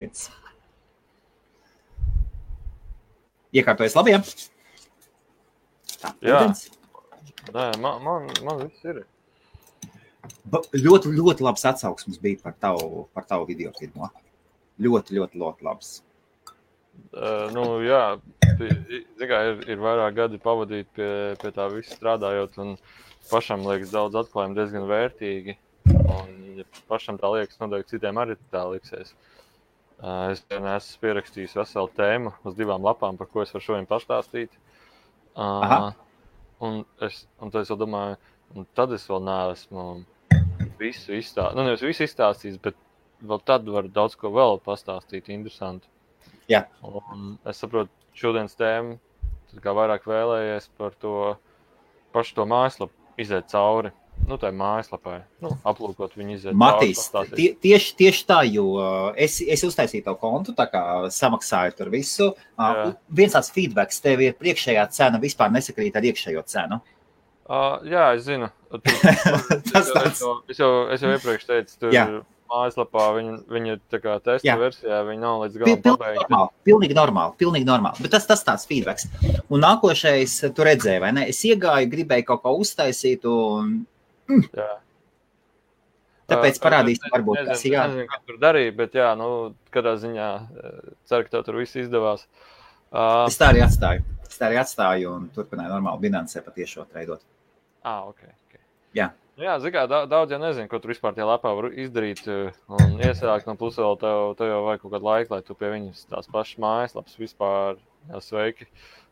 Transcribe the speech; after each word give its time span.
Pēc. 0.00 0.20
Iekārtojas 3.52 3.96
labi, 3.98 4.14
ja? 4.14 4.20
Tā, 6.00 6.12
Jā. 6.24 6.38
ūdens. 6.38 6.62
Nē, 7.52 7.64
man, 7.82 7.98
man, 8.06 8.28
man 8.46 8.62
viss 8.62 8.86
ir. 8.88 9.02
Ba- 10.48 10.62
Ļoti, 10.72 11.10
ļoti 11.18 11.44
labs 11.44 11.66
atsauksmes 11.68 12.16
bija 12.22 12.40
par 12.46 12.54
tavu, 12.64 13.02
par 13.12 13.26
tavu 13.28 13.44
video 13.50 13.74
filmu. 13.76 14.08
Ļoti, 14.80 15.18
ļoti, 15.18 15.40
ļoti 15.42 15.66
labs. 15.68 15.90
Uh, 17.12 17.50
nu, 17.52 17.64
jā, 17.84 18.00
tikai 19.20 19.40
ir, 19.50 19.60
ir 19.74 19.82
vairāk 19.84 20.16
gadi 20.16 20.40
pavadīti 20.40 20.88
pie, 20.96 21.10
pie 21.42 21.52
tā 21.56 21.66
visa 21.74 21.92
strādājot, 21.98 22.56
un 22.64 22.72
pašam 23.28 23.66
liekas 23.68 23.92
daudz 23.92 24.16
atklājumu 24.22 24.56
diezgan 24.56 24.88
vērtīgi. 24.88 25.58
Un, 25.92 26.32
ja 26.62 26.64
pašam 26.88 27.20
tā 27.20 27.28
liekas, 27.36 27.60
noteikti 27.60 27.98
citiem 27.98 28.20
arī 28.22 28.38
tā 28.54 28.64
liksies. 28.72 29.12
Uh, 29.12 29.39
es 30.30 30.42
esmu 30.48 31.02
pierakstījis 31.02 31.56
veselu 31.58 31.90
tēmu 31.96 32.32
uz 32.48 32.56
divām 32.56 32.84
lapām, 32.86 33.18
par 33.20 33.28
ko 33.28 33.44
es 33.44 33.52
varu 33.54 33.66
šodien 33.66 33.88
pastāstīt. 33.90 34.54
Uh, 35.36 35.90
un, 36.64 36.82
es, 37.04 37.24
un 37.40 37.52
tad 37.52 37.66
es 37.66 37.72
domāju, 37.80 38.16
un 38.56 38.66
tad 38.76 38.94
es 38.96 39.04
vēl 39.10 39.22
neesmu 39.26 39.84
visu 40.80 41.14
izstāstījis. 41.18 41.58
Nu, 41.58 41.66
nevis 41.66 41.84
visu 41.84 42.06
izstāstījis, 42.08 42.58
bet 42.64 42.78
vēl 43.20 43.42
tad 43.44 43.68
var 43.68 43.88
daudz 43.92 44.16
ko 44.18 44.32
vēl 44.34 44.60
pastāstīt. 44.64 45.28
Interesanti. 45.32 45.88
Jā. 46.50 46.64
Un 46.82 47.36
es 47.48 47.60
saprotu, 47.60 47.92
šodienas 48.16 48.56
tēma 48.58 48.98
vairāk 49.60 50.06
vēlējies 50.06 50.70
par 50.78 50.94
to 51.02 51.14
pašu 52.14 52.36
to 52.38 52.46
mājaslapu 52.46 53.20
iziet 53.20 53.50
cauri. 53.50 53.92
Nu, 54.30 54.36
tā 54.38 54.52
ir 54.52 54.56
mājaslapai. 54.60 55.16
Nu, 55.42 55.50
aplūkot 55.66 56.12
viņu 56.14 56.36
iziet 56.36 56.54
Matīs, 56.54 57.00
tie, 57.34 57.48
tieši, 57.58 57.94
tieši 57.98 58.24
tā, 58.28 58.38
jo 58.46 58.66
uh, 58.78 59.08
es, 59.18 59.40
es 59.42 59.64
uztaisīju 59.66 60.04
to 60.06 60.14
kontu, 60.20 60.54
tā 60.54 60.68
kā 60.70 60.84
samaksāju 61.10 61.74
tur 61.80 61.90
visu. 61.90 62.30
Jā. 62.54 62.68
Uh, 62.86 62.94
viens 63.10 63.34
tāds 63.34 63.50
feedbacks 63.54 63.98
tev 64.04 64.22
ir 64.22 64.36
priekšējā 64.38 64.86
cena 64.94 65.18
vispār 65.22 65.50
nesakrīt 65.56 65.98
ar 65.98 66.06
iekšējo 66.12 66.44
cenu. 66.46 66.78
Uh, 67.50 67.80
jā, 67.90 68.04
es 68.14 68.28
zinu. 68.28 68.46
Tur, 68.70 68.78
Tas 69.72 69.88
es, 69.88 69.94
tāds- 69.96 70.22
jau, 70.22 70.36
es, 70.46 70.60
jau, 70.62 70.70
es 70.94 71.02
jau 71.02 71.10
iepriekš 71.16 71.48
teicu, 71.50 71.74
tur 71.82 71.90
Jā. 71.96 72.04
mājaslapā 72.52 73.08
viņa, 73.18 73.36
viņa 73.50 73.76
tā 73.90 73.98
kā 74.04 74.14
testa 74.22 74.46
Jā. 74.46 74.54
versijā, 74.60 75.00
viņa 75.10 75.24
nav 75.24 75.42
līdz 75.42 75.58
Pil, 75.58 75.64
galam 75.64 75.82
pilnīgi 75.82 75.98
pabeigta. 75.98 76.28
normāli, 76.30 76.54
pilnīgi 76.70 76.98
normāli, 77.00 77.34
pilnīgi 77.42 77.66
normāli. 77.66 78.04
Bet 78.06 78.14
tas, 78.14 78.30
tas 78.30 78.46
tāds 78.46 78.70
feedbacks. 78.70 79.08
Un 79.50 79.66
nākošais, 79.66 80.36
tu 80.54 80.66
redzēji, 80.70 81.02
vai 81.02 81.10
ne? 81.18 81.26
Es 81.34 81.42
iegāju, 81.50 81.90
gribēju 81.96 82.28
kaut 82.30 82.44
ko 82.46 82.54
uztaisīt, 82.62 83.26
un 83.26 83.80
Jā. 84.60 84.70
tāpēc 86.30 86.60
parādīšu, 86.62 87.06
es 87.08 87.14
varbūt 87.14 87.42
tas 87.50 87.64
ir 87.66 87.76
jā. 87.76 87.88
Nezinu, 87.90 88.06
ko 88.10 88.20
tur 88.28 88.40
darīja, 88.42 88.76
bet 88.78 88.96
jā, 88.98 89.10
nu, 89.18 89.28
kādā 89.74 89.96
ziņā 90.00 90.30
ceru, 91.10 91.26
ka 91.26 91.36
tev 91.36 91.46
tur 91.48 91.60
viss 91.62 91.78
izdevās. 91.80 92.26
Uh, 92.90 93.24
Es 93.28 93.38
tā 93.38 93.52
arī 93.52 93.62
atstāju. 93.62 94.02
Es 94.26 94.38
tā 94.38 94.48
arī 94.48 94.58
atstāju 94.62 95.14
un 95.14 95.26
turpināju 95.34 95.72
normāli 95.74 96.06
bilancē 96.06 96.42
patiešo 96.46 96.86
treidot. 96.90 97.22
Ah, 97.82 98.06
ok. 98.08 98.22
okay. 98.46 98.62
Jā. 98.94 99.10
Nu 99.38 99.46
Jā, 99.46 99.54
mērā 99.62 99.86
daudz 100.10 100.34
jau 100.34 100.38
nezinu, 100.42 100.68
ko 100.68 100.78
tur 100.82 100.92
vispār 100.92 101.14
tajā 101.16 101.24
lapā 101.24 101.52
var 101.56 101.70
izdarīt. 101.72 102.26
Un 102.28 102.98
iesākt 103.00 103.46
no 103.48 103.54
puses 103.56 103.80
vēl 103.80 103.96
tev, 104.02 104.24
tev 104.36 104.50
jau 104.50 104.58
vajag 104.66 104.82
kaut 104.82 104.94
kādu 104.96 105.08
laiku, 105.08 105.32
lai 105.32 105.46
tu 105.46 105.56
pie 105.56 105.70
viņas 105.72 106.02
tās 106.10 106.28
pašas 106.28 106.60
mājaslapas 106.60 107.16
vispār 107.20 107.78
jā, 108.10 108.20
sveiki. 108.26 108.68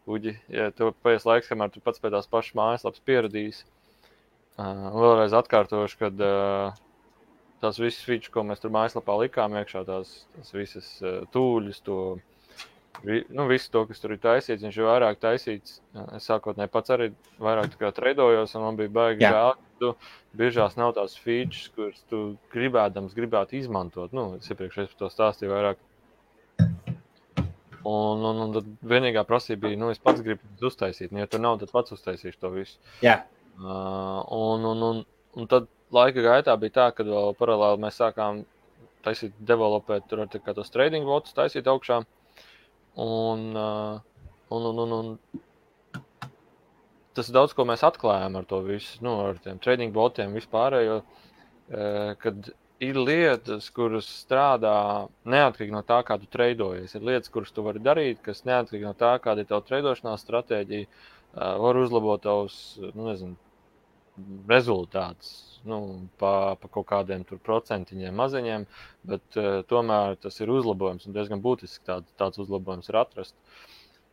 Uģi, 0.08 0.34
ja 0.52 0.68
tev 0.76 0.92
paies 1.04 1.24
laiks, 1.28 1.48
kamēr 1.48 1.72
tu 1.72 1.80
pats 1.84 2.02
pie 2.02 2.12
tās 2.12 2.28
pašas 2.28 2.56
mājaslapas 2.58 3.04
pieradīsi. 3.08 3.64
Uh, 4.58 4.88
vēlreiz 4.98 5.34
atkārtošu, 5.38 6.00
ka 6.00 6.10
uh, 6.10 6.78
tās 7.62 7.78
visas 7.78 8.02
features, 8.02 8.32
ko 8.34 8.42
mēs 8.46 8.62
tur 8.62 8.74
mājaslapā 8.74 9.14
likām 9.22 9.54
iekšā, 9.60 9.84
tās, 9.86 10.14
tās 10.34 10.50
visas 10.56 10.88
uh, 11.04 11.20
tūļus, 11.34 11.84
to 11.86 12.00
Vi, 13.02 13.24
nu, 13.28 13.46
visu 13.46 13.70
to, 13.70 13.84
kas 13.86 14.00
tur 14.02 14.14
ir 14.14 14.20
taisīts, 14.22 14.64
viņš 14.64 14.78
ir 14.80 14.86
vairāk 14.88 15.20
taisīts. 15.22 15.76
Es 16.16 16.26
sākotnēji 16.26 16.70
pats 16.72 16.90
arī 16.94 17.10
vairāk 17.38 17.76
treidojos, 17.94 18.56
un 18.58 18.64
man 18.64 18.78
bija 18.80 18.90
baigi 18.94 19.22
žēl, 19.22 19.52
ka 19.54 19.78
tu 19.82 19.92
biežās 20.38 20.74
nav 20.80 20.96
tās 20.96 21.14
features, 21.22 21.68
kuras 21.76 22.00
tu 22.10 22.22
gribēdams 22.54 23.14
gribētu 23.14 23.58
izmantot. 23.60 24.14
Nu, 24.16 24.32
es 24.40 24.50
iepriekš 24.50 24.80
par 24.80 24.98
to 25.04 25.12
stāstīju 25.14 25.54
vairāk. 25.54 25.84
Un, 27.86 28.24
un, 28.26 28.42
un 28.42 28.56
tad 28.56 28.66
vienīgā 28.90 29.22
prasība 29.28 29.68
bija, 29.68 29.78
nu, 29.78 29.92
es 29.94 30.02
pats 30.02 30.24
gribu 30.24 30.66
uztaisīt. 30.66 31.14
Nu, 31.14 31.22
ja 31.22 31.30
tur 31.30 31.44
nav, 31.44 31.60
tad 31.62 31.70
pats 31.72 31.94
uztaisīšu 31.94 32.42
to 32.42 32.50
visu. 32.56 32.82
Jā, 33.04 33.20
Uh, 33.58 34.22
un, 34.30 34.64
un, 34.64 34.82
un, 34.82 35.02
un 35.34 35.46
tad 35.50 35.66
laika 35.94 36.22
gaitā 36.22 36.54
bija 36.60 36.74
tā, 36.76 36.86
ka 36.94 37.02
vēl 37.06 37.34
paralēli 37.38 37.82
mēs 37.82 37.98
sākām 37.98 38.44
taisīt, 39.02 39.34
developēt 39.48 40.06
tur 40.10 40.22
ar 40.22 40.30
tā 40.30 40.38
kā 40.42 40.54
tos 40.54 40.70
trading 40.70 41.06
botus, 41.08 41.34
taisīt 41.34 41.66
augšā. 41.70 42.04
Un, 43.02 43.42
uh, 43.58 43.98
un, 44.54 44.68
un, 44.70 44.78
un, 44.84 44.92
un 44.98 45.08
tas 47.18 47.32
daudz, 47.34 47.54
ko 47.56 47.66
mēs 47.66 47.82
atklājām 47.86 48.38
ar 48.38 48.46
to 48.46 48.62
visu, 48.66 49.00
nu, 49.02 49.16
ar 49.26 49.42
tiem 49.42 49.58
trading 49.64 49.94
botiem 49.94 50.38
vispārējo. 50.38 51.00
Uh, 51.02 52.14
kad 52.22 52.52
ir 52.78 52.94
lietas, 52.94 53.72
kuras 53.74 54.06
strādā 54.22 55.08
neatkarīgi 55.26 55.74
no 55.74 55.82
tā, 55.86 55.98
kā 56.06 56.14
tu 56.22 56.30
treidojies. 56.30 56.94
Ir 56.94 57.10
lietas, 57.10 57.34
kuras 57.34 57.50
tu 57.54 57.66
vari 57.66 57.82
darīt, 57.82 58.22
kas 58.22 58.46
neatkarīgi 58.46 58.86
no 58.86 58.94
tā, 58.98 59.16
kāda 59.24 59.42
ir 59.42 59.50
tava 59.50 59.66
treidošanās 59.66 60.22
stratēģija, 60.22 60.86
uh, 60.86 61.58
var 61.64 61.82
uzlabot 61.82 62.22
tavus, 62.22 62.56
nu, 62.86 63.10
nezinu, 63.10 63.34
rezultātus. 64.48 65.34
Nu, 65.68 66.08
pa, 66.20 66.54
pa 66.60 66.68
kaut 66.70 66.86
kādiem 66.88 67.24
procentiņiem, 67.26 68.14
maziņiem, 68.14 68.66
bet 69.10 69.38
uh, 69.40 69.48
tomēr 69.68 70.14
tas 70.22 70.38
ir 70.40 70.52
uzlabojums 70.54 71.08
un 71.08 71.16
diezgan 71.16 71.42
būtisks 71.44 71.82
tād, 71.84 72.06
tāds 72.20 72.38
uzlabojums 72.40 72.88
ir 72.88 73.00
atrast. 73.00 73.34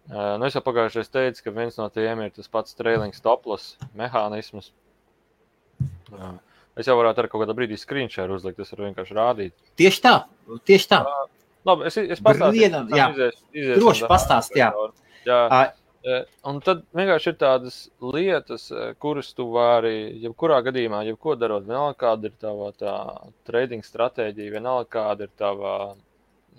Uh, 0.09 0.35
nu, 0.39 0.47
es 0.47 0.57
jau 0.57 0.63
pagājušajā 0.65 1.11
teicu, 1.13 1.45
ka 1.45 1.53
viens 1.53 1.77
no 1.79 1.85
tiem 1.93 2.25
ir 2.25 2.33
tas 2.33 2.49
pats 2.51 2.75
trailing 2.77 3.15
stoplas 3.15 3.75
mehānisms. 3.97 4.71
Uh, 6.11 6.35
es 6.75 6.89
jau 6.89 6.97
varētu 6.97 7.23
ar 7.23 7.29
kaut 7.31 7.45
kādā 7.45 7.55
brīdī 7.57 7.77
screenshot 7.79 8.33
uzlikt, 8.35 8.59
tas 8.59 8.73
var 8.73 8.87
vienkārši 8.89 9.17
rādīt. 9.17 9.55
tieši 9.79 10.03
tā. 10.03 10.17
Tieši 10.65 10.91
tā. 10.91 11.01
Labi, 11.65 11.87
es, 11.89 11.97
es 11.97 12.21
pastāstīšu, 12.21 12.51
Brīnam, 12.53 12.91
jā. 12.93 13.07
izies, 13.15 13.41
izies 13.55 13.79
Droši 13.81 14.09
pastāst, 14.09 14.53
jā. 14.57 14.69
jā. 15.25 15.39
Eh, 15.49 15.71
Un 16.45 16.59
tad 16.61 16.83
vienkārši 16.93 17.31
ir 17.31 17.37
tādas 17.41 17.75
lietas, 18.13 18.67
eh, 18.69 18.93
kuras 19.01 19.31
tu 19.33 19.47
vari, 19.53 20.13
jebkurā 20.21 20.59
gadījumā, 20.67 21.01
jebko 21.07 21.33
darot, 21.41 21.65
vienalga, 21.65 21.97
kāda 22.03 22.29
ir 22.29 22.35
tava 22.41 22.71
tā 22.77 22.95
trading 23.49 23.81
stratēģija, 23.85 24.53
vienalga, 24.53 24.85
kāda 24.99 25.25
ir 25.25 25.31
tava 25.37 25.71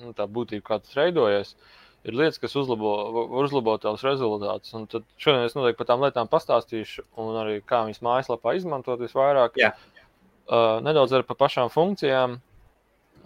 nu, 0.03 0.11
tā 0.19 0.27
būtība, 0.27 0.65
kā 0.67 0.81
tu 0.83 0.91
treidojies, 0.97 1.55
ir 2.07 2.19
lietas, 2.19 2.41
kas 2.43 2.57
uzlabo, 2.59 2.97
var 3.31 3.47
uzlabot 3.47 3.83
tavus 3.83 4.03
rezultātus. 4.07 4.75
Un 4.75 4.89
tad 4.91 5.07
šodien 5.23 5.47
es 5.47 5.55
noteikti 5.55 5.79
par 5.79 5.91
tām 5.93 6.03
lietām 6.03 6.33
pastāstīšu, 6.33 7.07
un 7.23 7.39
arī 7.45 7.61
kā 7.63 7.85
viņas 7.87 8.03
mājaslapā 8.03 8.57
izmantot 8.59 9.01
visvairāk. 9.03 9.63
Jā. 9.63 9.73
Uh, 10.47 10.79
nedaudz 10.87 11.15
arī 11.15 11.27
par 11.27 11.39
pašām 11.47 11.71
funkcijām. 11.75 12.39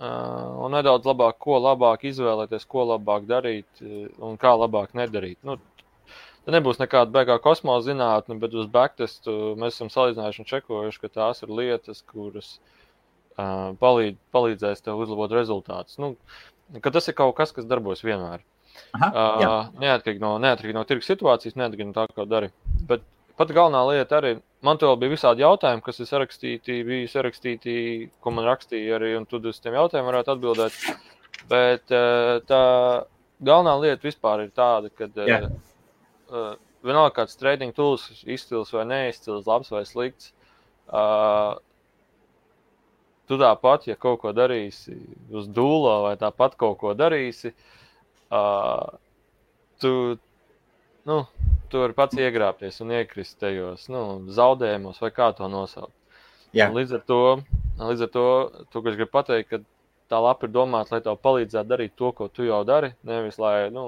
Uh, 0.00 0.64
un 0.64 0.72
nedaudz 0.72 1.04
labāk, 1.04 1.36
ko 1.44 1.58
labāk 1.60 2.06
izvēlēties, 2.08 2.64
ko 2.64 2.86
labāk 2.94 3.26
darīt 3.28 3.82
uh, 3.84 4.06
un 4.24 4.38
kā 4.40 4.54
labāk 4.56 4.94
nedarīt. 4.96 5.36
Nu, 5.44 5.58
Tā 6.46 6.54
nebūs 6.54 6.80
nekāda 6.80 7.12
beigā 7.12 7.36
kosmosa 7.42 7.90
zinātne, 7.90 8.38
bet 8.40 8.54
uz 8.56 8.68
backtestu 8.72 9.54
mēs 9.60 9.76
esam 9.76 9.90
salīdzinājuši 9.92 10.40
un 10.40 10.48
čekojuši, 10.48 11.02
ka 11.02 11.12
tās 11.18 11.44
ir 11.44 11.52
lietas, 11.52 12.00
kuras 12.08 12.54
uh, 13.36 13.76
palīd, 13.82 14.16
palīdzēs 14.34 14.86
tev 14.86 15.02
uzlabot 15.04 15.34
rezultātus. 15.36 16.00
Nu, 16.00 16.14
tas 16.80 17.10
ir 17.10 17.18
kaut 17.18 17.36
kas, 17.36 17.52
kas 17.56 17.68
darbojas 17.68 18.04
vienmēr. 18.06 18.42
aha, 18.96 19.36
jā. 19.42 19.52
Uh, 19.52 19.80
neatkarīgi 19.84 20.22
no, 20.22 20.34
neatkarīgi 20.40 20.78
no 20.78 20.86
tirgus 20.88 21.10
situācijas, 21.12 21.58
neatkarīgi 21.60 21.90
no 21.90 21.96
tā, 21.98 22.08
ko 22.16 22.24
dari. 22.30 22.48
Bet 22.88 23.04
pat 23.36 23.52
galvenā 23.56 23.84
lieta 23.90 24.18
arī, 24.20 24.34
man 24.64 24.80
vēl 24.80 24.96
bija 25.00 25.14
visādi 25.14 25.44
jautājumi, 25.44 25.84
kas 25.84 26.00
ir 26.00 26.08
sarakstīti, 26.08 26.82
bija 26.88 27.08
sarakstīti, 27.18 27.74
ko 28.20 28.32
man 28.36 28.48
rakstīja 28.48 28.96
arī, 28.98 29.14
un 29.20 29.28
tu 29.28 29.40
uz 29.44 29.60
tiem 29.60 29.76
jautājumiem 29.76 30.12
varētu 30.12 30.34
atbildēt. 30.34 30.80
Bet 31.50 31.92
uh, 31.92 32.38
tā 32.48 32.62
galvenā 33.44 33.76
lieta 33.84 34.08
vispār 34.08 34.46
ir 34.46 34.54
tāda, 34.56 34.92
ka 34.92 35.08
uh, 35.08 35.50
uh, 36.30 36.54
vienalga 36.86 37.20
kāds 37.20 37.38
trading 37.40 37.74
tools, 37.76 38.06
izcils 38.24 38.72
vai 38.74 38.86
neizcils, 38.88 39.48
labs 39.48 39.70
vai 39.72 39.82
slikts. 39.88 40.32
Uh, 40.90 41.58
tu 43.30 43.38
tāpat, 43.38 43.86
ja 43.90 43.98
kaut 44.00 44.22
ko 44.24 44.32
darīsi 44.34 44.96
uz 45.30 45.46
dūlo, 45.54 46.00
vai 46.08 46.16
tāpat 46.18 46.56
kaut 46.58 46.80
ko 46.80 46.96
darīsi, 46.98 47.52
uh, 48.34 48.88
tu, 49.82 49.92
nu, 51.06 51.20
tu 51.70 51.84
vari 51.84 51.96
pats 51.96 52.18
iegrābties 52.18 52.82
un 52.82 52.94
iekrist 52.98 53.38
tajos 53.42 53.86
nu, 53.92 54.02
zaudējumos, 54.34 54.98
vai 55.04 55.12
kā 55.14 55.30
to 55.38 55.50
nosaukt. 55.52 55.94
Un 56.70 56.74
Līdz 56.74 56.96
ar 56.98 57.04
to, 57.06 57.20
līdz 57.78 58.08
ar 58.08 58.10
to, 58.16 58.26
ko 58.74 58.82
es 58.90 58.96
gribu 58.98 59.12
pateikt, 59.14 59.52
ka 59.52 59.60
tā 60.10 60.18
lapa 60.18 60.48
ir 60.48 60.54
domāta, 60.54 60.96
lai 60.96 61.04
tev 61.04 61.20
palīdzētu 61.22 61.70
darīt 61.70 61.94
to, 61.98 62.10
ko 62.16 62.26
tu 62.26 62.48
jau 62.48 62.64
dari. 62.66 62.90
Nevis 63.06 63.38
lai 63.38 63.70
nu, 63.70 63.84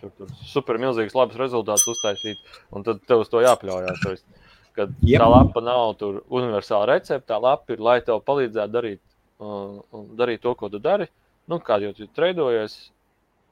tur, 0.00 0.12
tur 0.18 0.34
super 0.46 0.78
milzīgs, 0.80 1.16
labs 1.16 1.38
rezultāts 1.40 1.86
uztaisīt, 1.90 2.40
un 2.74 2.86
tad 2.86 3.00
tev 3.08 3.24
uz 3.24 3.32
to 3.32 3.42
jāpļaujās. 3.44 4.04
Tad, 4.04 4.44
kad 4.78 4.92
yep. 5.02 5.22
tā 5.22 5.28
lapa 5.28 5.62
nav 5.64 5.96
tur 5.98 6.20
universāla 6.28 6.92
recepte, 6.92 7.26
tā 7.30 7.38
lapa 7.42 7.74
ir, 7.74 7.82
lai 7.82 7.98
tev 8.06 8.22
palīdzētu 8.26 8.74
darīt, 8.74 9.02
un, 9.42 9.80
un 9.94 10.06
darīt 10.18 10.44
to, 10.44 10.54
ko 10.58 10.70
tu 10.70 10.82
dari. 10.82 11.08
nu, 11.48 11.56
kā 11.64 11.78
jau 11.80 11.94
tur 11.96 12.08
treidojies, 12.12 12.74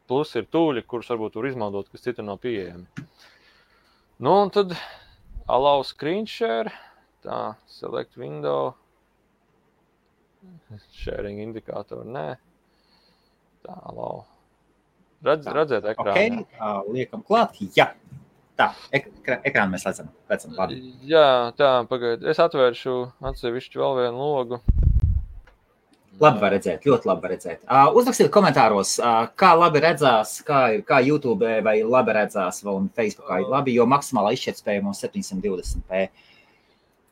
plus 0.07 0.35
ir 0.37 0.47
tūļi, 0.53 0.85
kurus 0.85 1.09
varbūt 1.11 1.39
var 1.39 1.47
izmantot, 1.49 1.89
kas 1.89 2.05
citur 2.05 2.27
nav 2.27 2.39
pieejami. 2.43 3.07
Nu, 4.21 4.35
un 4.43 4.53
tad 4.53 4.75
allow 5.49 5.83
screen 5.85 6.29
share, 6.29 6.73
tā, 7.25 7.57
select 7.73 8.19
window, 8.21 8.75
sharing 11.01 11.41
indikātoru, 11.43 12.05
nē, 12.05 12.29
tā, 13.65 13.77
allow. 13.91 14.27
Redz, 15.25 15.47
redzēt 15.49 15.87
ekrānu. 15.93 16.45
Okay, 16.45 16.61
uh, 16.61 16.83
liekam 16.93 17.23
klāt, 17.25 17.57
jā. 17.77 17.91
Tā, 18.57 18.71
ek 18.95 19.11
ekrānu 19.45 19.75
mēs 19.75 19.85
redzam. 19.85 20.09
redzam 20.31 20.57
labi. 20.57 20.79
Jā, 21.05 21.53
tā, 21.59 21.71
pagaidiet. 21.89 22.25
Es 22.33 22.41
atvēršu 22.41 22.97
atsevišķu 23.31 23.83
vēl 23.83 23.99
vienu 24.01 24.17
logu. 24.21 24.61
Labi 26.17 26.41
var 26.41 26.55
redzēt, 26.55 26.87
ļoti 26.89 27.09
labi 27.11 27.31
redzēt. 27.35 27.61
Uh, 27.69 27.91
uzrakstiet 28.01 28.31
komentāros, 28.33 28.95
uh, 29.03 29.27
kā 29.37 29.51
labi 29.53 29.83
redzās, 29.85 30.39
kā, 30.47 30.61
kā 30.89 31.03
YouTube 31.05 31.51
vai 31.65 31.77
labi 31.85 32.15
redzās, 32.17 32.63
un 32.73 32.89
Facebookā 32.97 33.43
ir 33.43 33.51
labi, 33.53 33.75
jo 33.77 33.85
maksimālā 33.93 34.33
izšķirtspēja 34.33 34.85
mums 34.85 35.05
720p. 35.05 36.07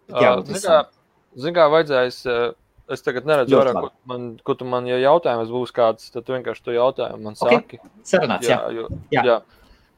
Jā, 0.09 0.33
uh, 0.39 0.89
Ziniet, 1.35 1.56
kā 1.59 1.69
vajadzēs, 1.75 2.23
uh, 2.31 2.55
es 2.92 3.04
tagad 3.04 3.28
neredzu 3.28 3.56
vairāk, 3.56 3.78
ko 3.78 3.90
man, 4.10 4.26
ko 4.44 4.56
tu 4.58 4.66
man, 4.69 4.86
ja 4.88 4.98
jautājums 5.00 5.52
būs 5.52 5.72
kāds, 5.75 6.10
tad 6.12 6.26
tu 6.26 6.34
vienkārši 6.36 6.64
to 6.66 6.75
jautājumu 6.76 7.28
man 7.28 7.38
saki. 7.38 7.78
Okay. 7.78 7.92
Sarunāts, 8.06 8.48
jā. 8.48 8.58
Jā, 8.75 8.86
jā. 9.14 9.25
jā. 9.31 9.38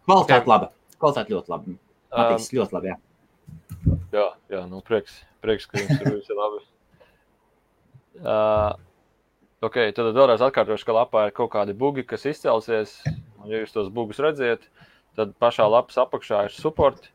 Kvalitāte 0.06 0.50
laba. 0.52 0.70
Kvalitāte 1.00 1.34
ļoti 1.34 1.52
labi. 1.52 1.76
Matiks, 2.14 2.48
um, 2.48 2.58
ļoti 2.60 2.76
labi. 2.78 2.92
Jā, 2.92 2.98
jā, 4.14 4.26
jā 4.54 4.62
nu, 4.70 4.82
prieks, 4.86 5.18
prieks, 5.44 5.68
ka 5.70 5.82
jums 5.82 6.30
ir 6.30 6.42
labi. 6.42 6.64
Uh, 8.16 8.70
ok, 9.60 9.74
tad 9.92 10.06
vēlreiz 10.16 10.40
atkārtošu, 10.40 10.86
ka 10.88 10.94
lapā 10.96 11.26
ir 11.28 11.34
kaut 11.36 11.50
kādi 11.52 11.74
bugi, 11.76 12.00
kas 12.08 12.22
izcelsies. 12.30 12.94
Un, 13.42 13.50
ja 13.50 13.60
jūs 13.60 13.74
tos 13.74 13.90
bugus 13.92 14.22
redzat, 14.24 14.64
tad 15.20 15.34
pašā 15.36 15.66
lapas 15.68 15.98
apakšā 16.00 16.46
ir 16.46 16.54
support. 16.54 17.10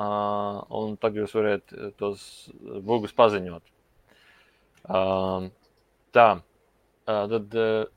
Uh, 0.00 0.64
un 0.72 0.96
tad 0.96 1.20
jūs 1.20 1.36
varat 1.36 1.76
tos 2.00 2.24
bugus 2.80 3.12
paziņot. 3.12 3.60
Uh, 4.82 5.50
tā, 6.14 6.28
uh, 7.06 7.24
tad 7.30 7.58
uh, 7.58 7.90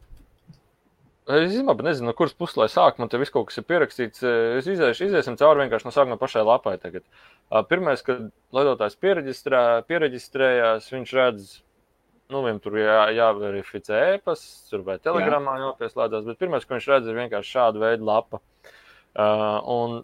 Es 1.26 1.56
īstenībā 1.56 1.74
nezinu, 1.82 2.12
no 2.12 2.14
kuras 2.14 2.36
puses 2.38 2.58
lai 2.60 2.68
sāk. 2.70 3.00
Man 3.02 3.10
te 3.10 3.18
viss 3.18 3.34
kaut 3.34 3.48
kas 3.50 3.58
ir 3.58 3.66
pierakstīts. 3.66 4.22
Es 4.60 4.68
iziešu, 4.70 5.08
iziesim 5.08 5.38
cauri 5.40 5.64
vienkārši 5.64 5.88
no 5.88 5.94
sākuma 5.94 6.20
pašai 6.22 6.44
lapai. 6.46 6.76
Tagad. 6.82 7.02
Pirmais, 7.70 8.04
kad 8.06 8.28
lietotājs 8.54 8.98
pieregistrē, 9.02 9.62
pieregistrējās, 9.90 10.92
viņš 10.94 11.14
redz, 11.18 11.48
nu, 12.30 12.44
viņam 12.46 12.62
tur 12.62 12.78
jā, 12.78 13.00
jāverificē 13.18 14.04
e-pasts, 14.20 14.68
tur 14.70 14.86
vai 14.86 15.00
telegramā 15.02 15.58
Jā. 15.58 15.72
jāpieslēdzas. 15.72 16.30
Bet 16.30 16.44
pirmais, 16.46 16.70
ko 16.70 16.78
viņš 16.78 16.90
redz, 16.94 17.10
ir 17.10 17.18
vienkārši 17.24 17.58
šāda 17.58 17.82
veida 17.88 18.06
lapa. 18.06 18.42
Un 19.74 20.04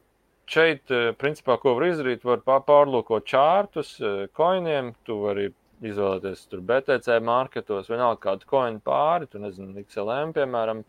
šeit, 0.50 0.90
principā, 1.22 1.62
ko 1.62 1.78
var 1.78 1.92
izdarīt, 1.92 2.26
var 2.26 2.42
pārlūkot 2.66 3.30
čārtus, 3.30 3.94
koiniem, 4.34 4.96
tu 5.06 5.22
vari 5.22 5.52
izvēlēties 5.82 6.44
tur 6.52 6.64
BTC 6.66 7.20
marketos, 7.26 7.90
vienalga 7.90 8.22
kādu 8.30 8.50
koinu 8.50 8.82
pāri, 8.86 9.30
tu 9.32 9.42
nezini, 9.42 9.86
XLM, 9.86 10.34
piemēram, 10.36 10.84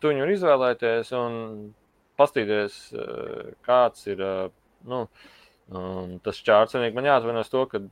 tu 0.00 0.12
viņu 0.12 0.28
izvēlēties 0.34 1.12
un 1.18 1.40
pastīties, 2.20 2.78
kāds 3.66 4.06
ir 4.08 4.22
nu, 4.88 5.04
tas 6.24 6.40
čārts. 6.46 6.78
Man 6.78 7.10
jāatvainojas 7.10 7.52
to, 7.52 7.66
ka 7.70 7.82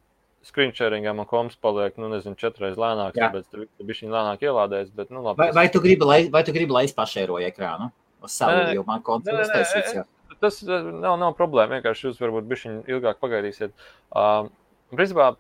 screen 0.47 0.73
sharingā 0.75 1.15
man 1.17 1.29
koms 1.29 1.59
paliek, 1.63 1.97
nu, 2.01 2.09
nezinu, 2.13 2.39
četreiz 2.39 2.79
lēnāks, 2.81 3.19
Jā. 3.19 3.29
tāpēc 3.29 3.51
tur 3.51 3.67
bija 3.87 3.99
viņa 4.01 4.17
lēnāk 4.17 4.47
ielādēs, 4.47 4.91
bet, 4.97 5.13
nu, 5.15 5.23
labi. 5.27 5.45
Vai, 5.45 5.51
vai 5.61 5.67
tu 5.73 5.83
gribi, 5.85 6.09
lai, 6.09 6.19
vai 6.33 6.43
tu 6.47 6.55
gribi, 6.55 6.75
lai 6.75 6.87
es 6.89 6.97
pašēroju 6.97 7.47
ekrānu? 7.53 7.93
Uz 8.23 8.35
savu, 8.39 8.65
jo 8.77 8.83
man 8.87 9.03
konts 9.07 9.31
ir 9.31 9.39
uztaisīts. 9.43 10.03
Tas 10.43 10.59
nav, 10.67 11.15
nav 11.21 11.37
problēma, 11.39 11.79
vienkārši 11.79 12.09
jūs 12.09 12.19
varbūt 12.23 12.49
bišķiņ 12.51 12.79
ilgāk 12.91 13.21
pagaidīsiet. 13.23 13.75
Uh, 14.11 14.49
principā, 14.91 15.33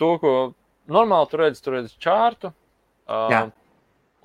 to, 0.00 0.14
ko 0.22 0.32
normāli 0.90 1.30
tur 1.30 1.44
redz, 1.46 1.60
tur 1.64 1.78
redz 1.78 1.94
čārtu. 2.00 2.52
Uh, 3.04 3.50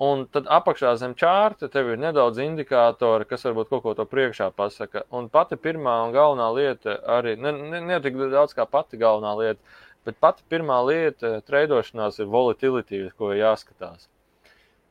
un 0.00 0.24
tad 0.32 0.48
apakšā 0.48 0.94
zem 1.00 1.14
čārta 1.18 1.68
tev 1.72 1.92
ir 1.92 2.00
nedaudz 2.00 2.40
indikātori, 2.40 3.28
kas 3.28 3.44
varbūt 3.44 3.68
kaut 3.72 3.82
ko 3.84 3.94
to 3.98 4.06
priekšā 4.08 4.50
pasaka. 4.56 5.04
Un 5.12 5.28
pati 5.32 5.58
pirmā 5.60 5.98
un 6.06 6.14
galvenā 6.16 6.48
lieta 6.56 6.96
arī, 7.18 7.36
ne, 7.36 7.52
ne, 7.52 7.82
ne 7.84 8.00
tik 8.00 8.16
daudz 8.32 8.56
kā 8.56 8.64
pati 8.68 9.00
galvenā 9.00 9.34
lieta, 9.40 9.76
bet 10.08 10.16
pati 10.20 10.46
pirmā 10.48 10.80
lieta 10.88 11.38
treidošanās 11.44 12.22
ir 12.22 12.32
volatility, 12.32 13.04
ko 13.18 13.34
ir 13.34 13.42
jāskatās. 13.42 14.08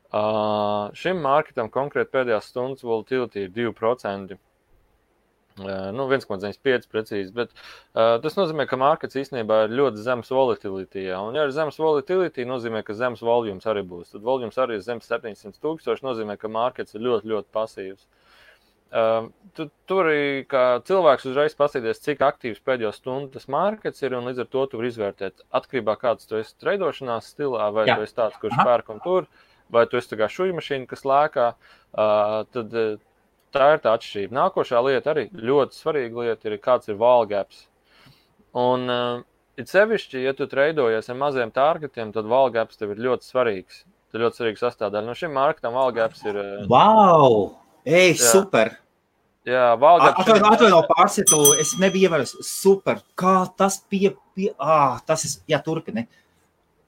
Uh, 0.10 0.90
šim 0.98 1.20
marketam 1.22 1.68
konkrēti 1.70 2.10
pēdējās 2.16 2.48
stundas 2.50 2.86
volatility 2.86 3.46
ir 3.46 3.52
2%. 3.54 4.38
Nu, 5.60 6.06
1,95 6.10 6.88
precīzi, 6.92 7.34
bet 7.36 7.52
uh, 7.54 8.18
tas 8.24 8.38
nozīmē, 8.38 8.66
ka 8.70 8.80
markets 8.80 9.18
īstenībā 9.20 9.66
ir 9.66 9.76
ļoti 9.80 10.04
zems 10.06 10.32
volatility. 10.34 11.06
Ja, 11.10 11.20
un, 11.26 11.38
ja 11.38 11.48
ir 11.48 11.56
zems 11.56 11.80
volatility, 11.82 12.48
nozīmē, 12.48 12.84
ka 12.88 12.96
zems 12.98 13.24
volums 13.26 13.68
arī 13.70 13.84
būs. 13.88 14.14
Tad 14.14 14.26
volums 14.26 14.60
arī 14.62 14.80
ir 14.80 14.86
zems 14.86 15.10
700 15.10 15.60
tūkstoši, 15.64 16.06
nozīmē, 16.06 16.38
ka 16.40 16.52
markets 16.52 16.96
ir 16.96 17.06
ļoti, 17.06 17.34
ļoti 17.34 17.52
pasīvs. 17.56 18.08
Uh, 18.90 19.28
tu, 19.54 19.68
tur 19.86 20.08
arī 20.10 20.48
cilvēks 20.88 21.28
uzreiz 21.30 21.54
paskatīsies, 21.58 22.00
cik 22.08 22.24
aktīvs 22.26 22.64
pēdējo 22.66 22.90
stundu 22.96 23.36
tas 23.36 23.46
markets 23.52 24.02
ir, 24.02 24.16
un 24.18 24.26
līdz 24.26 24.42
ar 24.42 24.50
to 24.50 24.64
tu 24.66 24.80
vari 24.80 24.90
izvērtēt, 24.90 25.44
atkarībā 25.60 25.94
no 25.94 26.02
kāds 26.02 26.26
tu 26.26 26.40
esi 26.40 26.56
treidošanās 26.64 27.28
stilā, 27.36 27.68
vai 27.76 27.86
Jā. 27.86 28.00
tu 28.00 28.08
esi 28.08 28.18
tāds, 28.18 28.40
kurš 28.42 28.58
pērk 28.58 28.90
un 28.96 29.04
tur, 29.04 29.30
vai 29.70 29.86
tu 29.86 30.00
esi 30.02 30.18
šūnu 30.18 30.58
mašīna, 30.58 30.90
kas 30.90 31.06
lēkā. 31.06 31.52
Uh, 31.90 32.42
tad, 32.50 32.74
tā 33.56 33.74
ir 33.76 33.82
tā 33.84 33.94
atšķirība. 33.98 34.36
Nākošā 34.38 34.82
lieta 34.86 35.14
arī 35.14 35.28
ļoti 35.34 35.78
svarīga 35.78 36.26
lieta 36.26 36.50
ir, 36.50 36.58
kāds 36.64 36.92
ir 36.92 37.00
valgaps. 37.00 37.66
Un 38.58 38.90
uh, 38.90 39.22
it 39.60 39.72
sevišķi, 39.72 40.24
ja 40.26 40.34
tu 40.38 40.48
treidojies 40.50 41.10
ar 41.12 41.18
maziem 41.20 41.54
targetiem, 41.54 42.14
tad 42.16 42.30
valgaps 42.30 42.80
tev 42.80 42.96
ir 42.96 43.02
ļoti 43.08 43.28
svarīgs. 43.28 43.84
Tas 44.10 44.18
ir 44.18 44.26
ļoti 44.26 44.42
svarīgs 44.42 44.64
sastāvdaļa. 44.66 45.08
No 45.08 45.18
šim 45.18 45.34
marketam 45.38 45.78
valgaps 45.78 46.24
ir. 46.26 46.40
Uh, 46.42 46.70
wow! 46.72 47.42
Ej, 47.86 48.16
jā. 48.16 48.32
super! 48.34 48.76
Jā, 49.48 49.74
valgaps. 49.80 50.20
Atvaino, 50.22 50.50
atvaino 50.54 50.80
pārsitu, 50.90 51.40
es 51.62 51.76
nebiju 51.82 52.10
ievērojis. 52.10 52.36
Super! 52.46 53.04
Kā 53.18 53.42
tas 53.58 53.80
pie, 53.90 54.12
pie, 54.38 54.52
ah, 54.62 55.00
tas 55.08 55.26
ir, 55.26 55.38
jā, 55.54 55.62
turpini. 55.66 56.06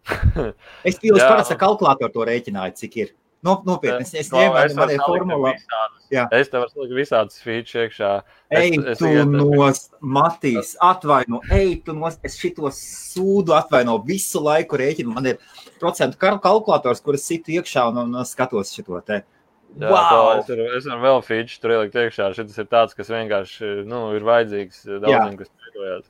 es 0.87 0.97
jau 0.97 1.17
parasti 1.21 1.57
kalkulātoru 1.61 2.13
to 2.13 2.27
rēķināju, 2.27 2.77
cik 2.81 2.97
ir. 3.03 3.13
No, 3.41 3.55
nopietni, 3.65 4.05
es, 4.05 4.13
es 4.13 4.27
no, 4.29 4.37
ņēmu 4.37 4.75
tādu 4.77 4.97
formulu. 5.01 5.49
Es 5.49 6.51
tev 6.51 6.61
varu 6.61 6.69
salikt 6.69 6.93
visādas 6.93 7.41
features 7.41 7.87
iekšā. 7.87 8.11
Ej, 8.53 8.75
es, 8.91 8.99
tu 8.99 9.09
es 9.09 9.25
nos, 9.25 9.81
Matīs, 10.17 10.75
atvaino, 10.83 11.39
ej, 11.55 11.79
tu 11.87 11.95
nos, 11.97 12.19
es 12.27 12.37
šito 12.37 12.69
sūdu 12.75 13.55
atvaino 13.57 13.97
visu 14.05 14.43
laiku 14.45 14.77
rēķinu. 14.81 15.15
Man 15.15 15.31
ir 15.33 15.41
procentu 15.81 16.21
kalkulators, 16.21 17.01
kuras 17.01 17.25
citu 17.25 17.55
iekšā 17.57 17.87
un, 17.89 18.03
un 18.03 18.27
skatos 18.29 18.75
šito 18.77 19.01
te. 19.07 19.23
Jā, 19.79 19.87
wow! 19.87 20.29
es, 20.35 20.49
varu, 20.51 20.67
es 20.77 20.87
varu 20.89 21.05
vēl 21.05 21.21
feature 21.25 21.63
tur 21.63 21.73
ielikt 21.77 21.97
iekšā. 21.97 22.29
Šis 22.35 22.61
ir 22.61 22.69
tāds, 22.69 22.93
kas 22.97 23.09
vienkārši 23.09 23.73
nu, 23.89 24.03
ir 24.17 24.25
vajadzīgs 24.27 24.83
daudziem, 24.91 25.37
kas 25.39 25.49
strādājot. 25.49 26.09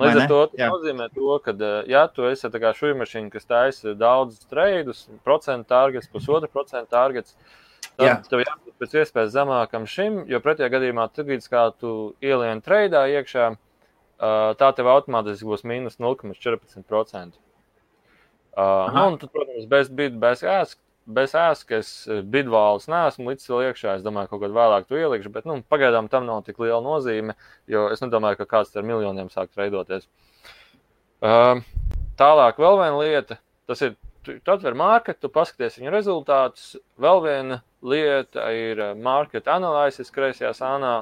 Līdz 0.00 0.20
ar 0.22 0.30
to 0.30 0.40
tas 0.52 0.72
nozīmē, 0.72 1.08
to, 1.14 1.38
ka, 1.44 1.54
eh, 1.54 1.90
ja 1.92 2.04
tu 2.08 2.26
esi 2.28 2.48
šūnu 2.48 3.00
mašīna, 3.02 3.30
kas 3.32 3.48
taisa 3.48 3.94
daudzus 3.98 4.46
treidus, 4.50 5.08
procentu 5.26 5.68
targets, 5.68 6.08
pusotra 6.08 6.48
procenta 6.48 6.90
targets, 6.96 7.36
tad 7.96 8.06
Jā. 8.06 8.14
tev 8.28 8.44
jābūt 8.44 8.74
pēc 8.80 8.96
iespējas 9.02 9.34
zemākam 9.34 9.86
šim, 9.86 10.24
jo 10.30 10.40
pretējā 10.40 10.70
gadījumā, 10.72 11.10
tad, 11.12 11.30
kad 11.50 11.76
tu 11.78 12.14
ielieni 12.24 12.64
treidā 12.64 13.04
iekšā, 13.18 13.52
eh, 13.52 14.54
tā 14.56 14.72
tev 14.74 14.88
automātiski 14.88 15.48
būs 15.48 15.64
mīnus 15.68 16.00
0,14%. 16.00 17.38
Uh, 18.50 18.90
nu, 18.90 19.02
un, 19.12 19.18
tad, 19.18 19.30
protams, 19.30 19.66
bez 19.70 19.88
bid, 19.88 20.16
bez 20.18 20.42
ēst, 21.00 21.08
bez 21.10 21.34
ēskas 21.34 22.08
bidvāls 22.30 22.88
neesmu 22.88 23.30
līdz 23.30 23.48
vēl 23.48 23.70
iekšā. 23.70 23.96
Es 23.96 24.02
domāju, 24.02 24.28
ka 24.28 24.36
kaut 24.36 24.42
kad 24.42 24.52
vēlāk 24.52 24.86
to 24.88 24.96
ielikšu, 24.96 25.30
bet 25.30 25.44
nu, 25.44 25.62
pagaidām 25.68 26.08
tam 26.08 26.26
nav 26.26 26.44
tik 26.44 26.58
liela 26.58 26.80
nozīme, 26.82 27.34
jo 27.66 27.88
es 27.90 28.00
nedomāju, 28.00 28.36
ka 28.38 28.46
kāds 28.46 28.76
ar 28.76 28.82
miljoniem 28.82 29.30
sāk 29.30 29.50
veidoties. 29.56 30.08
Uh, 31.20 31.60
tālāk, 32.16 32.58
vēl 32.58 32.78
viena 32.80 32.98
lieta, 32.98 33.38
tas 33.66 33.82
ir, 33.82 33.96
tu 34.24 34.52
atver 34.52 34.74
marketu, 34.74 35.26
tu 35.26 35.28
paskaties 35.28 35.78
viņa 35.78 35.90
rezultātus. 35.90 36.76
Vēl 36.98 37.22
viena 37.24 37.62
lieta 37.82 38.50
ir 38.52 38.94
market 38.96 39.48
analysis 39.48 40.10
kreisajā 40.10 40.52
sānā, 40.56 40.94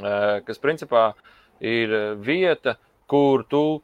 uh, 0.00 0.40
kas 0.46 0.58
principā 0.58 1.12
ir 1.60 2.16
vieta, 2.16 2.78
kur 3.10 3.44
tu 3.44 3.82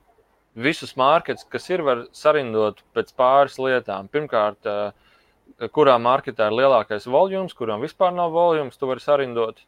visus 0.57 0.97
marketus, 0.97 1.45
kas 1.53 1.69
ir, 1.71 1.85
var 1.85 2.07
sarindot 2.17 2.81
pēc 2.97 3.13
pāris 3.17 3.59
lietām. 3.61 4.09
Pirmkārt, 4.13 4.67
eh, 4.67 5.69
kurā 5.69 5.97
marketā 6.01 6.49
ir 6.49 6.57
lielākais 6.57 7.07
volums, 7.07 7.55
kuram 7.55 7.85
vispār 7.85 8.15
nav 8.15 8.33
volums, 8.33 8.77
tu 8.77 8.87
vari 8.87 9.01
sarindot, 9.01 9.61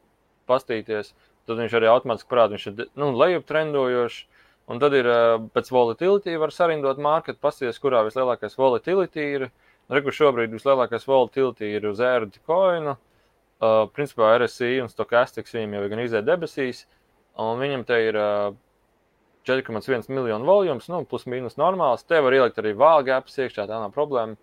pastīties. 0.48 1.12
Tad 1.46 1.56
viņš 1.56 1.72
arī 1.78 1.88
automātiski 1.88 2.28
parāda, 2.28 2.56
viņš 2.56 2.66
ir 2.66 2.88
nu, 2.96 3.12
lejup 3.16 3.46
trendojošs. 3.46 4.24
Un 4.68 4.78
tad 4.78 4.92
ir 4.92 5.06
eh, 5.06 5.38
pēc 5.54 5.70
volatility 5.72 6.36
var 6.36 6.50
sarindot 6.52 6.98
marketu, 6.98 7.38
pastīties, 7.40 7.80
kurā 7.80 8.04
vislielākais 8.04 8.56
volatility 8.56 9.32
ir. 9.36 9.50
Rekur 9.88 10.12
šobrīd 10.12 10.52
vislielākais 10.52 11.06
volatility 11.08 11.64
ir 11.78 11.86
uz 11.88 12.00
ērti 12.00 12.40
koinu. 12.44 12.98
Uh, 13.58 13.88
principā 13.90 14.36
RSI 14.38 14.76
un 14.84 14.90
Stokastiks 14.92 15.50
viņam 15.56 15.72
jau 15.74 15.80
ir 15.82 15.88
gan 15.90 16.00
izē 16.04 16.20
debesīs, 16.22 16.84
un 17.42 17.58
viņam 17.58 17.80
te 17.88 17.96
ir 18.06 18.14
uh, 18.14 18.52
4,1 19.48 20.10
miljonu 20.12 20.46
volums, 20.48 20.88
nu, 20.92 21.02
plus 21.08 21.26
mīnus 21.30 21.58
normāls. 21.60 22.04
Te 22.06 22.20
var 22.24 22.36
ielikt 22.36 22.60
arī 22.60 22.74
vālgāpes 22.78 23.40
iekšā, 23.40 23.66
tā 23.66 23.78
nav 23.78 23.94
problēma. 23.94 24.36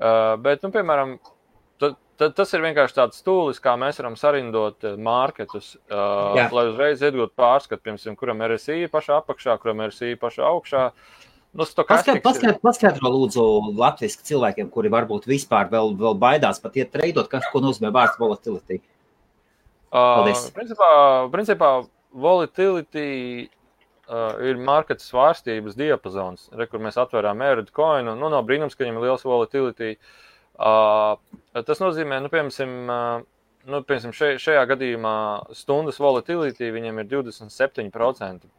Uh, 0.00 0.34
bet, 0.40 0.64
nu, 0.64 0.72
piemēram, 0.74 1.16
t, 1.80 1.92
t, 2.16 2.28
tas 2.36 2.54
ir 2.56 2.64
vienkārši 2.64 2.96
tāds 2.96 3.20
stūlis, 3.20 3.60
kā 3.62 3.76
mēs 3.80 4.00
varam 4.00 4.16
sarindot 4.16 4.86
mārketus, 4.96 5.74
uh, 5.90 6.38
Jā. 6.38 6.46
lai 6.56 6.68
uzreiz 6.70 7.02
iegūtu 7.04 7.36
pārskatu, 7.36 7.84
piemēram, 7.84 8.16
kuram 8.20 8.40
ir 8.44 8.56
RSI 8.56 8.88
pašā 8.92 9.20
apakšā, 9.20 9.58
kuram 9.60 9.84
ir 9.84 9.92
RSI 9.92 10.16
pašā 10.20 10.46
augšā. 10.48 10.86
Nu, 11.50 11.66
Paskaidro, 11.66 12.52
paskaidro 12.62 13.10
lūdzu, 13.10 13.44
latviešu 13.74 14.22
cilvēkiem, 14.28 14.68
kuri 14.70 14.92
varbūt 14.92 15.24
vispār 15.26 15.66
vēl, 15.72 15.96
vēl 15.98 16.14
baidās 16.22 16.62
pat 16.62 16.76
iet 16.78 16.92
treidot, 16.94 17.26
kas, 17.26 17.48
ko 17.50 17.58
nozīmē 17.64 17.90
vārds 17.96 18.20
volatility. 18.20 18.78
Paldies. 19.90 20.44
Uh, 20.46 20.52
principā, 20.54 20.90
principā 21.32 21.70
volatility 22.14 23.50
uh, 24.10 24.34
ir 24.44 24.60
marketu 24.60 25.04
svārstības 25.04 25.76
diapazons, 25.78 26.48
re, 26.56 26.66
kur 26.70 26.82
mēs 26.82 26.98
atvērām 27.00 27.42
ērdu 27.46 27.74
koinu. 27.76 28.16
Nu, 28.18 28.30
nav 28.32 28.44
brīnums, 28.48 28.76
ka 28.76 28.84
viņam 28.84 28.98
ir 28.98 29.06
liels 29.08 29.26
volatility. 29.26 29.94
Uh, 30.60 31.14
tas 31.54 31.80
nozīmē, 31.82 32.18
nu, 32.24 32.30
piemēram, 32.32 32.74
uh, 32.90 33.26
nu, 33.70 33.82
piemēram 33.86 34.14
še, 34.16 34.34
šajā 34.42 34.66
gadījumā 34.74 35.14
stundas 35.56 36.00
volatility 36.02 36.72
viņam 36.74 37.00
ir 37.02 37.10
27%. 37.14 38.50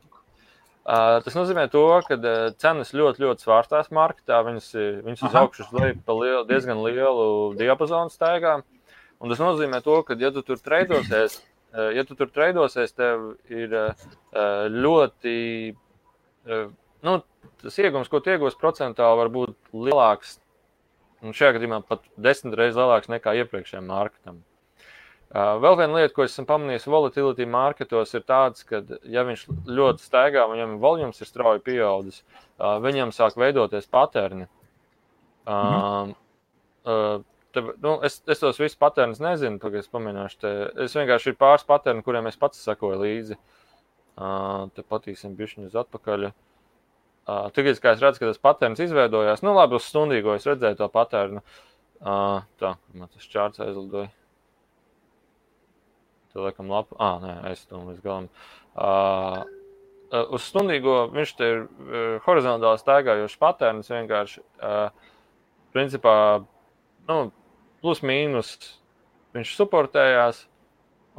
Uh, 0.82 1.20
tas 1.22 1.36
nozīmē, 1.38 1.68
to, 1.70 1.86
ka 2.08 2.18
uh, 2.18 2.42
cenas 2.58 2.96
ļoti, 2.98 3.22
ļoti 3.28 3.46
svārstās 3.46 3.92
marketā. 3.94 4.42
Viņas, 4.48 4.74
viņas 5.06 5.28
uz 5.30 5.40
augšu 5.44 5.70
leju 5.78 6.02
pa 6.08 6.18
lielu, 6.18 6.44
diezgan 6.50 6.82
lielu 6.82 7.30
diapazonu 7.60 8.14
staigā. 8.14 8.62
Un 9.22 9.30
tas 9.30 9.38
nozīmē, 9.38 9.84
to, 9.86 10.00
ka, 10.08 10.18
ja 10.18 10.32
tu 10.34 10.42
tur 10.42 10.58
treidosies, 10.58 11.38
Eh, 11.38 11.51
ja 11.72 12.04
tu 12.08 12.18
tur 12.20 12.30
treidosies, 12.34 12.94
tev 12.98 13.34
ir 13.52 13.74
eh, 13.80 14.06
ļoti, 14.72 15.36
eh, 16.48 16.70
nu, 17.08 17.18
tas 17.64 17.80
iegums, 17.80 18.12
ko 18.12 18.20
tu 18.20 18.34
iegūsi 18.34 18.60
procentuāli, 18.60 19.20
var 19.24 19.34
būt 19.34 19.58
lielāks. 19.74 20.38
Un 21.22 21.36
šajā 21.38 21.58
gadījumā 21.58 21.84
pat 21.86 22.08
desmit 22.18 22.58
reizes 22.58 22.80
lielāks 22.80 23.12
nekā 23.12 23.36
iepriekšējiem 23.44 23.92
marketam. 23.92 24.40
Vēl 25.32 25.78
viena 25.80 25.96
lieta, 25.96 26.12
ko 26.12 26.26
esmu 26.26 26.44
pamanījis 26.50 26.90
volatility 26.92 27.46
marketos, 27.48 28.10
ir 28.18 28.26
tāds, 28.28 28.66
ka, 28.68 28.82
ja 29.08 29.22
viņš 29.24 29.46
ļoti 29.70 30.04
staigā, 30.04 30.44
viņam 30.50 30.74
volums 30.82 31.22
ir 31.24 31.30
strauji 31.30 31.62
pieaudzis, 31.64 32.18
viņam 32.60 33.14
sāk 33.16 33.38
veidoties 33.40 33.88
paterni. 33.88 34.50
Mhm. 35.46 36.18
Uh, 36.82 37.22
Te, 37.52 37.64
nu, 37.84 37.98
es, 38.08 38.20
es 38.32 38.40
tos 38.40 38.60
visus 38.62 38.80
patērnus 38.80 39.20
nezinu, 39.24 39.60
tagad 39.60 39.84
es 39.84 39.92
pamināšu. 39.92 40.38
Te, 40.44 40.52
es 40.86 40.96
vienkārši 40.96 41.34
ir 41.34 41.40
pāris 41.40 41.68
patērni, 41.68 42.04
kuriem 42.06 42.30
es 42.30 42.40
pats 42.40 42.62
sakoju 42.64 43.02
līdzi. 43.02 43.38
Uh, 44.22 44.70
te 44.76 44.84
patīsim 44.88 45.36
bišķiņu 45.40 45.72
uz 45.72 45.76
atpakaļ. 45.82 46.30
Uh, 46.32 47.50
tagad, 47.56 47.80
kā 47.84 47.94
es 47.96 48.04
redzu, 48.04 48.22
ka 48.22 48.32
tas 48.32 48.42
patērns 48.42 48.82
izveidojās, 48.84 49.44
nu 49.46 49.56
labi, 49.56 49.78
uz 49.80 49.88
stundīgo 49.88 50.36
es 50.36 50.48
redzēju 50.48 50.80
to 50.80 50.88
patērnu. 50.92 51.44
Uh, 52.02 52.42
tā, 52.62 52.76
man 52.98 53.12
tas 53.14 53.28
čārts 53.30 53.62
aizlidoja. 53.64 54.10
Tur 56.32 56.48
liekam 56.48 56.72
lapu. 56.72 56.96
Ah, 57.00 57.20
nē, 57.22 57.56
to 57.68 57.82
līdz 57.90 58.04
galam. 58.06 58.30
Uh, 58.72 59.44
uz 60.32 60.48
stundīgo 60.48 60.96
viņš 61.12 61.36
te 61.36 61.50
ir 61.52 61.62
uh, 61.66 62.16
horizontāli 62.26 62.80
staigājošs 62.80 63.40
patērns 63.42 63.92
vienkārši. 63.92 64.44
Uh, 64.60 65.12
principā, 65.76 66.16
nu, 67.10 67.20
plus 67.82 68.02
mīnus 68.06 68.56
viņš 69.36 69.56
supportējās, 69.58 70.46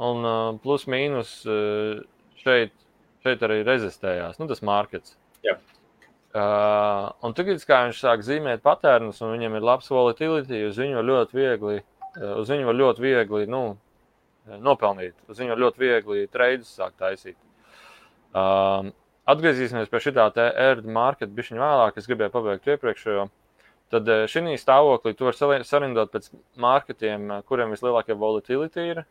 un 0.03 0.25
uh, 0.25 0.39
plus 0.63 0.87
mīnus 0.89 1.35
uh, 1.49 2.01
šeit, 2.41 2.73
šeit 3.25 3.45
arī 3.45 3.61
rezistējās. 3.67 4.39
Nu, 4.41 4.47
tas 4.49 4.63
markets. 4.65 5.17
Jā. 5.45 5.57
Uh, 6.33 7.11
un 7.25 7.35
tagad, 7.37 7.61
kā 7.69 7.83
viņš 7.85 8.01
sāk 8.01 8.25
zīmēt 8.25 8.63
patērnus, 8.65 9.21
un 9.21 9.35
viņam 9.35 9.57
ir 9.57 9.67
labs 9.67 9.91
volatility, 9.93 10.63
uz 10.69 10.79
viņu 10.81 11.05
ļoti 11.05 11.37
viegli, 11.37 11.77
uh, 11.83 12.33
uz 12.41 12.49
viņu 12.49 12.73
ļoti 12.73 13.05
viegli 13.05 13.45
nu, 13.51 13.63
nopelnīt, 14.63 15.13
uz 15.29 15.39
viņu 15.39 15.59
ļoti 15.61 15.83
viegli 15.83 16.25
treidus 16.33 16.73
sākt 16.73 16.97
taisīt. 17.03 17.37
Uh, 18.33 18.89
atgriezīsimies 19.29 19.91
pie 19.91 20.01
šī 20.01 20.15
tā 20.17 20.31
ērta 20.49 20.89
marketa 20.89 21.31
bišķiņa 21.37 21.61
vēlāk. 21.61 22.01
Es 22.01 22.09
gribēju 22.09 22.33
pabeigt 22.33 22.71
iepriekšējo. 22.73 23.27
Uh, 23.27 23.42
Tad 23.93 24.07
eh, 24.09 24.23
šī 24.25 24.55
stāvoklī 24.57 25.13
tu 25.13 25.27
vari 25.27 25.65
sarindot 25.67 26.09
pēc 26.13 26.31
marketiem, 26.57 27.27
eh, 27.29 27.43
kuriem 27.45 27.73
vislielākie 27.75 28.17
volatility 28.17 28.87
ir. 28.89 29.03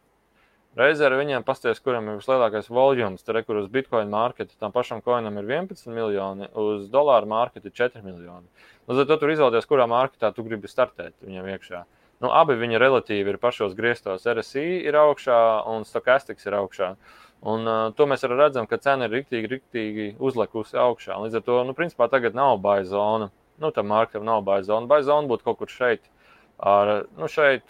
Reizē 0.74 1.04
ar 1.06 1.18
viņiem 1.20 1.44
pasties, 1.44 1.78
kuram 1.84 2.06
ir 2.08 2.16
vislielākais 2.16 2.70
volumes. 2.72 3.22
Tur, 3.22 3.36
kur 3.44 3.60
uz 3.60 3.66
Bitcoin 3.70 4.08
marketu 4.10 4.56
tam 4.58 4.72
pašam 4.72 5.02
coinam 5.04 5.36
ir 5.38 5.44
11 5.44 5.92
miljoni, 5.92 6.48
uz 6.58 6.86
dolāru 6.90 7.28
marketu 7.28 7.68
ir 7.68 7.76
4 7.76 8.02
miljoni. 8.02 8.48
Līdz 8.88 9.02
ar 9.02 9.10
to 9.10 9.18
tur 9.20 9.34
izvēlēties, 9.34 9.68
kurā 9.68 9.84
marketā 9.86 10.32
tu 10.34 10.42
gribi 10.46 10.70
startēt 10.72 11.12
viņam 11.20 11.50
iekšā. 11.52 11.82
Nu, 12.24 12.30
abi 12.32 12.56
viņi 12.56 12.80
relatīvi 12.80 13.34
ir 13.34 13.38
pašos 13.42 13.76
griestos. 13.78 14.24
RSI 14.24 14.64
ir 14.88 14.96
augšā 14.96 15.36
un 15.68 15.84
Stokastiks 15.86 16.48
ir 16.48 16.56
augšā. 16.58 16.94
Un, 17.52 17.66
uh, 17.66 17.92
to 17.98 18.06
mēs 18.06 18.22
arī 18.24 18.38
redzam, 18.38 18.68
ka 18.70 18.78
cena 18.78 19.08
ir 19.08 19.16
riktīgi, 19.18 19.50
riktīgi 19.50 20.08
uzlikusi 20.22 20.78
augšā. 20.78 21.18
Līdz 21.24 21.40
ar 21.40 21.46
to, 21.46 21.60
nu, 21.68 21.74
principā 21.74 22.06
tagad 22.10 22.38
nav 22.38 22.60
baigta 22.62 22.94
zona 22.94 23.30
nu, 23.60 23.70
tam 23.70 23.88
marketam 23.92 24.24
nav 24.24 24.42
baigta 24.46 24.70
zona. 24.70 24.88
Baigta 24.90 25.10
zona 25.10 25.30
būtu 25.30 25.46
kaut 25.46 25.60
kur 25.60 25.72
šeit, 25.72 26.08
ar, 26.58 27.06
nu, 27.18 27.28
šeit, 27.30 27.64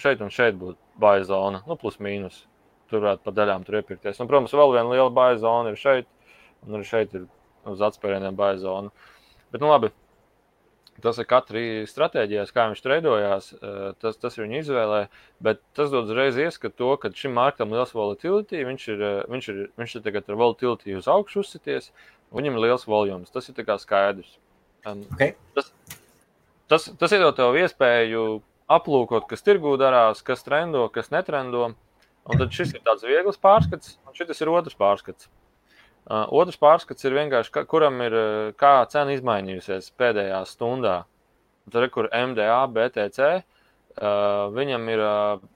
šeit 0.00 0.22
un 0.24 0.32
šeit 0.32 0.56
būtu 0.60 0.78
baigta 1.00 1.30
zona, 1.32 1.62
nu, 1.68 1.76
plus 1.80 2.00
mīnus. 2.02 2.44
Tur 2.90 3.02
varētu 3.02 3.26
pa 3.26 3.34
daļām 3.34 3.66
tur 3.66 3.80
iepirkties. 3.80 4.20
Un, 4.22 4.30
protams, 4.30 4.54
vēl 4.54 4.76
viena 4.76 4.92
liela 4.92 5.12
baigta 5.12 5.42
zona 5.44 5.72
ir 5.72 5.80
šeit, 5.80 6.08
un 6.64 6.78
arī 6.78 6.86
šeit 6.86 7.14
ir 7.18 7.28
uz 7.66 7.82
atspērieniem 7.82 8.36
baigta 8.38 8.62
zona. 8.64 8.92
Bet, 9.52 9.60
nu, 9.60 9.70
labi. 9.72 9.92
Tas 11.04 11.18
ir 11.20 11.26
katrai 11.28 11.84
stratēģijai, 11.84 12.46
kā 12.56 12.62
viņš 12.70 12.80
veidojās, 12.88 13.50
eh, 13.52 13.80
tas, 14.00 14.16
tas 14.16 14.38
ir 14.38 14.46
viņa 14.46 14.60
izvēlē. 14.62 15.00
Bet 15.44 15.60
tas 15.76 15.90
dod 15.92 16.08
uzreiz 16.08 16.38
ieskatu 16.40 16.76
to, 16.80 16.88
ka 17.02 17.10
šim 17.12 17.34
marketam 17.36 17.68
ir 17.68 17.82
liels 17.82 17.92
volatility. 17.92 18.64
Viņš 18.64 18.88
ir, 18.94 19.02
eh, 19.02 19.22
viņš 19.28 19.48
ir, 19.52 19.58
viņš 19.76 19.96
ir 19.96 20.02
tagad 20.06 20.30
ar 20.30 20.40
volatility 20.40 20.96
uz 20.96 21.04
augšu 21.04 21.44
uzsities, 21.44 21.90
un 22.32 22.40
viņam 22.40 22.56
ir 22.56 22.64
liels 22.64 22.86
volums. 22.88 23.30
Tas 23.30 23.48
ir 23.48 23.54
skaidrs. 23.54 24.38
Um, 24.84 25.02
okay. 25.14 25.34
Tas, 25.56 25.72
tas, 26.70 26.90
tas 26.98 27.14
iedod 27.16 27.36
tev 27.38 27.56
iespēju 27.58 28.26
aplūkot, 28.76 29.26
kas 29.30 29.44
tirgū 29.46 29.76
darās, 29.80 30.22
kas 30.26 30.44
trendo, 30.46 30.86
kas 30.92 31.12
netrendo. 31.14 31.72
Un 32.26 32.40
tad 32.40 32.54
šis 32.54 32.74
ir 32.74 32.82
tāds 32.82 33.06
viegls 33.06 33.38
pārskats, 33.38 33.96
un 34.06 34.14
šis 34.18 34.42
ir 34.42 34.50
otrs 34.50 34.78
pārskats. 34.78 35.28
Uh, 36.06 36.22
otrs 36.38 36.58
pārskats 36.58 37.06
ir 37.06 37.14
vienkārši, 37.14 37.50
ka, 37.54 37.64
kuram 37.70 37.98
ir 38.02 38.14
uh, 38.14 38.54
kā 38.58 38.78
cena 38.90 39.14
izmainījusies 39.14 39.92
pēdējā 39.98 40.40
stundā. 40.46 41.00
Tur 41.70 41.86
ir 41.86 41.90
kur 41.94 42.06
MDA, 42.14 42.60
BTC, 42.70 43.30
uh, 43.98 44.46
viņam 44.54 44.90
ir 44.90 45.02
uh, 45.02 45.46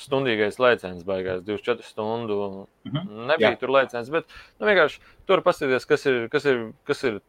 stundīgais 0.00 0.56
lēciens, 0.60 1.04
baigās 1.04 1.42
24 1.44 1.84
stundu. 1.84 2.38
Mm 2.84 2.92
-hmm. 2.92 3.26
Nebija 3.32 3.52
Jā. 3.52 3.60
tur 3.60 3.72
lēciens, 3.76 4.10
bet 4.12 4.24
nu, 4.58 4.66
vienkārši 4.66 5.00
tur 5.26 5.42
paskatieties, 5.44 5.88
kas 5.88 6.06
ir, 6.06 6.28
kas 6.32 6.44
ir, 6.44 6.72
kas 6.84 7.04
ir 7.04 7.20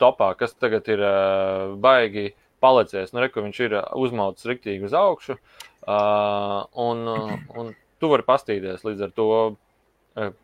topā, 0.00 0.32
kas 0.38 0.54
tagad 0.56 0.88
ir 0.92 1.02
uh, 1.04 1.76
baigi 1.82 2.30
palicies. 2.62 3.12
Nu, 3.14 3.22
reku, 3.24 3.44
viņš 3.44 3.60
ir 3.66 3.76
uzmauts 3.98 4.48
riktīgi 4.48 4.88
uz 4.88 4.96
augšu, 4.96 5.36
uh, 5.36 6.64
un, 6.86 7.04
uh, 7.12 7.36
un 7.58 7.72
tu 8.00 8.10
vari 8.12 8.26
pastīties 8.26 8.84
līdz 8.86 9.06
ar 9.06 9.14
to 9.16 9.28
uh, 9.36 10.34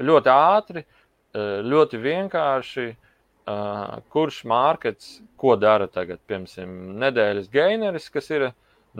ļoti 0.00 0.34
ātri, 0.34 0.86
uh, 0.86 1.60
ļoti 1.66 2.02
vienkārši. 2.06 2.90
Uh, 3.50 3.96
kurš 4.12 4.44
mārkets 4.46 5.14
ko 5.40 5.56
dara 5.58 5.88
tagad? 5.90 6.20
Piemēram, 6.28 6.74
nedēļas 7.00 7.48
gaineris, 7.50 8.10
kas 8.12 8.28
ir 8.30 8.50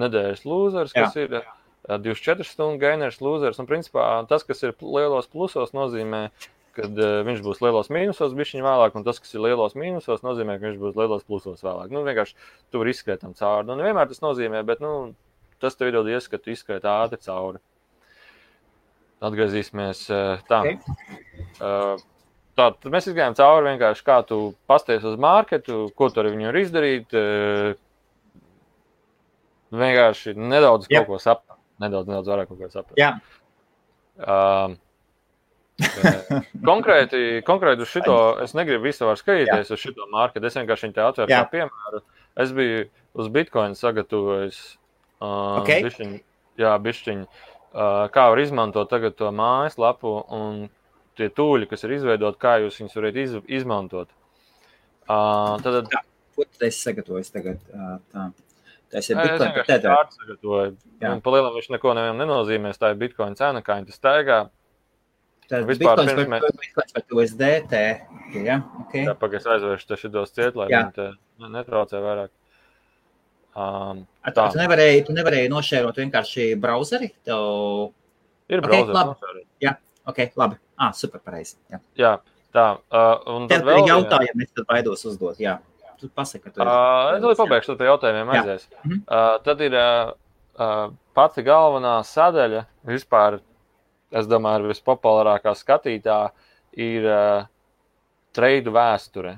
nedēļas 0.00 0.42
lūzers, 0.48 0.94
kas 0.96 1.14
Jā. 1.14 1.26
ir 1.26 1.36
uh, 1.38 1.50
24 1.88 2.44
stundu 2.48 2.80
gaineris, 2.82 3.20
lūzers. 3.24 3.60
Un, 3.60 3.68
principā, 3.68 4.06
tas, 4.30 4.44
kas 4.46 4.62
ir 4.66 4.74
lielos 4.80 5.28
plusos, 5.30 5.72
nozīmē, 5.76 6.28
kad 6.76 7.00
uh, 7.00 7.20
viņš 7.26 7.40
būs 7.44 7.62
lielos 7.64 7.90
mīnusos, 7.92 8.36
bija 8.36 8.50
viņa 8.52 8.66
vēlāk, 8.66 8.98
un 8.98 9.06
tas, 9.06 9.18
kas 9.22 9.34
ir 9.34 9.44
lielos 9.44 9.76
mīnusos, 9.78 10.22
nozīmē, 10.26 10.58
ka 10.58 10.68
viņš 10.68 10.78
būs 10.82 10.98
lielos 10.98 11.26
plusos 11.26 11.64
vēlāk. 11.66 11.90
Nu, 11.94 12.04
vienkārši 12.06 12.36
tur 12.74 12.90
izskrienam 12.90 13.34
cauri. 13.38 13.68
Nu, 13.68 13.76
nevienmēr 13.80 14.10
tas 14.10 14.22
nozīmē, 14.24 14.62
bet 14.68 14.82
nu, 14.84 14.92
tas 15.62 15.76
tev 15.78 15.90
ir 15.90 16.14
ieskatu 16.14 16.54
izskriet 16.54 16.86
ātri 16.88 17.20
cauri. 17.26 17.60
Atgriezīsimies 19.20 20.06
uh. 20.16 20.40
Okay. 20.48 20.78
Uh, 21.60 22.00
tā. 22.56 22.70
Tad 22.72 22.88
mēs 22.92 23.10
gājām 23.12 23.36
cauri 23.36 23.74
vienkārši, 23.74 24.04
kā 24.06 24.22
tu 24.24 24.40
pasties 24.70 25.04
uz 25.04 25.18
marketu, 25.20 25.88
ko 25.96 26.08
tu 26.08 26.22
ar 26.22 26.30
viņu 26.32 26.54
izdarīt. 26.62 27.12
Uh, 27.12 27.74
vienkārši 29.70 30.34
nedaudz 30.34 30.88
yep. 30.90 31.06
ko 31.08 31.18
saprast. 31.22 31.58
Nedaudz, 31.80 32.08
nedaudz 32.10 32.28
vairāk 32.28 32.50
ko 32.50 32.68
saprast. 32.68 32.98
Yeah. 32.98 33.20
Uh, 34.20 34.76
konkrēti, 36.70 37.20
konkrēti 37.46 37.84
uz 37.86 37.92
šo 37.92 38.16
es 38.44 38.54
negribu 38.56 38.88
visu 38.88 39.06
var 39.08 39.20
skatīties, 39.20 39.70
Jā. 39.70 39.76
uz 39.76 39.84
šo 39.84 40.08
marketu. 40.12 40.48
Es 40.48 40.58
vienkārši 40.58 40.92
te 40.96 41.04
atveru 41.04 41.30
kā 41.30 41.44
piemēru. 41.52 42.02
es 42.44 42.52
biju 42.56 42.84
uz 43.20 43.30
Bitcoin 43.32 43.78
sagatavojis. 43.78 44.60
Uh, 45.20 45.58
Okay. 45.60 45.82
bišķiņ, 45.84 46.12
jā, 46.56 46.70
bišķiņ, 46.80 47.24
uh, 47.26 48.06
kā 48.14 48.22
var 48.32 48.40
izmantot 48.40 48.88
tagad 48.88 49.18
to 49.18 49.28
mājaslapu 49.36 50.14
un 50.32 50.62
tie 51.20 51.28
tūļi, 51.28 51.68
kas 51.68 51.84
ir 51.84 51.92
izveidoti, 51.98 52.40
kā 52.40 52.54
jūs 52.62 52.78
viņus 52.80 52.96
varat 52.96 53.18
iz, 53.20 53.34
izmantot. 53.60 54.08
Uh, 55.04 55.58
tad 55.60 55.90
Ko 56.36 56.46
tu 56.46 56.64
esi 56.64 56.80
sagatavojis 56.86 57.34
tagad? 57.34 57.58
Ā, 57.74 57.98
Tā. 58.14 58.30
Tas 58.90 59.06
ir 59.06 59.18
es 59.20 59.28
Bitcoin 59.28 59.52
tādu 59.68 60.16
sagatavoju. 60.16 60.72
Jā. 60.98 61.10
Man 61.12 61.20
Palielināt, 61.22 61.58
viņš 61.58 61.68
neko 61.76 61.92
nevienam 61.94 62.22
nenozīmēs. 62.24 62.80
Tā 62.80 62.90
ir 62.90 62.98
Bitcoin 62.98 63.36
cena, 63.38 63.62
kā 63.62 63.76
viņa 63.78 63.94
staigā. 63.94 64.38
Tad 65.50 65.64
Vispār 65.66 65.96
Bitcoins 65.98 66.12
pirms 66.14 66.28
par, 66.30 66.40
mēs- 66.40 66.58
Bitcoins 66.62 66.92
par 66.94 67.02
USDT. 67.18 67.80
Ja? 68.46 68.60
Okay. 68.86 69.02
Tā 69.08 69.14
pagaidām 69.18 69.56
aizvēršu 69.56 69.88
to 69.90 69.96
šitos 69.98 70.30
ciet, 70.36 70.54
lai 70.58 70.68
Jā. 70.70 70.84
viņi 70.84 70.94
te 70.94 71.06
ne- 71.42 71.50
netraucē 71.56 71.98
vairāk. 72.04 72.30
Um, 73.58 74.04
tā. 74.22 74.30
Tu, 74.46 74.52
tu, 74.54 74.58
nevarēji, 74.62 75.00
tu 75.08 75.12
nevarēji 75.16 75.50
nošērot 75.50 75.96
vienkārši 75.98 76.44
brauzeri. 76.62 77.10
Tev... 77.26 77.90
ir 78.48 78.62
ok, 78.62 78.68
browsers. 78.68 78.94
labi. 78.94 79.16
nošērot. 79.16 79.80
Ok, 80.10 80.20
labi. 80.38 80.56
Ah, 80.78 80.92
super, 80.96 81.20
pareizi. 81.20 81.56
Jā. 81.70 81.80
Jā, 81.98 82.12
tā. 82.54 82.68
Uh, 82.88 83.18
un 83.34 83.48
Tev 83.50 83.60
tad 83.60 83.66
ir 83.66 83.72
vēl 83.74 83.90
jautājumi, 83.90 84.46
es 84.46 84.54
tad 84.54 84.66
baidos 84.70 85.04
uzdot. 85.10 85.42
Jā. 85.42 85.58
Tu 86.00 86.08
pasaki, 86.08 86.46
ka 86.46 86.54
tu 86.54 86.62
Uh, 86.64 87.18
es 87.18 87.26
vēl 87.26 87.36
pabeigšu, 87.42 87.74
tad 87.76 87.90
jautājumiem 87.90 88.30
Jā. 88.32 88.40
aizies. 88.40 88.68
Uh, 88.86 89.36
tad 89.44 89.60
ir 89.66 89.74
uh, 89.76 90.86
pati 91.12 91.42
galvenā 91.44 91.98
sadaļa 92.06 92.64
vispār, 92.88 93.40
es 94.10 94.28
domāju, 94.30 94.64
ir 94.64 94.74
vispopulārākā 94.74 95.54
skatītā, 95.58 96.18
ir 96.78 97.06
uh, 97.06 97.46
trade 98.36 98.72
vēsture. 98.74 99.36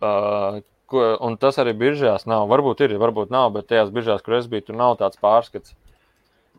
Uh, 0.00 0.60
ko, 0.90 1.04
un 1.24 1.38
tas 1.40 1.58
arī 1.62 1.74
biržās 1.78 2.26
nav. 2.30 2.46
Varbūt 2.52 2.84
ir, 2.86 2.96
varbūt 3.00 3.32
nav, 3.34 3.52
bet 3.56 3.70
tajās 3.72 3.92
biržās, 3.94 4.24
kur 4.24 4.38
es 4.38 4.48
biju, 4.50 4.68
tur 4.68 4.80
nav 4.80 4.98
tāds 5.00 5.20
pārskats. 5.22 5.76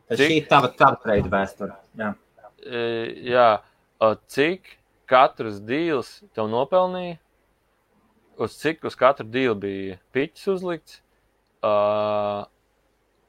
Tas 0.10 0.22
šī 0.22 0.42
ir 0.42 0.50
tava 0.50 0.72
tava 0.78 1.00
trade 1.02 1.30
vēsture. 1.32 1.75
Jā. 2.00 2.12
E, 2.66 2.82
jā, 3.30 3.48
uh, 4.02 4.18
cik 4.32 4.75
katrs 5.10 5.62
dīls 5.62 6.18
tev 6.38 6.50
nopelnīja, 6.50 7.20
uz 8.42 8.58
cik 8.60 8.86
uz 8.90 8.98
katru 9.00 9.28
dīlu 9.30 9.56
bija 9.62 9.98
piķis 10.16 10.50
uzlikts, 10.56 11.00
uh, 11.62 12.46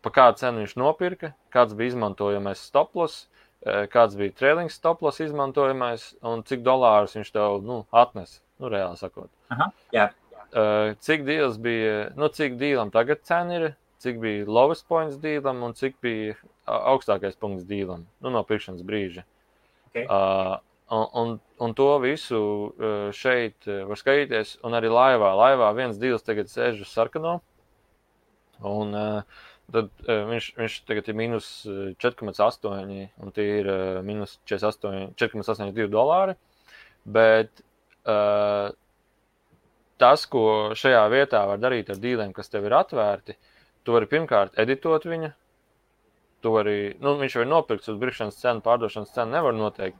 pa 0.04 0.12
kādu 0.12 0.40
cenu 0.40 0.64
viņš 0.64 0.76
nopirka, 0.80 1.32
kāds 1.52 1.76
bija 1.76 1.92
izmantojamais 1.94 2.64
stoplos, 2.64 3.24
uh, 3.24 3.35
kāds 3.64 4.16
bija 4.18 4.34
trailing 4.36 4.70
stoplos 4.70 5.20
izmantojamais 5.24 6.12
un 6.26 6.44
cik 6.46 6.62
dolārus 6.66 7.16
viņš 7.16 7.32
tev 7.34 7.62
nu, 7.66 7.80
atnesa. 7.90 8.40
Nu, 8.60 8.70
reāli 8.72 8.96
sakot. 9.00 9.28
Aha, 9.52 9.70
jā. 9.92 10.10
Uh, 10.56 10.94
cik 11.02 11.26
dīls 11.26 11.58
bija, 11.60 12.10
nu, 12.16 12.30
cik 12.32 12.54
dīlam 12.60 12.92
tagad 12.94 13.24
cena 13.26 13.58
ir, 13.58 13.66
cik 14.00 14.20
bija 14.22 14.46
lowest 14.48 14.86
points 14.88 15.18
dīlam 15.20 15.64
un 15.66 15.74
cik 15.76 15.98
bija 16.04 16.36
augstākais 16.66 17.36
punkts 17.40 17.66
dīlam 17.68 18.06
nu, 18.22 18.32
no 18.32 18.42
pirkšanas 18.46 18.86
brīža. 18.86 19.26
Ok. 19.90 19.98
Uh, 20.04 20.54
un, 20.94 21.04
un, 21.20 21.34
un 21.66 21.74
to 21.76 21.88
visu 22.04 22.40
šeit 23.16 23.66
var 23.66 23.98
skatīties, 23.98 24.56
un 24.64 24.78
arī 24.78 24.92
laivā. 24.92 25.32
Laivā 25.36 25.72
viens 25.76 25.98
dīls 26.00 26.24
tagad 26.24 26.50
sēž 26.52 26.84
uz 26.84 26.92
sarkano, 26.94 27.40
un 28.62 28.94
uh, 28.96 29.42
tad 29.72 29.90
uh, 30.06 30.24
viņš, 30.30 30.48
viņš 30.60 30.78
tagad 30.88 31.10
ir 31.10 31.18
minus 31.18 31.50
uh, 31.68 31.92
4,8, 32.02 33.06
un 33.22 33.34
tie 33.36 33.46
ir 33.60 33.70
uh, 33.70 34.00
minus 34.06 34.38
48 34.46 35.14
4,82 35.18 35.88
dolāri. 35.92 36.36
Bet 37.06 37.62
uh, 38.06 38.74
tas, 40.02 40.26
ko 40.30 40.74
šajā 40.76 41.02
vietā 41.12 41.42
var 41.48 41.60
darīt 41.62 41.90
ar 41.92 42.00
dīliem, 42.02 42.34
kas 42.36 42.50
tev 42.52 42.66
ir 42.68 42.76
atvērti, 42.76 43.36
tu 43.86 43.96
vari 43.96 44.08
pirmkārt 44.10 44.58
editot 44.60 45.06
viņu. 45.08 45.32
Tu 46.44 46.52
vari, 46.52 46.78
nu, 47.02 47.16
viņš 47.18 47.38
jau 47.38 47.42
ir 47.42 47.50
nopirkts 47.50 47.90
uz 47.90 47.98
brīvšanas 48.00 48.38
cenu, 48.38 48.62
pārdošanas 48.62 49.14
cenu 49.14 49.32
nevar 49.32 49.56
noteikt, 49.56 49.98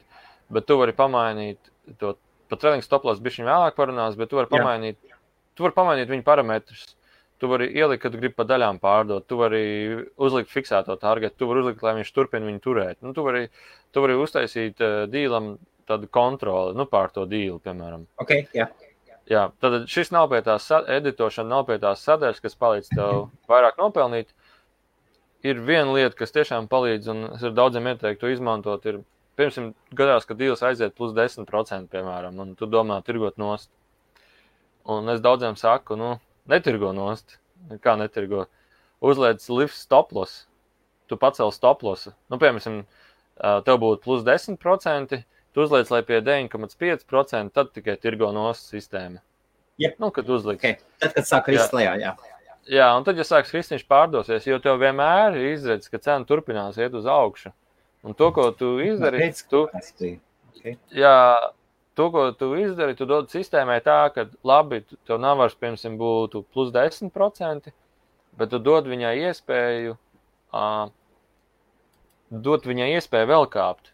bet 0.53 0.67
tu 0.69 0.77
vari 0.79 0.95
pamainīt 0.97 1.73
to. 2.01 2.17
Pat 2.47 2.61
trailing 2.63 2.85
stoplos 2.85 3.19
bija 3.19 3.41
viņa 3.41 3.49
vēlāk 3.49 3.75
parunās, 3.75 4.15
bet 4.15 4.31
tu 4.31 4.39
vari 4.39 4.47
Jā. 4.47 4.61
pamainīt, 4.61 5.15
tu 5.59 5.65
vari 5.65 5.75
pamainīt 5.75 6.13
viņa 6.13 6.23
parametrus. 6.23 6.93
Tu 7.37 7.49
vari 7.51 7.67
ielikt, 7.69 8.01
kad 8.01 8.15
gribi 8.17 8.33
pa 8.33 8.47
daļām 8.49 8.79
pārdot, 8.81 9.27
tu 9.29 9.37
vari 9.37 9.63
uzlikt 10.17 10.49
fiksēto 10.49 10.95
targetu, 10.97 11.37
tu 11.43 11.49
vari 11.51 11.61
uzlikt, 11.61 11.83
lai 11.85 11.99
viņš 11.99 12.13
turpina 12.17 12.49
viņu 12.49 12.63
turēt. 12.65 12.97
Nu, 13.05 13.13
tu, 13.13 13.27
vari, 13.27 13.51
tu 13.93 14.05
vari 14.05 14.17
uztaisīt 14.17 14.81
uh, 14.81 15.03
dīlam 15.13 15.59
tādu 15.87 16.09
kontroli 16.09 16.77
nu, 16.79 16.87
pār 16.89 17.13
to 17.13 17.27
dīlu, 17.29 17.59
piemēram. 17.65 18.07
Ok, 18.23 18.33
jā. 18.57 18.71
Jā, 19.27 19.49
tad 19.59 19.89
šis 19.91 20.13
nav 20.15 20.29
pie 20.31 20.39
tās 20.47 20.69
editošana, 20.71 21.51
nav 21.51 21.65
pie 21.67 21.81
tās 21.83 22.05
sadaļas, 22.07 22.39
kas 22.45 22.55
palīdz 22.61 22.93
tev 22.93 23.25
vairāk 23.51 23.79
nopelnīt. 23.81 24.31
Ir 25.47 25.59
viena 25.67 25.91
lieta, 25.95 26.15
kas 26.19 26.35
tiešām 26.35 26.69
palīdz, 26.71 27.09
un 27.11 27.25
es 27.33 27.43
ar 27.47 27.55
daudziem 27.55 27.89
ieteiktu 27.91 28.23
to 28.23 28.31
izmantot. 28.31 28.87
Ir, 28.87 29.01
piemēram, 29.39 29.73
gadās, 29.99 30.27
kad 30.29 30.39
dīls 30.39 30.63
aiziet 30.67 30.95
plus 30.97 31.15
10%, 31.15 31.91
piemēram, 31.91 32.39
un 32.43 32.55
tu 32.59 32.71
domā, 32.71 33.01
tirgot 33.07 33.39
nost. 33.43 33.71
Un 34.87 35.11
es 35.11 35.19
daudziem 35.23 35.59
saku, 35.59 35.99
nu, 35.99 36.13
netirgo 36.51 36.93
nost. 36.97 37.39
Kā 37.83 37.97
netirgo? 37.99 38.47
Uzliec 39.05 39.45
lift 39.53 39.77
stoplos, 39.77 40.45
tu 41.11 41.19
pacēl 41.21 41.51
stoplos. 41.53 42.07
Nu, 42.33 42.39
piemēram, 42.41 42.83
tev 43.67 43.81
būtu 43.83 44.03
plus 44.05 44.25
10%, 44.27 45.19
tu 45.53 45.65
uzliec, 45.65 45.91
lai 45.93 46.03
pie 46.07 46.21
9,5%, 46.25 47.53
tad 47.57 47.73
tikai 47.77 47.99
tirgo 48.01 48.31
nost 48.35 48.71
sistēma. 48.73 49.21
Jā. 49.83 49.93
Nu, 50.01 50.09
kad 50.15 50.29
uzliks. 50.33 50.63
Okay. 50.63 50.79
Tad, 51.03 51.13
kad 51.19 51.29
sāk 51.29 51.43
Jā. 51.43 51.45
krist 51.51 51.77
lejā, 51.77 51.99
jā. 52.01 52.15
Jā, 52.67 52.87
un 52.99 53.05
tad, 53.07 53.19
ja 53.21 53.27
sāks 53.27 53.53
krist, 53.53 53.71
viņš 53.71 53.85
pārdosies, 53.87 54.47
jo 54.49 54.57
tev 54.63 54.81
vienmēr 54.83 55.37
ir 55.39 55.53
izredzes, 55.53 55.91
ka 55.93 56.01
cena 56.03 56.27
turpinās 56.27 56.79
iet 56.81 56.97
uz 56.99 57.07
augšu. 57.07 57.53
Un 58.07 58.17
to, 58.19 58.31
ko 58.35 58.49
tu 58.55 58.73
izdari, 58.83 59.21
Redz, 59.23 59.45
tu. 59.51 59.67
Okay. 59.71 60.75
jā, 60.95 61.13
to, 61.97 62.11
ko 62.13 62.29
tu 62.37 62.51
izdari, 62.61 62.95
tu 62.97 63.07
dod 63.09 63.31
sistēmai 63.33 63.79
tā, 63.85 63.99
ka 64.13 64.27
labi, 64.45 64.83
tu- 64.85 64.99
tev 65.09 65.21
nav 65.23 65.39
vairs, 65.41 65.57
piemēram, 65.57 65.97
būtu 66.01 66.45
plus 66.53 66.73
10%, 66.75 67.73
bet 68.37 68.53
tu 68.53 68.61
dod 68.61 68.89
viņai 68.91 69.15
iespēju, 69.31 69.97
uh, 70.53 70.91
dot 72.31 72.69
viņai 72.69 72.91
iespēju 72.99 73.31
vēl 73.33 73.49
kāpt. 73.49 73.93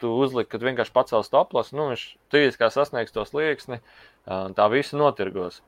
Tu 0.00 0.08
uzliki, 0.10 0.50
kad 0.54 0.64
vienkārši 0.64 0.94
pacels 0.96 1.28
toplos, 1.30 1.74
nu, 1.76 1.90
viņš 1.92 2.06
trīs 2.32 2.56
kā 2.58 2.70
sasniegs 2.72 3.12
to 3.12 3.26
slieksni, 3.28 3.78
uh, 4.26 4.48
tā 4.56 4.70
visu 4.72 4.96
notirgos. 4.96 5.60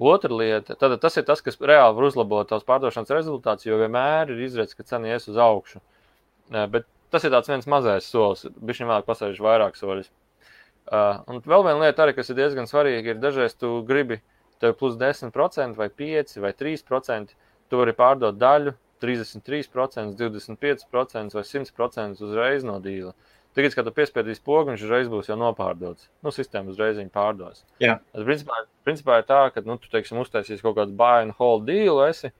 Otra 0.00 0.32
lieta, 0.32 0.78
tad 0.80 0.94
tas 1.02 1.18
ir 1.20 1.26
tas, 1.28 1.42
kas 1.44 1.58
reāli 1.60 1.98
var 1.98 2.06
uzlabot 2.06 2.48
tavs 2.48 2.64
pārdošanas 2.64 3.10
rezultātus, 3.12 3.66
jo 3.66 3.76
vienmēr 3.82 4.30
ir 4.32 4.46
izredzes, 4.46 4.78
ka 4.78 4.86
cena 4.86 5.10
ies 5.10 5.28
uz 5.28 5.36
augšu. 5.36 5.82
Uh, 6.54 6.64
bet 6.70 6.86
tas 7.10 7.26
ir 7.26 7.34
viens 7.34 7.66
mazais 7.66 8.06
solis, 8.06 8.46
viņš 8.46 8.80
viņam 8.80 8.94
vēl 8.94 9.06
pasēž 9.10 9.42
vairāk 9.42 9.76
soļus. 9.76 10.08
Uh, 10.90 11.20
un 11.30 11.38
vēl 11.46 11.64
viena 11.68 11.86
lieta, 11.86 12.02
arī, 12.02 12.16
kas 12.16 12.32
ir 12.32 12.38
diezgan 12.40 12.66
svarīga, 12.66 13.14
ir 13.14 13.22
dažreiz 13.22 13.54
tu 13.54 13.76
gribi 13.86 14.18
tev 14.60 14.74
plus 14.78 14.96
10% 14.98 15.78
vai 15.78 15.88
5% 15.88 16.42
vai 16.42 16.52
3%. 16.52 17.36
Tu 17.70 17.78
vari 17.78 17.92
pārdot 17.94 18.34
daļu, 18.34 18.72
33%, 19.00 20.16
25% 20.18 21.36
vai 21.36 21.44
100% 21.46 22.24
uzreiz 22.26 22.66
no 22.66 22.80
dīla. 22.82 23.14
Tagad, 23.54 23.74
kad 23.74 23.86
tu 23.88 23.92
piespiedīsi 23.94 24.42
pogu, 24.46 24.70
viņš 24.70 24.82
uzreiz 24.86 25.08
būs 25.10 25.30
jau 25.30 25.36
nopārdots. 25.38 26.06
Nu, 26.22 26.30
sistēma 26.34 26.70
uzreiz 26.70 27.00
viņu 27.00 27.10
pārdos. 27.14 27.64
Jā. 27.82 27.96
Tas 28.14 28.26
principā, 28.26 28.60
principā 28.86 29.16
ir 29.18 29.26
tā, 29.26 29.40
ka 29.54 29.62
nu, 29.66 29.74
tu 29.80 29.90
teiksim, 29.90 30.20
uztaisīsi 30.22 30.62
kaut 30.62 30.76
kādu 30.78 30.94
buy 30.98 31.24
and 31.24 31.34
hold 31.38 31.66
dealu. 31.66 32.04
Esi. 32.06 32.30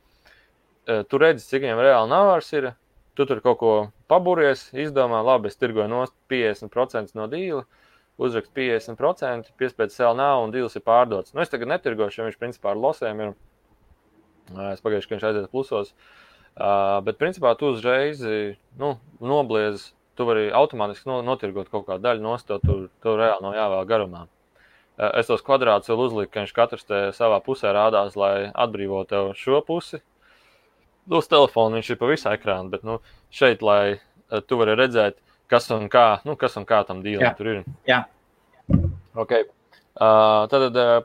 Tu 0.86 1.20
redzi, 1.22 1.46
cik 1.46 1.64
viņam 1.64 1.82
reāli 1.82 2.10
navārs 2.12 2.52
ir. 2.54 2.70
Tu 3.18 3.26
tur 3.26 3.42
kaut 3.42 3.58
ko 3.58 3.72
paburies, 4.10 4.68
izdomā, 4.70 5.18
labi, 5.26 5.50
es 5.50 5.58
tirgoju 5.58 5.90
nost 5.90 6.14
50% 6.30 7.18
no 7.18 7.26
dīla, 7.30 7.64
uzrakst 8.20 8.52
50%, 8.56 9.52
piespēj 9.60 9.92
sev 9.94 10.14
nav 10.18 10.44
un 10.44 10.52
dīls 10.54 10.76
ir 10.76 10.84
pārdots. 10.84 11.32
Nu, 11.34 11.42
es 11.44 11.52
tagad 11.52 11.70
netirgošu, 11.72 12.20
jo 12.20 12.26
viņš 12.28 12.40
principā 12.40 12.74
ar 12.74 12.80
losēm 12.80 13.22
ir. 13.24 13.38
Es 14.72 14.82
pagājuši, 14.84 15.08
ka 15.08 15.16
viņš 15.16 15.26
aiziet 15.28 15.52
plusos. 15.52 15.94
Uh, 16.60 16.98
bet, 17.06 17.16
principā, 17.20 17.54
tu 17.56 17.70
uzreiz 17.70 18.20
nu, 18.80 18.96
nobliez, 19.22 19.92
tu 20.18 20.26
vari 20.28 20.50
automātiski 20.52 21.08
no, 21.08 21.20
notirgot 21.24 21.70
kaut 21.70 21.86
kādu 21.86 22.02
daļu 22.04 22.24
nost, 22.24 22.50
tur, 22.50 22.88
tur 23.00 23.20
reāli 23.22 23.46
nav 23.46 23.56
jāvēl 23.56 23.86
garumā. 23.88 24.24
Uh, 24.98 25.12
es 25.22 25.30
tos 25.30 25.44
kvadrātus 25.46 25.88
vēl 25.92 26.04
uzliku, 26.08 26.34
ka 26.34 26.42
viņš 26.42 26.54
katrs 26.56 26.90
savā 27.16 27.38
pusē 27.46 27.72
rādās, 27.72 28.18
lai 28.18 28.50
atbrīvotu 28.50 29.30
šo 29.38 29.62
pusi. 29.64 30.02
Uz 31.08 31.30
telefona 31.30 31.78
viņš 31.78 31.94
ir 31.94 32.00
pa 32.02 32.10
visu 32.10 32.28
ekrānu, 32.34 32.74
bet 32.74 32.84
nu, 32.84 32.98
šeit, 33.32 33.62
lai 33.64 33.84
uh, 33.94 34.42
tu 34.42 34.58
vari 34.60 34.76
redzēt, 34.76 35.22
kas 35.50 35.70
un 35.74 35.88
kā, 35.92 36.06
nu, 36.26 36.36
kas 36.40 36.56
un 36.60 36.66
kā 36.68 36.82
tam 36.88 37.02
dīlam 37.04 37.36
tur 37.38 37.54
ir. 37.54 37.62
Jā. 37.88 38.04
Okay. 39.18 39.48
Uh, 40.00 40.46
tad 40.50 40.76
uh, 40.78 41.00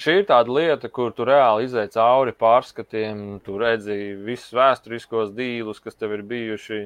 šī 0.00 0.20
ir 0.20 0.28
tāda 0.28 0.52
lieta, 0.52 0.90
kur 0.92 1.12
tu 1.16 1.26
reāli 1.28 1.68
izai 1.68 1.86
cauri 1.92 2.34
pārskatiem, 2.36 3.40
tu 3.46 3.58
redzi 3.60 4.16
visus 4.26 4.52
vēsturiskos 4.56 5.34
dīlus, 5.36 5.82
kas 5.82 5.98
tev 5.98 6.16
ir 6.16 6.24
bijuši. 6.26 6.80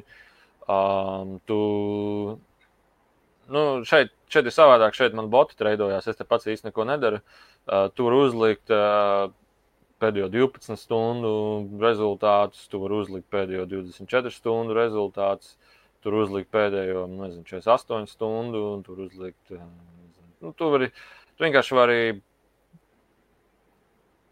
Um, 0.70 1.38
tu, 1.48 1.60
nu, 3.52 3.64
šeit, 3.88 4.12
šeit 4.32 4.48
ir 4.48 4.54
savādāk, 4.54 4.96
šeit 4.96 5.16
man 5.16 5.28
boti 5.32 5.56
treidojās, 5.58 6.08
es 6.08 6.20
te 6.20 6.28
pats 6.28 6.48
īsti 6.48 6.70
neko 6.70 6.86
nedaru. 6.88 7.20
Uh, 7.64 7.88
tur 7.96 8.16
uzlikt 8.16 8.72
uh, 8.72 9.32
pēdējo 10.02 10.28
12 10.32 10.76
stundu 10.80 11.34
rezultātus, 11.80 12.66
tu 12.68 12.80
vari 12.82 13.00
uzlikt 13.02 13.28
pēdējo 13.32 13.66
24 13.70 14.32
stundu 14.34 14.76
rezultātus, 14.76 15.54
tur 16.04 16.20
uzlikt 16.20 16.52
pēdējo 16.54 17.06
nezinu, 17.10 17.44
48 17.48 18.10
stundu, 18.12 18.62
un 18.74 18.84
tur 18.86 19.04
uzlikt. 19.06 19.40
Eh, 19.54 19.66
nu, 20.44 20.52
tu, 20.52 20.70
vari, 20.74 20.90
tu 21.34 21.46
vienkārši 21.46 21.78
vari 21.78 22.00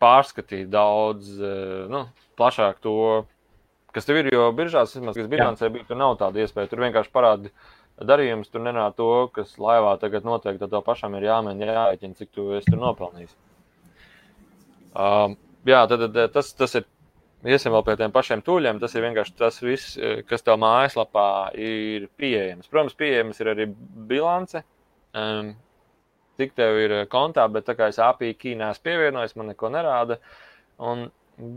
pārskatīt 0.02 0.70
daudz 0.72 1.36
eh, 1.38 1.84
nu, 1.92 2.04
plašāk 2.40 2.82
to, 2.84 2.96
kas 3.96 4.08
tev 4.08 4.20
ir. 4.20 4.32
Jo 4.34 4.50
biržās, 4.56 4.92
vismaz, 4.96 5.16
kas 5.18 5.30
bilancē 5.32 5.70
bija, 5.72 5.88
tur 5.88 6.00
nav 6.00 6.18
tāda 6.20 6.44
iespēja. 6.44 6.70
Tur 6.72 6.84
vienkārši 6.84 7.14
parāda 7.14 7.52
darījums, 8.02 8.50
tur 8.52 8.64
nenāk 8.64 8.96
to, 8.98 9.08
kas 9.36 9.54
laivā 9.62 9.94
tagad 10.02 10.28
notiek. 10.28 10.58
Tad 10.60 10.72
tev 10.74 10.84
pašam 10.86 11.16
ir 11.18 11.28
jāmēģina 11.28 11.78
jāēķina, 11.78 12.18
cik 12.20 12.32
tu 12.36 12.50
esi 12.58 12.72
tur 12.72 12.82
nopelnījis. 12.82 13.36
Um, 14.92 15.38
jā, 15.64 15.86
tad, 15.88 16.08
tad 16.12 16.34
tas, 16.36 16.52
tas 16.56 16.80
ir. 16.80 16.88
Iesim 17.42 17.74
vēl 17.74 17.82
pie 17.86 17.96
tiem 17.98 18.12
pašiem 18.14 18.42
tūļiem. 18.46 18.78
Tas 18.82 18.94
ir 18.94 19.04
vienkārši 19.06 19.34
tas 19.38 19.58
viss, 19.62 19.96
kas 20.28 20.44
tev 20.46 20.60
mājaslapā 20.62 21.26
ir 21.58 22.06
pieejams. 22.20 22.68
Protams, 22.70 22.94
pieejams 22.98 23.42
ir 23.42 23.50
arī 23.52 23.66
bilance. 24.10 24.62
Um, 25.18 25.52
cik 26.38 26.54
tev 26.56 26.78
ir 26.80 26.94
kontā, 27.12 27.48
bet 27.52 27.66
tā 27.66 27.74
kā 27.78 27.90
es 27.92 27.98
API 28.02 28.32
kīnās 28.38 28.80
pievienojos, 28.84 29.34
man 29.36 29.52
neko 29.52 29.72
nerāda. 29.74 30.20
Un 30.82 31.08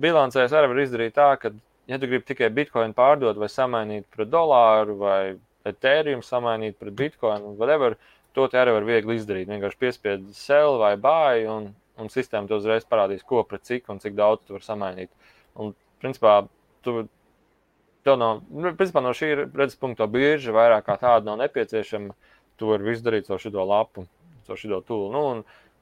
bilancēs 0.02 0.54
arī 0.58 0.74
var 0.74 0.82
izdarīt 0.84 1.16
tā, 1.16 1.30
ka, 1.40 1.54
ja 1.92 2.02
tu 2.02 2.10
gribi 2.10 2.28
tikai 2.28 2.50
bitkoinu 2.54 2.98
pārdot 2.98 3.40
vai 3.40 3.50
samainīt 3.52 4.10
pret 4.12 4.34
dolāru 4.34 4.98
vai 5.00 5.20
ethereum 5.66 6.26
samainīt 6.26 6.78
pret 6.82 6.98
bitkoinu, 6.98 7.56
whatever, 7.62 7.96
to 8.36 8.50
arī 8.52 8.74
var 8.76 8.90
viegli 8.90 9.16
izdarīt. 9.22 9.50
Vienkārši 9.54 9.82
piespied 9.82 10.30
sell 10.36 10.82
vai 10.82 10.96
buy 11.00 11.48
un 11.50 11.72
un 12.02 12.12
sistēma 12.12 12.50
tev 12.50 12.60
uzreiz 12.60 12.86
parādīs, 12.88 13.24
ko 13.24 13.44
pret 13.48 13.66
cik 13.68 13.90
un 13.92 14.02
cik 14.04 14.16
daudz 14.18 14.46
tu 14.46 14.56
vari 14.56 14.68
samainīt. 14.68 15.12
Un, 15.62 15.74
principā, 16.04 16.40
tu, 16.86 17.06
tev 18.06 18.18
nav, 18.22 18.42
nu, 18.52 18.74
principā, 18.78 19.04
no 19.04 19.14
šī 19.18 19.32
redzes 19.44 19.80
punkta 19.82 20.08
bieži 20.12 20.54
vairāk 20.56 20.86
kā 20.88 20.98
tāda 21.02 21.26
nav 21.30 21.40
nepieciešama. 21.44 22.16
Tu 22.56 22.68
vari 22.70 22.88
visu 22.88 23.04
darīt 23.04 23.28
ar 23.28 23.42
šo 23.42 23.66
lapu, 23.68 24.06
ar 24.48 24.60
šo 24.60 24.80
tūlu. 24.88 25.10
Nu, 25.12 25.24
un 25.34 25.42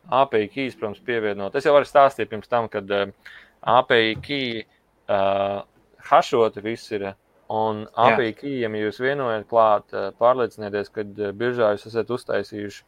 API 0.10 0.48
keys, 0.52 0.78
protams, 0.80 1.02
pievienot. 1.06 1.56
Es 1.56 1.68
jau 1.68 1.76
varu 1.76 1.88
stāstīt 1.88 2.32
pirms 2.32 2.50
tam, 2.50 2.70
kad 2.72 2.90
uh, 2.92 3.04
eh, 3.06 3.36
API 3.76 4.16
key 4.24 4.64
uh, 4.64 5.62
hašoti 6.10 6.64
viss 6.66 6.92
ir. 6.96 7.14
Un 7.54 7.84
API 8.00 8.32
keyiem, 8.40 8.80
ja 8.80 8.88
jūs 8.88 9.00
vienojat 9.04 9.46
klāt, 9.52 9.94
uh, 9.94 10.10
pārliecinieties, 10.18 10.90
ka 10.96 11.06
uh, 11.06 11.30
biržā 11.38 11.74
jūs 11.76 11.86
esat 11.92 12.10
uztaisījuši 12.16 12.84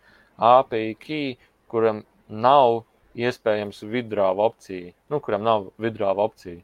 API 0.50 0.96
key, 1.00 1.36
kuram 1.72 2.04
nav 2.28 2.84
iespējams 3.16 3.84
vidrāva 3.88 4.50
opcija, 4.50 4.92
nu, 5.12 5.22
kuram 5.24 5.46
nav 5.46 5.70
vidrāva 5.82 6.26
opcija. 6.28 6.60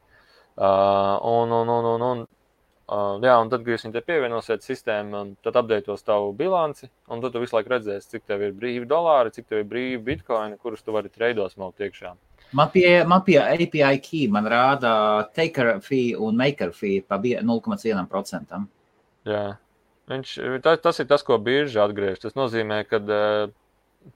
Uh, 0.57 1.17
un, 1.23 1.51
un, 1.51 1.69
un, 1.69 1.85
un, 1.85 2.01
un, 2.05 2.23
uh, 2.91 3.15
jā, 3.23 3.37
un 3.39 3.51
tad, 3.51 3.63
kad 3.63 3.71
jūs 3.71 3.85
viņu 3.87 4.01
pievienosiet 4.03 4.65
sistēmai, 4.65 5.23
tad 5.45 5.55
apdeitos 5.61 6.03
tavu 6.03 6.33
bilanci, 6.37 6.89
un 7.07 7.23
tad 7.23 7.31
tu 7.31 7.41
visu 7.43 7.55
laiku 7.55 7.71
redzēsi, 7.71 8.09
cik 8.15 8.27
tev 8.27 8.43
ir 8.43 8.51
brīvi 8.57 8.89
dolāri, 8.89 9.31
cik 9.31 9.47
tev 9.47 9.63
ir 9.63 9.69
brīvi 9.71 10.01
bitkoini, 10.09 10.59
kurus 10.59 10.83
tu 10.83 10.93
vari 10.95 11.09
treidos 11.09 11.55
maukt 11.61 11.81
iekšā. 11.81 12.13
Man 12.59 12.67
pie, 12.73 12.85
man 13.07 13.23
pie 13.23 13.39
API 13.39 13.95
key 14.03 14.27
man 14.27 14.49
rāda 14.51 14.93
taker 15.31 15.77
fee 15.79 16.17
un 16.19 16.35
maker 16.35 16.75
fee 16.75 16.99
pa 17.07 17.21
0,1%. 17.21 18.63
Jā, 19.31 19.45
Viņš, 20.11 20.31
tas, 20.65 20.79
tas 20.83 20.97
ir 20.99 21.07
tas, 21.07 21.23
ko 21.23 21.37
birža 21.39 21.85
atgriež. 21.85 22.19
Tas 22.19 22.33
nozīmē, 22.35 22.81
ka 22.89 22.99
uh, 22.99 23.51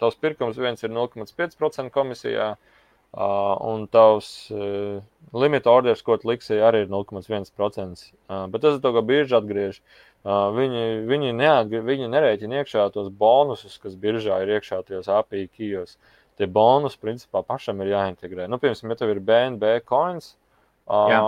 tavs 0.01 0.17
pirkums 0.19 0.57
viens 0.59 0.81
ir 0.83 0.91
0,5% 0.91 1.93
komisijā, 1.93 2.49
uh, 2.57 2.74
un 3.15 3.85
tavs 3.91 4.51
uh, 4.51 4.99
limita 5.35 5.71
orders, 5.71 6.01
ko 6.03 6.17
tu 6.19 6.29
liksi, 6.29 6.57
arī 6.59 6.83
ir 6.83 6.91
0,1%. 6.91 8.03
Uh, 8.27 8.45
bet 8.51 8.65
tas 8.65 8.77
ir 8.77 8.83
to, 8.83 8.91
ko 8.95 9.03
bieži 9.05 9.37
atgriež. 9.37 9.79
Uh, 10.25 10.49
viņi, 10.55 10.83
viņi, 11.07 11.33
neatgri, 11.37 11.83
viņi 11.85 12.11
nerēķina 12.11 12.61
iekšā 12.61 12.89
tos 12.95 13.11
bonusus, 13.13 13.77
kas 13.81 13.97
biržā 13.99 14.41
ir 14.43 14.55
iekšā 14.57 14.81
tajos 14.87 15.09
API 15.11 15.45
kijos. 15.47 15.99
Tie 16.35 16.47
bonusi, 16.51 16.99
principā, 16.99 17.45
pašam 17.45 17.79
ir 17.85 17.93
jāintegrē. 17.93 18.49
Nu, 18.51 18.59
piemēram, 18.59 18.91
ja 18.91 18.99
tev 18.99 19.13
ir 19.13 19.21
BNB 19.23 19.75
coins 19.87 20.33
uh, 20.33 21.11
Jā. 21.13 21.21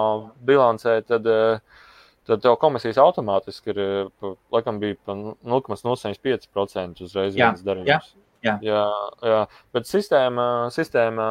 bilancē, 0.49 0.99
tad 1.07 1.29
uh, 1.31 1.83
tad 2.27 2.43
tev 2.43 2.57
komisijas 2.59 2.99
automātiski 2.99 3.71
ir, 3.71 3.81
laikam, 4.51 4.81
bija 4.81 4.97
0,05% 5.07 7.05
uzreiz 7.05 7.37
viens 7.37 7.63
darījums. 7.63 7.87
Jā. 7.87 8.23
Jā, 8.45 8.53
jā, 8.61 8.81
jā. 9.25 9.37
bet 9.73 9.87
sistēma, 9.89 10.43
sistēma 10.71 11.27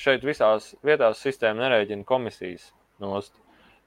šeit 0.00 0.24
visās 0.26 0.72
vietās 0.84 1.22
sistēma 1.22 1.66
nereģina 1.66 2.06
komisijas 2.08 2.70
nost. 3.02 3.34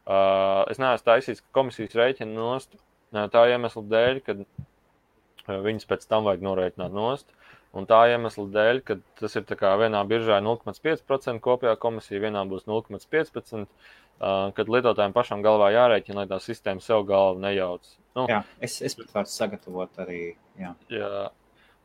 Uh, 0.08 0.63
es 0.72 0.80
neesmu 0.80 1.04
taisījis, 1.04 1.41
ka 1.43 1.60
komisijas 1.60 1.98
rēķina 2.00 2.32
nost 2.36 2.78
tā 3.12 3.43
iemesla 3.52 3.84
dēļ, 3.88 4.22
ka 4.26 5.58
viņas 5.63 5.88
pēc 5.88 6.08
tam 6.08 6.28
vajag 6.28 6.43
norēķināt 6.43 6.96
nost. 6.96 7.32
Un 7.78 7.86
tā 7.86 8.00
iemesla 8.10 8.48
dēļ, 8.52 8.80
ka 8.88 8.98
tas 9.20 9.36
ir 9.36 9.46
vienā 9.48 10.02
biržā 10.08 10.39
0,5% 10.41 11.43
kopējā 11.43 11.76
komisija, 11.78 12.22
vienā 12.24 12.43
būs 12.48 12.65
0,15%, 12.67 13.67
uh, 13.67 14.50
kad 14.56 14.72
lietotājiem 14.72 15.13
pašam 15.13 15.43
galvā 15.46 15.74
jārēķina, 15.76 16.24
lai 16.24 16.28
tā 16.32 16.39
sistēma 16.41 16.82
sev 16.82 17.04
galvu 17.08 17.43
nejauc. 17.43 17.91
Nu, 18.15 18.26
jā, 18.32 18.41
es, 18.63 18.80
es 18.82 18.96
pat 18.98 19.12
varu 19.13 19.32
sagatavot 19.32 20.00
arī. 20.04 20.22
Jā. 20.58 20.74
Jā, 20.89 21.28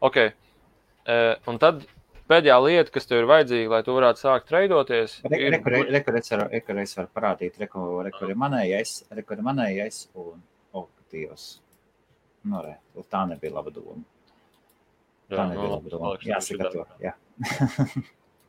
Ok. 0.02 0.16
Uh, 1.02 1.34
un 1.50 1.58
tad 1.58 1.82
pēdējā 2.32 2.56
lieta, 2.64 2.92
kas 2.94 3.08
tev 3.08 3.22
ir 3.22 3.28
vajadzīga, 3.30 3.72
lai 3.74 3.82
tu 3.86 3.96
varētu 3.96 4.22
sākt 4.24 4.48
treidoties, 4.48 5.18
ir. 5.28 5.58
Rekurors 5.58 6.32
varu, 6.32 6.86
var 6.98 7.10
parādīt, 7.18 7.58
rekur 7.60 8.32
ir 8.32 8.38
manējais, 8.40 8.94
rekur 9.18 9.38
ir 9.38 9.46
manējais 9.46 10.06
un 10.18 10.40
optīvs. 10.82 11.50
Nu, 12.48 12.62
re, 12.64 12.78
tā 13.12 13.26
nebija 13.30 13.54
laba 13.54 13.70
doma. 13.74 14.00
Tā 15.30 15.38
jā, 15.38 15.44
nebija 15.52 15.68
no, 15.68 15.74
laba 15.76 15.92
doma. 15.92 16.14
Jāsagatavo. 16.26 16.86
Jā. 17.02 17.12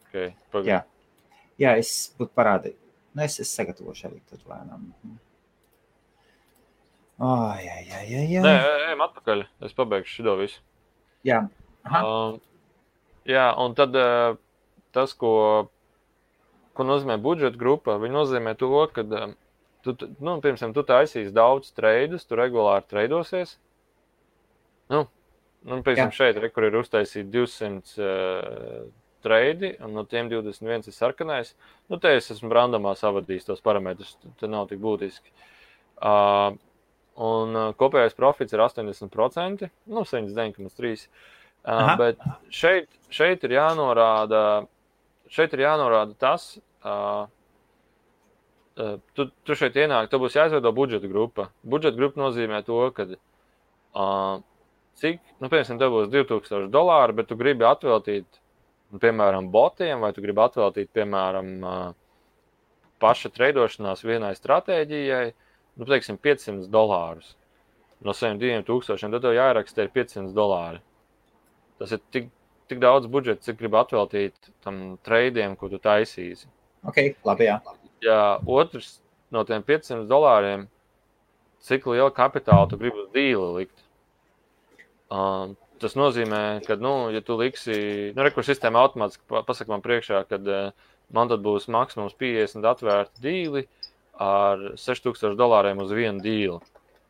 okay, 0.07 0.31
jā. 0.65 0.79
jā, 1.61 1.75
es 1.81 1.93
būtu 2.17 2.33
parādījis. 2.39 2.79
Nu, 3.13 3.21
es, 3.27 3.37
es 3.43 3.51
sagatavošu 3.53 4.07
arī 4.09 4.23
tad 4.31 4.41
lēnām. 4.49 4.87
Oh, 7.21 7.51
jā, 7.61 7.75
jā, 7.85 7.99
jā, 8.09 8.23
jā. 8.31 8.41
Nē, 8.41 8.53
ejam 8.87 9.03
atpakaļ. 9.05 9.45
Es 9.67 9.75
pabeigšu 9.77 10.23
šo 10.23 10.33
visu. 10.39 10.63
Jā, 11.23 11.43
uh, 11.85 12.39
jā 13.29 13.45
un 13.61 13.75
tad 13.77 13.95
uh, 13.97 14.35
tas, 14.95 15.13
ko, 15.17 15.33
ko 16.77 16.87
nozīmē 16.87 17.17
budžeta 17.21 17.59
grupa, 17.59 17.97
viņi 18.01 18.17
nozīmē 18.17 18.55
to, 18.59 18.71
ka, 18.95 19.05
uh, 19.05 19.35
tu, 19.85 19.95
nu, 20.19 20.37
piemēram, 20.43 20.73
tu 20.75 20.85
taisīsi 20.87 21.35
daudz 21.35 21.71
treidus, 21.77 22.27
tu 22.27 22.39
regulāri 22.39 22.87
treidosies. 22.89 23.57
Nu, 24.91 25.05
nu, 25.63 25.79
piemēram, 25.85 26.11
jā. 26.11 26.19
šeit, 26.19 26.41
re, 26.41 26.51
kur 26.53 26.67
ir 26.67 26.81
uztaisīti 26.81 27.31
200 27.33 28.03
uh, 28.03 28.83
treidi, 29.23 29.71
un 29.83 29.95
no 29.95 30.03
tiem 30.09 30.27
21 30.31 30.91
ir 30.91 30.95
sarkanais. 30.95 31.55
Nu, 31.87 32.01
te 32.03 32.11
es 32.17 32.29
esmu 32.33 32.51
randamā 32.51 32.91
savadījis 32.99 33.47
tos 33.47 33.63
parametrus, 33.63 34.17
tas 34.39 34.51
nav 34.51 34.67
tik 34.71 34.83
būtiski. 34.83 35.35
Uh, 36.03 36.59
Un 37.13 37.53
kopējais 37.77 38.15
profits 38.17 38.55
ir 38.55 38.61
80%, 38.63 39.67
nu, 39.93 40.01
79,3%. 40.09 41.09
Uh, 41.63 41.93
bet 41.99 42.23
šeit, 42.51 42.89
šeit, 43.13 43.43
ir 43.47 43.55
jānorāda, 43.55 44.41
šeit 45.31 45.53
ir 45.55 45.63
jānorāda 45.63 46.17
tas, 46.19 46.49
uh, 46.83 47.29
tu, 49.15 49.29
tu 49.47 49.55
šeit 49.55 49.77
ienāk, 49.79 50.09
tev 50.11 50.25
būs 50.25 50.35
jāizveido 50.35 50.73
budžeta 50.75 51.07
grupa. 51.07 51.47
Budžeta 51.63 51.99
grupa 51.99 52.19
nozīmē 52.19 52.59
to, 52.67 52.81
ka 52.97 53.07
uh, 53.07 54.43
cik, 54.99 55.21
nu, 55.39 55.47
piemēram, 55.47 55.79
tev 55.79 55.95
būs 55.95 56.11
2000 56.11 56.67
dolāri, 56.73 57.15
bet 57.21 57.31
tu 57.31 57.39
gribi 57.39 57.67
atveltīt, 57.69 58.41
nu, 58.91 58.99
piemēram, 59.03 59.47
botiem, 59.53 60.03
vai 60.03 60.11
tu 60.15 60.25
gribi 60.25 60.43
atveltīt, 60.43 60.91
piemēram, 60.91 61.53
uh, 61.63 61.85
paša 63.03 63.31
treidošanās 63.35 64.03
vienai 64.03 64.33
stratēģijai 64.35 65.25
nu, 65.79 65.87
teiksim, 65.87 66.19
500 66.21 66.69
dolārus 66.73 67.33
no 68.03 68.13
saviem 68.15 68.39
2000, 68.41 69.13
tad 69.15 69.23
tev 69.23 69.35
jāieraksta 69.37 69.85
ir 69.85 69.93
500 69.95 70.35
dolāri. 70.35 70.81
Tas 71.83 71.97
ir 71.97 71.99
tik, 72.15 72.29
tik 72.71 72.79
daudz 72.79 73.09
budžeta, 73.11 73.43
cik 73.43 73.57
gribi 73.59 73.75
atveltīt 73.75 74.51
tam 74.63 74.95
treidiem, 75.03 75.57
ko 75.59 75.67
tu 75.67 75.81
taisīsi. 75.83 76.47
Ok, 76.87 76.99
labi. 77.27 77.49
Jā. 77.49 77.57
jā, 78.03 78.21
otrs 78.47 78.93
no 79.35 79.43
tiem 79.47 79.65
500 79.67 80.07
dolāriem, 80.07 80.63
cik 81.67 81.89
lielu 81.91 82.11
kapitālu 82.15 82.71
tu 82.71 82.79
gribi 82.79 83.03
uz 83.03 83.11
dīli 83.11 83.49
likt. 83.57 83.83
Um, 85.11 85.57
tas 85.83 85.97
nozīmē, 85.99 86.63
ka, 86.63 86.79
nu, 86.79 87.11
ja 87.11 87.19
tu 87.25 87.35
liksi, 87.39 87.75
nu, 88.15 88.23
rekursu 88.23 88.53
sistēma 88.53 88.85
automātiski 88.87 89.43
pasaka 89.43 89.75
man 89.75 89.83
priekšā, 89.83 90.23
ka 90.29 90.39
uh, 90.39 90.91
man 91.11 91.31
tad 91.31 91.43
būs 91.43 91.67
maksimums 91.71 92.15
50 92.19 92.71
atvērti 92.71 93.27
dīli, 93.27 93.67
ar 94.23 94.71
6000 94.79 95.35
dolāriem 95.35 95.83
uz 95.83 95.91
vienu 95.91 96.23
dīlu. 96.23 96.61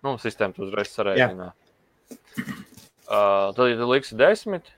Nu, 0.03 0.17
sistēma 0.17 0.57
to 0.57 0.65
uzreiz 0.65 0.89
sarēķina. 0.97 1.53
Uh, 3.03 3.51
tad, 3.55 3.67
ja 3.67 3.77
tu 3.77 3.89
liksi 3.89 4.15
desmit, 4.15 4.69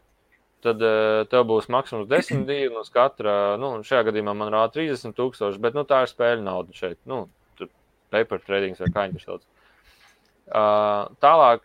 tad 0.65 0.81
uh, 0.81 1.23
tev 1.29 1.43
būs 1.49 1.67
maksimums 1.69 2.09
10 2.09 2.47
divi 2.49 2.71
no 2.73 2.81
katra. 2.93 3.55
Nu, 3.61 3.75
šajā 3.85 4.07
gadījumā 4.09 4.33
man 4.37 4.53
rāda 4.53 4.73
30 4.79 5.13
tūkstoši, 5.17 5.61
bet 5.61 5.77
nu, 5.77 5.85
tā 5.85 6.01
ir 6.05 6.09
spēļu 6.09 6.45
nauda 6.45 6.73
šeit. 6.73 6.97
Nu, 7.09 7.27
tur 7.59 7.69
paper 8.13 8.41
trading 8.47 8.79
vai 8.81 8.89
kā 8.89 9.05
viņi 9.05 9.21
to 9.21 9.25
sauc. 9.27 9.45
Uh, 10.45 11.13
tālāk, 11.21 11.63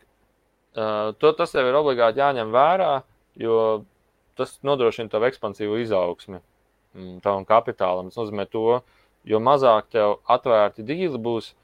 uh, 0.77 1.13
to, 1.21 1.33
tas 1.37 1.57
tev 1.57 1.69
ir 1.69 1.81
obligāti 1.81 2.21
jāņem 2.21 2.53
vērā, 2.53 2.93
jo 3.41 3.57
tas 4.41 4.57
nodrošina 4.65 5.13
tavu 5.13 5.29
ekspansīvu 5.29 5.81
izaugsmi 5.83 6.39
mm, 6.41 7.21
tavam 7.25 7.45
kapitālam. 7.49 8.13
Tas 8.13 8.21
nozīmē 8.21 8.47
to, 8.53 8.81
jo 9.29 9.41
mazāk 9.41 9.89
tev 9.93 10.19
atvērti 10.29 10.85
dīli 10.85 11.21
būs, 11.21 11.55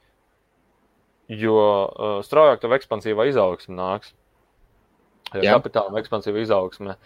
jo 1.33 1.57
uh, 1.61 2.21
straujāk 2.25 2.65
tev 2.65 2.77
ekspansīvā 2.77 3.29
izaugsme 3.29 3.77
nāks. 3.77 4.17
Jā. 5.45 5.57
Kapitāla 5.59 6.01
ekspansīva 6.01 6.43
izaugsme. 6.43 6.97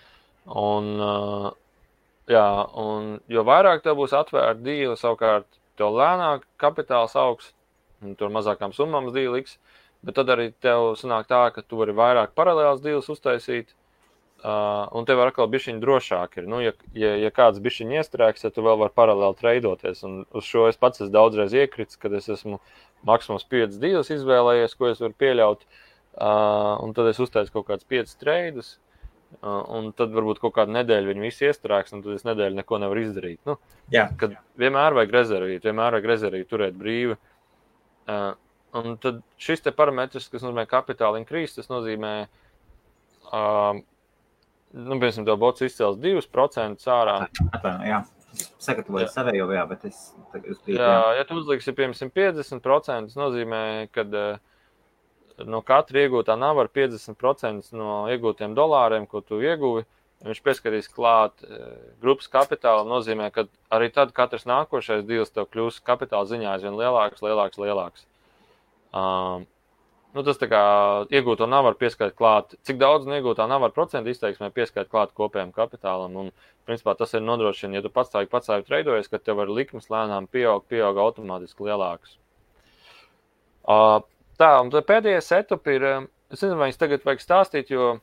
Un, 0.51 0.91
uh, 1.01 1.51
jā, 2.31 2.47
un 2.81 3.17
jo 3.31 3.45
vairāk 3.47 3.85
tev 3.85 3.99
būs 4.01 4.15
atvērta 4.17 4.61
dīla, 4.65 4.97
savukārt 5.01 5.49
tev 5.81 5.97
lēnāk 5.97 6.47
kapitāls 6.61 7.17
augs, 7.19 7.53
tur 8.19 8.33
mazākām 8.33 8.75
summām 8.77 9.11
dīla 9.15 9.39
liks. 9.39 9.57
Uh, 9.57 9.81
Bet 10.01 10.17
tad 10.17 10.31
arī 10.33 10.49
tev 10.65 10.95
sanāk 10.97 11.29
tā, 11.29 11.43
ka 11.53 11.61
tu 11.61 11.77
vari 11.81 11.93
vairāk 11.97 12.33
paralēlus 12.37 12.81
divus 12.85 13.11
uztaisīt. 13.13 13.75
Uh, 14.41 14.87
un 14.97 15.05
tev 15.05 15.21
atkal 15.21 15.51
bija 15.53 15.67
viņa 15.67 15.83
drošāk. 15.83 16.39
Ir. 16.41 16.47
Nu, 16.49 16.63
ja, 16.65 16.73
ja, 16.97 17.11
ja 17.21 17.29
kāds 17.37 17.61
bija 17.61 17.83
viņa 17.83 17.99
iestrēgs, 18.01 18.47
tad 18.47 18.55
tu 18.57 18.65
vēl 18.65 18.79
vari 18.81 18.97
paralēli 18.97 19.37
treidoties. 19.37 20.01
Un 20.09 20.23
uz 20.33 20.49
šo 20.49 20.65
es 20.71 20.81
pats 20.81 21.03
esmu 21.03 21.13
daudzreiz 21.13 21.53
iekritis, 21.53 22.01
kad 22.01 22.17
es 22.17 22.31
esmu 22.33 22.57
maksimums 23.05 23.45
5 23.53 23.77
divas 23.83 24.09
izvēlējies, 24.15 24.79
ko 24.81 24.89
es 24.89 25.05
varu 25.05 25.19
pieļaut. 25.21 25.67
Uh, 25.69 25.90
un 26.21 26.95
tad 26.97 27.11
es 27.11 27.21
uztaisu 27.23 27.55
kaut 27.55 27.69
kādus 27.71 27.89
5 27.91 28.17
treidus. 28.21 28.79
Uh, 29.31 29.61
un 29.79 29.93
tad 29.95 30.11
varbūt 30.11 30.41
kaut 30.43 30.57
kādu 30.57 30.75
nedēļu 30.75 31.13
viņi 31.13 31.23
visi 31.23 31.45
iestrēgs, 31.47 31.93
un 31.95 32.01
tad 32.03 32.17
es 32.17 32.25
nedēļu 32.27 32.57
neko 32.59 32.81
nevaru 32.83 33.05
izdarīt. 33.05 33.39
Nu, 33.47 33.61
Jā. 33.95 34.09
Kad 34.19 34.35
vienmēr 34.59 34.97
vajag 34.99 35.15
rezervīt, 35.15 35.69
vienmēr 35.69 35.95
vajag 35.95 36.09
rezervīt, 36.11 36.49
turēt 36.51 36.75
brīvi. 36.79 37.15
Uh, 38.11 38.33
Un 38.73 38.95
tad 39.03 39.19
šis 39.41 39.65
parametrs, 39.75 40.29
kas 40.31 40.45
nozīmē 40.45 40.67
kapitāla 40.71 41.19
inkrīzes, 41.19 41.57
tas 41.59 41.71
nozīmē, 41.73 42.13
um, 43.35 43.81
nu, 44.77 44.99
piemēram, 45.01 45.27
to 45.27 45.37
bots 45.41 45.65
izcels 45.67 45.99
2% 45.99 46.87
ārā. 46.95 47.17
Jā, 47.89 48.05
sagatavoju 48.63 49.09
savējo, 49.11 49.49
jā, 49.57 49.65
bet 49.73 49.89
es 49.91 49.99
tagad 50.31 50.55
uzkrītu. 50.55 50.79
Jā, 50.79 50.93
ja 51.19 51.27
tu 51.27 51.41
uzliksi, 51.41 51.75
piemēram, 51.75 52.15
50%, 52.15 53.11
tas 53.11 53.19
nozīmē, 53.19 53.65
ka 53.95 54.07
uh, 54.07 54.50
no 55.47 55.63
katra 55.67 56.05
iegūtā 56.05 56.37
nav 56.39 56.59
ar 56.63 56.69
50% 56.73 57.73
no 57.77 58.05
iegūtiem 58.13 58.55
dolāriem, 58.59 59.07
ko 59.11 59.23
tu 59.25 59.41
ieguvi. 59.45 59.87
Viņš 60.21 60.43
pieskatīs 60.45 60.91
klāt 60.93 61.41
uh, 61.47 61.71
grupas 62.03 62.29
kapitāla. 62.29 62.85
nozīmē, 62.85 63.31
ka 63.33 63.47
arī 63.73 63.89
tad 63.95 64.13
katrs 64.13 64.45
nākošais 64.45 65.07
deals 65.09 65.33
tev 65.33 65.49
kļūs 65.49 65.81
kapitāla 65.81 66.29
ziņā 66.29 66.51
aizvien 66.57 66.77
lielāks, 66.77 67.23
lielāks, 67.25 67.57
lielāks. 67.57 68.05
Um, 68.93 69.47
nu, 70.13 70.25
tas 70.27 70.37
tā 70.37 70.51
kā 70.51 70.61
iegūto 71.09 71.49
nav 71.49 71.65
var 71.71 71.79
pieskaitīt 71.81 72.19
klāt. 72.19 72.53
Cik 72.69 72.77
daudz 72.83 73.09
no 73.09 73.17
iegūtā 73.17 73.49
nav 73.49 73.65
var 73.65 73.73
procentu 73.73 74.13
izteiksmē 74.13 74.51
pieskaitīt 74.53 74.93
klāt 74.93 75.17
kopējam 75.17 75.55
kapitālam. 75.57 76.21
Un, 76.21 76.33
principā, 76.69 76.95
tas 76.99 77.17
ir 77.17 77.25
nodrošina, 77.25 77.79
ja 77.79 77.85
tu 77.87 77.91
pats 77.93 78.13
tā 78.13 78.27
pats 78.29 78.53
arī 78.53 78.67
treidojies, 78.69 79.09
ka 79.09 79.19
tev 79.19 79.41
ar 79.41 79.51
likmes 79.51 79.89
lēnām 79.89 80.29
pieaug, 80.31 80.69
pieaug 80.69 81.01
automātiski 81.01 81.65
lielāks. 81.71 82.19
Uh, 83.65 84.03
tā, 84.41 84.53
un 84.65 84.71
pēdējais 84.73 85.33
setup 85.33 85.69
ir, 85.73 85.87
es 86.33 86.41
nezinu, 86.41 86.59
vai 86.61 86.71
es 86.73 86.81
tagad 86.81 87.05
vajag 87.07 87.25
stāstīt, 87.25 87.75
jo. 87.75 87.99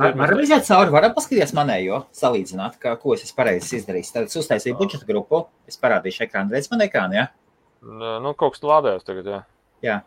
Var, 0.00 0.14
varam 0.16 0.40
iziet 0.40 0.64
cauri, 0.68 0.92
varam 0.94 1.12
paskatīties 1.16 1.52
manējo, 1.56 2.04
salīdzināt, 2.16 2.78
kā, 2.80 2.94
ko 3.00 3.16
es 3.16 3.34
pareizi 3.36 3.80
izdarījis. 3.80 4.14
Tad 4.14 4.30
es 4.30 4.38
uztaisīju 4.40 4.78
budžeta 4.78 5.08
grupu, 5.08 5.42
es 5.68 5.76
parādīšu 5.82 6.24
ekrānu, 6.28 6.54
redz 6.56 6.70
man 6.72 6.86
ekrānu, 6.86 7.18
jā? 7.18 7.26
Ja? 7.28 8.16
Nu, 8.24 8.32
kaut 8.38 8.56
kas 8.56 8.64
lādējas 8.64 9.06
tagad, 9.08 9.28
jā. 9.28 9.40
Jā. 9.84 10.00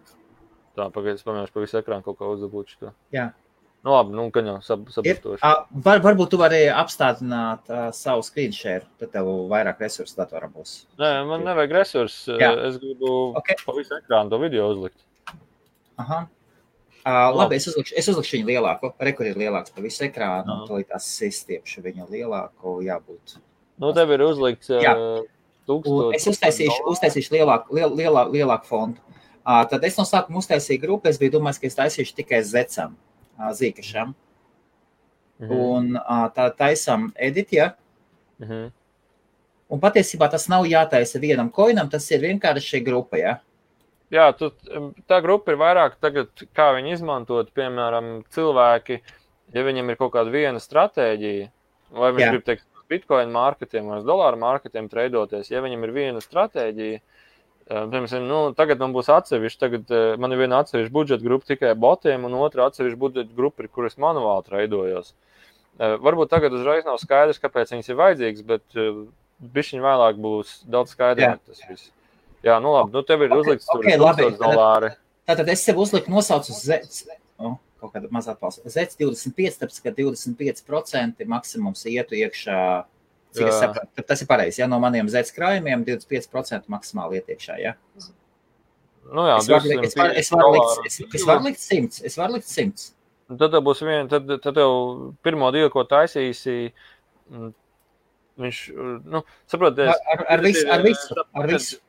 Tā, 0.77 0.89
pagaidzi, 0.93 1.21
es 1.21 1.25
pamēģināšu 1.27 1.53
pa 1.53 1.63
visu 1.63 1.79
ekrānu 1.79 2.05
kaut 2.05 2.19
kā 2.19 2.29
uzdabūt 2.33 2.73
šo. 2.73 2.93
Jā. 3.13 3.29
Nu, 3.83 3.91
labi, 3.91 4.13
nu, 4.15 4.29
jau 4.31 4.59
sab, 4.63 4.85
saprotoši. 4.95 5.43
Var, 5.85 6.01
varbūt 6.05 6.29
tu 6.31 6.37
vari 6.39 6.61
apstādināt 6.71 7.67
uh, 7.67 7.89
savu 7.93 8.23
screen 8.23 8.53
share, 8.55 8.87
tad 9.01 9.11
tev 9.11 9.27
vairāk 9.51 9.81
resursu 9.83 10.15
datoram 10.15 10.53
būs. 10.55 10.85
Nē, 11.01 11.09
man 11.27 11.43
nevajag 11.43 11.75
resursu. 11.81 12.37
Es 12.39 12.77
gribu 12.79 13.33
okay. 13.35 13.59
pa 13.59 13.75
visu 13.75 13.97
ekrānu 13.97 14.31
to 14.31 14.39
video 14.39 14.69
uzlikt. 14.71 15.03
Aha. 16.01 16.23
Uh, 17.03 17.33
labi, 17.35 17.57
es 17.59 17.67
uzlikšu, 17.67 17.97
es 17.99 18.07
uzlikšu 18.07 18.37
viņu 18.37 18.47
lielāku. 18.47 18.93
Rekur 19.03 19.27
ir 19.27 19.39
lielāks 19.39 19.73
pa 19.75 19.83
visu 19.83 20.05
ekrānu. 20.05 20.63
Uh. 20.63 20.67
Tad 20.69 20.93
tās 20.93 21.07
izstiepšu 21.27 21.83
viņu 21.83 22.07
lielāku 22.07 22.77
jābūt. 22.85 23.37
Nu, 23.81 23.91
tev 23.95 24.13
ir 24.15 24.23
uzlikts 24.23 24.71
uh, 24.71 25.25
tūkstoši. 25.67 26.15
Es 26.15 26.27
uztaisīšu, 26.31 26.85
uztaisīšu 26.93 27.35
lielāku, 27.35 27.75
liel, 27.75 27.91
lielā, 27.99 28.23
lielāku 28.31 28.69
fontu. 28.69 29.19
Tad 29.43 29.83
es 29.83 29.97
no 29.99 30.05
sākuma 30.07 30.39
uztaisīju 30.39 30.79
grupu. 30.85 31.11
Es 31.11 31.19
biju 31.19 31.35
domājis, 31.35 31.59
ka 31.59 31.67
es 31.67 31.75
taisīšu 31.75 32.15
tikai 32.21 32.39
zecam, 32.47 32.95
zīkašam. 33.59 34.13
Mhm. 35.43 35.59
Un 35.59 35.97
tā 36.37 36.47
taisam 36.55 37.09
edit, 37.19 37.51
ja? 37.51 37.73
Mhm. 38.39 38.69
Un 39.73 39.81
patiesībā 39.81 40.29
tas 40.31 40.45
nav 40.51 40.67
jātaisa 40.69 41.19
vienam 41.19 41.49
koinam, 41.51 41.89
tas 41.91 42.05
ir 42.11 42.23
vienkārši 42.23 42.83
grupa. 42.85 43.19
Ja? 43.19 43.39
Jā, 44.13 44.27
tu, 44.37 44.51
tā 45.09 45.19
grupa 45.25 45.53
ir 45.53 45.57
vairāk 45.61 45.97
tagad, 46.03 46.29
kā 46.53 46.69
viņi 46.75 46.93
izmantot, 46.97 47.49
piemēram, 47.57 48.19
cilvēki, 48.35 48.99
ja 49.55 49.63
viņam 49.65 49.89
ir 49.89 49.97
kaut 49.97 50.13
kāda 50.13 50.33
viena 50.33 50.61
stratēģija, 50.61 51.49
vai 51.97 52.11
viņš 52.13 52.25
Jā. 52.25 52.29
grib 52.35 52.45
teikt, 52.45 52.67
bitkoinu 52.93 53.33
marketiem 53.33 53.89
vai 53.89 54.03
dolāru 54.05 54.37
marketiem 54.43 54.89
treidoties, 54.91 55.49
ja 55.49 55.63
viņam 55.65 55.87
ir 55.87 55.95
viena 55.95 56.21
stratēģija, 56.21 57.01
Piemēram, 57.63 58.25
nu, 58.27 58.37
tagad 58.59 58.81
man 58.83 58.91
būs 58.91 59.07
atsevišķi, 59.13 59.59
tagad 59.61 59.91
man 60.19 60.35
ir 60.35 60.41
viena 60.41 60.59
atsevišķa 60.59 60.91
budžeta 60.91 61.23
grupa 61.23 61.47
tikai 61.47 61.71
botiem, 61.79 62.25
un 62.27 62.35
otra 62.35 62.67
atsevišķa 62.67 62.99
budžeta 62.99 63.37
grupa, 63.37 63.63
kuras 63.71 63.95
manuāli 63.95 64.43
treidojos. 64.49 65.13
Varbūt 65.79 66.29
tagad 66.33 66.53
uzreiz 66.53 66.83
nav 66.85 66.99
skaidrs, 67.01 67.39
kāpēc 67.41 67.71
viņas 67.71 67.89
ir 67.89 67.99
vajadzīgas, 68.01 68.43
bet 68.51 68.79
bišķiņ 69.55 69.85
vēlāk 69.87 70.19
būs 70.21 70.57
daudz 70.67 70.91
skaidrāk 70.97 71.39
tas 71.47 71.63
viss. 71.69 71.93
Jā, 72.43 72.57
nu 72.63 72.73
labi, 72.73 72.91
nu 72.95 73.03
tev 73.07 73.23
ir 73.23 73.35
uzlikts 73.35 73.69
okay, 73.71 73.95
tur 73.95 74.09
okay, 74.09 74.33
dolāri. 74.39 74.93
Tātad 75.29 75.51
es 75.53 75.61
sev 75.63 75.77
uzliku 75.79 76.11
nosaucu 76.11 76.51
Z, 76.51 76.81
oh, 77.39 77.55
kaut 77.79 77.93
kāda 77.93 78.09
mazā 78.11 78.33
atbalsta. 78.35 78.67
Z25, 78.67 79.61
tāpēc, 79.61 79.77
ka 79.85 79.93
25% 79.95 81.23
maksimums 81.31 81.85
ietu 81.87 82.19
iekšā 82.19 82.59
Cik 83.33 83.49
es 83.49 83.55
saprotu, 83.57 84.03
tas 84.05 84.21
ir 84.21 84.29
pareizi. 84.29 84.61
Ja 84.61 84.67
no 84.69 84.77
maniem 84.81 85.07
zēdzes 85.09 85.33
krājumiem 85.33 85.85
25% 85.87 86.69
maksimāli 86.69 87.17
ietiekšā. 87.19 87.55
Ja? 87.61 87.73
Nu 89.13 89.25
jā, 89.27 89.37
es 89.39 89.49
varu 89.49 89.79
es 89.87 89.97
varu, 89.97 90.17
es 90.21 90.29
varu 90.33 90.51
likt, 90.53 90.85
es, 90.89 90.99
es 91.01 91.25
varu 91.27 91.47
likt 91.47 91.63
100. 91.63 92.03
Es 92.09 92.17
varu 92.19 92.37
likt 92.37 92.49
100. 92.49 92.91
Tad 93.33 93.55
tev 93.55 93.63
būs 93.65 93.81
viena, 93.81 94.05
tad, 94.11 94.29
tad 94.43 94.59
tev 94.59 94.75
pirmo 95.25 95.49
dienu, 95.55 95.71
ko 95.73 95.85
taisīsi, 95.89 96.57
viņš, 98.43 98.59
nu, 99.09 99.23
saprotiet, 99.49 99.89
ar, 99.89 100.03
ar, 100.13 100.23
ar, 100.35 100.45
visu, 100.45 100.65
ar 100.69 100.85
visu, 100.85 101.17
ar 101.41 101.49
visu. 101.49 101.79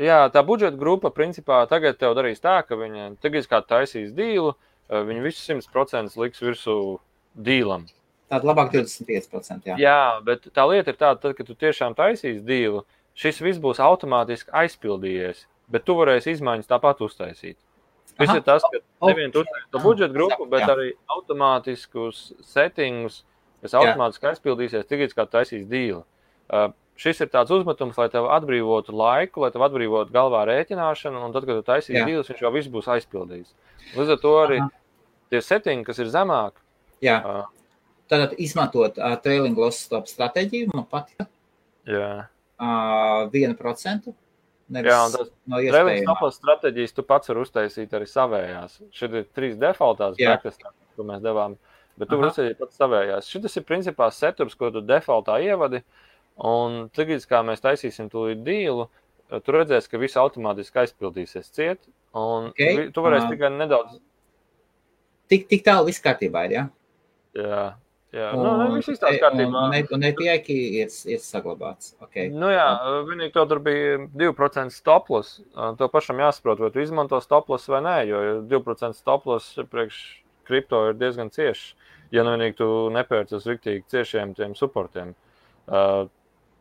Jā, 0.00 0.24
tā 0.32 0.40
budžeta 0.46 0.78
grupa, 0.80 1.10
principā, 1.12 1.62
tagad 1.68 1.98
tev 2.00 2.14
darīs 2.16 2.40
tā, 2.40 2.62
ka 2.64 2.78
viņa 2.80 3.10
tagad 3.20 3.48
kā 3.50 3.60
taisīs 3.60 4.14
dīlu, 4.16 4.54
viņi 4.88 5.24
visu 5.24 5.58
100% 5.60 6.16
liks 6.20 6.40
virsū 6.40 6.76
dīlam. 7.36 7.84
Tāda 8.32 8.48
labāk 8.48 8.72
25%. 8.72 9.68
Jā. 9.68 9.76
jā, 9.76 9.98
bet 10.24 10.48
tā 10.56 10.64
lieta 10.70 10.94
ir 10.94 10.96
tāda, 10.96 11.20
tad, 11.20 11.34
kad 11.36 11.48
tu 11.48 11.56
tiešām 11.58 11.96
taisīsi 11.98 12.40
dīlu, 12.46 12.80
šis 13.18 13.42
viss 13.44 13.60
būs 13.60 13.82
automātiski 13.84 14.54
aizpildījies, 14.62 15.44
bet 15.72 15.84
tu 15.84 15.98
varēsi 15.98 16.38
izmaiņas 16.38 16.70
tāpat 16.70 17.04
uztaisīt. 17.04 17.58
Tas 18.16 18.28
Aha. 18.28 18.38
ir 18.38 18.46
tas, 18.46 18.64
ka 18.64 18.80
nevienu 19.08 19.44
to 19.44 19.80
budžeta 19.84 20.12
grupu, 20.12 20.46
bet 20.48 20.64
jā. 20.64 20.72
arī 20.72 20.88
automātiskus 21.12 22.30
settingus, 22.44 23.22
kas 23.64 23.76
automātiski 23.76 24.24
jā. 24.24 24.32
aizpildīsies, 24.32 24.88
tikai 24.88 25.10
kā 25.12 25.28
taisīs 25.36 25.68
dīlu. 25.68 26.00
Uh, 26.52 26.72
šis 27.02 27.24
ir 27.24 27.30
tāds 27.32 27.52
uzmetums, 27.54 27.98
lai 27.98 28.08
tev 28.12 28.30
atbrīvotu 28.32 28.94
laiku, 28.96 29.42
lai 29.44 29.52
tev 29.54 29.66
atbrīvotu 29.66 30.14
galvā 30.14 30.46
rēķināšanu, 30.48 31.22
un 31.26 31.34
tad, 31.34 31.46
kad 31.48 31.60
tu 31.60 31.66
taisīsi 31.66 32.04
dīlus, 32.06 32.30
viņš 32.30 32.44
jau 32.46 32.52
viss 32.54 32.72
būs 32.72 32.90
aizpildījis. 32.96 33.54
Līdz 33.96 34.14
ar 34.14 34.20
to 34.22 34.34
arī 34.40 34.60
Aha. 34.62 34.70
tie 35.34 35.42
settingi, 35.44 35.86
kas 35.88 36.00
ir 36.02 36.10
zemāk, 36.14 36.62
Jā. 37.02 37.18
Uh, 37.26 37.46
Tātad 38.10 38.36
izmantot 38.42 38.98
uh, 39.00 39.14
trailing 39.24 39.58
loss 39.58 39.86
stop 39.86 40.08
stratēģiju, 40.10 40.70
man 40.76 40.86
patīk. 40.90 41.24
Jā. 41.88 42.28
Uh, 42.62 43.26
1%. 43.32 44.12
Jā, 44.72 44.98
un 45.04 45.12
tas 45.12 45.28
no 45.50 45.58
trailing 45.60 46.06
stop 46.06 46.22
stratēģijas 46.36 46.94
tu 46.96 47.04
pats 47.08 47.32
vari 47.32 47.42
uztaisīt 47.42 47.92
arī 47.96 48.06
savējās. 48.08 48.78
Šeit 48.94 49.18
ir 49.18 49.26
trīs 49.34 49.58
defaultās 49.60 50.16
bekas, 50.20 50.60
ko 50.96 51.08
mēs 51.08 51.24
devām, 51.24 51.58
bet 51.98 52.12
tu 52.12 52.20
vari 52.20 52.30
uztaisīt 52.30 52.60
pats 52.60 52.78
savējās. 52.80 53.32
Šis 53.32 53.58
ir 53.58 53.66
principā 53.68 54.08
setups, 54.14 54.56
ko 54.60 54.70
tu 54.74 54.84
defaultā 54.86 55.40
ievadi, 55.44 55.82
un 56.36 56.86
tagad, 56.96 57.24
kā 57.28 57.42
mēs 57.46 57.64
taisīsim 57.64 58.08
tūlīt 58.12 58.42
dīlu, 58.46 58.88
tu 59.40 59.54
redzēsi, 59.56 59.90
ka 59.90 60.00
viss 60.00 60.20
automātiski 60.20 60.84
aizpildīsies 60.84 61.52
ciet, 61.52 61.84
un 62.16 62.50
okay. 62.52 62.88
tu 62.92 63.04
varēsi 63.04 63.28
uh, 63.28 63.34
tikai 63.34 63.52
nedaudz. 63.54 64.00
Tik, 65.32 65.46
tik 65.48 65.64
tālu 65.64 65.88
viss 65.88 66.02
kārtībā 66.04 66.46
ir, 66.48 66.58
jā? 66.58 66.66
Ja? 66.66 67.44
Jā. 67.44 67.62
Jā, 68.12 68.26
nu, 68.36 68.44
ne, 68.60 68.66
viss 68.74 68.90
izstāsta 68.92 69.16
kārtībā. 69.22 69.48
Un, 69.48 69.72
un, 69.72 69.86
un 69.96 70.02
API 70.04 70.34
ir, 70.52 70.90
ir 71.08 71.20
saglabāts. 71.24 71.94
Okay. 72.04 72.28
Nu 72.28 72.50
jā, 72.52 72.66
vienīgi 73.08 73.32
to 73.32 73.46
tur 73.48 73.62
bija 73.64 74.02
2% 74.20 74.74
stoplos. 74.74 75.38
To 75.78 75.88
pašam 75.88 76.20
jāsaprot, 76.20 76.60
vai 76.60 76.68
tu 76.74 76.82
izmanto 76.84 77.16
stoplos 77.24 77.64
vai 77.72 77.80
nē, 77.86 77.94
jo 78.10 78.20
2% 78.50 79.00
stoplos 79.00 79.48
priekš 79.72 80.02
kripto 80.44 80.82
ir 80.90 81.00
diezgan 81.00 81.32
cieši. 81.32 81.72
Ja 82.12 82.26
nu 82.26 82.34
vienīgi 82.34 82.58
tu 82.58 82.68
nepērci 82.92 83.38
uz 83.38 83.48
riktīgi 83.48 83.86
ciešiem 83.88 84.36
tiem 84.36 84.52
supportiem. 84.60 85.14
Uh, 85.64 86.04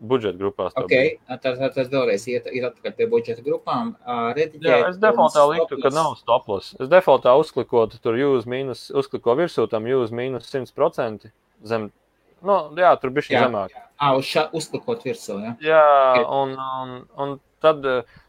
budžeta 0.02 0.38
grupās. 0.38 0.74
Okay. 0.78 1.16
Tas, 1.30 1.60
tas 1.76 1.90
vēlreiz 1.92 2.26
iet, 2.32 2.50
ir 2.50 2.66
atpakaļ 2.72 2.96
pie 2.98 3.08
budžeta 3.12 3.46
grupām. 3.46 3.94
Uh, 4.02 4.32
Jā, 4.62 4.82
es 4.90 4.98
defaultā 5.02 5.46
liktu, 5.52 5.78
ka 5.84 5.94
nav 5.94 6.16
stoplos. 6.20 6.74
Es 6.82 6.90
defaultā 6.92 7.36
uzklikotu 7.40 8.02
tur 8.02 8.18
use 8.18 8.50
mīnus, 8.50 8.88
uzkliko 8.98 9.38
virsū 9.40 9.68
tam 9.72 9.88
use 9.90 10.16
mīnus 10.16 10.50
100% 10.50 11.30
zem. 11.70 11.92
Nu, 12.42 12.58
jā, 12.78 12.96
tur 12.98 13.14
bija 13.14 13.28
šī 13.28 13.38
zemāk. 13.38 13.78
Ah, 14.02 14.18
uz 14.18 14.26
šā 14.26 14.48
uzklikot 14.58 15.06
virsū. 15.06 15.38
Ja? 15.44 15.54
Jā, 15.62 15.86
okay. 16.18 16.26
un, 16.26 16.56
un, 16.58 16.96
un 17.22 17.36
tad 17.62 17.86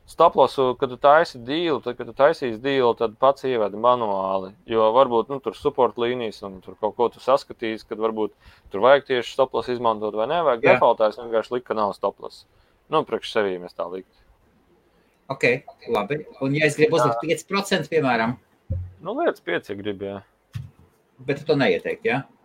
stoplosu, 0.07 0.73
kad 0.81 0.91
tu 0.93 0.99
taisi 1.01 1.39
dīlu, 1.43 1.79
tad, 1.85 1.97
kad 1.99 2.09
tu 2.11 2.15
taisīsi 2.17 2.61
dīlu, 2.63 2.91
tad 2.99 3.15
pats 3.21 3.47
ievedi 3.49 3.79
manuāli. 3.81 4.53
Jo 4.71 4.91
varbūt 4.97 5.31
nu, 5.33 5.39
tur 5.45 5.57
support 5.57 6.01
līnijas 6.01 6.43
un 6.47 6.59
tur 6.65 6.77
kaut 6.81 6.97
ko 6.99 7.09
tu 7.13 7.23
saskatīsi, 7.23 7.87
kad 7.89 8.03
varbūt 8.03 8.35
tur 8.73 8.85
vajag 8.85 9.07
tieši 9.11 9.37
stoplos 9.37 9.71
izmantot 9.73 10.17
vai 10.19 10.29
nevajag. 10.33 10.65
Jā. 10.65 10.77
Defaultā 10.77 11.13
es 11.13 11.21
vienkārši 11.21 11.57
liku, 11.57 11.69
ka 11.71 11.79
nav 11.79 11.95
stoplos. 11.99 12.45
Nu, 12.93 13.05
priekš 13.09 13.33
sevī 13.33 13.57
mēs 13.63 13.79
tā 13.79 13.87
liktu. 13.89 14.19
Ok, 15.33 15.49
labi. 15.89 16.21
Un 16.45 16.59
ja 16.59 16.67
es 16.69 16.77
gribu 16.77 16.99
uzlikt 16.99 17.49
5%, 17.49 17.89
piemēram? 17.93 18.37
Nu, 19.03 19.17
lietas 19.17 19.43
5, 19.47 19.73
ja 19.73 19.79
gribi, 19.79 20.11
jā. 20.11 20.21
Bet 21.23 21.41
tu 21.41 21.49
to 21.49 21.57
neieteikt, 21.57 22.05
jā? 22.05 22.23
Ja? 22.23 22.43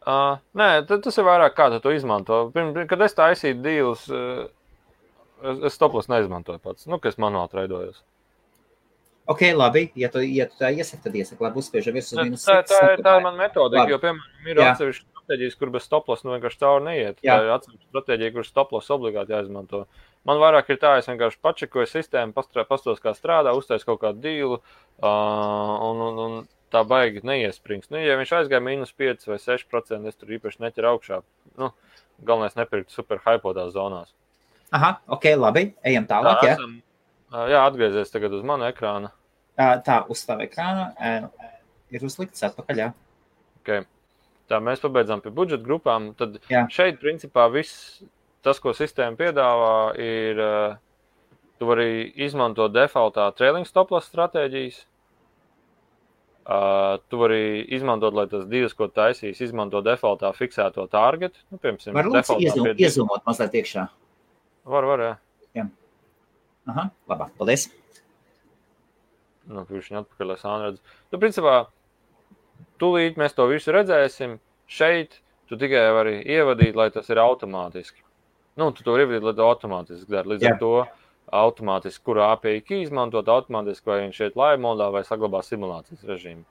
Uh, 0.00 0.38
nē, 0.56 0.68
tas 0.88 1.18
ir 1.20 1.26
vairāk 1.26 1.52
kā 1.56 1.66
tu 1.72 1.80
to 1.84 1.92
izmanto. 1.92 2.46
Pirms, 2.54 2.78
kad 2.88 3.02
es 3.04 3.16
taisīju 3.16 3.58
dīlus, 3.60 4.06
uh, 4.08 4.46
es, 5.42 5.60
es 5.70 5.76
stoplos 5.76 6.10
neizmantoju 6.12 6.62
pats, 6.62 6.88
nu, 6.90 7.00
kas 7.02 7.20
manuāli 7.20 7.52
treidojos. 7.52 8.02
Ok, 9.30 9.44
labi. 9.54 9.84
Ja 9.98 10.08
tu, 10.10 10.22
ja 10.26 10.48
tu 10.50 10.58
tā 10.58 10.72
iesaki, 10.74 11.04
tad 11.04 11.14
iesaki, 11.14 11.42
labi, 11.44 11.60
uzspiežam 11.62 11.94
visus 11.94 12.16
mīnus. 12.18 12.44
Tā, 12.48 12.60
tā, 12.66 12.78
tā, 12.98 13.02
tā 13.04 13.16
ir 13.20 13.24
mana 13.26 13.38
metodika, 13.38 13.86
jo, 13.92 14.00
piemēram, 14.02 14.46
ir 14.48 14.58
Jā. 14.58 14.70
atsevišķi 14.72 15.06
stratēģijas, 15.06 15.58
kur 15.60 15.70
bez 15.70 15.86
stoplos 15.86 16.24
nu 16.26 16.34
vienkārši 16.34 16.60
cauri 16.64 16.86
neiet. 16.88 17.20
Jā. 17.22 17.36
Tā 17.36 17.46
ir 17.46 17.52
atsevišķa 17.54 17.90
stratēģija, 17.92 18.32
kur 18.34 18.48
stoplos 18.48 18.90
obligāti 18.90 19.36
jāizmanto. 19.36 19.84
Man 20.26 20.40
vairāk 20.42 20.72
ir 20.72 20.80
tā, 20.82 20.96
es 20.98 21.08
vienkārši 21.08 21.38
pačekoju 21.46 21.88
sistēmu, 21.88 22.34
pastos, 22.68 22.98
kā 23.00 23.14
strādā, 23.16 23.54
uztaisu 23.56 23.86
kaut 23.92 24.00
kādu 24.02 24.24
dīlu, 24.24 24.58
uh, 24.58 25.76
un, 25.86 26.02
un, 26.08 26.18
un 26.24 26.34
tā 26.74 26.82
baigi 26.86 27.22
neiesprings. 27.26 27.90
Nu, 27.92 28.00
ja 28.02 28.18
viņš 28.18 28.34
aizgāja 28.40 28.64
mīnus 28.66 28.92
5 28.98 29.30
vai 29.30 29.38
6%, 29.42 30.10
es 30.10 30.18
tur 30.18 30.34
īpaši 30.36 30.64
neķeru 30.66 30.90
augšā. 30.90 31.20
Nu, 31.60 31.70
galvenais 32.18 32.58
nepirkt 32.58 32.90
super 32.94 33.22
hypotās 33.24 33.72
zonās. 33.78 34.12
Aha, 34.76 34.90
ok, 35.10 35.26
labi. 35.38 35.64
Ejam 35.86 36.06
tālāk. 36.10 36.42
Tā, 36.42 36.54
esam, 36.54 36.76
jā, 37.50 37.62
atgriezies 37.62 38.12
tagad 38.12 38.34
uz 38.36 38.44
manu 38.46 38.68
ekrānu. 38.68 39.10
Tā, 39.58 39.96
uz 40.12 40.22
tavu 40.26 40.46
ekrānu 40.46 40.86
ir 41.90 42.04
uzlikts 42.06 42.46
atpakaļ. 42.46 42.84
Jā. 42.84 42.92
Okay. 43.60 43.84
Tā 44.50 44.58
mēs 44.62 44.82
pabeidzām 44.82 45.22
pie 45.22 45.32
budžeta 45.34 45.66
grupām. 45.66 46.12
Tad 46.18 46.38
jā. 46.50 46.64
šeit, 46.72 47.00
principā, 47.02 47.48
viss 47.52 48.00
tas, 48.46 48.58
ko 48.62 48.72
sistēma 48.74 49.18
piedāvā, 49.18 49.74
ir, 50.00 50.40
tu 51.60 51.68
vari 51.68 52.06
izmantot 52.26 52.72
defaultā 52.74 53.28
trailing 53.36 53.68
stoplas 53.68 54.08
stratēģijas 54.10 54.86
Uh, 56.50 56.96
tu 57.06 57.18
vari 57.20 57.60
izmantot, 57.68 58.14
lai 58.16 58.24
tas 58.26 58.46
divas, 58.50 58.72
ko 58.74 58.88
taisīs, 58.90 59.38
izmanto 59.44 59.82
defaultā 59.86 60.32
fiksēto 60.34 60.86
targetu. 60.90 61.38
Nu, 61.52 61.60
piemēram, 61.62 61.94
var 61.94 62.08
lūdzu 62.08 62.38
iezum, 62.42 62.64
pie... 62.64 62.72
iezumot 62.88 63.22
mazliet 63.28 63.54
iekšā. 63.60 63.84
Var, 64.70 64.86
var, 64.86 65.02
jā. 65.02 65.14
jā. 65.58 65.66
Aha, 66.70 66.86
labāk, 67.10 67.32
paldies. 67.40 67.66
Nu, 69.50 69.64
ir 69.66 69.82
atpakaļ, 69.82 70.28
lai 70.30 70.36
sāna 70.38 70.68
redz. 70.68 70.78
Nu, 71.10 71.18
principā, 71.18 71.54
tūlīt 72.78 73.18
mēs 73.18 73.34
to 73.34 73.48
visu 73.50 73.74
redzēsim. 73.74 74.38
Šeit 74.70 75.18
tu 75.50 75.58
tikai 75.58 75.88
vari 75.96 76.20
ievadīt, 76.22 76.78
lai 76.78 76.86
tas 76.94 77.10
ir 77.10 77.18
automātiski. 77.18 78.04
Nu, 78.60 78.70
tu 78.70 78.86
to 78.86 78.94
vari 78.94 79.08
ievadīt, 79.08 79.26
lai 79.26 79.34
to 79.40 79.48
automātiski 79.48 80.14
dara. 80.14 80.30
Līdz 80.30 80.46
jā. 80.46 80.54
ar 80.54 80.62
to 80.62 80.72
automātiski, 81.40 82.04
kuru 82.06 82.22
API 82.28 82.62
izmantot 82.84 83.28
automātiski, 83.30 83.90
vai 83.90 84.00
viņš 84.04 84.22
šeit 84.22 84.38
live 84.38 84.62
modā 84.62 84.90
vai 84.94 85.02
saglabā 85.06 85.42
simulācijas 85.46 86.06
režīmu. 86.06 86.46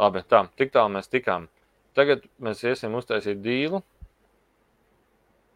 Labi, 0.00 0.24
tā, 0.28 0.44
tik 0.60 0.74
tālu 0.74 0.92
mēs 0.98 1.08
tikām. 1.08 1.48
Tagad 1.96 2.24
mēs 2.42 2.64
iesim 2.66 2.96
uztaisīt 2.98 3.40
dīlu. 3.44 3.80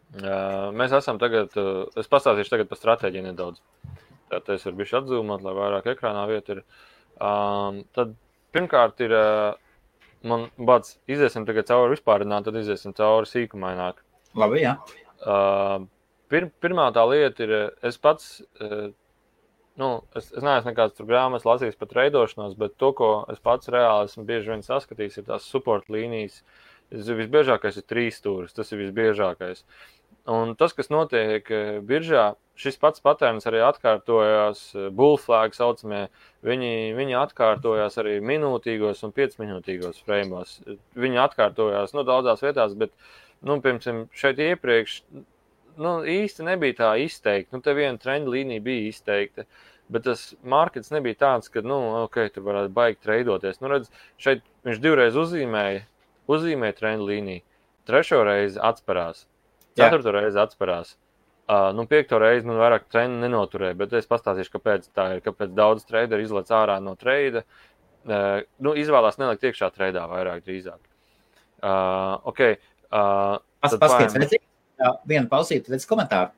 Mēs 0.09 0.95
esam 0.97 1.19
tagad, 1.21 1.53
es 1.99 2.09
pastāstīšu 2.09 2.55
tagad 2.55 2.71
par 2.71 2.79
stratēģiju 2.79 3.27
nedaudz. 3.27 3.61
Tātad 4.29 4.55
es 4.55 4.65
varu 4.65 4.87
atzīmot, 5.01 5.45
lai 5.45 5.53
vairāk 5.57 5.91
ekrānā 5.93 6.25
vieta 6.29 6.57
ir. 6.57 6.63
Tad 7.19 8.15
pirmkārt 8.55 9.05
ir, 9.05 9.13
man 10.25 10.49
bāds, 10.57 10.97
iziesim 11.09 11.45
tagad 11.45 11.69
cauri 11.69 11.93
vispārināt, 11.93 12.49
tad 12.49 12.57
iziesim 12.57 12.97
cauri 12.97 13.29
sīkumaināk. 13.29 14.01
Labi, 14.37 14.63
jā. 14.65 14.75
Uh, 15.19 15.85
Pir, 16.29 16.51
pirmā 16.61 16.91
tā 16.93 17.03
lieta 17.09 17.45
ir, 17.45 17.53
es 17.85 17.97
pats, 17.97 18.37
eh, 18.61 18.91
nu, 19.81 19.89
es, 20.17 20.27
es 20.29 20.43
neesmu 20.45 20.69
nekāds 20.69 21.01
grāmatas 21.01 21.47
lasījis 21.47 21.79
par 21.79 21.89
treidošanos, 21.89 22.53
bet 22.59 22.75
to, 22.77 22.91
ko 22.99 23.09
es 23.33 23.41
pats 23.41 23.71
reāli 23.73 24.11
esmu 24.11 24.27
bieži 24.29 24.53
vien 24.53 24.61
saskatījis, 24.65 25.17
ir 25.17 25.29
tās 25.31 25.49
support 25.49 25.89
līnijas. 25.89 26.43
Visbiežākais 26.89 27.75
ir 27.77 27.85
trīs 27.85 28.17
stūris, 28.17 28.53
tas 28.57 28.71
ir 28.73 28.79
visbiežākais. 28.83 29.61
Un 30.27 30.53
tas, 30.59 30.73
kas 30.75 30.91
notiek 30.91 31.47
eh, 31.53 31.79
biržā, 31.85 32.33
šis 32.59 32.77
pats 32.81 33.01
patērns 33.01 33.47
arī 33.49 33.61
atkārtojās, 33.63 34.61
eh, 34.75 34.89
bullflag 34.93 35.55
saucamie, 35.55 36.07
viņi, 36.45 36.73
viņi 36.97 37.17
atkārtojās 37.21 37.97
arī 38.01 38.19
minūtīgos 38.25 39.05
un 39.07 39.15
piecminūtīgos 39.15 40.03
frēmos. 40.05 40.59
Viņi 40.99 41.23
atkārtojās 41.23 41.95
nu, 41.95 42.03
daudzās 42.07 42.43
vietās, 42.45 42.75
bet, 42.77 42.93
nu, 43.41 43.57
piemēram, 43.63 44.07
šeit 44.11 44.41
iepriekš 44.43 44.99
nu, 45.79 45.95
īsti 46.03 46.45
nebija 46.45 46.77
tā 46.83 46.91
izteikta. 47.05 47.55
Nu, 47.55 47.63
te 47.63 47.73
viena 47.77 47.97
trenda 48.01 48.31
līnija 48.33 48.63
bija 48.63 48.89
izteikta. 48.91 49.47
Bet 49.89 50.05
tas 50.05 50.27
markets 50.45 50.91
nebija 50.93 51.17
tāds, 51.23 51.49
ka, 51.49 51.63
nu, 51.65 51.79
ok, 52.03 52.19
tur 52.35 52.45
varētu 52.45 52.73
baigt 52.75 53.01
treidoties. 53.05 53.57
Nu, 53.63 53.71
redz, 53.71 53.89
šeit 54.21 54.43
viņš 54.67 54.81
divreiz 54.83 55.17
uzzīmēja, 55.17 55.81
uzzīmēja 56.29 56.77
trendu 56.77 57.07
līniju, 57.09 57.41
trešo 57.89 58.21
reizi 58.27 58.61
atspērās, 58.61 59.25
ceturto 59.79 60.13
reizi 60.15 60.41
atspērās. 60.41 60.95
Uh, 61.49 61.71
nu, 61.73 61.87
piekto 61.89 62.19
reizi 62.21 62.45
man 62.45 62.59
vairāk 62.61 62.85
trendu 62.93 63.23
nenoturēja, 63.23 63.77
bet 63.79 63.95
es 63.97 64.09
pastāstīšu, 64.09 64.53
kāpēc 64.57 64.91
tā 64.93 65.07
ir. 65.15 65.23
Kāpēc 65.25 65.55
daudz 65.57 65.87
traderu 65.89 66.21
izlaiž 66.21 66.51
ārā 66.53 66.75
no 66.83 66.93
treida. 66.99 67.41
Uh, 68.05 68.43
nu, 68.61 68.75
izvēlās 68.77 69.17
nelikt 69.21 69.47
iekšā 69.49 69.71
treidā 69.73 70.05
vairāk 70.11 70.43
drīzāk. 70.45 70.77
Uh, 71.59 72.19
okay, 72.29 72.59
uh, 72.93 73.41
Paskaties, 73.59 74.37
vienu 75.09 75.27
pausīti, 75.31 75.73
redz 75.73 75.87
komentāru. 75.89 76.31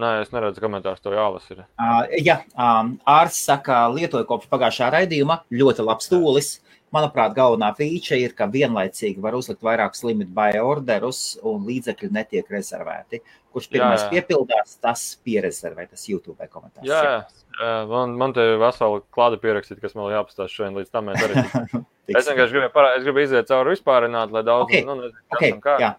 Nē, 0.00 0.08
es 0.24 0.32
neredzu 0.34 0.58
komentārus, 0.64 1.02
to 1.04 1.12
jālasa. 1.14 1.68
Uh, 1.78 2.00
jā, 2.18 2.40
um, 2.58 2.96
ārsts 3.06 3.44
saka, 3.46 3.84
lietoju 3.94 4.26
kopš 4.26 4.48
pagājušā 4.50 4.88
raidījuma, 4.96 5.44
ļoti 5.54 5.86
labs 5.86 6.10
tūlis. 6.10 6.48
Manuprāt, 6.94 7.32
galvenā 7.34 7.72
feature 7.74 8.20
ir, 8.22 8.34
ka 8.38 8.46
vienlaicīgi 8.50 9.22
var 9.22 9.34
uzlikt 9.34 9.64
vairākus 9.66 10.04
limit 10.06 10.30
buy 10.34 10.60
orderus 10.60 11.22
un 11.42 11.64
līdzekļi 11.66 12.10
netiek 12.14 12.52
rezervēti. 12.54 13.22
Kurš 13.54 13.66
pirmais 13.70 14.00
jā, 14.00 14.06
jā. 14.06 14.12
piepildās, 14.14 14.76
tas 14.82 15.02
pierezervē, 15.26 15.88
tas 15.90 16.06
YouTube 16.10 16.46
komentārs. 16.50 16.86
Jā, 16.86 17.00
jā. 17.02 17.74
Man, 17.90 18.16
man 18.18 18.34
te 18.34 18.46
ir 18.54 18.56
vesela 18.62 19.02
klāta 19.14 19.38
pierakstīt, 19.42 19.78
kas 19.82 19.94
man 19.98 20.10
jāpastāst 20.10 20.54
šodien, 20.54 20.78
līdz 20.78 20.90
tam 20.94 21.10
es 21.14 21.20
vienkārši 22.30 22.56
gribēju, 22.56 22.72
parā, 22.74 22.96
es 22.98 23.04
gribēju 23.06 23.30
iziet 23.30 23.50
cauri 23.50 23.76
vispārināt, 23.76 24.34
lai 24.34 24.42
daudz, 24.46 24.66
okay. 24.66 24.82
nu, 24.86 24.98
nezinu, 25.02 25.22
okay. 25.34 25.54
kā. 25.62 25.76
Jā. 25.82 25.92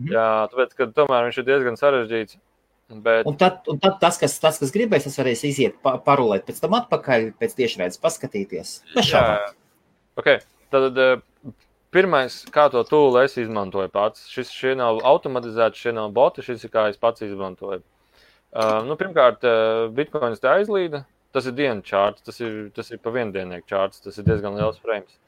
Mhm. 0.00 0.14
Jā, 0.14 0.28
tāpēc, 0.52 0.76
ka 0.78 0.88
tomēr 0.96 1.26
viņš 1.28 1.42
ir 1.42 1.48
diezgan 1.50 1.78
sarežģīts. 1.80 2.38
Bet... 2.90 3.26
Un, 3.28 3.36
tad, 3.38 3.60
un 3.70 3.78
tad 3.78 4.00
tas, 4.02 4.16
kas, 4.18 4.34
tas, 4.42 4.56
kas 4.58 4.72
gribēs, 4.74 5.04
tas 5.06 5.18
varēs 5.20 5.44
iziet, 5.46 5.76
pa, 5.84 5.94
parulēt 6.02 6.48
pēc 6.48 6.58
tam 6.62 6.74
atpakaļ, 6.80 7.28
pēc 7.38 7.54
tiešraides 7.60 8.00
paskatīties. 8.02 8.72
Jā, 8.96 9.22
okay. 10.20 10.40
Tad 10.70 10.98
eh, 11.02 11.16
pirmais, 11.94 12.42
kā 12.54 12.68
to 12.70 12.82
tūlu 12.86 13.18
es 13.24 13.34
izmantoju 13.40 13.90
pats, 13.92 14.28
šis 14.30 14.52
šie 14.54 14.74
nav 14.78 15.00
automatizēts, 15.06 15.80
šie 15.82 15.94
nav 15.96 16.12
boti, 16.14 16.44
šis 16.46 16.66
ir 16.66 16.74
kā 16.74 16.86
es 16.92 17.00
pats 17.00 17.26
izmantoju. 17.26 17.82
Uh, 18.50 18.80
nu, 18.82 18.96
pirmkārt, 18.98 19.44
uh, 19.46 19.88
bitkoins 19.94 20.42
te 20.42 20.48
aizlīda, 20.50 21.04
tas 21.34 21.46
ir 21.46 21.54
dienas 21.54 21.86
čārts, 21.86 22.24
tas 22.26 22.40
ir, 22.42 22.54
tas 22.74 22.88
ir 22.90 22.98
pa 23.02 23.12
viendienieku 23.14 23.68
čārts, 23.70 24.02
tas 24.02 24.18
ir 24.18 24.26
diezgan 24.26 24.56
liels 24.58 24.80
frames. 24.82 25.18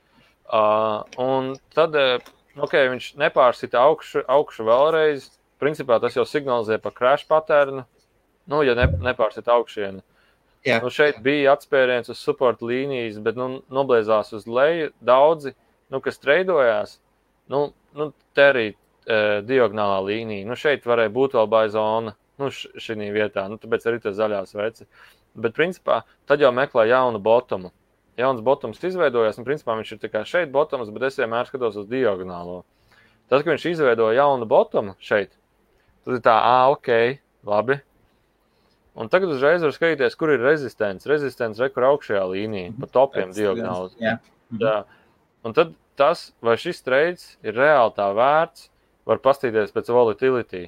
Uh, 0.51 1.05
un 1.22 1.53
tad 1.74 1.95
okay, 1.95 2.88
viņš 2.90 3.12
nepārsita 3.22 3.80
augšu, 3.82 4.24
augšu 4.28 4.66
vēlreiz. 4.66 5.30
Principā 5.62 6.01
tas 6.03 6.16
jau 6.18 6.24
signalizē 6.26 6.80
par 6.82 6.95
crash 6.97 7.28
patērnu. 7.30 7.84
Nu, 8.51 8.62
ja 8.66 8.74
ne, 8.74 8.88
nepārsita 9.07 9.55
augšienu. 9.55 10.03
Jā. 10.67 10.79
Nu, 10.83 10.93
šeit 10.95 11.19
bija 11.25 11.57
atspēriens 11.57 12.11
uz 12.13 12.21
support 12.23 12.61
līnijas, 12.63 13.19
bet 13.23 13.39
nu, 13.39 13.49
noblēzās 13.73 14.31
uz 14.37 14.47
leju. 14.47 14.93
Daudzi, 15.03 15.57
nu, 15.91 15.99
kas 16.05 16.23
treidojās, 16.23 17.01
nu, 17.51 17.65
nu 17.99 18.13
te 18.37 18.47
arī 18.53 18.67
uh, 18.71 19.41
diagonālā 19.47 19.99
līnija. 20.07 20.47
Nu, 20.47 20.59
šeit 20.59 20.87
varēja 20.87 21.11
būt 21.15 21.35
vēl 21.39 21.51
baigta 21.51 21.75
zona, 21.75 22.15
nu, 22.39 22.51
šī 22.55 22.99
vietā, 23.15 23.49
nu, 23.51 23.59
tāpēc 23.59 23.89
arī 23.91 24.03
tas 24.05 24.17
zaļās 24.21 24.55
veci. 24.55 24.87
Bet, 25.35 25.57
principā, 25.57 26.03
tad 26.31 26.45
jau 26.45 26.53
meklē 26.55 26.87
jaunu 26.93 27.19
botumu. 27.23 27.73
Jauns 28.21 28.43
botums 28.45 28.83
izveidojās, 28.85 29.39
un 29.41 29.47
principā 29.49 29.75
viņš 29.79 29.95
ir 29.95 30.01
tikai 30.03 30.27
šeit 30.29 30.51
botums, 30.53 30.91
bet 30.93 31.09
es 31.09 31.17
vienmēr 31.17 31.49
skatos 31.49 31.79
uz 31.81 31.87
diagonālo. 31.89 32.61
Tad, 33.33 33.41
kad 33.41 33.55
viņš 33.55 33.71
izveidoja 33.71 34.19
jaunu 34.21 34.47
botumu 34.47 34.93
šeit, 35.01 35.33
tad 36.05 36.19
ir 36.19 36.23
tā, 36.27 36.35
ah, 36.37 36.69
ok, 36.75 36.91
labi. 37.49 37.79
Un 38.99 39.09
tagad 39.09 39.30
uzreiz 39.32 39.62
var 39.64 39.72
skatīties, 39.72 40.16
kur 40.20 40.34
ir 40.34 40.43
rezistents. 40.45 41.09
Rezistents 41.09 41.61
ir 41.62 41.70
kur 41.72 41.86
augšējā 41.88 42.24
līnijā, 42.28 42.74
pa 42.80 42.88
topiem 42.93 43.32
diagonāli. 43.32 43.95
Jā. 44.03 44.18
Jā. 44.61 44.74
Un 45.49 45.57
tad 45.57 45.72
tas, 45.97 46.30
vai 46.45 46.59
šis 46.61 46.84
trades 46.84 47.24
ir 47.47 47.57
reāli 47.57 47.95
tā 47.97 48.11
vērts, 48.16 48.68
var 49.09 49.22
paskatīties 49.24 49.72
pēc 49.74 49.88
volatility. 49.93 50.66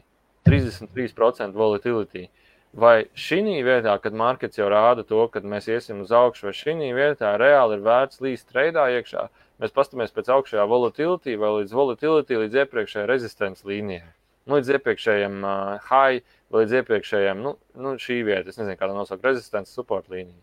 33% 0.48 1.56
volatility. 1.56 2.28
Vai 2.74 3.06
šī 3.14 3.60
vietā, 3.62 3.94
kad 4.02 4.16
markets 4.18 4.58
jau 4.58 4.66
rāda 4.72 5.04
to, 5.06 5.20
ka 5.30 5.44
mēs 5.46 5.68
iesim 5.70 6.00
uz 6.02 6.10
augšu, 6.10 6.48
vai 6.48 6.56
šī 6.58 6.90
vietā 6.96 7.36
reāli 7.38 7.78
ir 7.78 7.84
vērts 7.84 8.20
līst 8.24 8.48
treidā 8.50 8.88
iekšā, 8.96 9.28
mēs 9.62 9.76
paskatāmies 9.76 10.16
pēc 10.16 10.32
augšējā 10.34 10.64
volatility 10.66 11.36
vai 11.38 11.52
līdz 11.60 11.76
volatility, 11.76 12.40
līdz 12.42 12.60
iepriekšējai 12.64 13.08
rezistents 13.08 13.64
līnijai. 13.68 14.10
Nu, 14.44 14.58
līdz 14.58 14.74
iepriekšējiem 14.74 15.38
uh, 15.46 15.86
high 15.86 16.24
līdz 16.54 16.74
iepriekšējiem, 16.80 17.40
nu, 17.44 17.54
nu 17.80 17.94
šī 18.00 18.20
vieta, 18.26 18.50
es 18.50 18.58
nezinu, 18.60 18.76
kā 18.78 18.88
tā 18.88 18.96
nosaukt, 18.96 19.24
rezistents 19.26 19.74
support 19.74 20.10
līnija. 20.12 20.38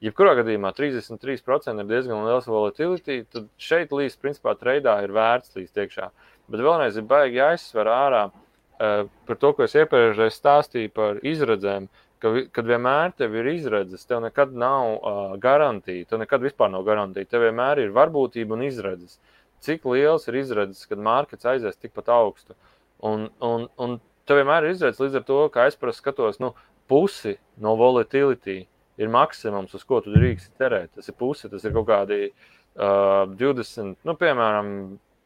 Jebkurā 0.00 0.32
gadījumā 0.38 0.72
33% 0.76 1.82
ir 1.82 1.88
diezgan 1.88 2.24
liels 2.24 2.46
volatility, 2.48 3.18
tad 3.28 3.48
šeit 3.60 3.90
līdz, 3.92 4.14
principā, 4.20 4.54
treidā 4.56 4.94
ir 5.04 5.12
vērts 5.12 5.52
līdz 5.58 5.82
iekšā. 5.82 6.06
Bet 6.50 6.62
vēlreiz 6.64 6.96
ir 6.96 7.04
baigi 7.08 7.36
jāizsver 7.36 7.90
ārā 7.92 8.22
uh, 8.30 9.02
par 9.28 9.40
to, 9.42 9.52
ko 9.56 9.66
es 9.66 9.76
iepriekšēji 9.76 10.36
stāstīju 10.36 10.92
par 10.96 11.20
izredzēm, 11.20 11.90
ka, 12.22 12.32
kad 12.56 12.70
vienmēr 12.72 13.12
tev 13.18 13.36
ir 13.42 13.50
izredzes, 13.52 14.06
tev 14.08 14.24
nekad 14.24 14.56
nav 14.56 14.94
uh, 14.94 15.20
garantija, 15.42 16.08
tev 16.08 16.24
nekad 16.24 16.48
vispār 16.48 16.72
nav 16.72 16.88
garantija, 16.88 17.28
tev 17.28 17.44
vienmēr 17.44 17.84
ir 17.84 17.92
varbūtība 17.96 18.56
un 18.56 18.64
izredzes. 18.70 19.20
Cik 19.60 19.84
liels 19.92 20.24
ir 20.32 20.40
izredzes, 20.40 20.86
kad 20.88 21.00
mārkets 21.04 21.44
aizies 21.44 21.76
tikpat 21.76 22.08
augstu? 22.16 22.56
Un, 23.04 23.28
un, 23.44 23.68
un 23.80 24.00
tev 24.30 24.38
vienmēr 24.40 24.68
ir 24.68 24.76
izredzes 24.76 25.02
līdz 25.02 25.20
ar 25.20 25.26
to, 25.26 25.40
ka 25.54 25.66
es 25.66 25.78
parasti 25.78 26.04
skatos 26.04 26.38
nu, 26.42 26.52
pusi 26.90 27.36
no 27.62 27.74
volatility 27.78 28.60
ir 29.00 29.10
maksimums, 29.10 29.74
uz 29.74 29.82
ko 29.88 30.00
tu 30.04 30.14
drīkst 30.14 30.54
cerēt. 30.60 30.92
Tas 30.94 31.10
ir 31.10 31.16
puse, 31.18 31.50
tas 31.50 31.64
ir 31.66 31.74
kaut 31.74 31.88
kādi 31.88 32.20
uh, 32.30 33.26
20, 33.40 33.96
nu, 34.06 34.16
piemēram, 34.20 34.72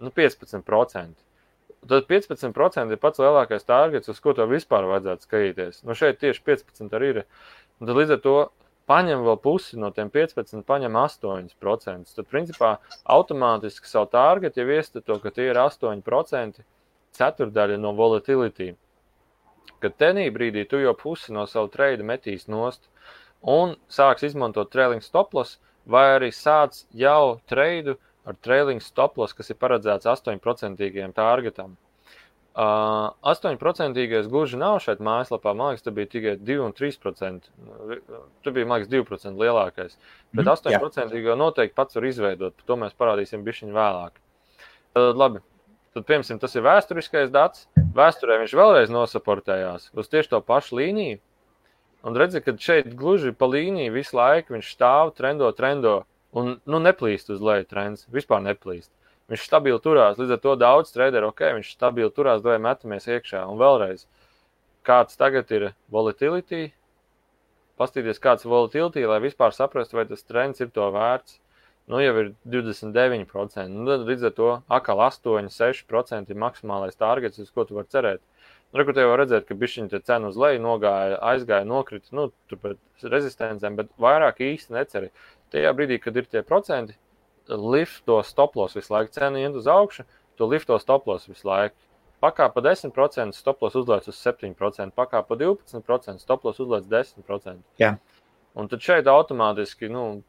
nu, 0.00 0.12
15%. 0.16 1.24
Tad 1.84 2.06
15% 2.08 2.94
ir 2.94 3.00
pats 3.00 3.20
lielākais 3.20 3.66
targets, 3.68 4.08
uz 4.08 4.20
ko 4.24 4.32
tev 4.36 4.52
vispār 4.54 4.86
vajadzētu 4.88 5.26
skatīties. 5.26 5.82
Nu, 5.84 5.96
šeit 5.98 6.20
tieši 6.22 6.44
15% 6.46 6.96
arī 6.96 7.10
ir. 7.12 7.24
Un 7.80 7.90
tad 7.90 7.98
līdz 7.98 8.14
ar 8.16 8.22
to 8.24 8.36
paņem 8.88 9.24
vēl 9.26 9.36
pusi 9.44 9.80
no 9.80 9.90
tiem 9.92 10.08
15, 10.12 10.62
paņem 10.68 10.96
8%. 11.00 12.14
Tad, 12.16 12.30
principā, 12.30 12.76
automātiski 13.16 13.90
savu 13.90 14.08
targetu 14.12 14.62
jau 14.62 14.78
iestato, 14.78 15.18
ka 15.20 15.32
tie 15.34 15.50
ir 15.50 15.60
8%, 15.60 16.64
ceturdaļa 17.18 17.78
no 17.80 17.92
volatility. 17.96 18.72
Kad 19.84 19.98
tenī 20.00 20.28
brīdī 20.32 20.64
tu 20.68 20.80
jau 20.80 20.94
pusi 20.96 21.34
no 21.36 21.44
savu 21.50 21.68
treidu 21.72 22.06
metīs 22.08 22.48
nost, 22.48 22.88
un 23.44 23.76
sāks 23.92 24.24
izmantot 24.24 24.72
trailing 24.72 25.04
stoplos, 25.04 25.58
vai 25.84 26.06
arī 26.16 26.30
sāc 26.32 26.84
jau 26.96 27.40
treidu 27.50 27.98
ar 28.24 28.36
trailing 28.40 28.80
stoplos, 28.80 29.34
kas 29.36 29.52
ir 29.52 29.60
paredzēts 29.60 30.08
8% 30.08 31.12
targetam. 31.16 31.76
Uh, 32.54 33.10
8% 33.26 34.28
gluži 34.30 34.58
nav 34.60 34.76
šeit 34.78 35.00
mājaslapā. 35.02 35.56
Man 35.58 35.72
liekas, 35.72 35.82
tas 35.82 35.94
bija 35.94 36.06
tikai 36.06 36.34
2,3%. 36.38 37.48
Tur 38.46 38.54
bija, 38.54 38.68
liekas, 38.70 38.90
2% 38.92 39.42
lielākais. 39.42 39.96
Bet 40.30 40.46
mm, 40.46 40.52
8% 40.70 41.18
jā. 41.18 41.34
noteikti 41.40 41.74
pats 41.74 41.98
var 41.98 42.06
izveidot. 42.06 42.62
To 42.68 42.76
mēs 42.78 42.94
parādīsim 42.94 43.42
bišķiņu 43.42 43.74
vēlāk. 43.74 44.22
Tad, 44.94 45.18
labi. 45.18 45.42
Tad, 45.94 46.02
piemēram, 46.08 46.40
tas 46.42 46.56
ir 46.56 46.64
vēsturiskais 46.66 47.30
dats. 47.30 47.68
Vēsturē 47.94 48.40
viņš 48.40 48.54
vēlreiz 48.58 48.90
nosaportējās 48.90 49.92
uz 49.94 50.10
tieši 50.10 50.32
to 50.32 50.40
pašu 50.42 50.80
līniju. 50.80 51.20
Un 52.04 52.18
redzi, 52.18 52.42
ka 52.42 52.56
šeit 52.58 52.90
gluži 52.98 53.30
pa 53.32 53.46
līniju 53.46 53.94
visu 53.94 54.18
laiku 54.18 54.56
viņš 54.56 54.72
stāv, 54.74 55.12
trendo, 55.14 55.52
trendo. 55.54 56.00
Un 56.34 56.56
nu, 56.66 56.80
neplīst 56.82 57.30
uz 57.30 57.38
leju 57.38 57.68
trends. 57.70 58.08
Vispār 58.10 58.42
neplīst. 58.42 58.90
Viņš 59.30 59.46
stabili 59.46 59.78
turās. 59.80 60.18
Līdz 60.18 60.34
ar 60.34 60.42
to 60.42 60.56
daudz 60.58 60.90
traderu, 60.92 61.30
ok, 61.30 61.44
viņš 61.60 61.70
stabili 61.76 62.10
turās, 62.12 62.42
lai 62.42 62.58
metamies 62.60 63.06
iekšā. 63.06 63.44
Un 63.48 63.62
vēlreiz, 63.62 64.04
kāds 64.84 65.14
tagad 65.20 65.54
ir 65.54 65.70
volatility? 65.94 66.72
Pastīties, 67.78 68.18
kāds 68.22 68.44
ir 68.44 68.50
volatility, 68.50 69.06
lai 69.06 69.22
vispār 69.22 69.54
saprastu, 69.54 70.02
vai 70.02 70.08
tas 70.10 70.26
trends 70.26 70.60
ir 70.60 70.74
to 70.74 70.90
vērts. 70.94 71.38
Nu, 71.86 71.98
jau 72.00 72.14
ir 72.16 72.30
29%. 72.48 73.66
Nu, 73.68 73.84
tad 73.90 74.06
līdz 74.08 74.30
ar 74.30 74.34
to 74.38 74.50
atkal 74.72 75.02
8, 75.04 75.50
6% 75.52 76.32
ir 76.32 76.40
maksimālais 76.40 76.96
targets, 76.96 77.42
uz 77.42 77.50
ko 77.52 77.66
tu 77.68 77.76
vari 77.76 77.90
cerēt. 77.92 78.22
Rekur 78.74 78.96
jau 78.98 79.10
var 79.12 79.20
redzēt, 79.22 79.44
ka 79.46 79.54
bišķiņa 79.54 80.00
cena 80.08 80.30
uz 80.32 80.38
leju 80.40 80.62
nogāja, 80.64 81.20
aizgāja, 81.30 81.66
nokrita, 81.68 82.08
nu, 82.16 82.30
tur 82.50 82.58
pēc 82.62 83.04
rezistencēm, 83.12 83.76
bet 83.78 83.92
vairāk 84.02 84.40
īsti 84.42 84.74
neceri. 84.74 85.12
Tajā 85.54 85.70
brīdī, 85.76 86.00
kad 86.02 86.16
ir 86.18 86.26
tie 86.26 86.42
procenti, 86.42 86.96
lift 87.48 88.02
to 88.08 88.18
stoplos 88.26 88.74
visu 88.74 88.96
laiku, 88.96 89.12
cena 89.14 89.44
iet 89.44 89.54
uz 89.54 89.68
augšu, 89.70 90.08
to 90.40 90.48
lift 90.50 90.66
to 90.72 90.80
stoplos 90.82 91.28
visu 91.28 91.46
laiku. 91.46 91.76
Pakāpa 92.24 92.64
10%, 92.64 93.36
stoplos 93.36 93.76
uzlēc 93.76 94.08
uz 94.08 94.18
7%, 94.18 94.96
pakāpa 94.96 95.36
12%, 95.36 96.24
stoplos 96.24 96.58
uzlēc 96.64 96.88
10%. 96.88 97.60
Jā. 97.78 97.98
Un 98.56 98.70
tad 98.72 98.82
šeit 98.82 99.10
automātiski, 99.10 99.90
nu, 99.92 100.22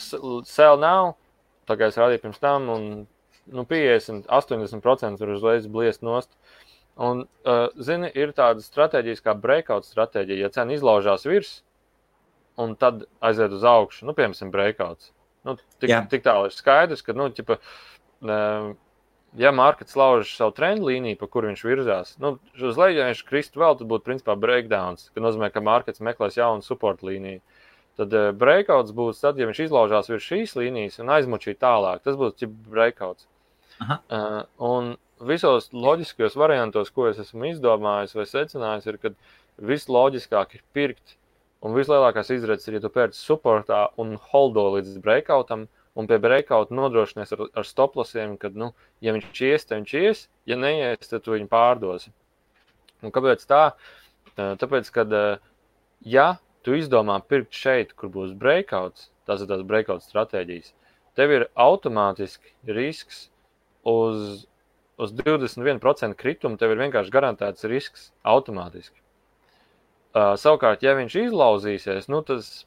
sell 0.00 0.80
nav, 0.80 1.14
tā 1.68 1.76
kā 1.78 1.90
es 1.90 1.98
rādīju 2.00 2.24
pirms 2.24 2.40
tam, 2.42 2.68
un 2.72 2.88
nu, 3.48 3.64
50, 3.68 4.28
80% 4.28 5.24
var 5.24 5.34
uzreiz 5.34 5.68
bliest 5.72 6.04
nost. 6.04 6.32
Uh, 6.32 6.68
Un, 6.98 7.20
uh, 7.46 7.68
zini, 7.78 8.08
ir 8.18 8.32
tāda 8.34 8.62
stratēģija 8.62 9.22
kā 9.22 9.34
breakout 9.38 9.86
stratēģija. 9.86 10.48
Ja 10.48 10.50
cena 10.50 10.74
izlaužās 10.74 11.28
virs, 11.30 11.52
un 12.58 12.74
tad 12.78 13.04
aiziet 13.22 13.54
uz 13.54 13.62
augšu, 13.62 14.08
nu, 14.08 14.14
piemēram, 14.18 14.50
breakouts. 14.50 15.12
Nu, 15.46 15.54
tik, 15.78 15.92
Jā. 15.92 16.00
tik 16.10 16.24
tālu 16.24 16.48
ir 16.48 16.56
skaidrs, 16.56 17.04
ka, 17.06 17.14
nu, 17.14 17.28
ķipa, 17.30 17.60
uh, 18.26 18.72
ja 19.38 19.52
markets 19.54 19.94
lauž 19.98 20.32
savu 20.34 20.56
trendu 20.56 20.90
līniju, 20.90 21.20
pa 21.20 21.30
kuru 21.30 21.52
viņš 21.52 21.62
virzās, 21.68 22.12
nu, 22.18 22.34
uz 22.58 22.82
leju, 22.82 22.98
ja 22.98 23.06
viņš 23.12 23.22
kristu 23.30 23.62
vēl, 23.62 23.78
tad 23.78 23.86
būtu 23.94 24.08
principā 24.08 24.34
breakdowns, 24.34 25.12
kas 25.14 25.22
nozīmē, 25.22 25.52
ka 25.54 25.62
markets 25.62 26.02
meklēs 26.02 26.40
jaunu 26.40 26.66
support 26.66 27.06
līniju. 27.06 27.38
Tad 27.98 28.14
uh, 28.14 28.30
breakouts 28.36 28.94
būs 28.94 29.20
tad, 29.24 29.40
ja 29.40 29.48
viņš 29.48 29.64
izlaužās 29.66 30.10
virs 30.10 30.26
šīs 30.26 30.54
līnijas 30.58 31.00
un 31.02 31.10
aizmučī 31.16 31.56
tālāk. 31.58 32.04
Tas 32.04 32.18
būs 32.18 32.46
breakouts. 32.70 33.26
Aha. 33.82 33.98
Uh, 34.10 34.40
un 34.68 34.92
visos 35.26 35.70
loģiskajos 35.74 36.36
variantos, 36.38 36.92
ko 36.94 37.08
es 37.10 37.18
esmu 37.22 37.50
izdomājis 37.50 38.14
vai 38.14 38.26
secinājis, 38.30 38.86
ir, 38.86 39.00
ka 39.02 39.14
visloģiskāk 39.70 40.54
ir 40.58 40.62
pirkt. 40.74 41.16
Un 41.58 41.74
vislielākās 41.74 42.30
izredzes 42.30 42.70
ir, 42.70 42.78
ja 42.78 42.84
tu 42.84 42.90
pērci 42.94 43.18
supportā 43.18 43.88
un 43.98 44.14
holdo 44.30 44.68
līdz 44.76 45.00
breakoutam, 45.02 45.66
un 45.98 46.06
pie 46.06 46.20
breakouta 46.22 46.74
nodrošinies 46.78 47.34
ar, 47.34 47.48
ar 47.58 47.66
stoplasiem, 47.66 48.36
ka, 48.38 48.52
nu, 48.54 48.70
ja 49.02 49.14
viņš 49.16 49.42
ies, 49.48 49.66
tad 49.66 49.80
viņš 49.80 49.94
ies, 49.98 50.20
ja 50.46 50.58
neies, 50.58 51.10
tad 51.10 51.24
tu 51.24 51.34
viņu 51.34 51.50
pārdosi. 51.50 52.14
Un 53.02 53.14
kāpēc 53.14 53.42
tā? 53.50 53.64
Tāpēc, 54.38 54.92
ka, 54.94 55.02
ja 56.06 56.28
tu 56.68 56.76
izdomā 56.76 57.16
pirkt 57.24 57.56
šeit, 57.56 57.96
kur 57.96 58.12
būs 58.12 58.36
breakouts, 58.36 59.08
tas 59.24 59.40
ir 59.40 59.48
tās 59.48 59.64
breakout 59.64 60.04
stratēģijas, 60.04 60.74
tev 61.16 61.32
ir 61.32 61.48
automātiski 61.56 62.76
risks 62.76 63.26
uz 63.88 64.44
uz 64.98 65.12
21% 65.14 66.14
kritumu 66.18 66.58
tev 66.58 66.74
ir 66.74 66.82
vienkārši 66.82 67.12
garantēts 67.14 67.66
risks 67.70 68.08
automātiski. 68.26 68.98
Uh, 70.08 70.34
savukārt, 70.40 70.82
ja 70.82 70.96
viņš 70.98 71.14
izlauzīsies, 71.22 72.08
nu 72.10 72.20
tas, 72.26 72.64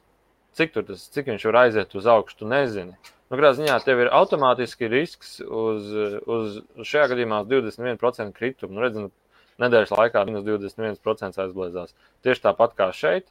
cik, 0.56 0.72
tas, 0.88 1.08
cik 1.12 1.28
viņš 1.28 1.44
var 1.50 1.58
aiziet 1.66 1.96
uz 1.98 2.08
augšu, 2.08 2.38
tu 2.40 2.48
nezini. 2.48 2.96
Nu, 3.28 3.36
Katrā 3.36 3.52
ziņā 3.58 3.76
tev 3.84 4.00
ir 4.00 4.12
automātiski 4.14 4.88
risks 4.92 5.38
uz, 5.44 5.90
uz 6.24 6.56
šajā 6.88 7.10
gadījumā 7.12 7.42
21% 7.50 8.32
kritumu. 8.36 8.76
Nu, 8.76 8.84
redzinu, 8.84 9.12
nedēļas 9.60 9.92
laikā 9.92 10.24
minus 10.28 10.46
21% 10.48 11.40
aizbliezās. 11.44 11.92
Tieši 12.24 12.44
tāpat 12.46 12.76
kā 12.78 12.88
šeit, 12.96 13.28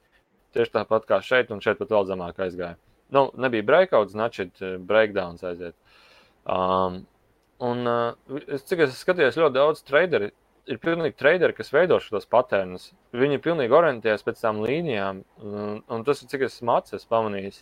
Tieši 0.56 0.74
tāpat 0.76 1.08
kā 1.10 1.22
šeit, 1.24 1.52
un 1.54 1.64
šeit 1.64 1.80
pat 1.80 1.94
vēl 1.94 2.10
zemāk 2.10 2.42
aizgāja. 2.44 2.78
Nu, 3.12 3.30
nebija 3.40 3.68
breakouts, 3.68 4.16
nu, 4.16 4.24
načit 4.24 4.62
eh, 4.64 4.78
breakdowns 4.78 5.44
aiziet. 5.48 5.76
Um, 6.50 7.04
un 7.62 7.88
uh, 7.88 8.40
cik 8.66 8.88
es 8.88 9.00
skatījos, 9.04 9.38
ļoti 9.38 9.58
daudz 9.60 9.84
traderi 9.86 10.32
ir 10.70 10.80
pilnīgi 10.82 11.18
traderi, 11.18 11.56
kas 11.58 11.72
veido 11.74 11.98
šos 12.02 12.28
patērnus. 12.32 12.92
Viņi 13.18 13.42
pilnīgi 13.44 13.76
orientējas 13.76 14.26
pēc 14.26 14.42
tām 14.44 14.62
līnijām, 14.64 15.24
un, 15.44 15.82
un 15.82 16.06
tas 16.08 16.22
ir 16.22 16.32
cik 16.32 16.46
es 16.48 16.60
mācījos, 16.66 17.08
pamanījis, 17.10 17.62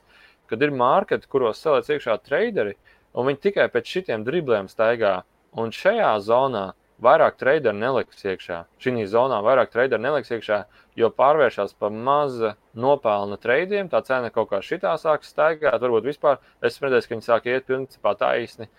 kad 0.51 0.63
ir 0.65 0.75
mārketi, 0.75 1.29
kuros 1.31 1.61
salēc 1.63 1.91
iekšā 1.95 2.17
traderi, 2.25 2.75
un 3.13 3.29
viņi 3.29 3.43
tikai 3.47 3.69
pēc 3.73 3.95
šitiem 3.95 4.25
dribliem 4.27 4.69
staigā. 4.71 5.19
Un 5.57 5.71
šajā 5.73 6.11
zonā 6.21 6.67
vairāk 7.03 7.37
traderu 7.39 7.77
neliks 7.77 8.23
iekšā. 8.25 8.59
Šī 8.81 9.05
zonā 9.09 9.39
vairāk 9.45 9.71
traderu 9.73 10.01
neliks 10.03 10.31
iekšā, 10.35 10.59
jo 10.99 11.09
pārvēršas 11.15 11.75
par 11.79 11.91
maza 11.91 12.55
nopelna 12.75 13.39
treidiem. 13.39 13.89
Tā 13.91 14.01
cena 14.07 14.31
kaut 14.33 14.51
kā 14.51 14.61
šitā 14.65 14.95
sāks 14.99 15.31
staigāt. 15.33 15.79
Varbūt 15.79 16.09
vispār 16.09 16.39
es 16.65 16.79
redzēju, 16.81 17.07
ka 17.07 17.15
viņi 17.15 17.27
sāk 17.27 17.49
iet 17.49 17.67
principā 17.69 18.15
taisni. 18.19 18.69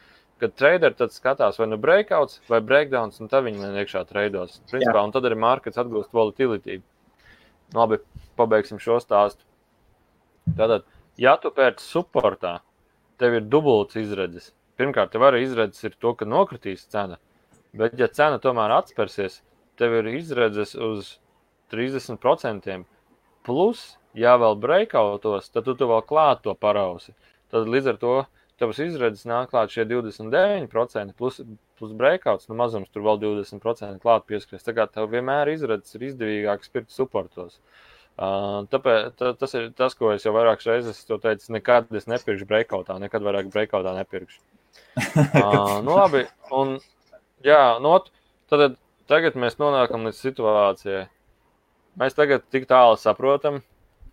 Kad 0.41 0.57
traderi 0.57 0.97
tad 0.97 1.12
skatās 1.12 1.59
vai 1.61 1.68
nu 1.68 1.77
breakouts 1.81 2.41
vai 2.49 2.62
breakdowns, 2.64 3.21
un 3.21 3.29
tad 3.29 3.45
viņi 3.45 3.75
iekšā 3.83 4.07
traidos. 4.09 4.61
Principā, 4.71 5.03
un 5.05 5.12
tad 5.12 5.29
arī 5.29 5.37
markets 5.37 5.81
atgūst 5.81 6.16
volatilitību. 6.16 6.85
Labi, 7.77 8.01
pabeigsim 8.41 8.81
šo 8.83 8.97
stāstu. 9.05 9.45
Tātad, 10.57 10.87
ja 11.21 11.37
tu 11.39 11.53
pērci 11.55 11.85
supportā, 11.85 12.59
tev 13.21 13.37
ir 13.37 13.51
dubultas 13.53 14.01
izredzes. 14.01 14.51
Pirmkārt, 14.81 15.12
tev 15.12 15.27
arī 15.29 15.45
izredzes 15.45 15.85
ir 15.85 15.97
to, 16.01 16.14
ka 16.16 16.25
nokritīs 16.25 16.87
cena. 16.89 17.21
Bet, 17.77 17.95
ja 18.01 18.09
cena 18.11 18.41
tomēr 18.43 18.73
atspērsies, 18.81 19.41
tev 19.79 19.95
ir 20.01 20.11
izredzes 20.16 20.75
uz 20.75 21.14
30%. 21.73 22.83
Plus, 23.47 23.85
ja 24.18 24.35
vēl 24.41 24.59
breakoutos, 24.61 25.49
tad 25.55 25.68
tu, 25.68 25.77
tu 25.79 25.89
vēl 25.89 26.03
klāt 26.07 26.43
to 26.45 26.55
parausi. 26.59 27.14
Tad 27.51 27.71
līdz 27.71 27.95
ar 27.95 28.01
to 28.03 28.14
tavas 28.61 28.81
izredzes 28.83 29.25
nāk 29.29 29.49
klāt 29.55 29.73
šie 29.73 29.87
29%, 29.89 31.14
plus, 31.16 31.41
plus 31.81 31.95
breakouts, 31.97 32.51
nu 32.51 32.59
mazums 32.59 32.91
tur 32.93 33.07
vēl 33.07 33.23
20% 33.23 34.03
klāt 34.03 34.27
pieskries. 34.29 34.66
Tā 34.66 34.75
kā 34.77 34.85
tev 34.91 35.09
vienmēr 35.14 35.55
izredzes 35.55 35.97
ir 35.97 36.11
izdevīgāk 36.11 36.66
spirkt 36.66 36.93
supportos. 36.93 37.59
Uh, 38.21 38.66
tāpēc 38.68 39.14
tā, 39.16 39.31
tas 39.41 39.55
ir 39.57 39.71
tas, 39.79 39.95
ko 39.97 40.11
es 40.12 40.27
jau 40.27 40.35
vairākas 40.37 40.68
reizes 40.68 40.99
teicu. 41.09 41.53
Nekad 41.57 41.89
es 41.97 42.09
nepirkšu 42.11 42.45
breakoutā, 42.51 42.99
nekad 43.01 43.25
vairāk 43.25 43.49
breakoutā 43.55 43.95
nepirkšu. 43.97 44.43
Uh, 44.99 45.79
nu, 45.87 45.95
labi, 45.95 46.27
un 46.53 46.77
Jā, 47.47 47.78
nu, 47.80 47.95
tad 48.53 48.76
tagad 49.09 49.36
mēs 49.41 49.57
nonākam 49.61 50.05
līdz 50.09 50.18
situācijai. 50.20 51.05
Mēs 52.01 52.16
tagad 52.16 52.45
tik 52.53 52.66
tālu 52.70 52.99
saprotam, 53.01 53.62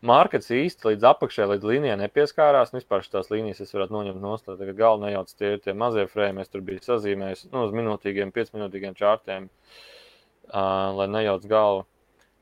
Mārkets 0.06 0.52
īsti 0.54 0.92
līdz 0.92 1.06
apakšai, 1.10 1.48
līdz 1.52 1.66
līnijai 1.66 1.96
nepieskārās. 2.04 2.70
Nu, 2.70 2.78
vispār 2.78 3.02
šīs 3.02 3.32
līnijas 3.34 3.64
es 3.64 3.74
varētu 3.74 3.96
noņemt 3.96 4.22
no 4.22 4.36
stūra. 4.38 4.60
Tagad 4.60 4.78
galvenā 4.78 5.10
nejauc 5.10 5.32
tie 5.34 5.56
ir 5.56 5.64
tie 5.64 5.74
mazie 5.74 6.06
frēmi. 6.12 6.44
Es 6.44 6.54
tur 6.54 6.62
biju 6.66 6.84
sazīmējis 6.86 7.48
nu, 7.50 7.64
uz 7.66 7.74
minūtīgiem, 7.74 8.30
piecminūtīgiem 8.36 8.94
čārtiem, 9.00 9.50
uh, 9.50 10.94
lai 11.00 11.10
nejauc 11.10 11.48
galvu. 11.50 11.88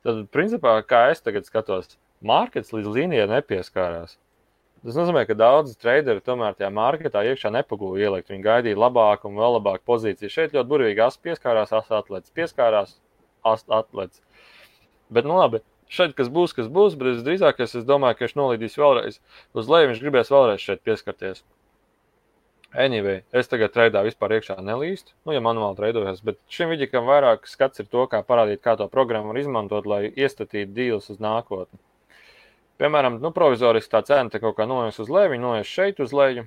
Tad, 0.04 0.26
principā, 0.36 0.76
kā 0.84 1.06
es 1.14 1.24
tagad 1.24 1.48
skatos, 1.48 1.96
Mārkets 2.26 2.76
līdz 2.76 2.92
līnijai 2.92 3.30
nepieskārās. 3.32 4.18
Tas 4.86 4.98
nozīmē, 5.00 5.24
ka 5.26 5.34
daudzi 5.34 5.74
traderi 5.82 6.22
tomēr 6.22 6.54
tajā 6.54 6.68
marketā 6.70 7.24
iekšā 7.26 7.50
nepagūda 7.56 8.04
ielikt. 8.04 8.28
Viņi 8.30 8.44
gaidīja 8.46 8.78
labāku 8.78 9.32
un 9.32 9.40
vēl 9.42 9.56
labāku 9.58 9.82
pozīciju. 9.90 10.30
Šeit 10.30 10.54
ļoti 10.54 10.70
burvīgi 10.70 11.02
as 11.02 11.18
pieskārās, 11.18 11.74
as 11.74 11.90
atlets, 11.90 12.34
pieskārās, 12.38 12.92
as 13.42 13.66
atlets. 13.66 14.22
Bet, 15.10 15.26
nu 15.26 15.40
labi, 15.40 15.64
šeit 15.90 16.14
kas 16.18 16.30
būs, 16.30 16.54
kas 16.54 16.70
būs, 16.70 16.98
bet 17.00 17.16
visdrīzāk 17.16 17.64
es, 17.66 17.74
es 17.82 17.88
domāju, 17.90 18.20
ka 18.20 18.28
viņš 18.28 18.38
nolīdīs 18.38 18.78
vēlreiz 18.78 19.18
uz 19.58 19.74
leju. 19.74 19.90
Viņš 19.90 20.04
gribēs 20.06 20.30
vēlreiz 20.36 20.62
šeit 20.62 20.86
pieskarties. 20.86 21.42
Anyway, 22.86 23.24
es 23.34 23.50
tagad 23.50 23.74
trēdā 23.74 24.06
vispār 24.06 24.38
iekšā 24.38 24.60
nelīstu, 24.60 25.16
nu, 25.26 25.34
ja 25.34 25.42
manuāli 25.42 25.80
treidojos, 25.80 26.22
bet 26.28 26.42
šim 26.52 26.74
vidikam 26.76 27.08
vairāk 27.08 27.48
skats 27.48 27.82
ir 27.82 27.88
to, 27.90 28.04
kā 28.12 28.20
parādīt, 28.28 28.62
kā 28.62 28.76
to 28.78 28.86
programmu 28.92 29.32
var 29.32 29.40
izmantot, 29.40 29.88
lai 29.88 30.02
iestatītu 30.12 30.76
dīlus 30.76 31.08
uz 31.14 31.22
nākotni. 31.24 31.80
Piemēram, 32.82 33.22
nu, 33.24 33.32
provizoriski 33.36 33.94
tā 33.94 34.02
cena 34.08 34.32
te 34.32 34.42
kaut 34.44 34.58
kā 34.58 34.68
noies 34.68 34.98
uz 35.00 35.12
leju, 35.12 35.40
noies 35.40 35.70
šeit 35.70 36.02
uz 36.04 36.12
leju. 36.16 36.44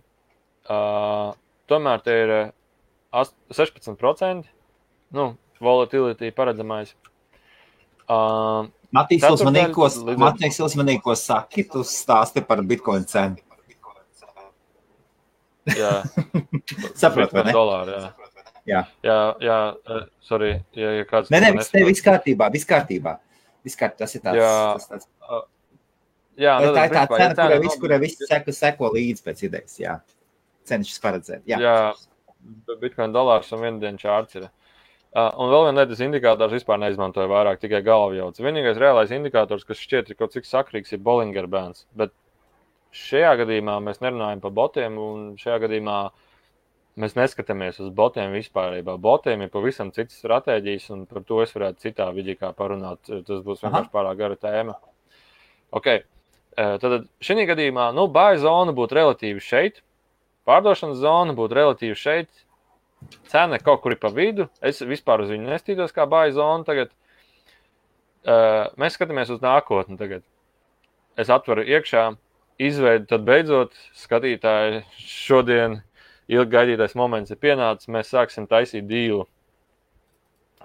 Uh, 0.68 1.32
tomēr 1.70 2.02
te 2.04 2.16
ir 2.24 2.32
uh, 2.34 3.30
16% 3.56 4.44
nu, 5.16 5.30
volatility 5.64 6.32
paredzamais. 6.36 6.92
Uh, 8.08 8.68
Matīs, 8.92 9.24
uzmanīgi, 9.28 9.76
uzmanīgi, 10.64 11.02
ko 11.04 11.16
saki, 11.16 11.64
tu 11.68 11.84
stāsti 11.84 12.44
par 12.44 12.62
Bitcoin 12.64 13.04
cenu. 13.08 13.40
jā, 15.76 15.92
saprotu, 17.00 17.36
vai 17.36 17.44
ne? 17.48 17.52
Dolāru, 17.52 17.96
jā. 17.96 18.08
Jā, 18.68 18.80
jā, 19.04 19.18
jā 19.44 19.58
sorry, 20.24 20.54
ja, 20.76 20.92
ja 21.00 21.04
kāds. 21.08 21.32
Nē, 21.32 21.40
nē, 21.44 21.52
viss, 21.56 21.72
viss 21.72 22.04
kārtībā, 22.04 22.48
viss 22.52 22.68
kārtībā. 22.68 23.14
Viss 23.64 23.80
kārtībā, 23.80 24.04
tas 24.04 24.16
ir 24.16 24.24
tāds. 24.24 24.40
Jā, 24.40 24.50
tas, 24.76 24.88
tāds. 24.92 25.08
Uh, 25.24 25.44
Jā, 26.38 26.54
tā, 26.62 26.70
tā 26.70 26.84
ir 26.86 26.92
tā 26.94 27.02
cena, 27.10 27.28
ja 27.28 27.34
kurai 27.34 27.58
viss, 27.64 27.80
kurai 27.82 27.98
viss 28.02 28.28
seko, 28.28 28.54
seko 28.54 28.92
līdzi 28.94 29.24
pēc 29.26 29.42
idejas. 29.48 29.74
Jā. 29.80 29.96
Cenšas 30.68 31.02
paredzēt. 31.02 31.42
Jā, 31.48 31.58
jā 31.58 32.76
Bitcoin 32.78 33.14
dolārs 33.14 33.50
un 33.54 33.64
viena 33.64 33.82
diena 33.82 33.98
čārts 33.98 34.38
ir. 34.38 34.46
Uh, 35.08 35.32
un 35.40 35.50
vēl 35.50 35.66
viena 35.66 35.82
lieta, 35.82 35.96
indikators 36.04 36.54
vispār 36.54 36.78
neizmantoju 36.82 37.30
vairāk, 37.32 37.58
tikai 37.62 37.80
galvjauts. 37.82 38.42
Vienīgais 38.44 38.78
reālais 38.78 39.12
indikators, 39.16 39.64
kas 39.66 39.80
šķiet 39.80 40.12
ir 40.12 40.18
kaut 40.18 40.34
cik 40.36 40.46
sakrīgs, 40.46 40.92
ir 40.94 41.02
Bollinger 41.02 41.48
bands. 41.50 41.86
Bet 41.98 42.12
šajā 42.94 43.32
gadījumā 43.42 43.78
mēs 43.84 44.02
nerunājam 44.04 44.42
par 44.44 44.52
botiem, 44.54 44.98
un 45.00 45.24
šajā 45.40 45.62
gadījumā 45.64 45.96
mēs 47.02 47.16
neskatāmies 47.16 47.80
uz 47.82 47.88
botiem 47.96 48.36
vispār. 48.36 48.76
Botiem 49.00 49.46
ir 49.46 49.50
pavisam 49.54 49.90
citas 49.96 50.20
stratēģijas, 50.20 50.90
un 50.94 51.08
par 51.08 51.24
to 51.26 51.40
es 51.42 51.56
varētu 51.56 51.88
citā 51.88 52.10
vidī 52.14 52.36
parunāt. 52.38 53.02
Tas 53.08 53.42
būs 53.48 53.64
vienkārši 53.64 53.92
pārāk 53.96 54.22
gara 54.22 54.38
tēma. 54.38 54.76
Okay. 55.72 56.04
Tad 56.58 57.04
šī 57.22 57.44
gadījumā 57.46 57.92
nu, 57.94 58.08
bāja 58.10 58.40
zona 58.42 58.72
būtu 58.74 58.96
relatīvi 58.98 59.42
šeit, 59.42 59.76
pārdošanas 60.48 60.98
zona 60.98 61.36
būtu 61.38 61.54
relatīvi 61.54 61.94
šeit, 61.94 62.30
cena 63.30 63.60
kaut 63.62 63.84
kur 63.84 63.94
pa 64.00 64.10
vidu. 64.10 64.48
Es 64.58 64.82
vispār 64.82 65.22
uz 65.22 65.30
viņu 65.30 65.52
nestītos 65.52 65.94
kā 65.94 66.08
bāja 66.10 66.34
zona. 66.40 66.66
Tagad. 66.66 66.90
Mēs 68.74 68.98
skatāmies 68.98 69.30
uz 69.30 69.44
nākotni. 69.44 69.98
Tagad. 70.00 70.24
Es 71.18 71.30
atveru 71.30 71.62
iekšā, 71.66 72.08
izveidu, 72.62 73.06
tad 73.10 73.24
beidzot 73.26 73.78
skatītāji 73.98 74.82
šodien 74.98 75.80
ilgi 76.30 76.52
gaidītais 76.56 76.98
moments 76.98 77.30
ir 77.34 77.38
pienācis. 77.42 77.90
Mēs 77.90 78.10
sāksim 78.10 78.50
taisīt 78.50 78.86
dīlu. 78.90 79.28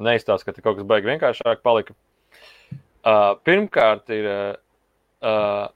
Neizstāsta, 0.02 0.50
ka 0.50 0.66
kaut 0.66 0.80
kas 0.80 0.89
baigs 0.89 1.06
vienkāršāk 1.06 1.62
palika. 1.62 1.94
Uh, 3.04 3.36
pirmkārt, 3.46 4.10
ir 4.16 4.26
uh, 4.34 5.70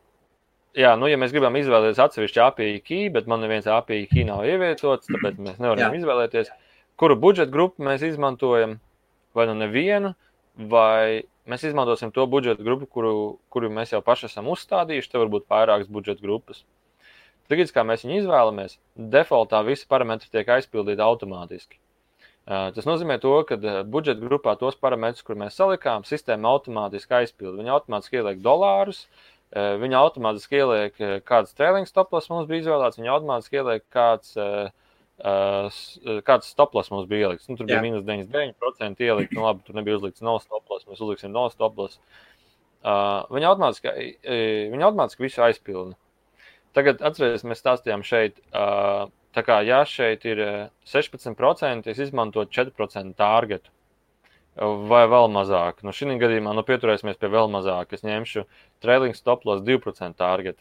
jā, 0.78 0.94
nu, 1.00 1.10
ja 1.10 1.18
mēs 1.20 1.34
gribam 1.34 1.56
izvēlēties 1.60 2.02
atsevišķu 2.04 2.44
API 2.46 2.82
key, 2.86 3.10
bet 3.14 3.28
man 3.30 3.42
neviens 3.44 3.68
API 3.72 4.06
key 4.12 4.26
nav 4.28 4.46
ievietots, 4.48 5.10
tāpēc 5.10 5.40
mēs 5.42 5.58
nevaram 5.62 5.84
jā. 5.88 5.90
izvēlēties, 6.02 6.52
kuru 7.00 7.18
budžeta 7.20 7.54
grupu 7.54 7.86
mēs 7.88 8.06
izmantojam, 8.06 8.78
vai 9.38 9.48
nu 9.50 9.58
nevienu, 9.58 10.14
vai 10.58 11.28
mēs 11.50 11.68
izmantosim 11.70 12.14
to 12.14 12.26
budžeta 12.30 12.66
grupu, 12.66 12.90
kuru, 12.90 13.14
kuru 13.54 13.72
mēs 13.74 13.94
jau 13.96 14.04
paši 14.06 14.30
esam 14.32 14.50
uzstādījuši. 14.54 15.12
Te 15.12 15.22
var 15.22 15.32
būt 15.34 15.50
vairākas 15.52 15.92
budžeta 15.92 16.24
grupas. 16.24 16.64
Tagad, 17.48 17.70
kā 17.72 17.84
mēs 17.88 18.04
viņu 18.04 18.24
izvēlamies, 18.24 18.76
defaultā 18.98 19.62
visi 19.64 19.88
parametri 19.88 20.28
tiek 20.34 20.50
aizpildīti 20.58 21.04
automātiski. 21.04 21.80
Tas 22.48 22.88
nozīmē, 22.88 23.18
to, 23.24 23.32
ka 23.48 23.56
budžeta 23.88 24.24
grupā 24.24 24.54
tos 24.60 24.76
parametrus, 24.80 25.24
kur 25.28 25.40
mēs 25.40 25.56
salikām, 25.60 26.04
sistēma 26.08 26.52
automātiski 26.56 27.22
aizpildīja. 27.22 27.60
Viņa 27.60 27.74
automātiski 27.76 28.20
ieliek 28.20 28.40
dolārus, 28.44 29.02
uh, 29.04 29.37
Viņa 29.56 30.00
automātiski 30.04 30.60
ieliek, 30.60 30.98
kāds 31.28 31.56
trailing 31.56 31.88
stoplas 31.88 32.28
mums 32.28 32.50
bija 32.50 32.66
izvēlēts, 32.66 33.00
viņa 33.00 33.14
automātiski 33.14 33.62
ieliek, 33.62 33.86
kāds, 33.94 34.34
kāds 36.28 36.50
stoplas 36.52 36.92
mums 36.92 37.08
bija 37.08 37.30
ielikts. 37.30 37.48
Nu, 37.48 37.56
tur 37.56 37.70
bija 37.70 37.80
Jā. 37.80 37.86
minus 37.86 38.04
99% 38.04 39.06
ielikt, 39.08 39.32
nu 39.38 39.46
labi, 39.46 39.64
tur 39.64 39.78
nebija 39.80 40.02
uzlikts 40.02 40.26
no 40.26 40.36
stoplas, 40.44 40.84
mēs 40.90 41.00
uzliksim 41.00 41.32
no 41.32 41.46
stoplas. 41.54 41.96
Uh, 42.84 43.24
viņa, 43.32 43.54
automātiski, 43.54 43.94
viņa 44.74 44.90
automātiski 44.90 45.26
visu 45.26 45.42
aizpilda. 45.48 45.96
Tagad 46.78 47.02
atcerieties, 47.08 47.48
mēs 47.48 47.64
stāstījām 47.64 48.04
šeit, 48.06 48.38
tā 48.52 49.44
kā 49.48 49.62
ja 49.66 49.80
šeit 49.88 50.28
ir 50.28 50.44
16%, 50.86 51.88
es 51.88 52.04
izmantotu 52.04 52.52
4% 52.54 53.16
targetu 53.18 53.72
vai 54.58 55.04
vēl 55.10 55.30
mazāk. 55.32 55.84
Nu, 55.86 55.94
šī 55.94 56.18
gadījumā 56.18 56.54
nu, 56.58 56.64
pieturēsimies 56.66 57.20
pie 57.22 57.30
vēl 57.34 57.50
mazāk. 57.54 57.94
Es 57.94 58.06
ņemšu 58.06 58.46
trailing 58.84 59.16
stop 59.18 59.46
loss 59.46 59.66
2% 59.66 60.18
target. 60.18 60.58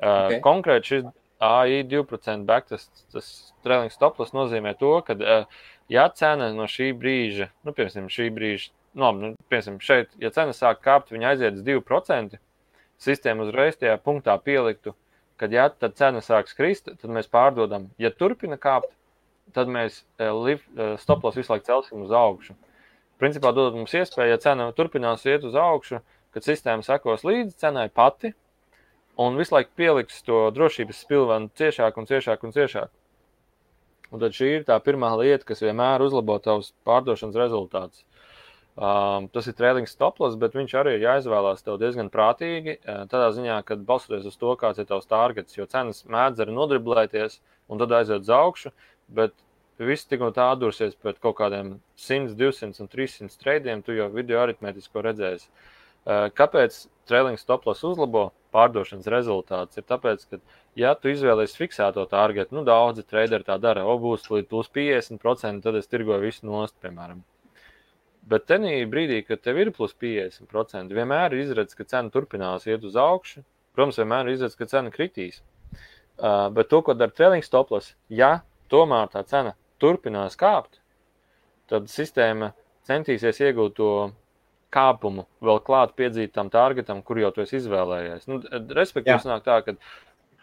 Uh, 0.00 0.30
okay. 0.30 0.40
Konkrēti 0.44 0.88
šis 0.88 1.08
AI 1.44 1.82
2% 1.88 2.46
backtest, 2.48 2.88
tas 3.12 3.28
trailing 3.64 3.92
stop 3.92 4.20
loss 4.20 4.32
nozīmē 4.36 4.72
to, 4.80 4.94
ka, 5.04 5.16
uh, 5.16 5.66
ja 5.92 6.06
cena 6.16 6.50
no 6.56 6.68
šī 6.68 6.92
brīža, 6.96 7.50
nu, 7.64 7.74
piemēram, 7.76 8.08
šī 8.12 8.30
brīža, 8.36 8.72
nu, 8.96 9.10
nu, 9.18 9.32
piemēram, 9.52 9.76
šeit, 9.84 10.14
ja 10.20 10.32
cena 10.32 10.56
sāk 10.56 10.80
kāpt, 10.84 11.12
viņa 11.12 11.34
aiziet 11.34 11.60
uz 11.60 11.66
2%, 11.66 12.40
sistēma 13.00 13.44
uzreiz 13.48 13.76
tajā 13.80 13.98
punktā 14.00 14.36
pieliktu, 14.40 14.94
kad, 15.40 15.52
ja 15.52 15.68
tad 15.72 15.96
cena 16.00 16.24
sāks 16.24 16.56
krist, 16.56 16.88
tad 16.88 17.12
mēs 17.12 17.28
pārdodam. 17.32 17.90
Ja 18.00 18.12
turpina 18.12 18.56
kāpt, 18.60 18.92
tad 19.56 19.68
mēs 19.72 20.02
uh, 20.20 20.32
uh, 20.32 20.96
stop 21.00 21.24
loss 21.24 21.36
visu 21.40 21.52
laiku 21.52 21.68
celsim 21.68 22.08
uz 22.08 22.12
augšu. 22.16 22.56
Principā 23.20 23.52
dod 23.52 23.74
mums 23.76 23.92
iespēju, 23.92 24.32
ja 24.32 24.40
cena 24.40 24.70
turpinās 24.72 25.26
iet 25.28 25.44
uz 25.44 25.56
augšu, 25.58 26.00
kad 26.32 26.46
sistēma 26.46 26.86
sekos 26.86 27.26
līdzi 27.26 27.58
cenai 27.60 27.90
pati 27.92 28.32
un 29.20 29.36
visu 29.36 29.54
laiku 29.54 29.74
pieliks 29.76 30.22
to 30.24 30.46
drošības 30.56 31.02
spilvenu 31.04 31.50
ciešāk 31.60 31.98
un 32.00 32.08
ciešāk 32.08 32.46
un 32.46 32.54
ciešāk. 32.56 32.92
Un 34.10 34.22
tad 34.22 34.34
šī 34.34 34.48
ir 34.56 34.64
tā 34.66 34.78
pirmā 34.82 35.10
lieta, 35.20 35.44
kas 35.46 35.60
vienmēr 35.62 36.02
uzlabo 36.02 36.38
tavus 36.42 36.72
pārdošanas 36.88 37.36
rezultātus. 37.38 38.06
Um, 38.80 39.26
tas 39.34 39.44
ir 39.50 39.54
trēlings 39.58 39.92
stoplis, 39.92 40.38
bet 40.40 40.54
viņš 40.56 40.72
arī 40.80 40.94
ir 40.96 41.04
jāizvēlās 41.04 41.60
tev 41.66 41.76
diezgan 41.82 42.08
prātīgi. 42.10 42.78
Uh, 42.80 43.02
tādā 43.10 43.28
ziņā, 43.36 43.58
ka 43.68 43.76
balstoties 43.76 44.30
uz 44.30 44.38
to, 44.40 44.54
kāds 44.58 44.80
ir 44.80 44.88
tavs 44.88 45.10
targets, 45.10 45.58
jo 45.58 45.66
cenas 45.68 46.06
mēdz 46.08 46.40
arī 46.40 46.54
nodriblēties 46.56 47.40
un 47.68 47.82
tad 47.82 47.92
aiziet 47.98 48.24
uz 48.24 48.32
augšu, 48.32 48.72
bet 49.12 49.36
viss 49.88 50.08
tik 50.08 50.22
un 50.24 50.34
tā 50.36 50.50
atdursies 50.52 50.96
pret 51.00 51.20
kaut 51.22 51.38
kādiem 51.38 51.78
100, 51.96 52.34
200 52.38 52.82
un 52.84 52.90
300 52.90 53.38
treidiem, 53.40 53.82
tu 53.84 53.96
jau 53.96 54.10
video 54.12 54.42
aritmētiski 54.42 55.04
redzēsi. 55.06 55.48
Uh, 55.48 56.28
kāpēc 56.36 56.76
trēlings 57.08 57.44
stoplis 57.44 57.82
uzlabo 57.84 58.30
pārdošanas 58.54 59.08
rezultātus? 59.12 59.80
Ir 59.80 59.86
tāpēc, 59.88 60.24
ka, 60.30 60.38
ja 60.80 60.94
tu 60.96 61.12
izvēlēsies 61.12 61.58
fiksēto 61.60 62.06
targetu, 62.10 62.56
nu 62.56 62.64
daudzi 62.64 63.04
traderi 63.04 63.46
tā 63.46 63.58
dara, 63.60 63.84
o 63.84 63.98
būs 64.00 64.28
līdz 64.32 64.48
plus 64.48 64.70
50%, 64.72 65.62
tad 65.64 65.76
es 65.76 65.90
tirgoju 65.92 66.24
visu 66.24 66.48
nost, 66.48 66.76
piemēram. 66.82 67.22
Bet 68.30 68.46
tenī 68.48 68.74
brīdī, 68.88 69.22
kad 69.26 69.40
tev 69.44 69.60
ir 69.60 69.72
plus 69.76 69.94
50%, 69.96 70.92
vienmēr 70.96 71.32
ir 71.34 71.44
izredzes, 71.44 71.76
ka 71.76 71.88
cena 71.88 72.12
turpinās 72.12 72.68
iet 72.68 72.84
uz 72.84 72.96
augšu. 73.00 73.44
Protams, 73.76 74.00
vienmēr 74.00 74.28
ir 74.28 74.36
izredzes, 74.36 74.58
ka 74.60 74.68
cena 74.70 74.92
kritīs. 74.92 75.40
Uh, 76.20 76.50
bet 76.52 76.68
to, 76.68 76.82
ko 76.84 76.92
dara 76.94 77.12
trailing 77.16 77.44
stoplas, 77.44 77.94
ja 78.12 78.42
tomēr 78.72 79.08
tā 79.12 79.24
cena 79.28 79.54
turpinās 79.82 80.38
kāpt, 80.40 80.80
tad 81.70 81.90
sistēma 81.90 82.52
centīsies 82.88 83.40
iegūt 83.46 83.76
to 83.78 83.92
kāpumu 84.74 85.26
vēl 85.42 85.58
klāt 85.66 85.96
piedzītam 85.98 86.50
targetam, 86.52 87.02
kur 87.02 87.18
jau 87.18 87.32
tu 87.34 87.42
esi 87.44 87.58
izvēlējies. 87.58 88.28
Nu, 88.30 88.38
respektīvi, 88.76 89.18
sanāk 89.22 89.44
tā, 89.46 89.58
ka 89.66 89.74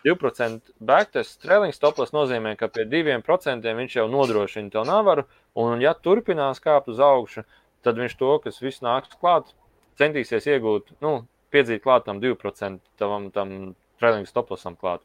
2% 0.07 0.73
backtest 0.89 1.39
trailing 1.43 1.75
stoplas 1.75 2.13
nozīmē, 2.15 2.55
ka 2.59 2.69
pie 2.71 2.85
2% 2.91 3.73
viņš 3.79 3.95
jau 3.99 4.07
nodrošina 4.11 4.73
to 4.73 4.83
navaru, 4.87 5.25
un 5.55 5.83
ja 5.83 5.95
turpinās 5.95 6.61
kāpt 6.63 6.91
uz 6.93 7.01
augšu, 7.03 7.45
tad 7.87 7.99
viņš 7.99 8.17
to, 8.19 8.33
kas 8.43 8.61
viss 8.63 8.83
nāks 8.85 9.15
klāt, 9.19 9.53
centīsies 9.99 10.47
iegūt, 10.51 10.97
nu, 11.03 11.21
piedzīt 11.53 11.83
klāt 11.83 12.05
tam 12.07 12.21
2% 12.23 12.79
tam, 12.99 13.29
tam 13.35 13.53
trailing 14.01 14.27
stoplasam 14.29 14.75
klāt. 14.79 15.03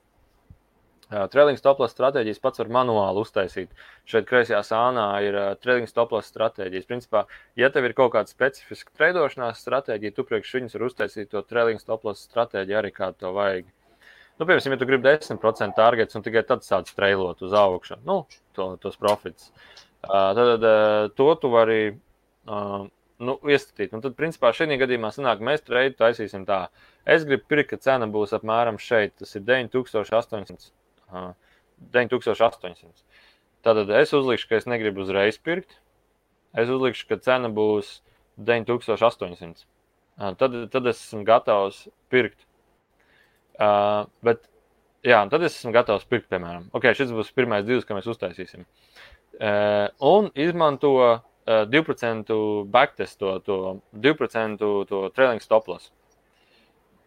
Trailing 1.12 1.58
stoplas 1.60 1.92
stratēģijas 1.92 2.40
pats 2.40 2.62
var 2.62 2.70
manuāli 2.72 3.20
uztaisīt. 3.20 3.72
Šeit 4.08 4.24
kreisajā 4.28 4.62
sānā 4.64 5.06
ir 5.26 5.36
trailing 5.60 5.90
stoplas 5.90 6.30
stratēģijas. 6.32 6.88
Principā, 6.88 7.24
ja 7.58 7.68
tev 7.74 7.88
ir 7.88 7.96
kaut 7.98 8.14
kāda 8.14 8.32
specifiska 8.32 8.94
treidošanās 8.96 9.60
stratēģija, 9.60 10.14
tu 10.16 10.24
priekš 10.28 10.54
viņas 10.58 10.78
var 10.78 10.86
uztaisīt 10.88 11.30
to 11.34 11.44
trailing 11.44 11.82
stoplas 11.82 12.24
stratēģiju 12.30 12.80
arī 12.80 12.94
kā 12.96 13.12
to 13.18 13.34
vajag. 13.36 13.68
Nu, 14.40 14.46
piemēram, 14.48 14.72
ja 14.72 14.80
tu 14.80 14.88
gribi 14.88 15.10
10% 15.10 15.76
targets 15.76 16.16
un 16.16 16.24
tikai 16.24 16.42
tad 16.48 16.64
sāc 16.64 16.88
treilot 16.96 17.44
uz 17.44 17.52
augšu, 17.52 18.00
nu, 18.08 18.22
to, 18.56 18.72
tos 18.80 18.96
profits, 18.96 19.52
tad 20.00 20.64
uh, 20.64 21.12
to 21.14 21.28
tu 21.42 21.50
vari 21.52 21.80
uh, 21.92 22.88
nu, 23.22 23.36
iestatīt. 23.46 23.92
Un 23.94 24.02
tad, 24.04 24.16
principā, 24.18 24.50
šajā 24.56 24.80
gadījumā 24.80 25.12
sanāk, 25.14 25.42
mēs 25.44 25.64
treidu 25.66 25.98
taisīsim 26.00 26.46
tā. 26.48 26.64
Es 27.04 27.26
gribu 27.28 27.44
pirkt, 27.52 27.72
ka 27.72 27.82
cena 27.84 28.08
būs 28.10 28.34
apmēram 28.36 28.80
šeit. 28.82 29.14
Tas 29.20 29.36
ir 29.38 29.44
9800. 29.46 30.72
Uh, 31.12 31.32
9800. 31.92 33.04
Tātad 33.62 33.90
es 34.00 34.12
uzlikšu, 34.16 34.48
ka 34.50 34.58
es 34.58 34.68
negribu 34.70 35.04
uzreiz 35.04 35.38
pirkt. 35.38 35.78
Es 36.58 36.70
uzlikšu, 36.72 37.08
ka 37.10 37.18
cena 37.22 37.50
būs 37.52 38.00
9800. 38.40 39.66
Uh, 40.18 40.32
tad, 40.38 40.56
tad 40.72 40.88
es 40.90 41.00
esmu 41.06 41.24
gatavs 41.28 41.84
pirkt. 42.12 42.46
Uh, 43.60 44.08
bet, 44.24 44.44
jā, 45.06 45.20
tad 45.30 45.44
es 45.44 45.58
esmu 45.58 45.74
gatavs 45.74 46.06
pirkt, 46.08 46.28
piemēram, 46.32 46.70
ok, 46.76 46.92
šis 46.96 47.12
būs 47.14 47.32
pirmais 47.36 47.66
divs, 47.68 47.86
ko 47.88 47.96
mēs 47.98 48.08
uztaisīsim. 48.10 48.64
Uh, 49.36 49.88
un 50.04 50.28
izmanto 50.38 50.94
2% 51.46 52.36
backtest, 52.70 53.18
to, 53.18 53.38
to 53.40 53.80
2% 53.98 54.58
to 54.88 55.08
trailing 55.16 55.42
stoplas. 55.42 55.90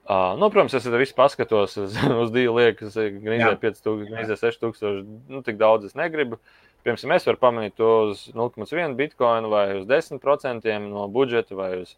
Uh, 0.06 0.36
nu, 0.38 0.52
protams, 0.54 0.76
es 0.78 0.86
arī 0.86 1.06
paskatos 1.18 1.80
uz, 1.82 1.96
divu 2.36 2.60
liekas, 2.60 2.94
gan 2.94 3.34
izdeja 3.40 3.58
5000, 3.58 4.04
gan 4.12 4.22
izdeja 4.22 4.52
6000. 4.52 5.00
Nu, 5.34 5.42
tik 5.46 5.58
daudz 5.58 5.88
es 5.90 5.98
negribu. 5.98 6.38
Piemēram, 6.86 7.16
es 7.16 7.26
varu 7.26 7.42
pamanīt 7.42 7.74
to 7.80 7.92
uz 8.12 8.28
0,1 8.38 8.94
bitkoinu 9.00 9.50
vai 9.50 9.64
uz 9.80 9.88
10% 9.90 10.76
no 10.86 11.08
budžeta 11.10 11.58
vai 11.58 11.72
uz 11.80 11.96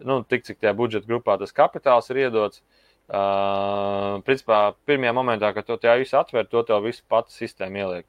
nu, 0.00 0.22
tik, 0.24 0.46
cik 0.46 0.62
tajā 0.62 0.72
budžeta 0.78 1.10
grupā 1.10 1.36
tas 1.40 1.52
kapitāls 1.52 2.08
ir 2.12 2.24
iedots. 2.24 2.62
Uh, 3.12 4.22
principā, 4.24 4.72
pirmajā 4.88 5.12
momentā, 5.12 5.50
kad 5.52 5.66
to 5.68 5.76
tā 5.76 5.98
visu 6.00 6.16
atver, 6.16 6.46
to 6.48 6.62
tev 6.64 6.84
visu 6.86 7.02
pats 7.10 7.36
sistēma 7.36 7.82
ieliek. 7.82 8.06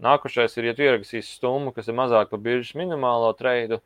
Nākošais 0.00 0.56
ir, 0.56 0.70
ja 0.70 0.76
tu 0.76 0.84
ierakstīsi 0.86 1.36
stummu, 1.36 1.74
kas 1.76 1.90
ir 1.90 1.96
mazāk 1.98 2.30
par 2.32 2.40
biržas 2.40 2.76
minimālo 2.78 3.28
treidu, 3.36 3.82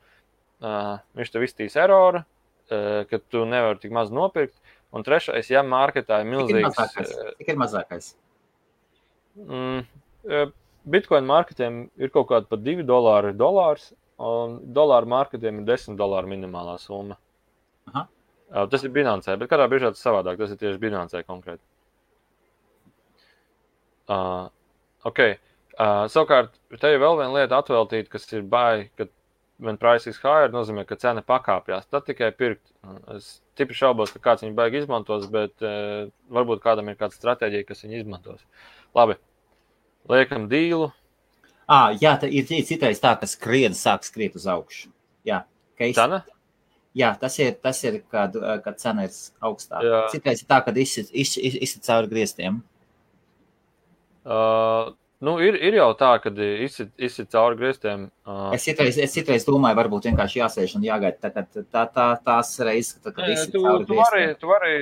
uh, 0.63 1.01
viņš 1.17 1.33
tev 1.33 1.43
iztīs 1.43 1.75
eroru, 1.75 2.21
uh, 2.23 3.01
ka 3.09 3.19
tu 3.33 3.43
nevari 3.49 3.81
tik 3.83 3.91
maz 3.95 4.13
nopirkt. 4.13 4.55
Un 4.91 5.05
trešais, 5.07 5.47
ja 5.51 5.63
marketā 5.63 6.19
ir 6.21 6.27
milzīgs. 6.27 6.79
Cik 7.39 7.53
ir 7.53 7.59
mazākais? 7.59 8.11
Mm, 9.39 9.85
Bitcoin 10.91 11.27
marketiem 11.29 11.85
ir 12.01 12.11
kaut 12.11 12.27
kāda 12.31 12.49
pat 12.49 12.63
2 12.65 12.83
dolāri 12.87 13.31
dolārs, 13.37 13.91
un 14.19 14.57
dolāru 14.75 15.09
marketiem 15.13 15.61
ir 15.61 15.69
10 15.69 15.95
dolāru 15.99 16.29
minimālā 16.31 16.75
summa. 16.81 17.17
Aha. 17.91 18.07
Uh, 18.51 18.65
tas 18.67 18.83
ir 18.83 18.91
binancē, 18.91 19.37
bet 19.39 19.47
katrā 19.51 19.69
brīdī 19.71 19.93
tas 19.93 20.03
savādāk. 20.03 20.35
Tas 20.41 20.51
ir 20.51 20.59
tieši 20.59 20.81
binancē 20.81 21.21
konkrēti. 21.23 21.63
Uh, 24.11 24.49
okay. 25.07 25.37
Uh, 25.79 26.03
savukārt, 26.11 26.57
te 26.81 26.91
ir 26.91 26.99
vēl 26.99 27.15
viena 27.21 27.37
lieta 27.37 27.61
atveltīta, 27.61 28.11
kas 28.11 28.27
ir 28.35 28.43
baigta, 28.43 29.05
ka 29.05 29.20
when 29.61 29.77
price 29.77 30.09
is 30.09 30.17
higher, 30.17 30.49
nozīmē, 30.51 30.83
ka 30.89 30.97
cena 30.99 31.21
pakāpjas. 31.25 31.85
Tad 31.91 32.07
tikai 32.07 32.31
pirkt. 32.33 32.73
Es 33.13 33.37
stipri 33.53 33.77
šaubos, 33.77 34.11
ka 34.13 34.21
kāds 34.23 34.43
viņu 34.45 34.57
baigi 34.57 34.81
izmantos, 34.81 35.27
bet 35.31 35.53
uh, 35.63 36.09
varbūt 36.33 36.63
kādam 36.63 36.89
ir 36.89 36.97
kāda 36.99 37.15
stratēģija, 37.15 37.67
kas 37.69 37.85
viņu 37.85 37.99
izmantos. 38.01 38.41
Labi, 38.97 39.19
liekam 40.09 40.49
dīlu. 40.51 40.89
À, 41.69 41.93
jā, 41.95 42.15
tā 42.19 42.27
ir 42.27 42.49
citreiz 42.49 42.99
tā, 42.99 43.13
ka 43.21 43.29
skrien 43.29 43.77
sāk 43.77 44.03
skriet 44.07 44.35
uz 44.35 44.49
augšu. 44.49 44.89
Jā, 45.27 45.43
Keist... 45.79 45.99
cena? 46.01 46.23
Jā, 46.97 47.13
tas 47.21 47.37
ir, 47.39 47.53
tas 47.63 47.77
ir 47.87 48.01
kad, 48.11 48.33
kad 48.65 48.81
cena 48.81 49.05
ir 49.07 49.13
augstāka. 49.47 50.01
Citreiz 50.11 50.41
ir 50.41 50.49
tā, 50.49 50.57
ka 50.65 50.73
izsit 50.75 51.13
iz, 51.13 51.37
iz, 51.39 51.55
iz, 51.55 51.77
cauri 51.85 52.09
grieztiem. 52.11 52.59
Uh, 54.25 54.91
Nu, 55.21 55.35
ir, 55.43 55.53
ir 55.61 55.75
jau 55.77 55.91
tā, 55.93 56.15
ka 56.23 56.31
izsit, 56.33 57.27
cauri 57.29 57.59
grieztiem. 57.59 58.07
Uh... 58.25 58.49
Es, 58.55 58.63
citreiz, 58.65 58.97
es 58.97 59.13
citreiz 59.13 59.45
domāju, 59.45 59.77
varbūt 59.77 60.07
vienkārši 60.09 60.39
jāsēž 60.39 60.73
un 60.79 60.87
jāgaida. 60.87 61.19
Tā, 61.21 61.29
tā, 61.35 61.61
tā, 61.61 61.83
tā, 61.93 62.07
tās 62.25 62.55
reizes, 62.65 62.95
kad, 62.97 63.13
kad 63.19 63.29
izsit 63.29 63.53
tu, 63.53 63.61
tu 63.85 63.99
vari, 63.99 64.23
tu 64.41 64.49
vari, 64.49 64.73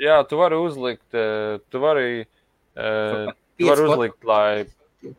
jā, 0.00 0.16
tu 0.30 0.40
vari 0.40 0.62
uzlikt, 0.62 1.04
tu 1.12 1.84
vari, 1.84 2.08
tu 2.72 3.68
vari 3.68 3.86
uzlikt, 3.90 4.24
lai. 4.28 4.48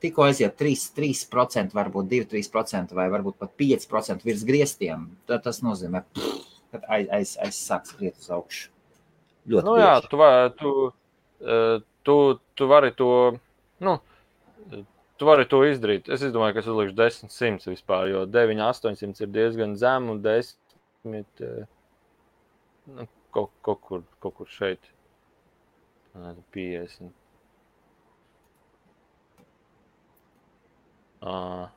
Tikko 0.02 0.26
aiziet 0.26 0.58
3, 0.60 0.90
3%, 0.98 1.72
varbūt 1.78 2.10
2, 2.10 2.26
3% 2.34 2.98
vai 2.98 3.06
varbūt 3.14 3.38
pat 3.40 3.54
5% 3.62 4.26
virs 4.28 4.42
grieztiem. 4.50 5.06
Tad 5.30 5.46
tas 5.46 5.62
nozīmē, 5.64 6.04
ka 6.74 6.82
aiz, 6.90 7.06
aiz, 7.16 7.38
aiz 7.46 7.62
sāks 7.70 7.94
skriet 7.94 8.18
uz 8.20 8.34
augšu. 8.34 8.68
Ļoti 9.50 9.70
nu, 9.70 9.78
jā, 9.80 9.94
tu, 10.10 10.20
tu, 10.60 10.74
tu, 12.04 12.18
tu 12.58 12.68
vari 12.70 12.92
to, 12.98 13.14
nu, 13.86 14.00
tu 15.20 15.28
vari 15.28 15.48
to 15.52 15.62
izdarīt. 15.68 16.10
Es 16.12 16.24
domāju, 16.34 16.56
ka 16.56 16.64
es 16.64 16.70
uzlikšu 16.72 16.96
10, 16.98 17.34
100 17.36 17.72
vispār, 17.74 18.10
jo 18.12 18.26
9, 18.30 18.62
800 18.66 19.26
ir 19.26 19.34
diezgan 19.36 19.76
zem 19.80 20.10
un 20.14 20.22
10 20.24 20.56
eh, 21.10 21.66
nu, 22.96 23.08
kaut, 23.36 23.52
kaut, 23.66 23.82
kur, 23.88 24.06
kaut 24.24 24.38
kur 24.40 24.52
šeit. 24.52 24.92
50. 26.56 27.12
Uh, 31.20 31.68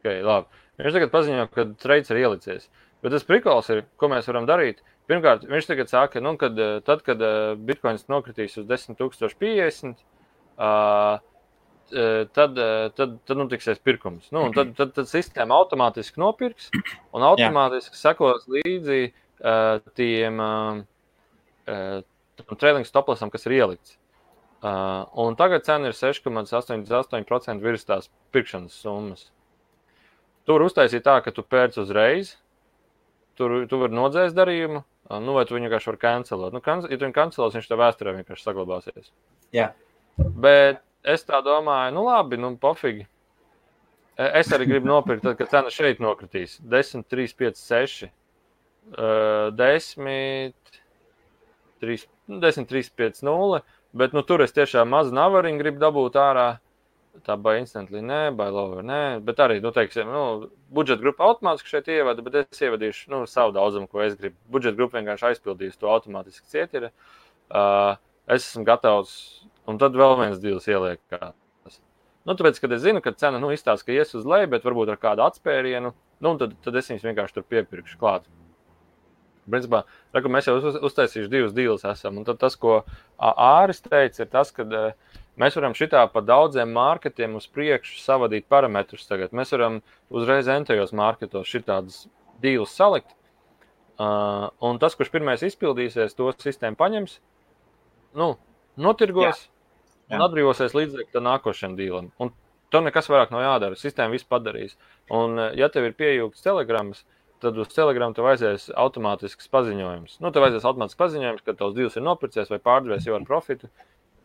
okay, 0.00 0.22
labi. 0.24 0.48
Viņš 0.80 0.96
tagad 0.96 1.12
paziņo, 1.12 1.44
ka 1.52 1.66
trades 1.80 2.10
ir 2.10 2.22
ielicies. 2.24 2.70
Bet 3.04 3.12
tas 3.14 3.26
prikals 3.26 3.68
ir, 3.74 3.84
ko 4.00 4.08
mēs 4.10 4.28
varam 4.30 4.48
darīt. 4.48 4.80
Pirmkārt, 5.10 5.44
viņš 5.50 5.68
tagad 5.68 5.90
saka, 5.90 6.22
nu, 6.24 6.36
kad, 6.40 6.56
eh, 6.58 6.78
tad, 6.86 7.02
kad 7.06 7.20
eh, 7.22 7.52
bitkoins 7.68 8.06
nokritīs 8.08 8.54
uz 8.60 8.66
10,050, 8.68 10.00
uh, 10.56 11.18
tad, 12.32 12.58
eh, 12.58 12.90
tad, 12.96 13.18
tad 13.26 13.40
notiksies 13.40 13.80
pirkums. 13.84 14.30
Nu, 14.34 14.46
tad, 14.54 14.72
tad, 14.78 14.94
tad 14.96 15.10
sistēma 15.10 15.56
automātiski 15.60 16.20
nopirks 16.22 16.70
un 17.12 17.26
automātiski 17.26 17.98
sekos 17.98 18.46
līdzi 18.50 19.00
uh, 19.10 19.82
tiem 19.98 20.40
uh, 20.42 20.80
trailing 22.56 22.88
stoplasam, 22.88 23.32
kas 23.32 23.46
ir 23.48 23.58
ielikts. 23.60 23.98
Uh, 24.62 25.08
un 25.18 25.34
tagad 25.38 25.66
cena 25.66 25.90
ir 25.90 25.96
6,88% 25.98 27.64
virs 27.64 27.84
tās 27.88 28.08
pirkšanas 28.34 28.76
summas. 28.78 29.26
Tur 30.46 30.62
uztaisīt 30.62 31.04
tā, 31.06 31.18
ka 31.22 31.34
tu 31.34 31.42
pērc 31.46 31.76
uzreiz, 31.82 32.36
tur 33.38 33.62
tu 33.70 33.78
vari 33.82 33.94
nodzēst 33.98 34.38
darījumu, 34.38 34.84
nu, 35.22 35.34
vai 35.34 35.44
tu 35.46 35.58
vienkārši 35.58 35.90
vari 35.90 36.00
cancelot. 36.02 36.54
Nu, 36.54 36.62
kan, 36.64 36.82
ja 36.86 36.96
tu 36.96 37.06
viņu 37.06 37.18
cancelos, 37.18 37.58
viņš 37.58 37.68
tev 37.70 37.82
vēsturē 37.82 38.14
vienkārši 38.20 38.46
saglabāsies. 38.46 39.12
Jā. 39.54 39.72
Bet 40.18 40.82
es 41.04 41.26
tā 41.26 41.42
domāju, 41.44 41.94
nu 41.96 42.06
labi, 42.06 42.38
nu 42.40 42.54
pofīgi. 42.60 43.06
es 44.22 44.52
arī 44.52 44.68
gribu 44.68 44.90
nopirkt, 44.90 45.22
tad, 45.24 45.36
kad 45.38 45.50
cena 45.50 45.70
šeit 45.72 46.00
nokritīs 46.02 46.58
10, 46.60 47.06
3, 47.10 47.36
5, 47.38 47.62
6, 47.62 48.10
uh, 48.96 49.48
10, 49.56 50.52
3, 51.82 52.04
10, 52.28 52.68
3, 52.68 52.90
5, 52.96 53.22
0. 53.22 53.62
Bet 53.92 54.14
nu, 54.16 54.22
tur 54.24 54.40
es 54.40 54.54
tiešām 54.56 54.88
mazu 54.88 55.12
navariņu 55.16 55.60
gribu 55.60 55.82
dabūt 55.82 56.16
ārā. 56.16 56.46
Tā 57.26 57.34
vai 57.36 57.58
instantly, 57.60 58.00
nē, 58.00 58.30
vai 58.38 58.46
lower, 58.48 58.80
nē. 58.88 59.00
Bet 59.26 59.42
arī, 59.44 59.58
nu, 59.60 59.68
teiksim, 59.76 60.08
nu, 60.08 60.48
budžeta 60.72 61.04
grupa 61.04 61.26
automātiski 61.28 61.74
šeit 61.74 61.90
ievada, 61.92 62.24
bet 62.24 62.38
es 62.40 62.62
ievadīšu 62.64 63.12
nu, 63.12 63.18
savu 63.28 63.52
daudzumu, 63.52 63.90
ko 63.92 64.00
es 64.00 64.16
gribu. 64.16 64.38
Budžeta 64.54 64.78
grupa 64.78 64.96
vienkārši 64.96 65.28
aizpildīs 65.28 65.76
to 65.76 65.90
automātiski 65.92 66.48
cietiri. 66.54 66.88
Uh, 67.52 68.00
es 68.32 68.46
esmu 68.46 68.64
gatavs, 68.64 69.12
un 69.70 69.80
tad 69.80 69.96
vēl 69.98 70.18
viens 70.20 70.42
dīls 70.42 70.68
ieliek. 70.70 71.00
Nu, 72.22 72.36
tāpēc, 72.38 72.60
kad 72.62 72.72
es 72.74 72.84
zinu, 72.84 73.02
ka 73.02 73.14
cena 73.18 73.40
nu, 73.42 73.50
izstāsta, 73.50 73.88
ka 73.88 73.96
ies 73.96 74.14
uz 74.14 74.26
leju, 74.28 74.52
bet 74.52 74.66
varbūt 74.66 74.92
ar 74.92 75.00
kādu 75.02 75.24
atspērienu, 75.26 75.90
nu, 76.22 76.32
tad, 76.38 76.54
tad 76.62 76.78
es 76.78 76.90
viņus 76.90 77.06
vienkārši 77.08 77.38
tur 77.38 77.46
piepirkšu 77.50 77.98
klāt. 77.98 78.28
Principā, 79.42 79.80
reku, 80.14 80.30
mēs 80.30 80.46
jau 80.46 80.54
uz, 80.60 80.76
uztaisījuši 80.86 81.30
divus 81.32 81.54
dīlus. 81.56 81.82
Tas, 82.38 82.54
ko 82.62 82.76
Āris 83.18 83.82
teica, 83.82 84.22
ir 84.22 84.30
tas, 84.30 84.52
ka 84.54 84.62
mēs 85.40 85.58
varam 85.58 85.74
šitā 85.74 86.04
pa 86.12 86.22
daudziem 86.22 86.70
marketiem 86.76 87.34
uz 87.40 87.48
priekšu 87.50 87.98
savadīt 88.04 88.46
parametrus. 88.50 89.08
Tagad. 89.08 89.34
Mēs 89.34 89.50
varam 89.56 89.80
uzreiz 90.14 90.50
entajos 90.52 90.94
marketos 90.94 91.50
šitādus 91.50 92.04
dīlus 92.42 92.76
salikt. 92.78 93.10
Uh, 94.02 94.48
un 94.64 94.78
tas, 94.82 94.94
kurš 94.98 95.10
pirmais 95.12 95.42
izpildīsies, 95.46 96.14
to 96.16 96.30
sistēmu 96.42 96.78
paņems, 96.78 97.18
nu, 98.18 98.32
notirgos 98.80 99.42
Jā. 99.42 99.51
Un 100.12 100.24
atbrīvosies 100.26 100.76
līdz 100.76 101.16
nākošajam 101.16 101.76
dīlam. 101.78 102.10
Un 102.20 102.32
tur 102.72 102.84
nekas 102.84 103.08
vairāk 103.12 103.32
nav 103.34 103.44
jādara. 103.44 103.78
Sistēma 103.78 104.16
viss 104.16 104.28
padarīs. 104.28 104.76
Un, 105.12 105.38
ja 105.58 105.68
tev 105.72 105.88
ir 105.88 105.96
pieejams 105.98 106.44
telegrams, 106.44 107.04
tad 107.42 107.58
uz 107.58 107.72
Telegram 107.74 108.14
tev 108.14 108.28
aizies 108.30 108.68
automātisks 108.78 109.50
paziņojums. 109.52 110.20
Nu, 110.22 110.30
tev 110.34 110.46
aizies 110.46 110.66
automātisks 110.68 111.00
paziņojums, 111.00 111.44
ka 111.46 111.56
tavs 111.58 111.74
divs 111.78 111.98
ir 111.98 112.04
nopircies 112.06 112.52
vai 112.52 112.60
pārdevies 112.62 113.08
jau 113.08 113.16
ar 113.18 113.26
profitu. 113.28 113.70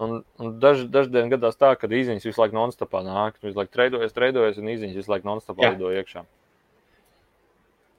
Un, 0.03 0.19
un 0.37 0.51
daž, 0.61 0.83
daždien 0.93 1.31
gadās 1.31 1.57
tā, 1.57 1.71
ka 1.79 1.89
īziņas 1.89 2.27
visu 2.27 2.43
laiku 2.43 2.57
non-stopā 2.59 3.01
nāk. 3.05 3.39
Visu 3.41 3.57
laiku 3.57 3.73
treidojas, 3.73 4.13
treidojas, 4.13 4.59
un 4.61 4.69
īziņas 4.75 4.99
visu 4.99 5.13
laiku 5.13 5.29
non-stopā 5.31 5.71
lido 5.73 5.89
iekšā. 5.95 6.27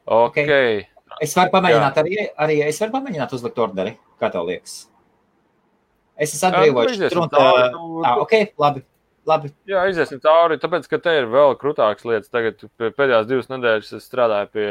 Okay. 0.09 0.45
okay. 0.45 0.79
Es 1.25 1.35
varu 1.37 1.51
pamēģināt, 1.57 1.99
Jā. 1.99 2.05
arī, 2.05 2.29
arī 2.45 2.61
es 2.69 2.79
varu 2.81 2.95
pamēģināt 2.95 3.35
uzlikt 3.35 3.59
orderi. 3.65 3.97
Kā 4.21 4.31
tev 4.33 4.47
liekas? 4.49 4.85
Es 6.19 6.35
esmu 6.35 6.51
atbrīvojis. 6.51 7.03
Tur 7.09 7.25
un 7.25 7.33
tā, 7.33 7.49
tā, 7.73 8.15
ok, 8.25 8.39
labi. 8.59 8.85
Labi. 9.29 9.51
Jā, 9.69 9.83
iziesim 9.91 10.23
cauri, 10.25 10.57
tāpēc, 10.61 10.87
ka 10.89 10.99
te 11.05 11.13
ir 11.21 11.27
vēl 11.31 11.53
krūtākas 11.61 12.07
lietas. 12.09 12.31
Tagad 12.33 12.65
pēdējās 12.81 13.29
divas 13.29 13.51
nedēļas 13.53 13.91
es 13.99 14.07
strādāju 14.09 14.49
pie 14.55 14.69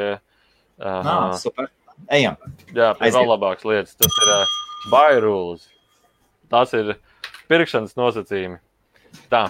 Uh, 0.77 0.85
ah, 0.85 1.33
super. 1.33 1.71
Ejam. 2.13 2.37
Jā, 2.69 2.91
pie 2.99 3.09
vēl 3.09 3.25
labākas 3.25 3.65
lietas. 3.65 3.95
Tas 3.97 4.17
ir 4.21 4.29
uh, 4.29 4.57
buy 4.93 5.17
rules. 5.23 5.65
Tas 6.53 6.73
ir 6.77 6.93
pirkšanas 7.49 7.97
nosacījumi. 7.97 8.59
Tā. 9.31 9.47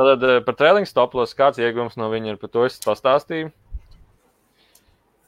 Tad 0.00 0.24
uh, 0.24 0.38
par 0.46 0.56
trailing 0.56 0.88
stoplos 0.88 1.36
kāds 1.36 1.60
iegums 1.60 1.98
no 2.00 2.08
viņa 2.12 2.32
ir 2.32 2.40
par 2.40 2.52
to 2.54 2.64
es 2.64 2.80
pastāstīju. 2.80 3.52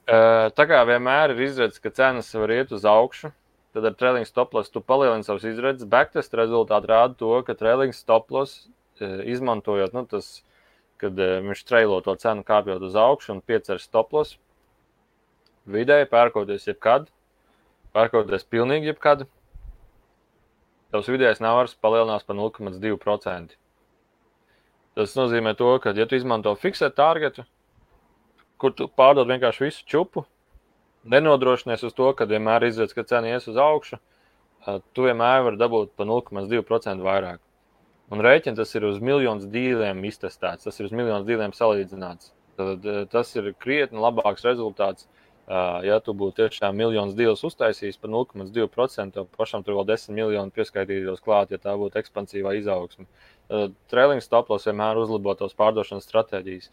Uh, 0.04 0.48
tā 0.56 0.66
kā 0.68 0.80
vienmēr 0.88 1.32
ir 1.34 1.44
izredzes, 1.50 1.80
ka 1.84 1.92
cenas 1.92 2.32
var 2.36 2.52
iet 2.52 2.72
uz 2.76 2.84
augšu, 2.88 3.30
tad 3.74 3.84
ar 3.88 3.94
trailing 3.98 4.26
stoplos 4.28 4.70
tu 4.70 4.80
palielini 4.80 5.26
savus 5.26 5.44
izredzes. 5.50 5.88
Backtest 5.90 6.34
rezultāti 6.38 6.90
rāda 6.90 7.18
to, 7.18 7.30
ka 7.46 7.56
trailing 7.58 7.94
stoplos 7.96 8.56
uh, 9.00 9.20
izmantojot, 9.26 9.96
nu, 9.96 10.04
tas, 10.10 10.38
kad 11.02 11.18
uh, 11.18 11.40
viņš 11.42 11.64
trailo 11.66 11.98
to 12.06 12.14
cenu 12.22 12.46
kāpjot 12.46 12.86
uz 12.86 12.94
augšu 12.94 13.34
un 13.34 13.42
piecer 13.42 13.82
stoplos, 13.82 14.36
vidēji 15.66 16.06
pērkoties 16.12 16.68
jebkad, 16.70 17.08
pērkoties 17.96 18.46
pilnīgi 18.46 18.92
jebkad, 18.92 19.26
tavs 20.94 21.10
vidējais 21.10 21.42
navars 21.42 21.74
palielinās 21.82 22.22
par 22.26 22.38
0,2%. 22.38 23.58
Tas 24.94 25.16
nozīmē 25.18 25.56
to, 25.58 25.72
ka, 25.82 25.90
ja 25.98 26.06
tu 26.06 26.14
izmanto 26.14 26.52
fiksētu 26.54 26.94
targetu, 26.94 27.42
kur 28.62 28.70
tu 28.78 28.86
pārdod 28.86 29.26
vienkārši 29.26 29.66
visu 29.66 29.82
čupu, 29.90 30.22
nenodrošinies 31.10 31.84
uz 31.86 31.96
to, 31.96 32.10
ka 32.16 32.26
vienmēr 32.28 32.68
izredz, 32.68 32.94
ka 32.96 33.04
cena 33.08 33.32
ies 33.34 33.48
uz 33.50 33.58
augšu, 33.60 33.98
tu 34.96 35.08
vienmēr 35.08 35.44
vari 35.48 35.60
dabūt 35.60 35.92
par 35.98 36.08
0,2% 36.08 37.04
vairāk. 37.04 37.42
Un 38.12 38.20
rēķina 38.24 38.60
tas 38.60 38.74
ir 38.76 38.84
uz 38.88 39.00
miljonus 39.00 39.48
dīliem 39.50 40.02
iztestēts, 40.08 40.68
tas 40.68 40.80
ir 40.80 40.88
uz 40.88 40.96
miljonus 40.96 41.26
dīliem 41.28 41.54
salīdzināts. 41.56 42.32
Tad, 42.58 42.86
tas 43.10 43.32
ir 43.36 43.50
krietni 43.58 43.98
labāks 43.98 44.44
rezultāts 44.46 45.08
Ja 45.84 45.98
tu 46.00 46.14
būtu 46.16 46.38
tiešām 46.38 46.76
miljonus 46.76 47.16
divus 47.18 47.42
uztaisījis 47.44 47.98
par 48.00 48.08
0,2%, 48.08 49.12
tad 49.12 49.26
pašam 49.36 49.64
tur 49.64 49.76
vēl 49.76 49.90
10 49.90 50.16
miljoni 50.16 50.54
pieskaitītos 50.56 51.20
klāt, 51.24 51.52
ja 51.52 51.60
tā 51.60 51.74
būtu 51.76 52.00
ekspansīvā 52.00 52.54
izaugsme. 52.62 53.04
Trailing 53.92 54.24
stoplos 54.24 54.64
vienmēr 54.64 55.02
uzlabo 55.02 55.34
tos 55.36 55.52
pārdošanas 55.58 56.08
stratēģijas, 56.08 56.70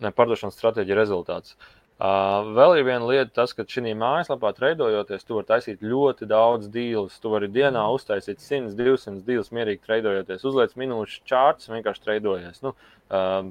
ne 0.00 0.12
pārdošanas 0.16 0.56
stratēģija 0.56 0.96
rezultāts. 0.96 1.52
Uh, 1.52 1.77
vēl 1.98 2.76
ir 2.78 2.84
viena 2.86 3.06
lieta, 3.06 3.32
tas, 3.40 3.52
ka 3.56 3.64
šī 3.66 3.90
mājaslapā 3.98 4.52
treidojoties, 4.54 5.24
tu 5.26 5.34
vari 5.34 5.48
taisīt 5.48 5.80
ļoti 5.82 6.28
daudz 6.30 6.68
dīlus. 6.70 7.18
Tu 7.18 7.32
vari 7.32 7.48
dienā 7.50 7.82
uztaisīt 7.90 8.38
100, 8.38 8.76
200 8.78 9.24
dīlus 9.26 9.50
mierīgi 9.50 9.82
treidojoties. 9.82 10.44
Uzliec 10.46 10.76
minūšu 10.78 11.24
čārts, 11.26 11.70
vienkārši 11.72 12.04
treidojies. 12.04 12.62
Nu, 12.62 12.76
uh, 13.10 13.50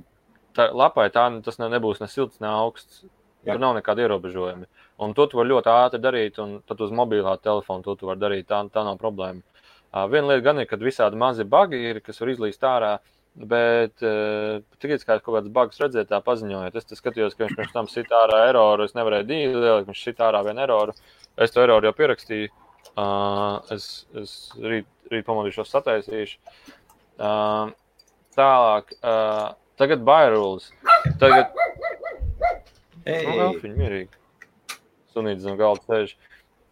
tā, 0.56 0.70
lapai 0.72 1.10
tā 1.12 1.28
tas 1.44 1.60
ne, 1.60 1.68
nebūs 1.76 2.00
ne 2.00 2.08
silts, 2.08 2.40
ne 2.40 2.48
augsts. 2.54 3.04
Jā. 3.44 3.54
Tur 3.54 3.62
nav 3.62 3.76
nekāda 3.78 4.04
ierobežojuma. 4.04 4.66
Un 5.04 5.14
to 5.16 5.28
tu 5.30 5.38
vari 5.40 5.52
ļoti 5.52 5.70
ātri 5.72 6.00
darīt, 6.04 6.40
un 6.44 6.58
tad 6.68 6.82
uz 6.84 6.92
mobilā 6.92 7.38
telefona 7.40 7.86
to 7.86 7.94
tu 8.00 8.08
vari 8.10 8.20
darīt. 8.20 8.48
Tā, 8.50 8.64
tā 8.72 8.84
nav 8.88 8.98
problēma. 9.00 9.44
Uh, 9.92 10.08
viena 10.12 10.32
lieta 10.32 10.48
gan 10.48 10.64
ir, 10.64 10.68
ka 10.72 10.80
visādi 10.80 11.20
mazi 11.20 11.44
bagi 11.48 11.80
ir, 11.92 12.00
kas 12.04 12.24
var 12.24 12.32
izlīst 12.32 12.64
ārā. 12.68 12.98
Bet 13.38 14.02
uh, 14.02 14.64
tikai 14.82 14.98
kā 15.04 15.20
kaut 15.20 15.36
kādas 15.36 15.52
bagas 15.54 15.82
redzēt, 15.84 16.10
tā 16.10 16.18
paziņojot. 16.26 16.78
Es 16.80 17.02
skatījos, 17.02 17.36
ka 17.38 17.46
viņš 17.46 17.58
pirms 17.60 17.76
tam 17.76 17.90
sit 17.92 18.10
ārā 18.10 18.48
eroru. 18.50 18.88
Es 18.88 18.96
nevarēju 18.98 19.28
lielāku, 19.30 19.92
viņš 19.92 20.02
sit 20.08 20.24
ārā 20.26 20.42
vienu 20.48 20.64
eroru. 20.66 20.96
Es 21.38 21.54
to 21.54 21.62
eroru 21.62 21.86
jau 21.86 21.94
pierakstīju. 22.00 22.50
Uh, 22.98 23.60
es 23.76 24.08
es 24.18 24.34
rīt, 24.58 24.90
rīt 25.12 25.28
pamodīšos, 25.28 25.70
sataisīšu. 25.70 26.40
Uh, 27.18 27.70
tālāk, 28.38 28.96
uh, 29.04 29.54
tagad 29.78 30.02
Bairulis. 30.08 30.72
Tagad, 31.22 31.54
Nu, 33.08 33.36
Elfiņi 33.48 33.78
mierīgi. 33.80 34.18
Sunīts 35.16 35.46
zem 35.46 35.56
galda 35.60 35.84
sēž. 35.88 36.16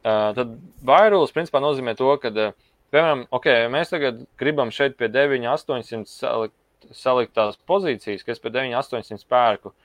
Uh, 0.06 0.34
tad 0.38 0.52
vairulis 0.86 1.34
principā 1.34 1.62
nozīmē 1.64 1.96
to, 1.98 2.10
ka, 2.22 2.30
uh, 2.30 2.65
piemēram, 2.96 3.26
okay, 3.36 3.68
mēs 3.72 3.92
tagad 3.92 4.24
gribam 4.40 4.72
šeit 4.74 4.98
pie 5.00 5.12
9, 5.12 5.46
800 5.52 6.10
salikt, 6.10 6.58
salikt 6.96 7.36
tās 7.38 7.60
pozīcijas, 7.70 8.24
kas 8.26 8.42
pie 8.42 8.54
9, 8.56 8.76
800 8.80 9.28
pērku. 9.32 9.76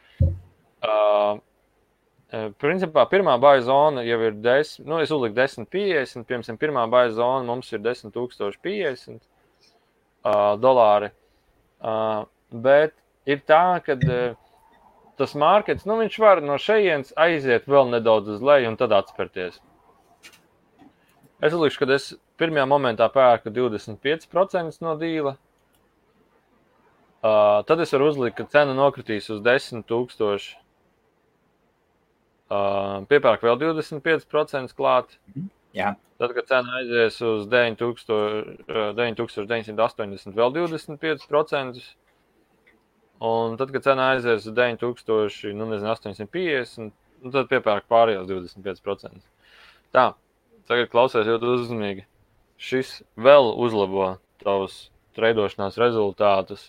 Uh, 0.80 1.40
Principā 2.62 3.02
pirmā 3.10 3.32
baigta 3.42 3.64
zona 3.66 4.04
jau 4.06 4.20
ir 4.22 4.36
10, 4.38 4.84
nu, 4.86 5.00
es 5.02 5.10
uzliku 5.10 5.34
10, 5.34 5.66
50. 5.66 6.28
Piemēram, 6.28 6.58
pirmā 6.60 6.84
baigta 6.90 7.16
zona 7.16 7.42
mums 7.48 7.72
ir 7.74 7.80
10, 7.82 8.12
50 8.14 9.16
uh, 9.18 10.54
dolāri. 10.62 11.10
Uh, 11.82 12.28
bet 12.54 12.94
ir 13.26 13.42
tā, 13.50 13.80
ka 13.82 13.96
uh, 13.98 14.38
tas 15.18 15.34
mārkets, 15.34 15.88
nu, 15.90 15.98
viņš 16.04 16.20
var 16.22 16.42
no 16.44 16.54
šejienes 16.60 17.10
aiziet 17.18 17.66
vēl 17.66 17.90
nedaudz 17.96 18.36
uz 18.36 18.46
leju 18.46 18.70
un 18.70 18.78
tad 18.78 18.94
atspērties. 18.94 19.58
Es 21.42 21.56
uzlikšu, 21.56 21.82
ka 21.82 21.90
es 21.96 22.12
pirmajā 22.40 22.66
momentā 22.68 23.06
pērku 23.12 23.52
25% 23.54 24.80
no 24.84 24.96
dīla. 25.00 25.36
Uh, 27.20 27.60
tad 27.68 27.80
es 27.84 27.92
varu 27.92 28.06
uzlikt, 28.08 28.36
ka 28.38 28.44
cena 28.48 28.72
nokritīs 28.76 29.28
uz 29.32 29.40
10,000. 29.44 29.84
Uh, 32.50 33.04
piepērk 33.10 33.44
vēl 33.44 33.56
25% 33.60 34.72
klāt. 34.74 35.08
Mhm. 35.34 35.50
Jā. 35.76 35.90
Tad, 36.20 36.32
kad 36.36 36.44
cena 36.48 36.68
aizies 36.80 37.20
uz 37.24 37.46
9,980, 37.48 38.56
uh, 38.66 40.36
vēl 40.36 40.50
25%. 40.56 41.94
Un 43.20 43.56
tad, 43.60 43.68
kad 43.72 43.84
cena 43.84 44.02
aizies 44.14 44.46
uz 44.48 44.54
9000, 44.56 45.52
nu, 45.56 45.64
nezinu, 45.70 45.88
850, 45.92 46.92
nu, 47.20 47.28
tad 47.36 47.48
piepērk 47.52 47.84
pārējos 47.92 48.26
25%. 48.32 49.20
Tā, 49.92 50.06
tagad 50.70 50.88
klausies 50.92 51.28
ļoti 51.28 51.46
uzmanīgi. 51.54 52.04
Šis 52.60 53.00
vēl 53.16 53.52
uzlabo 53.56 54.12
tavus 54.42 54.90
treidošanās 55.16 55.78
rezultātus 55.80 56.68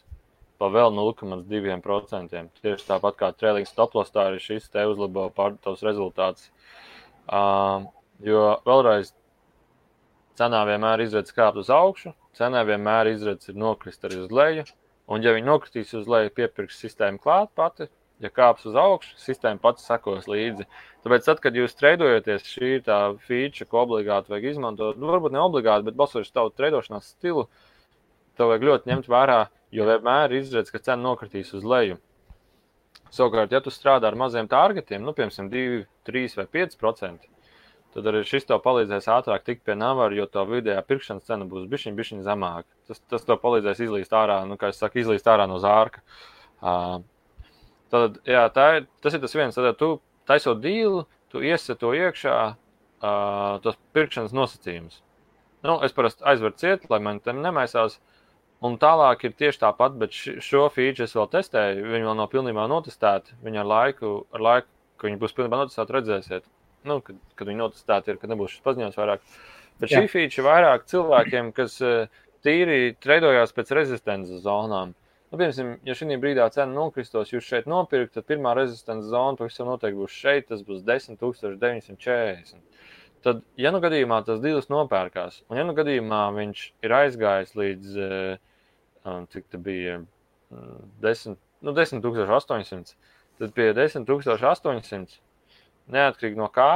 pa 0.61 0.69
vēl 0.71 0.93
0,2%. 0.95 2.43
Tieši 2.61 2.87
tāpat 2.87 3.17
kā 3.19 3.31
trailing 3.35 3.67
stoplos, 3.67 4.13
tā 4.13 4.29
arī 4.29 4.39
šis 4.39 4.69
te 4.71 4.85
uzlabo 4.87 5.29
tavus 5.35 5.81
rezultātus. 5.85 6.51
Uh, 7.27 7.89
jo 8.23 8.43
vēlreiz 8.67 9.11
cenā 10.39 10.61
vienmēr 10.69 11.03
izredzes 11.03 11.35
kāpt 11.35 11.59
uz 11.61 11.71
augšu, 11.73 12.13
cenā 12.37 12.63
vienmēr 12.67 13.11
izredzes 13.11 13.51
ir 13.51 13.59
nokrist 13.59 14.07
arī 14.07 14.23
uz 14.23 14.31
leju 14.31 14.65
Un, 15.11 15.23
ja 15.25 15.33
viņi 15.35 15.47
nokritīs 15.47 15.91
uz 15.97 16.07
leju, 16.07 16.31
piepirks 16.37 16.77
sistēmu 16.79 17.19
klāt 17.19 17.49
pati, 17.57 17.89
ja 18.21 18.31
kāps 18.33 18.67
uz 18.69 18.77
augšu, 18.77 19.15
sistēma 19.21 19.61
pati 19.61 19.83
sekos 19.83 20.27
līdzi. 20.29 20.67
Tāpēc, 21.05 21.25
tad, 21.25 21.41
kad 21.43 21.57
jūs 21.57 21.75
trēdojaties, 21.79 22.45
šī 22.45 22.75
ir 22.77 22.85
tā 22.85 22.99
feature, 23.25 23.67
ko 23.69 23.81
obligāti 23.85 24.31
vajag 24.33 24.51
izmantot. 24.53 24.99
Nu, 25.01 25.09
varbūt 25.11 25.33
ne 25.35 25.41
obligāti, 25.41 25.87
bet 25.89 25.97
balstoties 25.97 26.29
uz 26.29 26.35
tavu 26.35 26.53
trēdošanās 26.53 27.11
stilu, 27.15 27.47
tev 28.37 28.53
vajag 28.53 28.67
ļoti 28.69 28.93
ņemt 28.93 29.11
vērā, 29.11 29.41
jo 29.73 29.89
vienmēr 29.89 30.31
ir 30.31 30.43
izredzes, 30.43 30.73
ka 30.73 30.83
cena 30.83 31.01
nokritīs 31.03 31.53
uz 31.57 31.65
leju. 31.67 31.97
Savukārt, 33.11 33.51
ja 33.51 33.59
tu 33.63 33.73
strādā 33.73 34.07
ar 34.07 34.15
maziem 34.15 34.47
targetiem, 34.51 35.03
nu, 35.03 35.11
piemēram, 35.15 35.49
2, 35.51 35.83
3 36.07 36.37
vai 36.39 36.45
5%, 36.53 37.25
tad 37.91 38.07
arī 38.07 38.21
šis 38.27 38.47
tev 38.47 38.61
palīdzēs 38.63 39.09
ātrāk 39.11 39.43
tikt 39.47 39.65
pie 39.67 39.75
navara, 39.75 40.15
jo 40.15 40.27
tā 40.31 40.45
vidējā 40.47 40.79
pirkšanas 40.87 41.27
cena 41.27 41.47
būs 41.49 41.67
bišķiņ, 41.71 41.97
bišķiņ 41.97 42.21
zemāka. 42.27 42.69
Tas, 42.87 43.01
tas 43.11 43.27
tev 43.27 43.41
palīdzēs 43.43 43.83
izlīst 43.83 44.15
ārā, 44.15 44.39
nu, 44.47 44.55
kā 44.61 44.71
es 44.71 44.79
saku, 44.79 45.01
izlīst 45.03 45.27
ārā 45.27 45.49
no 45.51 45.59
zārka. 45.59 46.05
Uh, 46.61 47.01
tad, 47.91 48.21
jā, 48.27 48.45
ir, 48.77 48.87
tas 49.03 49.17
ir 49.17 49.23
tas 49.23 49.35
viens, 49.37 49.57
tad 49.57 49.77
tu 49.79 49.93
taisot 50.29 50.61
dīlu, 50.63 51.05
tu 51.31 51.43
iesi 51.45 51.75
to 51.79 51.93
iekšā, 51.97 52.37
uh, 52.51 53.59
tos 53.63 53.79
pirkšanas 53.95 54.35
nosacījumus. 54.35 55.01
Nu, 55.67 55.77
es 55.85 55.93
parasti 55.93 56.25
aizveru 56.25 56.57
ciet, 56.57 56.87
lai 56.89 57.01
man 57.03 57.21
te 57.21 57.35
nemaisās. 57.37 57.99
Un 58.65 58.75
tālāk 58.81 59.23
ir 59.25 59.33
tieši 59.37 59.63
tāpat, 59.63 59.95
bet 59.97 60.13
šo 60.13 60.67
feature 60.73 61.07
es 61.07 61.15
vēl 61.17 61.29
testēju. 61.33 61.85
Viņi 61.95 62.05
vēl 62.05 62.17
nav 62.17 62.27
pilnībā 62.29 62.67
notestēti. 62.69 63.33
Viņi 63.41 63.61
ar 63.61 63.69
laiku, 63.69 64.11
ar 64.37 64.43
laiku, 64.45 64.69
kad 65.01 65.09
viņi 65.09 65.21
būs 65.21 65.33
pilnībā 65.37 65.63
notestēti, 65.63 65.95
redzēsiet 65.97 66.49
nu, 66.87 66.99
kad, 67.05 67.17
kad 67.37 67.49
viņi 67.49 67.61
notestēti 67.61 68.13
ir, 68.13 68.19
ka 68.21 68.29
nebūs 68.31 68.55
šis 68.55 68.65
paziņojums 68.65 68.97
vairāk. 68.99 69.23
Bet 69.81 69.93
šī 69.93 70.05
feature 70.11 70.45
vairāk 70.45 70.85
cilvēkiem, 70.89 71.51
kas 71.57 71.77
tīri 72.45 72.95
treidojās 73.01 73.53
pēc 73.55 73.73
rezistences 73.77 74.43
zonām. 74.45 74.95
Nu, 75.31 75.37
piemēram, 75.39 75.77
ja 75.87 75.93
šī 75.95 76.15
brīdī 76.19 76.43
cena 76.51 76.73
nokristos, 76.75 77.29
jūs 77.31 77.45
šeit 77.47 77.67
nopirkt, 77.71 78.17
tad 78.17 78.25
pirmā 78.27 78.51
rezistents 78.57 79.07
zona 79.07 79.39
pavisam 79.39 79.69
noteikti 79.71 79.99
būs 80.01 80.17
šeit, 80.23 80.49
tas 80.49 80.63
būs 80.67 80.81
10,940. 80.83 82.59
Tad, 83.23 83.39
ja 83.55 83.71
nu 83.71 83.79
gadījumā 83.79 84.17
tas 84.27 84.41
divs 84.43 84.67
nopērkās, 84.73 85.43
un 85.47 85.61
ja 85.61 85.63
nu 85.63 85.75
gadījumā 85.77 86.23
viņš 86.35 86.65
ir 86.83 86.95
aizgājis 86.97 87.55
līdz, 87.55 87.95
um, 89.07 89.27
cik 89.31 89.47
tā 89.53 89.61
bija, 89.61 90.01
10, 91.05 91.39
nu, 91.63 91.75
10,800, 91.79 92.95
tad 93.39 93.53
pie 93.55 93.69
10,800 93.77 95.15
neatkarīgi 95.95 96.41
no 96.41 96.49
kā, 96.51 96.71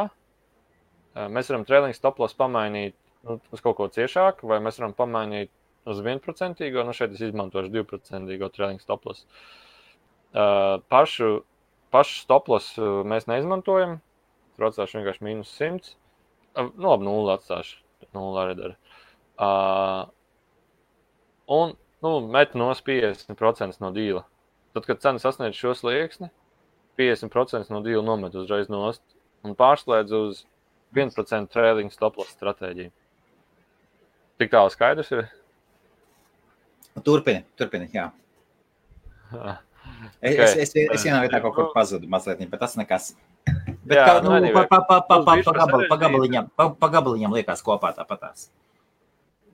mēs 1.28 1.52
varam 1.52 1.68
trailing 1.68 1.98
stoplos 1.98 2.38
pamainīt 2.40 2.96
nu, 3.28 3.42
uz 3.52 3.60
kaut 3.66 3.76
ko 3.82 3.92
ciešāku, 3.92 4.48
vai 4.48 4.62
mēs 4.64 4.80
varam 4.80 4.96
pamainīt 4.96 5.52
uz 5.86 6.02
1%, 6.02 6.86
nu 6.86 6.94
šeit 6.94 7.14
es 7.14 7.22
izmantošu 7.28 7.72
2% 7.74 8.50
trailing 8.56 8.82
stoplos. 8.82 9.26
Uh, 10.36 10.82
pašu, 10.92 11.46
pašu 11.94 12.20
stoplos 12.26 12.74
mēs 13.08 13.30
neizmantojam. 13.32 14.00
Tur 14.56 14.70
atstāšu 14.70 15.00
vienkārši 15.00 15.24
mīnus 15.24 15.54
100. 15.56 15.94
Uh, 16.56 16.72
nu, 16.76 16.90
labi, 16.90 17.08
0 17.08 17.36
atstāšu. 17.38 17.80
0 18.16 18.42
arī 18.42 18.58
dara. 18.60 18.76
Uh, 19.36 20.12
un 21.52 21.76
nu, 22.04 22.20
met 22.32 22.56
no 22.56 22.72
50% 22.74 23.82
no 23.84 23.92
dīla. 23.96 24.26
Tad, 24.76 24.90
kad 24.90 25.00
cena 25.04 25.22
sasniedz 25.22 25.56
šo 25.56 25.72
slieksni, 25.78 26.32
50% 27.00 27.72
no 27.72 27.82
dīla 27.84 28.04
nomet 28.04 28.36
uzreiz 28.36 28.68
nost 28.72 29.04
un 29.46 29.56
pārslēdz 29.56 30.16
uz 30.16 30.44
1% 30.96 31.52
trailing 31.52 31.92
stoploss 31.94 32.36
stratēģiju. 32.36 32.92
Tik 34.40 34.52
tālu 34.52 34.72
skaidrs 34.74 35.12
ir. 35.16 35.28
Turpini, 37.04 37.44
turpini, 37.60 37.90
jā. 37.94 38.10
Es, 40.22 40.34
okay. 40.34 40.44
es, 40.44 40.56
es, 40.56 40.76
es 40.76 41.04
vienā 41.04 41.22
vietā 41.26 41.42
kaut 41.44 41.56
kur 41.58 41.72
pazudu 41.74 42.08
mazliet, 42.10 42.44
bet 42.50 42.62
tas 42.62 42.76
nekas. 42.80 43.14
Bet 43.86 43.98
jā, 43.98 44.06
kā, 44.06 44.14
nu, 44.24 44.32
nu 44.42 44.52
pa, 44.56 44.64
pa, 44.70 44.80
pa, 44.88 45.02
pa, 45.04 45.20
pa, 45.22 45.36
pa, 45.44 45.54
gabal, 45.60 45.84
pa, 45.90 45.98
gabaliņam, 46.02 46.48
pa, 46.58 46.70
pa 46.80 46.90
gabaliņam 46.94 47.36
liekas 47.36 47.64
kopā 47.66 47.92
tāpatās. 47.98 48.48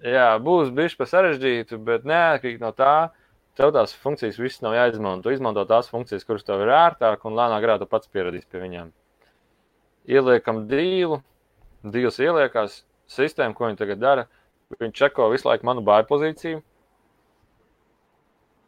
Jā, 0.06 0.30
būs 0.42 0.72
bišķi 0.74 0.98
pa 0.98 1.08
sarežģītu, 1.10 1.78
bet 1.86 2.08
neatkarīgi 2.10 2.62
no 2.64 2.72
tā, 2.78 3.12
tev 3.60 3.74
tās 3.76 3.94
funkcijas 4.02 4.40
visas 4.42 4.64
nav 4.66 4.78
jāizmanto. 4.78 5.28
Tu 5.28 5.36
izmanto 5.36 5.66
tās 5.70 5.92
funkcijas, 5.92 6.26
kuras 6.26 6.48
tev 6.48 6.64
ir 6.64 6.72
ērtāk, 6.74 7.26
un 7.28 7.38
lēnāk 7.38 7.62
grāmatā 7.66 7.90
pats 7.90 8.10
pieradīs 8.10 8.48
pie 8.50 8.64
viņiem. 8.64 8.90
Ieliekam 10.10 10.64
dīlu, 10.72 11.22
dīls 11.86 12.18
ieliekās, 12.24 12.82
sistēma, 13.12 13.54
ko 13.58 13.68
viņi 13.68 13.82
tagad 13.84 14.02
dara. 14.02 14.28
Viņi 14.80 14.96
čeko 14.98 15.28
visu 15.34 15.50
laiku 15.50 15.68
manu 15.68 15.84
bāju 15.86 16.08
pozīciju. 16.10 16.64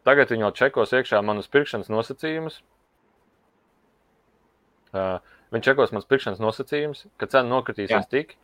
Tagad 0.08 0.32
viņi 0.34 0.43
jau 0.43 0.54
čekos 0.60 0.91
iekšā 0.95 1.22
manus 1.24 1.47
pirkšanas 1.51 1.91
nosacījumus. 1.91 2.60
Uh, 4.93 5.18
viņi 5.54 5.70
čekos 5.70 5.93
manas 5.93 6.10
pirkšanas 6.10 6.41
nosacījumus, 6.43 7.06
ka 7.18 7.30
cena 7.32 7.49
nokritīsies 7.49 7.95
Jā. 7.95 8.10
tik, 8.12 8.36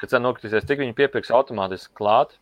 ka 0.00 0.08
cena 0.08 0.28
nokritīsies 0.28 0.64
tik, 0.68 0.80
viņi 0.80 0.96
piepirks 0.96 1.32
automātiski 1.34 1.92
klāt. 1.98 2.38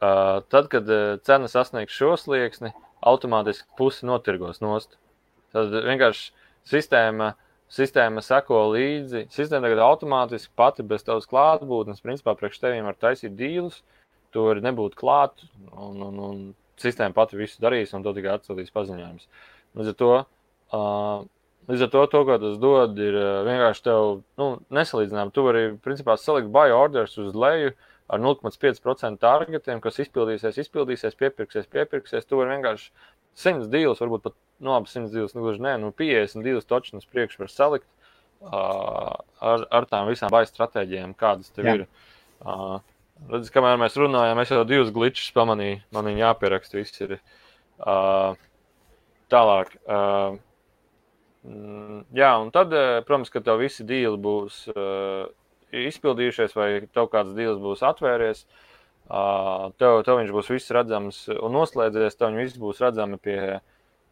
Uh, 0.00 0.40
tad, 0.52 0.70
kad 0.72 0.88
uh, 0.88 1.18
cena 1.26 1.50
sasniegs 1.50 1.92
šo 1.96 2.14
slieksni, 2.20 2.72
automātiski 3.04 3.68
pusi 3.78 4.08
notirgos 4.08 4.62
nost. 4.64 4.96
Tad 5.54 5.74
vienkārši 5.74 6.30
sistēma, 6.70 7.34
sistēma 7.72 8.22
seko 8.24 8.64
līdzi. 8.72 9.26
Sistēma 9.34 9.68
tagad 9.68 9.84
automātiski 9.84 10.54
pati 10.56 10.86
bez 10.86 11.04
tavas 11.06 11.28
klātbūtnes, 11.30 12.02
principā 12.04 12.36
priekš 12.38 12.62
teviem 12.62 12.88
var 12.88 12.96
taisīt 13.00 13.36
dīlus, 13.38 13.82
tu 14.34 14.48
vari 14.48 14.64
nebūt 14.64 14.96
klāt, 14.98 15.44
un, 15.70 16.00
un, 16.08 16.20
un 16.30 16.44
sistēma 16.82 17.16
pati 17.16 17.38
visu 17.38 17.62
darīs, 17.62 17.94
un 17.96 18.04
to 18.04 18.14
tikai 18.16 18.36
atsūtīs 18.38 18.74
paziņojums. 18.74 19.26
Līdz 19.78 19.90
ar 19.92 19.96
to, 20.00 20.10
uh, 20.74 21.24
līdz 21.70 21.86
ar 21.86 21.90
to, 21.94 22.04
to 22.12 22.22
ko 22.28 22.38
tas 22.42 22.60
dod, 22.62 23.00
ir 23.02 23.18
uh, 23.18 23.40
vienkārši 23.46 23.84
tev 23.88 24.20
nu, 24.40 24.48
nesalīdzinām. 24.74 25.32
Tu 25.34 25.46
vari, 25.46 25.64
principā, 25.84 26.16
salikt 26.20 26.52
buy 26.54 26.74
orders 26.74 27.18
uz 27.22 27.34
leju, 27.38 27.74
ar 28.12 28.20
0,5% 28.20 29.20
targetiem, 29.22 29.80
kas 29.84 30.00
izpildīsies, 30.04 30.60
izpildīsies, 30.60 31.16
piepirksies, 31.18 31.68
piepirksies. 31.72 32.26
Tu 32.28 32.38
vari 32.38 32.56
vienkārši 32.56 32.90
100 33.40 33.70
dīlus, 33.72 34.02
varbūt 34.02 34.26
pat 34.28 34.36
no 34.62 34.78
nu, 34.78 34.88
100 34.90 35.12
dīlus, 35.14 35.34
nu, 35.34 35.44
gluži 35.44 35.62
nē, 35.64 35.76
nu, 35.82 35.90
52 35.96 36.66
točnas 36.68 37.08
priekš 37.10 37.40
var 37.40 37.50
salikt 37.50 37.88
uh, 38.44 39.14
ar, 39.40 39.64
ar 39.70 39.88
tām 39.90 40.10
visām 40.10 40.32
baisa 40.32 40.52
stratēģijām, 40.52 41.16
kādas 41.18 41.50
tev 41.54 41.68
Jā. 41.68 41.76
ir. 41.78 41.86
Uh, 42.44 42.78
Redz, 43.14 43.48
kamēr 43.54 43.78
mēs 43.80 43.94
runājām, 43.96 44.40
es 44.42 44.50
jau 44.52 44.64
divus 44.68 44.90
glitčus 44.94 45.30
pamanīju. 45.36 45.78
Man 45.94 46.08
viņa 46.10 46.20
jāpieraksta. 46.26 46.76
Viss 46.80 47.00
ir 47.04 47.14
uh, 47.16 48.34
tālāk. 49.32 49.70
Uh, 49.86 50.36
jā, 52.16 52.30
un 52.42 52.50
tad, 52.54 52.74
protams, 53.06 53.30
ka 53.32 53.42
tev 53.44 53.62
visi 53.62 53.86
dīli 53.86 54.18
būs 54.20 54.64
uh, 54.74 55.24
izpildījušies, 55.74 56.56
vai 56.58 56.68
tev 56.86 57.08
kāds 57.12 57.34
deals 57.38 57.62
būs 57.62 57.84
atvēries. 57.86 58.44
Tev, 59.04 59.98
tev 60.06 60.18
viņš 60.20 60.30
būs 60.32 60.50
viss 60.52 60.72
redzams 60.72 61.24
un 61.34 61.54
noslēdzies. 61.54 62.18
Tev 62.18 62.36
viņš 62.36 62.58
būs 62.60 62.80
redzami 62.84 63.18
pie, 63.20 63.38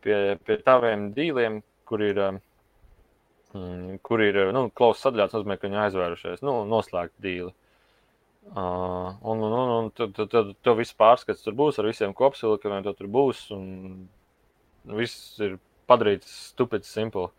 pie, 0.05 0.18
pie 0.44 0.59
taviem 0.64 1.11
dīliem, 1.16 1.62
kur 1.88 2.05
ir, 2.05 2.20
mm, 3.55 3.98
kur 4.05 4.24
ir 4.24 4.44
nu, 4.57 4.66
klausās 4.76 5.09
sadļāts, 5.09 5.36
nozīmē, 5.36 5.59
ka 5.59 5.68
viņi 5.68 5.80
aizvērušies, 5.86 6.44
nu, 6.44 6.62
noslēgt 6.68 7.16
dīli. 7.24 7.55
Uh, 8.51 9.14
un 9.22 9.38
un, 9.38 9.53
un, 9.53 9.68
un 9.78 9.90
tad, 9.95 10.11
tad, 10.16 10.28
tad 10.32 10.49
tev 10.66 10.80
viss 10.80 10.97
pārskats 10.99 11.45
tur 11.45 11.55
būs 11.57 11.78
ar 11.78 11.86
visiem 11.86 12.12
kopsavilkumiem, 12.16 12.82
tur 12.99 13.09
būs. 13.12 13.45
Un 13.55 14.09
viss 14.99 15.38
ir 15.40 15.57
padarīts 15.90 16.51
stupid 16.51 16.84
simple. 16.88 17.30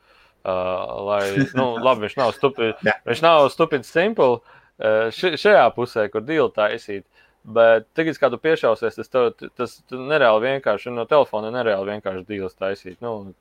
Uh, 0.43 1.04
lai, 1.08 1.24
nu, 1.56 1.74
labi, 1.86 2.06
viņš 2.08 2.16
nav 2.20 2.34
stupid, 2.36 2.80
viņš 3.08 3.22
nav 3.24 3.49
stupid 3.54 3.86
simple 3.88 4.39
uh, 4.39 5.12
šajā 5.12 5.68
pusē, 5.76 6.08
kur 6.12 6.26
deal 6.28 6.51
taisīt. 6.56 7.06
Bet 7.43 7.89
tagad, 7.91 8.18
kad 8.20 8.32
tu 8.32 8.39
piešausies, 8.39 8.95
tas, 8.95 9.10
tev, 9.12 9.34
tas 9.60 9.76
nereāli 9.91 10.45
vienkārši 10.47 10.93
no 10.95 11.04
telefona 11.08 11.51
nereāli 11.51 11.97
vienkārši 11.97 12.24
deals 12.28 12.56
taisīt. 12.56 13.01
Nu, 13.04 13.34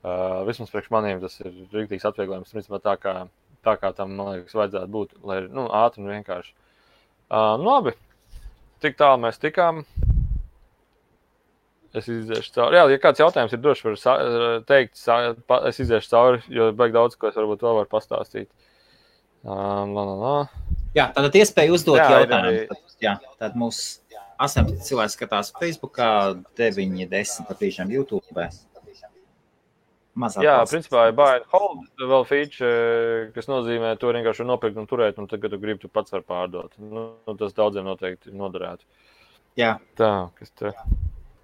uh, 0.00 0.40
vismaz 0.48 0.72
priekš 0.72 0.92
maniem 0.94 1.20
tas 1.20 1.36
ir 1.44 1.52
rīktīgs 1.72 2.08
atvieglojums. 2.08 2.52
Principā 2.56 2.80
tā 2.80 2.96
kā, 3.00 3.14
tā 3.64 3.76
kā 3.80 3.92
tam, 3.96 4.16
man 4.16 4.32
liekas, 4.32 4.56
vajadzētu 4.56 4.92
būt, 4.96 5.16
lai 5.28 5.42
nu, 5.52 5.68
ātri 5.68 6.04
un 6.04 6.12
vienkārši. 6.16 6.56
Uh, 7.30 7.54
nu, 7.60 7.70
labi, 7.70 7.94
tik 8.84 8.98
tālu 9.00 9.22
mēs 9.24 9.40
tikām. 9.42 9.84
Es 11.94 12.08
iziešu 12.10 12.56
cauri. 12.56 12.74
Jā, 12.74 12.84
ja 12.90 12.98
kāds 12.98 13.22
jautājums 13.22 13.52
ir, 13.54 13.60
droši 13.62 13.86
var 13.86 14.62
teikt, 14.66 14.98
es 15.70 15.76
iziešu 15.78 16.10
cauri, 16.10 16.40
jo 16.50 16.72
baigi 16.74 16.96
daudz, 16.96 17.14
ko 17.14 17.30
es 17.30 17.36
varbūt 17.38 17.62
vēl 17.62 17.78
varu 17.78 17.90
pastāstīt. 17.92 18.48
Um, 19.44 19.92
la, 19.94 20.02
la, 20.02 20.14
la. 20.18 20.34
Jā, 20.96 21.08
tātad 21.14 21.38
iespēja 21.38 21.74
uzdot 21.76 22.00
jā, 22.00 22.08
jautājumu. 22.16 22.66
Tad, 22.70 22.96
jā, 23.04 23.14
tad 23.38 23.54
mūs 23.60 23.80
18 24.42 24.82
cilvēki 24.88 25.14
skatās 25.14 25.52
Facebook, 25.60 26.02
9, 26.58 27.02
10 27.10 27.48
pat 27.48 27.62
brīžiem 27.62 27.94
YouTube. 27.94 28.48
Mazāk 30.14 30.44
jā, 30.46 30.52
valsts. 30.60 30.70
principā 30.76 31.08
ir 31.08 31.14
buy 31.18 31.40
and 31.40 31.46
hold 31.50 31.80
vēl 31.98 32.24
feature, 32.28 33.30
kas 33.34 33.48
nozīmē, 33.50 33.96
to 33.98 34.12
vienkārši 34.14 34.46
nopirkt 34.46 34.78
un 34.78 34.86
turēt, 34.86 35.18
un 35.18 35.26
tad, 35.30 35.40
kad 35.42 35.50
tu 35.50 35.58
gribi, 35.58 35.80
tu 35.82 35.90
pats 35.90 36.14
vari 36.14 36.26
pārdot. 36.28 36.76
Nu, 36.78 37.08
tas 37.40 37.56
daudziem 37.56 37.88
noteikti 37.88 38.30
noderētu. 38.30 38.86
Jā. 39.58 39.72
Tā, 39.98 40.10
kas 40.38 40.54
te. 40.54 40.70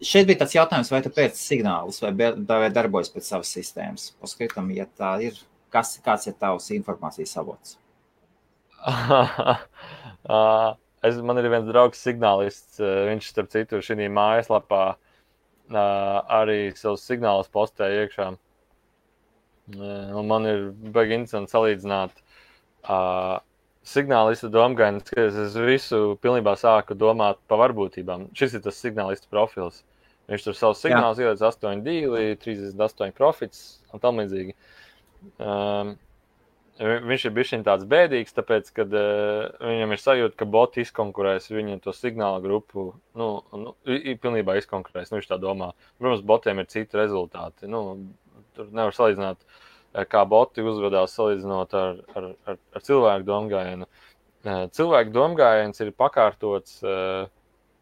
šeit 0.07 0.29
bija 0.29 0.45
tāds 0.45 0.55
jautājums, 0.55 0.91
vai 0.95 1.01
tu 1.03 1.11
pēc 1.15 1.39
signālus 1.39 1.99
vai, 2.05 2.13
vai 2.47 2.71
darbojas 2.75 3.11
pēc 3.11 3.27
savas 3.33 3.51
sistēmas. 3.57 4.13
Paskatām, 4.23 4.71
ja 4.77 4.87
tā 4.87 5.17
ir, 5.27 5.39
kas, 5.75 5.97
kāds 6.05 6.31
ir 6.31 6.37
tavs 6.39 6.71
informācijas 6.77 7.35
avots? 7.43 7.75
es, 11.11 11.19
man 11.27 11.43
ir 11.43 11.51
viens 11.51 11.67
draugs, 11.69 12.03
signālists. 12.07 12.79
Viņš, 12.79 13.33
starp 13.35 13.51
citu, 13.51 13.83
šī 13.83 14.07
mājaslapā 14.15 14.85
arī 15.71 16.61
savus 16.79 17.03
signālus 17.07 17.51
postēja 17.51 18.07
iekšā. 18.07 18.31
Un 19.77 20.27
man 20.27 20.49
ir 20.49 20.67
baigi 20.95 21.17
interesanti 21.19 21.55
salīdzināt 21.55 22.19
uh, 22.89 23.39
signālistu 23.87 24.51
domgainas, 24.53 25.09
ka 25.11 25.29
es 25.29 25.57
visu 25.57 26.17
pilnībā 26.23 26.57
sāku 26.59 26.97
domāt 26.99 27.41
par 27.49 27.63
varbūtībām. 27.65 28.29
Šis 28.37 28.59
ir 28.59 28.65
tas 28.67 28.81
signālistu 28.81 29.31
profils. 29.33 29.83
Viņš 30.31 30.45
tur 30.47 30.55
savus 30.55 30.83
signālus 30.85 31.19
ieliec 31.19 31.41
8, 31.43 31.83
2, 31.87 32.37
38 32.45 33.17
profits 33.17 33.81
un 33.91 34.03
tam 34.03 34.21
līdzīgi. 34.21 34.55
Um, 35.43 35.97
viņš 36.81 37.25
ir 37.27 37.35
bijis 37.35 37.51
tāds 37.67 37.89
bēdīgs, 37.91 38.37
tāpēc, 38.37 38.71
ka 38.77 38.87
uh, 38.87 39.49
viņam 39.59 39.97
ir 39.97 40.01
sajūta, 40.01 40.39
ka 40.39 40.49
boti 40.49 40.85
izkonkurēs 40.85 41.51
viņu 41.51 41.81
to 41.83 41.95
signālu 41.97 42.45
grupu. 42.45 42.87
Nu, 43.19 43.33
nu, 43.53 43.75
pilnībā 44.23 44.55
izkonkurēs. 44.61 45.11
Nu, 45.11 45.19
viņš 45.19 45.33
tā 45.33 45.41
domā. 45.43 45.73
Protams, 45.99 46.23
botiem 46.31 46.63
ir 46.63 46.71
citi 46.71 47.01
rezultāti. 47.01 47.69
Nu, 47.71 47.83
tur 48.61 48.71
nevar 48.77 48.95
salīdzināt 48.97 49.49
Eh, 49.91 50.07
kā 50.07 50.23
boti 50.29 50.63
uzvedās 50.63 51.17
salīdzinot 51.19 51.73
ar, 51.75 51.97
ar, 52.15 52.27
ar, 52.47 52.59
ar 52.79 52.85
cilvēku 52.87 53.27
domgājienu. 53.27 53.89
Eh, 54.47 54.65
cilvēku 54.77 55.11
domgājiens 55.15 55.83
ir 55.83 55.91
pakārtots 55.99 56.79
uh, 56.87 57.25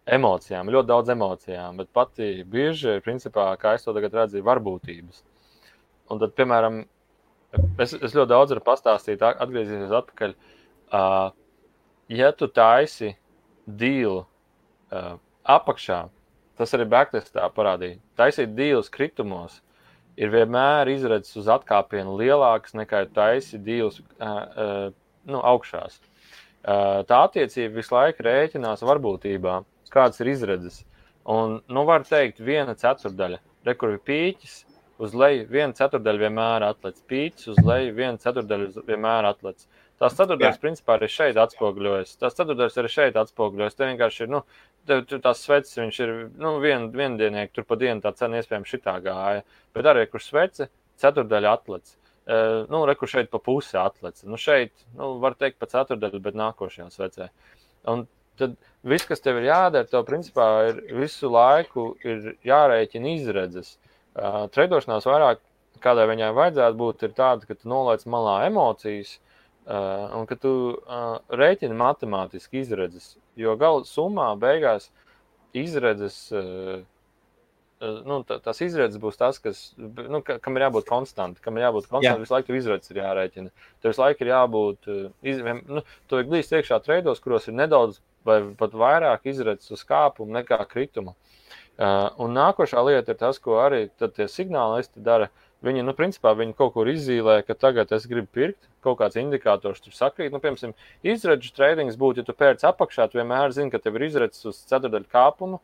emocijām, 0.08 0.70
ļoti 0.72 0.88
daudz 0.88 1.12
emocijām, 1.12 1.76
bet 1.82 1.90
pati 1.92 2.30
bieži, 2.48 2.96
principā, 3.04 3.50
kā 3.60 3.74
es 3.76 3.84
to 3.84 3.92
tagad 3.92 4.16
redzu, 4.16 4.40
ir 4.40 4.46
varbūtības. 4.48 5.20
Un 6.08 6.22
tad, 6.22 6.32
piemēram, 6.38 6.80
es, 7.76 7.92
es 7.92 8.16
ļoti 8.16 8.32
daudz 8.32 8.56
varu 8.56 8.64
pastāstīt, 8.70 9.22
atgriezīsies 9.28 9.92
atpakaļ. 10.00 10.34
Uh, 10.88 11.28
ja 12.08 12.32
tu 12.32 12.48
taisi 12.48 13.12
dīlu 13.68 14.22
uh, 14.24 15.14
apakšā, 15.44 16.06
tas 16.56 16.72
arī 16.74 16.88
backtestā 16.88 17.44
parādīja. 17.52 18.00
Taisīt 18.16 18.56
dīlus 18.56 18.88
kritumos, 18.90 19.60
ir 20.18 20.32
vienmēr 20.34 20.90
izredzes 20.92 21.36
uz 21.38 21.48
atkāpienu 21.52 22.16
lielākas 22.18 22.74
nekā 22.78 23.04
taisi 23.14 23.60
divas 23.62 24.00
uh, 24.00 24.26
uh, 24.26 24.86
nu, 25.30 25.40
augšās. 25.40 26.00
Uh, 26.58 27.04
tā 27.08 27.22
attiecība 27.28 27.78
visu 27.78 27.94
laiku 27.94 28.26
rēķinās 28.26 28.82
varbūtībā, 28.86 29.60
kādas 29.94 30.18
ir 30.22 30.32
izredzes. 30.34 30.82
Un, 31.28 31.60
nu, 31.68 31.84
var 31.88 32.06
teikt, 32.08 32.42
viena 32.44 32.74
ceturdaļa, 32.78 33.38
re, 33.68 33.74
kur 33.78 33.94
ir 33.94 34.02
pīķis, 34.08 34.62
uz 34.98 35.14
leju 35.14 35.46
viena 35.52 35.76
ceturdaļa 35.76 36.24
vienmēr 36.24 36.64
atlec, 36.66 37.02
pīķis 37.10 37.52
uz 37.52 37.60
leju 37.64 37.92
viena 37.96 38.18
ceturdaļa 38.22 38.86
vienmēr 38.88 39.28
atlec. 39.30 39.68
Tās 39.98 40.14
ceturdaļas, 40.14 40.60
principā, 40.62 40.94
arī 40.94 41.08
šeit 41.10 41.38
atspoguļojas. 41.42 42.16
Tās 42.20 42.36
ceturdaļas 42.38 42.76
arī 42.78 42.90
šeit 42.92 43.16
atspoguļojas. 43.18 43.74
Te 43.74 43.88
vienkārši 43.88 44.24
ir, 44.24 44.28
nu, 44.30 44.44
tev, 44.86 45.04
tev 45.10 45.22
tās 45.24 45.42
sveces, 45.44 45.78
viņš 45.78 46.00
ir, 46.04 46.12
nu, 46.40 46.56
vien, 46.62 46.88
viendienieki, 46.94 47.54
tur 47.56 47.66
pa 47.68 47.78
dienu 47.80 48.02
tā 48.04 48.12
cena 48.18 48.40
iespējams 48.40 48.74
šitā 48.74 48.98
gāja. 49.04 49.44
Bet 49.76 49.88
arī, 49.90 50.04
kur 50.10 50.22
svece, 50.22 50.68
ceturdaļa 51.02 51.54
atlec. 51.58 51.94
Uh, 52.28 52.66
nu, 52.68 52.82
re, 52.84 52.92
kur 52.98 53.08
šeit 53.08 53.30
pa 53.32 53.40
pusi 53.40 53.78
atlec. 53.80 54.20
Nu, 54.28 54.36
šeit, 54.40 54.74
nu, 54.98 55.14
var 55.22 55.36
teikt 55.38 55.58
pa 55.62 55.68
ceturdaļu, 55.70 56.20
bet 56.24 56.36
nākošajā 56.36 56.88
svecē. 56.92 57.30
Un 57.88 58.04
tad 58.38 58.58
viss, 58.86 59.08
kas 59.08 59.24
tev 59.24 59.40
ir 59.40 59.48
jādara, 59.48 59.88
tev 59.88 60.04
principā 60.08 60.48
ir 60.68 60.82
visu 61.00 61.30
laiku 61.32 61.94
ir 62.04 62.34
jārēķina 62.46 63.14
izredzes. 63.16 63.78
Uh, 64.12 64.44
Treidošanās 64.52 65.08
vairāk, 65.08 65.40
kādai 65.82 66.04
viņai 66.10 66.34
vajadzētu 66.36 66.78
būt, 66.78 67.06
ir 67.06 67.16
tāda, 67.16 67.48
ka 67.48 67.56
tu 67.56 67.70
noliec 67.70 68.04
malā 68.10 68.42
emocijas, 68.50 69.16
Uh, 69.16 69.27
un 69.68 70.24
ka 70.28 70.36
tu 70.40 70.50
uh, 70.72 71.18
rēķini 71.28 71.76
matemātiski 71.76 72.62
izredzes, 72.62 73.16
jo 73.36 73.52
gala 73.60 73.84
summā 73.84 74.30
beigās 74.40 74.86
izredzes, 75.56 76.16
uh, 76.32 76.78
uh, 77.82 77.98
nu, 78.08 78.22
tās 78.24 78.62
izredzes 78.64 79.00
būs 79.02 79.20
tas, 79.20 79.40
kas, 79.44 79.60
nu, 79.76 80.22
ka, 80.24 80.38
kam 80.44 80.56
ir 80.56 80.64
jābūt 80.68 80.88
konstantam, 80.88 81.36
kam 81.44 81.60
ir 81.60 81.66
jābūt 81.66 81.88
konstantam, 81.90 82.22
Jā. 82.22 82.24
visu 82.24 82.36
laiku 82.36 82.56
izredzes 82.56 82.94
ir 82.94 83.02
jārēķina. 83.02 83.52
Tev 83.82 83.92
visu 83.92 84.04
laiku 84.04 84.24
ir 84.24 84.32
jābūt, 84.32 84.88
uh, 84.88 85.10
iz, 85.34 85.42
nu, 85.68 85.84
tu 86.08 86.22
ir 86.22 86.30
glīst 86.30 86.54
iekšā 86.56 86.80
treidos, 86.86 87.20
kuros 87.24 87.50
ir 87.50 87.58
nedaudz 87.58 88.00
vai 88.28 88.40
pat 88.56 88.72
vairāk 88.72 89.28
izredzes 89.28 89.76
uz 89.76 89.84
kāpumu 89.88 90.32
nekā 90.38 90.62
krituma. 90.72 91.12
Uh, 91.78 92.08
un 92.24 92.32
nākošā 92.34 92.80
lieta 92.88 93.12
ir 93.12 93.20
tas, 93.20 93.36
ko 93.38 93.60
arī 93.62 93.84
tie 94.00 94.30
signālisti 94.32 95.04
dara. 95.04 95.28
Uh, 95.28 95.44
Viņi, 95.66 95.82
nu, 95.82 95.92
principā, 95.98 96.30
viņi 96.38 96.54
kaut 96.54 96.76
kur 96.76 96.86
izzīmē, 96.86 97.40
ka 97.42 97.56
tagad 97.58 97.90
es 97.96 98.04
gribu 98.06 98.28
pirkt, 98.30 98.68
kaut 98.84 99.00
kāds 99.00 99.18
indikators 99.18 99.82
tur 99.82 99.94
sakrīt. 99.96 100.30
Nu, 100.30 100.38
piemēram, 100.42 100.74
izredzes 101.02 101.54
trading 101.56 101.90
būtu, 101.98 102.22
ja 102.22 102.28
tu 102.28 102.34
pērc 102.38 102.62
apakšā, 102.68 103.08
tu 103.10 103.18
vienmēr 103.18 103.50
zini, 103.56 103.72
ka 103.72 103.80
tev 103.82 103.98
ir 103.98 104.06
izredzes 104.06 104.46
uz 104.46 104.60
ceturdaļu 104.70 105.10
kāpumu, 105.10 105.58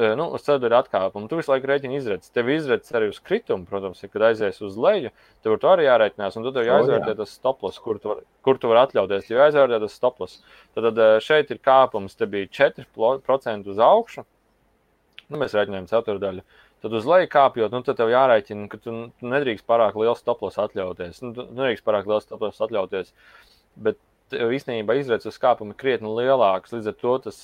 e, 0.00 0.08
nu, 0.18 0.26
uz 0.34 0.42
ceturdaļu 0.48 0.78
atkāpumu. 0.80 1.30
Tu 1.30 1.38
visu 1.38 1.52
laiku 1.52 1.70
rēķini 1.70 2.00
izredzes. 2.00 2.32
Tev 2.34 2.50
ir 2.50 2.58
izredzes 2.58 2.96
arī 2.98 3.12
uz 3.12 3.20
kritumu, 3.22 3.68
protams, 3.70 4.02
ja, 4.02 4.10
kad 4.10 4.26
aizies 4.32 4.58
uz 4.66 4.74
leju, 4.74 5.14
tev 5.46 5.54
to 5.62 5.70
arī 5.76 5.86
jārēķinās, 5.86 6.40
un 6.40 6.48
tad 6.48 6.58
tev 6.58 6.66
jāizvērtē 6.66 7.14
tas 7.22 7.36
stoplos, 7.38 7.78
kur 7.84 8.02
tu 8.02 8.10
vari 8.10 8.26
kur 8.42 8.58
tu 8.58 8.72
var 8.72 8.82
atļauties. 8.88 9.30
Ja 9.30 9.44
jāizvērtē 9.44 9.78
tas 9.84 9.94
stoplos, 9.94 10.40
tad, 10.74 10.90
tad 10.90 10.98
e, 10.98 11.08
šeit 11.22 11.54
ir 11.54 11.62
kāpums, 11.62 12.18
te 12.18 12.26
bija 12.26 12.50
4% 12.50 13.70
uz 13.70 13.84
augšu. 13.92 14.26
Nu, 15.30 15.38
mēs 15.38 15.54
rēķinājām 15.54 15.86
ceturdaļu. 15.86 16.42
Tad 16.80 16.94
uz 16.96 17.06
leju 17.08 17.28
kāpjot, 17.28 17.72
nu, 17.74 17.82
tad 17.84 17.98
tev 17.98 18.08
jārēķina, 18.12 18.68
ka 18.72 18.78
tu, 18.80 18.94
tu 19.20 19.32
nedrīkst 19.32 19.66
pārāk 19.68 19.98
liels 20.00 20.22
stoplos 20.22 20.56
atļauties. 20.62 21.20
Nu, 21.24 21.34
tu 21.36 21.44
nedrīkst 21.50 21.84
pārāk 21.84 22.08
liels 22.08 22.24
stoplos 22.24 22.60
atļauties. 22.64 23.12
Bet 23.76 24.00
tev 24.32 24.54
īstenībā 24.56 24.96
izredzes 24.96 25.34
uz 25.34 25.40
kāpumu 25.42 25.74
ir 25.74 25.80
krietni 25.80 26.12
lielāks. 26.16 26.72
Līdz 26.72 26.92
ar 26.92 26.96
to 27.02 27.16
tas 27.26 27.42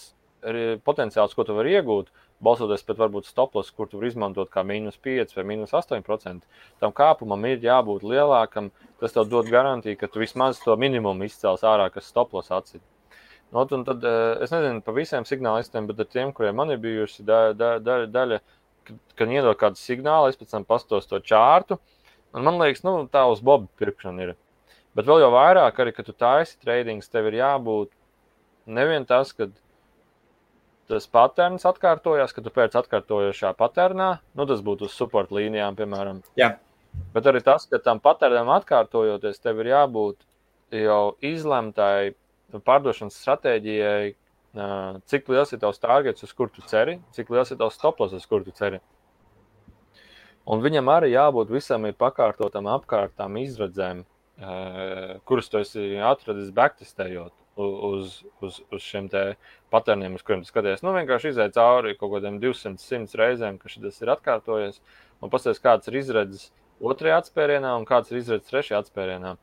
potenciāls, 0.87 1.35
ko 1.35 1.45
tu 1.45 1.57
vari 1.57 1.75
iegūt, 1.77 2.11
balsoties 2.45 2.85
pēc 2.87 2.99
varbūt 3.01 3.29
stoplos, 3.29 3.71
kur 3.75 3.89
tu 3.89 4.01
vari 4.01 4.13
izmantot 4.13 4.51
kā 4.53 4.63
mīnus 4.67 4.99
5 5.03 5.37
vai 5.37 5.45
mīnus 5.49 5.73
8%, 5.75 6.43
tam 6.81 6.93
kāpumam 6.93 7.47
ir 7.49 7.65
jābūt 7.65 8.05
lielākam. 8.07 8.71
Tas 9.01 9.13
tev 9.13 9.29
dod 9.29 9.49
garantiju, 9.53 9.99
ka 10.01 10.09
tu 10.09 10.23
vismaz 10.23 10.61
to 10.65 10.77
minimumu 10.77 11.27
izcels 11.27 11.65
ārā, 11.67 11.89
kas 11.93 12.09
stoplos 12.09 12.53
atsit. 12.55 12.83
Not, 13.53 13.73
un 13.73 13.85
tad, 13.85 14.05
eh, 14.05 14.43
es 14.43 14.51
nezinu 14.51 14.83
par 14.83 14.95
visiem 14.95 15.25
signālistiem, 15.25 15.87
bet 15.87 16.01
ar 16.01 16.09
tiem, 16.11 16.33
kuriem 16.33 16.57
man 16.57 16.71
ir 16.71 16.79
bijusi 16.83 17.25
da, 17.25 17.53
da, 17.53 17.79
da, 17.79 18.05
daļa, 18.07 18.41
kad, 18.89 19.29
iedod 19.29 19.59
kādu 19.61 19.81
signālu, 19.81 20.31
es 20.31 20.39
pēc 20.39 20.55
tam 20.55 20.67
pastos 20.69 21.09
to 21.11 21.21
čārtu. 21.21 21.81
Man 22.37 22.61
liekas, 22.61 22.83
nu, 22.85 22.99
tā 23.13 23.25
uz 23.31 23.41
bobu 23.45 23.69
pirkšana 23.81 24.27
ir. 24.27 24.35
Bet 24.97 25.09
vēl 25.09 25.23
jau 25.25 25.31
vairāk, 25.35 25.79
arī, 25.81 25.93
kad 25.97 26.09
tu 26.09 26.15
taisi 26.17 26.57
tradingus, 26.63 27.11
tev 27.13 27.29
ir 27.31 27.39
jābūt 27.41 27.93
nevien 28.67 29.07
tas, 29.09 29.33
ka 29.37 29.49
tas 30.91 31.09
patērns 31.11 31.67
atkārtojas, 31.67 32.35
ka 32.35 32.45
tu 32.45 32.53
pēc 32.55 32.77
atkārtojošā 32.79 33.53
patērnā, 33.59 34.11
nu, 34.39 34.47
tas 34.49 34.63
būtu 34.65 34.87
uz 34.87 34.95
support 34.95 35.33
līnijām, 35.35 35.77
piemēram. 35.79 36.23
Jā. 36.39 36.55
Bet 37.13 37.27
arī 37.29 37.43
tas, 37.45 37.67
ka 37.69 37.81
tam 37.83 38.01
patērnam 38.01 38.53
atkārtojoties, 38.55 39.43
tev 39.43 39.61
ir 39.65 39.73
jābūt 39.75 40.23
jau 40.75 41.17
izlemtai 41.25 42.15
pārdošanas 42.67 43.19
stratēģijai, 43.21 44.15
cik 45.11 45.31
liels 45.33 45.53
ir 45.53 45.63
tavs 45.63 45.81
targets, 45.83 46.25
uz 46.27 46.35
kur 46.37 46.51
tu 46.53 46.65
ceri, 46.71 46.99
cik 47.17 47.31
liels 47.33 47.53
ir 47.53 47.61
tavs 47.61 47.79
stoplos, 47.79 48.15
uz 48.17 48.27
kur 48.27 48.45
tu 48.47 48.55
ceri. 48.57 48.81
Un 50.47 50.63
viņam 50.63 50.87
arī 50.93 51.11
jābūt 51.11 51.51
visam 51.51 51.89
ir 51.89 51.97
pakārtotam 51.99 52.69
apkārtām 52.71 53.39
izredzēm, 53.41 54.05
kuras 55.27 55.51
tu 55.51 55.59
esi 55.59 55.89
atradis 55.99 56.53
backtestējot 56.55 57.33
uz, 57.57 58.21
uz, 58.45 58.61
uz 58.71 58.85
šiem 58.85 59.09
patērniem, 59.73 60.15
uz 60.19 60.23
kuriem 60.27 60.45
skaties. 60.47 60.85
Nu, 60.85 60.93
vienkārši 60.97 61.33
iziet 61.33 61.57
cauri 61.57 61.97
kaut 61.99 62.13
kādiem 62.15 62.39
200, 62.43 62.77
100 62.83 63.19
reizēm, 63.19 63.59
ka 63.59 63.73
šis 63.73 64.03
ir 64.05 64.13
atkārtojies, 64.13 64.79
un 65.21 65.33
paskatās, 65.33 65.63
kāds 65.65 65.91
ir 65.91 65.99
izredzes 66.03 66.51
otrajā 66.81 67.23
atspērienā 67.23 67.73
un 67.81 67.89
kāds 67.89 68.13
ir 68.13 68.21
izredzes 68.21 68.53
trešajā 68.53 68.85
atspērienā. 68.85 69.37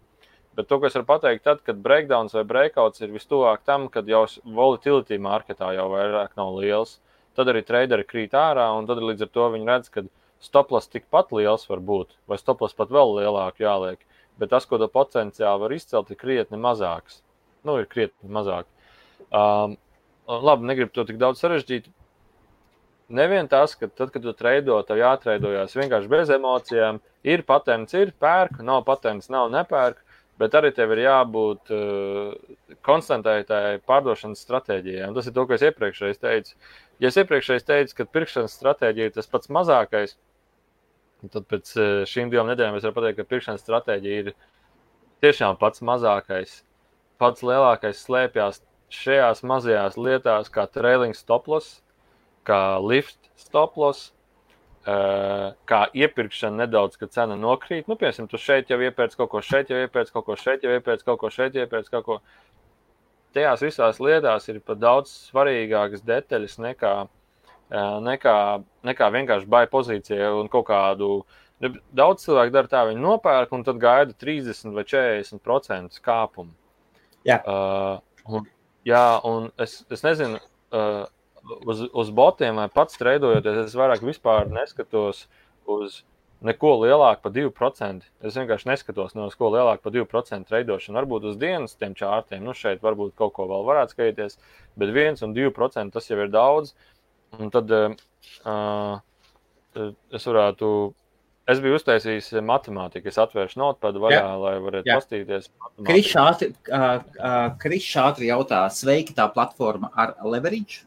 Bet 0.53 0.67
to, 0.69 0.77
ko 0.77 0.85
es 0.85 0.93
varu 0.93 1.07
pateikt, 1.09 1.43
tad, 1.47 1.63
kad 1.65 1.79
breakdowns 1.81 2.35
vai 2.37 2.43
breakouts 2.45 3.01
ir 3.01 3.13
vistuvāk 3.13 3.63
tam, 3.65 3.87
kad 3.89 4.09
jau 4.09 4.21
volatility 4.45 5.17
marketā 5.17 5.71
jau 5.73 5.87
vairāk 5.89 6.35
nav 6.37 6.53
liels, 6.61 6.99
tad 7.33 7.49
arī 7.49 7.63
traderi 7.65 8.05
krīt 8.05 8.35
ārā, 8.37 8.67
un 8.77 8.85
tad 8.89 9.01
līdz 9.01 9.25
ar 9.25 9.31
to 9.33 9.47
viņi 9.55 9.69
redz, 9.71 9.89
ka 9.89 10.03
stoplas 10.43 10.91
tikpat 10.93 11.33
liels 11.33 11.65
var 11.69 11.81
būt, 11.81 12.13
vai 12.29 12.37
stoplas 12.37 12.77
pat 12.77 12.93
vēl 12.93 13.15
lielāk 13.17 13.63
jāliek. 13.65 14.05
Bet 14.37 14.53
tas, 14.53 14.69
ko 14.69 14.77
to 14.81 14.89
potenciāli 14.93 15.65
var 15.65 15.73
izcelt, 15.73 16.13
ir 16.13 16.21
krietni 16.21 16.61
mazāks. 16.61 17.21
Nu, 17.65 17.79
ir 17.81 17.89
krietni 17.89 18.29
mazāk. 18.33 18.69
Um, 19.33 19.77
labi, 20.29 20.69
negribu 20.69 20.93
to 20.93 21.05
tik 21.09 21.17
daudz 21.21 21.41
sarežģīt. 21.41 21.89
Nevien 23.13 23.49
tas, 23.49 23.73
ka 23.77 23.89
tad, 23.89 24.13
kad 24.13 24.25
tu 24.25 24.33
treido, 24.37 24.77
tev 24.85 25.01
jātreidojas 25.01 25.73
vienkārši 25.77 26.09
bez 26.09 26.31
emocijām. 26.33 27.01
Ir 27.25 27.45
patents, 27.47 27.93
ir 27.97 28.13
pērk, 28.21 28.61
nav 28.65 28.85
patents, 28.85 29.29
nav 29.33 29.49
nepērk 29.53 30.01
bet 30.43 30.57
arī 30.59 30.73
tev 30.75 30.93
ir 30.93 31.03
jābūt 31.05 31.71
uh, 31.73 32.33
konstantai 32.85 33.39
tai 33.47 33.79
pārdošanas 33.87 34.43
stratēģijai. 34.45 35.07
Un 35.07 35.17
tas 35.17 35.29
ir 35.29 35.35
to, 35.35 35.47
ko 35.47 35.55
es 35.55 35.65
iepriekšēji 35.65 36.19
teicu. 36.21 36.55
ja 36.99 37.09
es 37.09 37.19
iepriekšēji 37.23 37.65
teicu, 37.67 37.97
ka 37.97 38.09
pirkšanas 38.17 38.57
stratēģija 38.59 39.09
ir 39.09 39.15
tas 39.15 39.31
pats 39.31 39.51
mazākais, 39.51 40.17
tad 41.31 41.47
pēc 41.47 41.71
šīm 42.09 42.31
divām 42.31 42.49
nedēļām 42.51 42.77
es 42.77 42.85
varu 42.87 42.99
pateikt, 42.99 43.21
ka 43.21 43.29
pirkšanas 43.31 43.63
stratēģija 43.63 44.23
ir 44.25 44.33
tiešām 45.23 45.57
pats 45.61 45.83
mazākais, 45.85 46.59
pats 47.21 47.45
lielākais 47.47 48.01
slēpjas 48.03 48.61
šajās 48.93 49.41
mazajās 49.47 49.97
lietās, 49.97 50.51
kā 50.53 50.67
trailing 50.69 51.15
stoplos, 51.17 51.79
kā 52.47 52.77
lift 52.83 53.17
stoplos, 53.39 54.11
kā 54.83 55.79
iepirkšana 55.95 56.65
nedaudz, 56.65 56.97
kad 56.99 57.13
cena 57.15 57.37
nokrīt. 57.39 57.87
Nu, 57.87 57.95
piemēram, 57.99 58.27
tu 58.27 58.39
šeit 58.41 58.71
jau 58.71 58.79
iepērci 58.83 59.15
kaut 59.19 59.31
ko, 59.31 59.41
šeit 59.43 59.71
jau 59.71 59.79
iepērci 59.79 60.11
kaut 60.15 60.25
ko, 60.27 60.35
šeit 60.39 60.65
jau 60.65 60.73
iepērci 60.75 61.07
kaut 61.07 61.21
ko, 61.21 61.29
šeit 61.31 61.55
jau 61.55 61.63
iepērci 61.63 61.93
kaut 61.93 62.05
ko. 62.07 62.17
Tajās 63.33 63.63
visās 63.63 64.01
lietās 64.03 64.49
ir 64.51 64.59
pat 64.61 64.81
daudz 64.81 65.13
svarīgākas 65.31 66.03
detaļas 66.05 66.59
nekā, 66.61 66.91
nekā, 68.03 68.35
nekā 68.85 69.09
vienkārši 69.15 69.49
baigta 69.49 69.71
pozīcija 69.71 70.33
un 70.41 70.51
kaut 70.51 70.67
kādu. 70.67 71.09
Daudz 71.95 72.27
cilvēku 72.27 72.53
dara 72.53 72.69
tā, 72.69 72.83
viņi 72.89 73.01
nopērk 73.01 73.55
un 73.55 73.63
tad 73.63 73.79
gaida 73.81 74.13
30 74.19 74.75
vai 74.75 74.83
40% 74.83 76.03
kāpumu. 76.03 76.51
Jā, 77.23 77.39
uh, 77.47 78.03
un, 78.27 78.43
jā, 78.83 79.05
un 79.23 79.47
es, 79.63 79.79
es 79.95 80.03
nezinu, 80.03 80.43
uh, 80.75 81.05
uz, 81.43 81.85
uz 81.91 82.09
botiem 82.15 82.57
vai 82.61 82.69
pats 82.71 82.97
strādājoties, 82.97 83.67
es 83.67 83.77
vairāk 83.77 84.03
vispār 84.05 84.49
neskatos 84.51 85.25
uz 85.69 86.01
neko 86.43 86.73
lielāku 86.81 87.23
par 87.23 87.33
2%. 87.35 88.07
Es 88.27 88.37
vienkārši 88.37 88.69
neskatos 88.69 89.15
ne 89.15 89.27
uz 89.27 89.35
ko 89.39 89.51
lielāku 89.53 89.85
par 89.85 89.95
2% 89.95 90.51
veidošanu. 90.51 90.97
Varbūt 90.99 91.29
uz 91.31 91.37
dienas 91.39 91.77
tiem 91.79 91.95
čārtiem, 91.97 92.43
nu 92.43 92.55
šeit 92.57 92.83
varbūt 92.83 93.15
kaut 93.19 93.35
ko 93.37 93.47
vēl 93.51 93.63
varētu 93.69 93.95
skatīties, 93.95 94.39
bet 94.79 94.91
1 94.91 95.23
un 95.27 95.37
2% 95.37 95.95
tas 95.95 96.09
jau 96.09 96.19
ir 96.19 96.33
daudz. 96.33 96.73
Un 97.39 97.49
tad 97.53 97.71
uh, 97.73 98.99
es 100.13 100.27
varētu. 100.29 100.67
Es 101.43 101.59
biju 101.59 101.75
uztaisījis 101.75 102.29
matemātiku, 102.47 103.09
es 103.11 103.17
atvēršu 103.19 103.59
notepadu 103.59 103.99
vaļā, 103.99 104.15
jā, 104.15 104.35
lai 104.39 104.53
varētu 104.63 104.87
jā. 104.87 104.95
pastīties. 104.95 105.49
Krišs 107.59 107.97
ātri 107.99 108.29
jautā, 108.29 108.61
sveiki 108.71 109.15
tā 109.17 109.25
platforma 109.33 109.89
ar 109.91 110.15
leverage? 110.23 110.85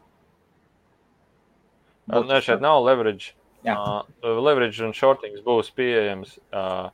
Nē, 2.07 2.39
šeit 2.43 2.63
nav 2.63 2.81
leverage. 2.85 3.33
Uh, 3.67 4.03
leverage 4.23 4.79
un 4.85 4.93
shortings 4.95 5.43
būs 5.43 5.69
pieejams. 5.75 6.37
Uh, 6.55 6.87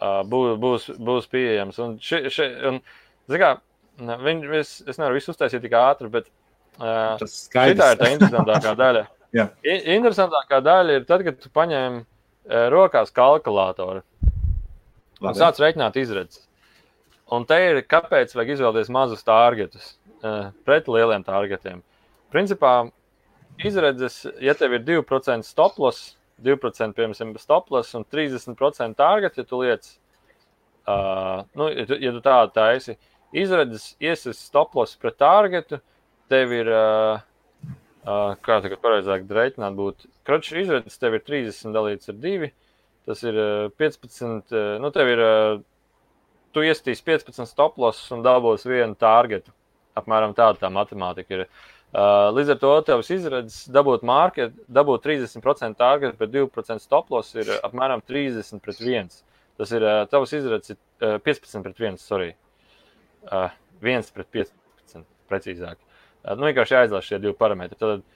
uh, 0.00 0.20
būs, 0.26 0.56
būs, 0.60 0.88
būs 0.98 1.28
pieejams. 1.30 1.78
Un 1.82 1.96
ši, 2.02 2.22
ši, 2.34 2.48
un, 2.70 2.80
kā, 3.30 3.54
viņ, 4.00 4.44
es, 4.58 4.74
es 4.88 4.98
nevaru 4.98 5.20
visu 5.20 5.34
uztaisīt 5.34 5.62
tik 5.64 5.76
ātri, 5.78 6.10
bet 6.12 6.28
uh, 6.80 7.20
tā 7.54 7.70
ir 7.70 7.78
tā 7.78 8.12
interesantākā 8.16 8.74
daļa. 8.80 9.06
interesantākā 9.96 10.62
daļa 10.66 10.98
ir 10.98 11.08
tad, 11.08 11.24
kad 11.26 11.38
tu 11.38 11.52
paņem 11.54 12.00
uh, 12.02 12.64
rokās 12.74 13.14
kalkulātoru 13.14 14.02
un 15.20 15.36
sāc 15.36 15.60
reiķināt 15.62 15.98
izredzes. 16.00 16.46
Un 17.30 17.44
te 17.46 17.58
ir, 17.62 17.84
kāpēc 17.86 18.32
vajag 18.34 18.56
izvēlēties 18.56 18.90
mazus 18.90 19.22
targetus 19.22 19.92
uh, 20.24 20.50
pret 20.66 20.88
lieliem 20.90 21.22
targetiem. 21.22 21.84
Principā 22.34 22.88
izredzes, 23.64 24.24
ja 24.40 24.54
tev 24.54 24.74
ir 24.76 24.84
2% 24.86 25.46
stoplos, 25.46 26.00
2% 26.44 26.96
piemēram 26.96 27.34
stoplos 27.40 27.92
un 27.98 28.04
30% 28.04 28.96
target, 28.98 29.38
ja 29.38 29.44
tu 29.44 29.60
liec, 29.60 29.88
uh, 30.88 31.42
nu, 31.58 31.68
ja 31.72 31.86
tu, 31.88 31.98
ja 32.00 32.12
tu 32.16 32.22
tādu 32.24 32.54
taisi, 32.56 32.96
izredzes 33.36 33.94
iesaist 34.00 34.46
stoplos 34.48 34.96
pret 35.00 35.18
targetu, 35.20 35.80
tev 36.32 36.54
ir, 36.56 36.70
uh, 36.72 37.20
uh, 38.06 38.32
kā 38.44 38.60
tagad 38.64 38.80
pareizāk 38.82 39.28
reiķināt 39.28 39.76
būtu, 39.78 40.10
kroču 40.26 40.60
izredzes 40.62 41.00
tev 41.00 41.18
ir 41.18 41.26
30 41.26 41.76
dalīts 41.76 42.12
ar 42.12 42.20
2, 42.22 42.52
tas 43.10 43.24
ir 43.26 43.40
uh, 43.40 43.66
15, 43.80 44.54
uh, 44.54 44.76
nu, 44.82 44.92
tev 44.94 45.12
ir, 45.12 45.24
uh, 45.26 45.64
tu 46.54 46.64
iestīs 46.66 47.04
15 47.06 47.46
stoplos 47.46 48.00
un 48.14 48.24
dabūs 48.26 48.66
vienu 48.66 48.96
targetu. 48.98 49.52
Apmēram 49.98 50.32
tāda 50.38 50.62
tā 50.62 50.68
matemātika 50.72 51.34
ir. 51.34 51.44
Uh, 51.44 51.79
līdz 51.90 52.52
ar 52.54 52.58
to 52.62 52.74
tavs 52.86 53.08
izredzes 53.10 53.64
dabūt 53.72 54.04
market, 54.06 54.54
dabūt 54.70 55.02
30% 55.08 55.74
target, 55.78 56.14
bet 56.18 56.30
2% 56.30 56.78
stoplos 56.78 57.34
ir 57.34 57.50
apmēram 57.66 58.02
30 58.06 58.62
pret 58.62 58.78
1. 58.78 59.10
Tas 59.60 59.72
ir 59.76 59.84
uh, 59.84 60.06
tavs 60.08 60.30
izredzes 60.32 60.78
uh, 61.02 61.18
15 61.20 61.64
pret 61.66 61.82
1, 61.82 61.98
sorry. 62.00 62.30
Uh, 63.26 63.50
1 63.82 64.06
pret 64.14 64.30
15, 64.32 65.02
precīzāk. 65.28 65.76
Uh, 66.22 66.36
nu, 66.38 66.46
vienkārši 66.46 66.78
jāizlaiž 66.78 67.10
šie 67.10 67.18
divi 67.20 67.34
parametri. 67.36 67.76
Tad, 67.80 68.06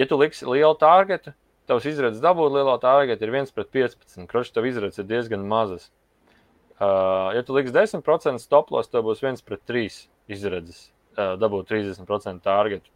ja 0.00 0.08
tu 0.08 0.18
liksi 0.18 0.48
lielu 0.48 0.74
targetu, 0.80 1.34
tavs 1.70 1.86
izredzes 1.86 2.24
dabūt 2.24 2.56
lielo 2.56 2.74
targetu 2.82 3.28
ir 3.28 3.36
1 3.44 3.52
pret 3.54 3.70
15. 3.76 4.24
Kroči, 4.30 4.54
tev 4.56 4.66
izredzes 4.66 5.04
ir 5.04 5.10
diezgan 5.12 5.44
mazas. 5.46 5.90
Uh, 6.80 7.30
ja 7.36 7.44
tu 7.46 7.54
liksi 7.54 7.76
10% 7.76 8.42
stoplos, 8.42 8.90
tev 8.90 9.04
būs 9.06 9.22
1 9.22 9.44
pret 9.46 9.62
3 9.68 10.00
izredzes 10.32 10.88
uh, 11.14 11.36
dabūt 11.38 11.70
30% 11.70 12.42
targetu. 12.42 12.90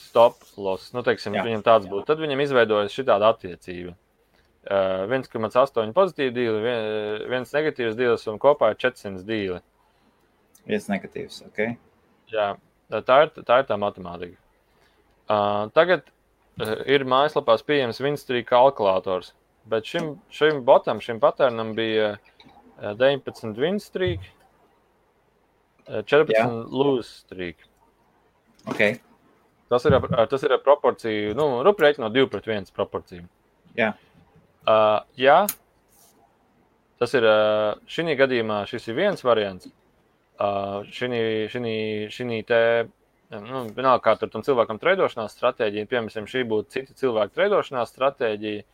Stop 0.00 0.42
loss. 0.56 0.92
Nu, 0.94 1.02
teiksim, 1.06 1.34
Jā. 1.34 1.42
viņam 1.46 1.64
tāds 1.66 1.88
būtu. 1.90 2.06
Tad 2.08 2.20
viņam 2.22 2.42
izveidojas 2.44 2.94
šī 2.94 3.04
tāda 3.08 3.32
attiecība. 3.34 3.94
Uh, 4.60 5.06
1,8 5.08 5.94
pozitīvi 5.96 6.34
dīli, 6.36 6.74
viens 7.30 7.52
negatīvs 7.54 7.96
dīls 7.98 8.26
un 8.30 8.38
kopā 8.42 8.74
ir 8.74 8.80
400 8.82 9.24
dīli. 9.26 9.60
Viens 10.68 10.86
negatīvs, 10.90 11.40
ok. 11.48 11.62
Jā, 12.30 12.52
tā 12.92 13.16
ir 13.24 13.32
tā, 13.40 13.62
ir 13.62 13.68
tā 13.70 13.78
matemātika. 13.80 14.36
Uh, 15.30 15.70
tagad 15.74 16.04
ir 16.86 17.06
mājaslapās 17.08 17.64
pieejams 17.66 18.00
Winstrī 18.02 18.42
kalkulators. 18.46 19.32
Bet 19.70 19.86
šim, 19.88 20.14
šim 20.32 20.62
botam, 20.66 21.00
šim 21.04 21.20
patērnam 21.22 21.74
bija 21.76 22.14
19 22.80 23.58
Winstrī, 23.60 24.14
14 25.86 26.70
Lūstrī. 26.70 27.54
Okay. 28.70 28.98
Tas 29.70 29.84
ir, 29.86 29.94
tas 30.30 30.44
ir 30.46 30.56
proporcija, 30.64 31.34
nu, 31.38 31.60
ruprēķi 31.66 32.02
no 32.02 32.10
2 32.10 32.30
pret 32.32 32.48
1 32.50 32.72
proporcija. 32.74 33.22
Jā. 33.78 33.92
Uh, 34.66 34.98
jā, 35.16 35.44
tas 37.00 37.14
ir 37.16 37.24
uh, 37.24 37.78
šī 37.88 38.16
gadījumā, 38.18 38.64
šis 38.68 38.90
ir 38.90 38.98
viens 38.98 39.22
variants. 39.24 39.70
Uh, 40.40 40.82
šī 40.90 42.40
te 42.48 42.60
nu, 43.30 43.62
vienalga, 43.76 44.02
kā 44.02 44.28
tam 44.30 44.42
cilvēkam 44.46 44.80
trēdošanās 44.82 45.34
stratēģija, 45.36 45.88
piemēram, 45.90 46.26
šī 46.30 46.42
būtu 46.50 46.74
cita 46.74 46.96
cilvēka 46.98 47.36
trēdošanās 47.36 47.92
stratēģija, 47.94 48.64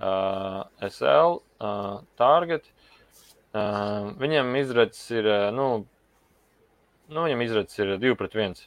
uh, 0.00 0.88
SL, 0.90 1.38
uh, 1.64 2.02
Target. 2.20 2.68
Uh, 3.56 4.12
viņam 4.20 4.52
izredzes 4.60 5.06
ir, 5.16 5.28
nu, 5.56 5.68
nu, 7.08 7.22
viņam 7.22 7.44
izredzes 7.46 7.80
ir 7.80 7.94
2 8.02 8.18
pret 8.20 8.36
1. 8.36 8.60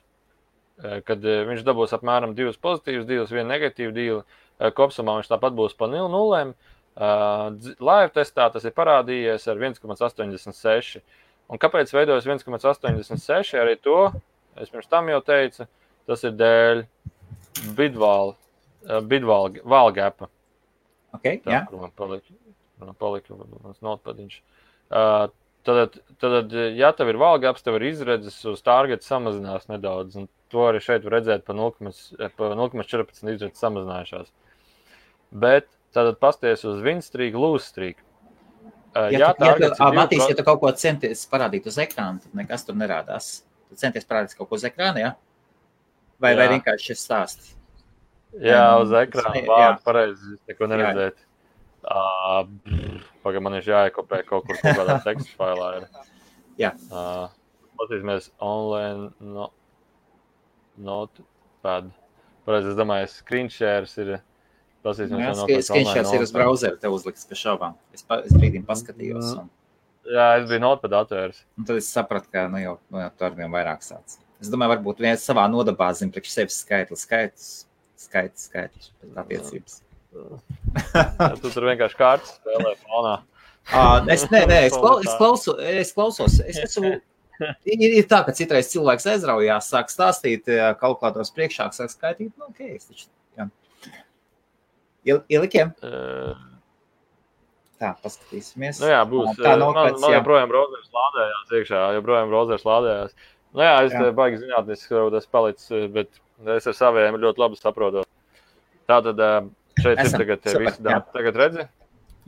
Uh, 0.80 0.97
kad 1.06 1.22
uh, 1.22 1.43
viņš 1.51 1.61
dabūs 1.68 1.93
apmēram 1.93 2.34
2 2.38 2.57
pozitīvas 2.64 3.06
dīles, 3.10 3.35
1 3.35 3.53
negatīva 3.53 3.93
dīle, 3.93 4.23
uh, 4.26 4.73
kopsumā 4.73 5.19
viņš 5.19 5.30
tāpat 5.30 5.57
būs 5.57 5.77
pa 5.77 5.91
nulēm. 5.91 6.56
Uh, 6.99 7.53
live 7.80 8.10
testā 8.18 8.49
tas 8.51 8.65
ir 8.65 8.73
parādījies 8.76 9.45
ar 9.47 9.61
1,86. 9.61 11.03
Un 11.49 11.61
kāpēc 11.61 11.93
veidojas 11.93 12.26
1,86? 12.26 13.53
Arī 13.61 13.77
to 13.77 14.10
es 14.60 14.72
pirms 14.72 14.90
tam 14.91 15.10
jau 15.11 15.19
teicu, 15.26 15.68
tas 16.10 16.26
ir 16.27 16.36
dēļ 16.40 16.84
bidvāla, 17.77 18.36
uh, 18.36 18.99
bidvāla 19.06 19.64
valgapa. 19.64 20.30
Okay, 21.18 21.40
Tā, 21.41 21.64
kur 21.69 21.81
man 21.81 21.94
palika, 21.98 22.36
man 22.81 22.98
palika 22.99 23.38
mans 23.40 23.80
notpadiņš. 23.86 24.36
Uh, 24.90 25.31
tad, 25.65 25.98
tad, 26.22 26.53
ja 26.77 26.91
tev 26.98 27.10
ir 27.10 27.19
valgaps, 27.22 27.65
tev 27.65 27.80
ir 27.80 27.88
izredzes 27.90 28.38
uz 28.49 28.61
targetu 28.65 29.07
samazinās 29.07 29.68
nedaudz. 29.72 30.19
Un 30.22 30.30
to 30.53 30.68
arī 30.69 30.84
šeit 30.84 31.07
var 31.07 31.18
redzēt 31.18 31.48
pa 31.48 31.56
0,14 31.57 33.34
izredzes 33.34 33.65
samazinājušās. 33.65 34.31
Bet 35.30 35.69
Tātad 35.95 36.19
pasties 36.22 36.64
uz 36.69 36.81
Vinstrīgu, 36.86 37.40
Lūstrīgu. 37.41 38.03
Uh, 38.90 39.07
ja, 39.14 39.19
jā, 39.22 39.30
tā 39.38 39.52
ir. 39.56 39.64
Ja, 39.69 39.90
Matīs, 39.94 40.26
ja 40.30 40.36
tu 40.38 40.45
kaut 40.45 40.61
ko 40.61 40.72
centies 40.77 41.23
parādīt 41.30 41.65
uz 41.69 41.77
ekrāna, 41.81 42.22
tad 42.22 42.36
nekas 42.38 42.65
tur 42.65 42.77
nerādās. 42.77 43.30
Centies 43.78 44.08
parādīt 44.10 44.38
kaut 44.38 44.50
ko 44.50 44.58
uz 44.58 44.66
ekrāna, 44.66 45.02
jā? 45.04 45.12
Vai, 46.20 46.34
vai 46.36 46.50
vienkārši 46.56 46.91
šis 46.91 47.04
stāsts? 47.06 47.52
Jā, 48.44 48.64
uz 48.82 48.94
ekrāna 48.98 49.41
vārdu 49.48 49.84
pareizi, 49.86 50.38
neko 50.50 50.70
neredzēt. 50.70 51.26
Uh, 51.80 52.44
Pagaidām, 53.24 53.46
man 53.48 53.58
ir 53.58 53.68
jāiekopē 53.70 54.22
kaut 54.28 54.48
kur 54.48 54.58
kaut 54.60 54.82
kādā 54.82 54.98
tekstu 55.06 55.32
failā. 55.40 55.70
Ir. 55.80 56.10
Jā. 56.60 56.74
Uh, 56.91 57.30
Paskatīsimies 57.80 58.32
online 58.44 59.14
no, 59.24 59.48
notepad. 60.76 61.94
Pareizi, 62.46 62.74
es 62.74 62.80
domāju, 62.80 63.08
screen 63.14 63.52
shares 63.54 63.96
ir 64.02 64.18
Paskatīsimies, 64.84 65.40
kā 65.44 65.62
skriņšots 65.68 66.14
ir 66.16 66.24
uz 66.24 66.36
browsera, 66.36 66.78
tev 66.80 66.94
uzliks 66.96 67.26
pie 67.28 67.38
šaubām. 67.40 67.76
Es, 67.96 68.04
pa, 68.08 68.22
es 68.24 68.36
brīdim 68.36 68.64
paskatījos. 68.68 69.34
Un... 69.41 69.50
Jā, 70.08 70.28
es 70.40 70.48
biju 70.50 70.62
notpad 70.64 70.96
atvērs. 71.02 71.44
Un 71.60 71.68
tad 71.68 71.80
es 71.82 71.90
sapratu, 71.92 72.30
ka 72.34 72.46
nu 72.52 72.62
jau, 72.62 72.78
nu 72.94 73.04
tur 73.20 73.36
vien 73.38 73.52
vairāk 73.52 73.84
sāc. 73.86 74.18
Es 74.40 74.52
domāju, 74.52 74.78
varbūt 74.78 75.02
viens 75.04 75.26
savā 75.26 75.44
nodabā 75.52 75.90
zina 75.98 76.16
priekš 76.16 76.32
sevis 76.32 76.62
skaitli, 76.64 76.98
skaitlis, 76.98 77.50
skaitlis, 78.00 78.48
pēc 79.02 79.20
attiecības. 79.24 79.82
ja, 80.96 81.34
tu 81.42 81.52
tur 81.52 81.68
vienkārši 81.68 82.00
kārtas 82.00 82.38
spēlē 82.40 82.74
fonā. 82.86 83.20
Uh, 83.70 84.08
es, 84.10 84.24
nē, 84.32 84.46
nē, 84.50 84.64
es, 84.70 84.78
klau, 84.80 84.96
es, 85.04 85.12
klausu, 85.20 85.54
es 85.60 85.92
klausos. 85.94 86.40
Es 86.48 86.58
esmu, 86.64 86.96
ir, 87.70 87.86
ir 87.90 88.08
tā, 88.10 88.24
ka 88.26 88.34
citreiz 88.34 88.72
cilvēks 88.72 89.06
aizraujās, 89.12 89.70
sāk 89.70 89.92
stāstīt, 89.94 90.50
kalkulators 90.80 91.36
priekšā, 91.36 91.70
sāk 91.76 91.92
skaitīt. 91.94 92.32
Nu, 92.40 92.50
okay, 92.50 92.80
es 92.80 92.90
taču 92.90 93.12
Ielikiem? 95.06 95.72
Uh, 95.82 96.38
tā, 97.80 97.93
paskatīsimies. 98.03 98.81
Nu 98.84 98.91
jā, 98.91 98.99
būs. 99.10 99.34
Tā 99.39 99.56
nav 99.60 99.73
man, 99.76 99.97
man 100.01 100.15
joprojām 100.18 100.51
browsers 100.51 100.89
lādējās 100.95 101.53
iekšā, 101.60 101.84
joprojām 101.97 102.31
browsers 102.31 102.65
lādējās. 102.68 103.15
Nu 103.57 103.65
jā, 103.65 103.73
es 103.88 103.95
jā. 103.95 104.11
baigi 104.15 104.41
zinātniski, 104.43 104.91
ka 104.91 105.06
tas 105.15 105.30
palicis, 105.31 105.89
bet 105.95 106.22
es 106.57 106.69
ar 106.69 106.77
saviem 106.77 107.18
ļoti 107.22 107.41
labi 107.41 107.60
saprotu. 107.60 108.06
Tā 108.89 108.99
tad 109.06 109.22
šeit 109.80 110.01
Esam. 110.03 110.14
ir 110.14 110.23
tagad 110.23 110.45
Super, 110.45 110.65
viss 110.65 110.81
dati. 110.85 111.14
Tagad 111.15 111.39
redzi? 111.39 111.65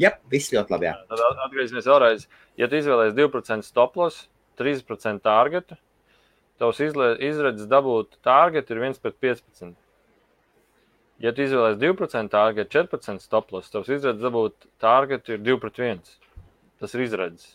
Jā, 0.01 0.15
viss 0.31 0.53
ļoti 0.53 0.75
labi. 0.75 0.89
Jā. 0.89 0.95
Tad 1.11 1.23
atgriezīsimies 1.45 1.89
vēlreiz. 1.89 2.27
Ja 2.59 2.69
tu 2.69 2.79
izvēlēsies 2.79 3.17
2% 3.17 3.67
stoplos, 3.67 4.23
3% 4.61 5.23
targetu, 5.25 5.77
tavs 6.61 6.81
izredzes 6.81 7.69
dabūt 7.69 8.19
targetu 8.25 8.75
ir 8.75 8.83
1 8.89 9.01
pret 9.01 9.17
15. 9.21 9.73
Ja 11.21 11.31
tu 11.37 11.43
izvēlēsies 11.45 11.81
2% 11.83 12.31
target, 12.33 12.71
14 12.73 13.21
stoplos, 13.21 13.69
tavs 13.69 13.91
izredzes 13.93 14.23
dabūt 14.23 14.65
target 14.81 15.29
ir 15.29 15.41
2 15.45 15.59
pret 15.61 15.77
1. 15.77 15.99
Tas 16.81 16.95
ir 16.97 17.03
izredzes. 17.05 17.51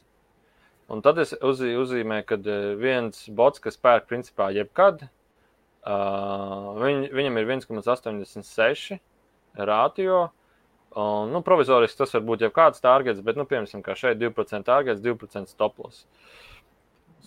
Un 0.92 1.02
tad 1.02 1.18
es 1.18 1.32
uzī, 1.42 1.72
uzzīmēju, 1.74 2.26
ka 2.28 2.38
eh, 2.38 2.66
viens 2.78 3.24
bots, 3.34 3.62
kas 3.62 3.80
pērk 3.82 4.06
principā 4.06 4.52
jebkad, 4.54 5.02
uh, 5.02 6.68
viņ, 6.78 7.08
viņam 7.10 7.40
ir 7.40 7.50
1,86 7.56 9.00
rātio. 9.58 10.28
Un, 10.96 11.34
nu, 11.34 11.42
provizoriski 11.44 11.98
tas 11.98 12.14
var 12.14 12.22
būt 12.28 12.46
jebkāds 12.46 12.80
targets, 12.80 13.18
bet, 13.26 13.36
nu, 13.36 13.48
piemēram, 13.50 13.82
šeit 13.98 14.22
2% 14.22 14.70
targets, 14.70 15.02
2% 15.02 15.50
stoplos. 15.50 16.04
Uh, 16.06 16.55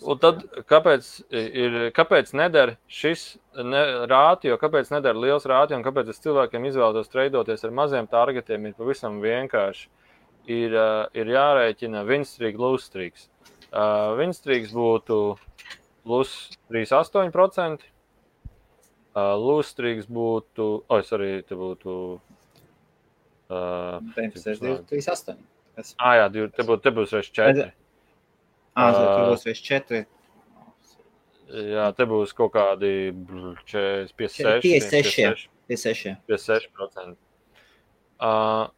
Un 0.00 0.16
tad 0.20 0.44
kāpēc, 0.70 1.08
ir, 1.34 1.74
kāpēc 1.96 2.30
neder 2.38 2.74
šis 2.88 3.34
ne, 3.56 3.82
rātio, 4.08 4.56
kāpēc 4.60 4.88
neder 4.94 5.18
liels 5.18 5.44
rātio 5.48 5.76
un 5.76 5.84
kāpēc 5.84 6.08
es 6.12 6.22
cilvēkiem 6.24 6.64
izvēlos 6.70 7.10
treidoties 7.12 7.66
ar 7.68 7.74
maziem 7.76 8.08
targetiem, 8.08 8.70
ir 8.70 8.78
pavisam 8.78 9.18
vienkārši. 9.20 9.90
Ir, 10.50 10.72
uh, 10.72 11.04
ir 11.12 11.28
jārēķina 11.34 12.00
winstrīgs, 12.08 12.58
lūstrīgs. 12.58 13.26
Uh, 13.70 14.16
winstrīgs 14.18 14.72
būtu 14.74 15.18
plus 16.06 16.32
3,8%. 16.72 17.84
Uh, 19.10 19.34
lūstrīgs 19.42 20.08
būtu, 20.08 20.70
oi, 20.88 21.02
sorry, 21.04 21.30
te 21.46 21.58
būtu. 21.58 21.98
Uh, 23.50 24.00
3,8. 24.16 25.36
Ah, 25.98 26.16
jā, 26.22 26.26
te 26.32 26.64
būtu, 26.64 26.82
te 26.86 26.94
būs 26.94 27.14
4. 27.36 27.68
Ah, 28.78 28.92
tur 28.94 29.32
būs 29.32 29.46
vairs 29.48 29.62
četri. 29.64 30.04
Jā, 31.50 31.88
te 31.96 32.06
būs 32.06 32.32
kaut 32.36 32.52
kādi 32.54 33.10
46, 33.66 34.62
56. 34.62 35.48
56. 35.70 36.16
56%. 36.30 37.16
Uh, 38.20 38.68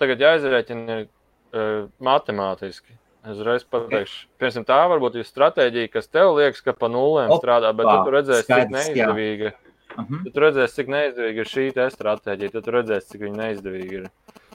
tagad 0.00 0.22
jāizrēķina 0.22 1.02
uh, 1.04 1.86
matemātiski. 2.02 2.96
Es 3.26 3.38
reiz 3.42 3.64
pateikšu, 3.66 4.28
piemēram, 4.38 4.64
tā 4.68 4.78
varbūt 4.92 5.16
ir 5.18 5.26
stratēģija, 5.26 5.90
kas 5.90 6.06
tev 6.06 6.36
liekas, 6.36 6.62
ka 6.62 6.76
pa 6.78 6.86
nulēm 6.90 7.32
Opa, 7.34 7.40
strādā, 7.42 7.72
bet 7.74 7.88
tu 7.90 8.12
redzēsi, 8.14 8.46
cik 8.46 8.70
neizdevīga. 8.70 9.50
Uh 9.96 10.04
-huh. 10.04 10.28
Tu 10.30 10.42
redzēsi, 10.44 10.74
cik 10.78 10.92
neizdevīga 10.94 11.42
ir 11.42 11.50
šī 11.50 11.64
stratēģija, 11.94 12.52
tad 12.54 12.70
redzēsi, 12.76 13.10
cik 13.10 13.26
neizdevīga 13.34 13.98
ir. 13.98 14.06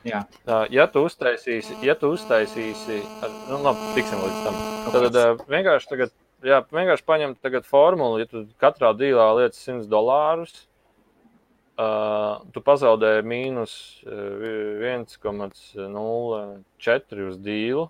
Jā. 0.07 0.23
Ja 0.73 0.87
tu 0.89 1.03
uztaisīsi, 1.05 1.75
ja 1.85 1.93
tu 1.99 2.09
uztaisīsi, 2.15 2.97
nu, 3.49 3.59
labi, 3.61 3.91
tiksim 3.97 4.19
līdz 4.23 4.39
tam. 4.47 4.55
Tad 4.95 5.19
uh, 5.19 5.43
vienkārši 5.51 5.89
tagad, 5.91 6.09
jā, 6.45 6.57
vienkārši 6.73 7.05
paņem 7.05 7.35
tagad 7.43 7.63
formulu, 7.69 8.19
ja 8.21 8.25
tu 8.29 8.37
katrā 8.61 8.89
dīlā 8.97 9.27
liec 9.37 9.53
100 9.57 9.85
dolārus, 9.91 10.53
uh, 11.77 12.41
tu 12.55 12.59
pazaudē 12.65 13.11
mīnus 13.21 13.73
uh, 14.07 14.89
1,04 14.89 17.29
uz 17.29 17.37
dīlu. 17.45 17.85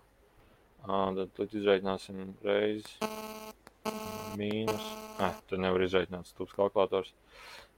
Uh, 0.82 1.08
tad 1.16 1.28
tu 1.38 1.46
izreikināsim 1.46 2.16
reizi 2.44 2.98
mīnus. 4.38 4.86
Eh, 5.22 5.38
tur 5.50 5.62
nevar 5.62 5.84
izreikināt 5.86 6.30
stūps 6.30 6.56
kalkulators. 6.58 7.12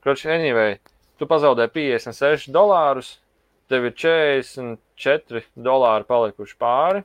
Kroči, 0.03 0.29
anyway, 0.31 0.77
tu 1.19 1.27
pazaudē 1.27 1.67
56 1.71 2.51
dolārus 2.53 3.17
tev 3.73 3.87
ir 3.89 3.95
44 3.97 5.41
dolāri 5.57 6.05
palikuši 6.05 6.57
pāri. 6.61 7.01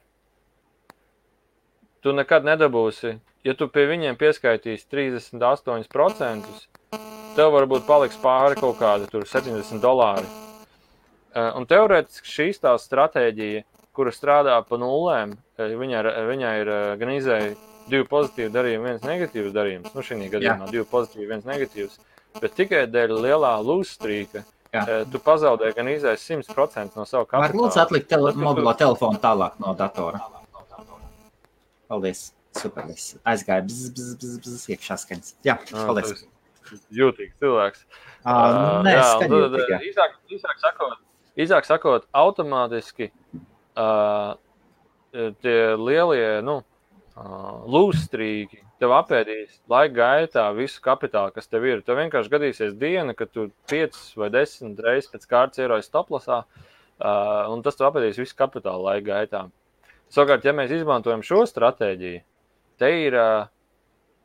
Tu 2.04 2.12
nekad 2.14 2.44
nedabūsi, 2.46 3.14
ja 3.48 3.54
tu 3.58 3.70
pie 3.72 3.86
viņiem 3.88 4.18
pieskaitīsi 4.20 4.86
38%, 4.92 6.60
tev 7.38 7.54
varbūt 7.56 7.88
paliks 7.88 8.20
pāri 8.20 8.60
kaut 8.60 8.76
kādi 8.78 9.08
70 9.08 9.80
dolāri. 9.82 10.28
Eh, 11.38 11.50
un 11.56 11.66
teorētiski 11.68 12.30
šī 12.32 12.46
tā 12.62 12.74
stratēģija, 12.80 13.64
kura 13.96 14.12
strādā 14.14 14.58
pa 14.68 14.78
nulēm, 14.80 15.34
eh, 15.58 15.74
viņai, 15.80 16.04
viņai 16.28 16.52
ir 16.62 16.70
eh, 16.74 16.84
gan 17.00 17.12
izēja 17.14 17.50
divi 17.88 18.04
pozitīvi 18.08 18.52
darījumi, 18.52 18.92
viens 18.92 19.08
negatīvs 19.08 19.56
darījums. 19.56 19.94
Nu, 19.96 20.04
šī 20.04 20.20
gadījumā 20.28 20.68
Jā. 20.68 20.70
divi 20.72 20.86
pozitīvi, 20.92 21.28
viens 21.32 21.48
negatīvs. 21.48 21.98
Bet 22.38 22.54
tikai 22.54 22.86
dēļ 22.92 23.14
lielā 23.24 23.54
lūstrīka 23.64 24.44
Jā. 24.78 24.98
Tu 25.12 25.20
pazaudēji 25.24 25.76
gan 25.76 25.90
izējas 25.92 26.24
100% 26.30 26.98
no 26.98 27.04
sava 27.08 27.26
kapitāla. 27.26 27.44
Var 27.46 27.56
lūdzu 27.60 27.82
atlikt 27.82 28.10
tele 28.10 28.32
mobilo 28.38 28.74
telefonu 28.78 29.20
tālāk 29.22 29.58
no 29.62 29.74
datora. 29.78 30.22
Paldies. 31.88 32.28
Super. 32.58 32.88
Es 32.92 33.12
aizgāju 33.28 33.68
bzz, 33.68 33.90
bzz, 33.94 34.14
bzz, 34.20 34.38
bzz, 34.44 34.62
iekšā 34.74 34.96
skaņas. 35.04 35.34
Jā, 35.46 35.58
paldies. 35.72 36.24
Jūtīgs 36.92 37.36
cilvēks. 37.40 37.84
Uh, 38.26 38.80
nē, 38.84 38.94
jā, 38.96 39.04
tad, 39.22 39.58
īsāk, 39.88 40.16
īsāk, 40.34 40.58
sakot, 40.60 40.96
īsāk 41.38 41.68
sakot, 41.68 42.08
automātiski 42.18 43.08
uh, 43.78 44.34
tie 45.14 45.58
lielie 45.80 46.42
nu, 46.44 46.58
uh, 47.16 47.54
lūstrīgi 47.72 48.60
tev 48.80 48.94
apēdīs 48.96 49.58
laika 49.70 49.94
gaitā 49.96 50.46
visu 50.56 50.80
kapitālu, 50.84 51.34
kas 51.34 51.50
tev 51.50 51.66
ir. 51.68 51.82
Tev 51.86 51.98
vienkārši 52.00 52.32
gadīsies 52.32 52.78
diena, 52.78 53.14
kad 53.18 53.32
tu 53.34 53.48
5 53.70 54.00
vai 54.20 54.30
10 54.34 54.82
reizes 54.86 55.10
pēc 55.12 55.28
kārtas 55.30 55.62
ierodas 55.62 55.90
stoplasā, 55.90 56.42
uh, 56.44 57.44
un 57.52 57.62
tas 57.66 57.78
tev 57.78 57.90
apēdīs 57.90 58.20
visu 58.22 58.38
kapitālu 58.38 58.86
laika 58.88 59.06
gaitā. 59.12 59.44
Savukārt, 60.14 60.46
ja 60.46 60.54
mēs 60.56 60.72
izmantojam 60.72 61.24
šo 61.26 61.42
stratēģiju, 61.50 62.20
te 62.80 62.92
ir 63.04 63.18
uh, 63.18 63.48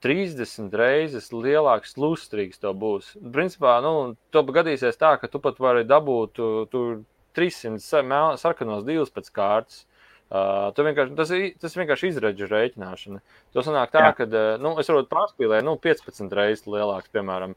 30 0.03 0.75
reizes 0.75 1.29
lielāks 1.31 1.95
lustrīgs 1.95 2.59
tev 2.59 2.75
būs. 2.79 3.13
Principā, 3.35 3.77
nu, 3.83 4.13
tev 4.35 4.51
gadīsies 4.55 4.99
tā, 4.99 5.15
ka 5.19 5.29
tu 5.31 5.39
pat 5.43 5.61
vari 5.63 5.85
dabūt, 5.87 6.33
tu, 6.35 6.47
tu 6.71 6.81
300 7.37 8.37
sarkanos 8.41 8.83
divus 8.87 9.13
pēc 9.13 9.31
kārtas. 9.33 9.85
Uh, 10.33 10.71
vienkārši, 10.73 11.13
tas, 11.13 11.29
ir, 11.35 11.51
tas 11.61 11.75
vienkārši 11.77 12.09
izredzu 12.09 12.47
rēķināšana. 12.49 13.19
Tas 13.53 13.67
sanāk 13.67 13.91
tā, 13.93 14.07
ka 14.17 14.25
nu, 14.57 14.71
es 14.81 14.87
varu 14.89 15.05
pārspīlēt 15.11 15.61
nu, 15.67 15.75
15 15.77 16.33
reizes 16.33 16.65
lielāks, 16.65 17.11
piemēram. 17.13 17.53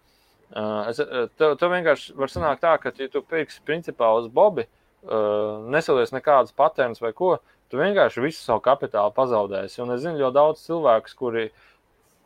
Uh, 0.53 0.91
es, 0.91 1.01
tev, 1.41 1.55
tev 1.57 1.73
vienkārši 1.73 2.13
var 2.21 2.33
sanākt 2.33 2.61
tā, 2.67 2.75
ka, 2.83 2.93
ja 3.01 3.09
tu 3.11 3.23
pirksi 3.25 3.65
principā 3.65 4.11
uz 4.19 4.29
Bobi, 4.29 4.67
uh, 5.09 5.65
nesalies 5.73 6.13
nekādas 6.13 6.53
patērnas 6.57 7.01
vai 7.01 7.15
ko, 7.17 7.39
tu 7.73 7.81
vienkārši 7.81 8.27
visu 8.27 8.45
savu 8.45 8.61
kapitālu 8.69 9.15
pazaudēsi. 9.17 9.81
Un 9.81 9.97
es 9.97 10.05
zinu 10.05 10.21
ļoti 10.21 10.37
daudz 10.37 10.69
cilvēku, 10.69 11.17
kuri 11.17 11.49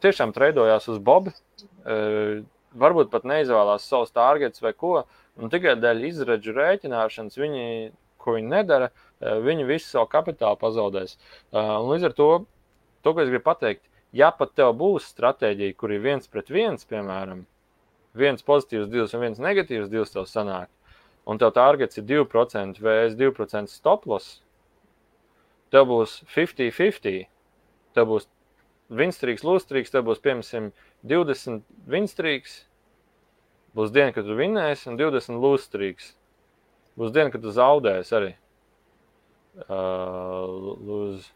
tiešām 0.03 0.35
treidojās 0.35 0.91
uz 0.91 0.99
Bobi, 0.99 1.31
uh, 1.31 2.43
varbūt 2.75 3.15
pat 3.15 3.23
neizvēlās 3.29 3.87
savus 3.87 4.11
targetus 4.19 4.67
vai 4.67 4.75
ko, 4.75 5.05
un 5.39 5.55
tikai 5.55 5.79
dēļ 5.79 6.05
izredzu 6.11 6.59
rēķināšanas 6.59 7.39
viņi, 7.39 7.67
ko 8.21 8.37
viņi 8.37 8.53
nedara, 8.53 8.91
Eh, 9.21 9.37
viņi 9.45 9.67
visu 9.69 9.85
savu 9.85 10.09
kapitālu 10.09 10.57
pazaudēs. 10.57 11.19
Eh, 11.53 11.59
un 11.61 11.91
līdz 11.93 12.09
ar 12.09 12.13
to, 12.17 12.29
to, 13.05 13.13
ko 13.13 13.21
es 13.21 13.29
gribu 13.29 13.45
pateikt, 13.45 13.83
ja 14.17 14.31
pat 14.33 14.55
tev 14.57 14.73
būs 14.81 15.11
stratēģija, 15.13 15.77
kur 15.77 15.93
ir 15.93 16.01
viens 16.01 16.29
pret 16.29 16.49
viens, 16.49 16.87
piemēram, 16.89 17.43
viens 18.17 18.47
pozitīvs, 18.47 18.89
divs 18.89 19.13
un 19.15 19.27
viens 19.27 19.43
negatīvs, 19.45 19.91
divs 19.93 20.15
tev 20.15 20.25
sanāk, 20.25 20.71
un 21.29 21.41
tev 21.41 21.53
targets 21.53 22.01
ir 22.01 22.07
2% 22.09 22.81
vs 22.81 23.19
2% 23.21 23.69
stop 23.69 24.09
loss, 24.09 24.41
tev 25.71 25.91
būs 25.93 26.23
50-50. 26.33 27.29
Tev 27.91 28.07
būs 28.07 28.29
vinstrīks, 28.89 29.43
lūstrīks, 29.45 29.93
tev 29.93 30.07
būs 30.07 30.23
piemēram 30.23 30.71
20 31.11 31.61
vinstrīks, 31.91 32.57
būs 33.77 33.93
diena, 33.93 34.15
kad 34.15 34.25
tu 34.25 34.39
vinnēsi, 34.39 34.89
un 34.89 34.97
20 34.97 35.43
lūstrīks. 35.43 36.15
Būs 37.01 37.13
diena, 37.17 37.33
kad 37.33 37.41
tu 37.41 37.53
zaudēsi 37.57 38.17
arī. 38.19 38.31
Uh, 39.67 40.77
lose. 40.85 41.31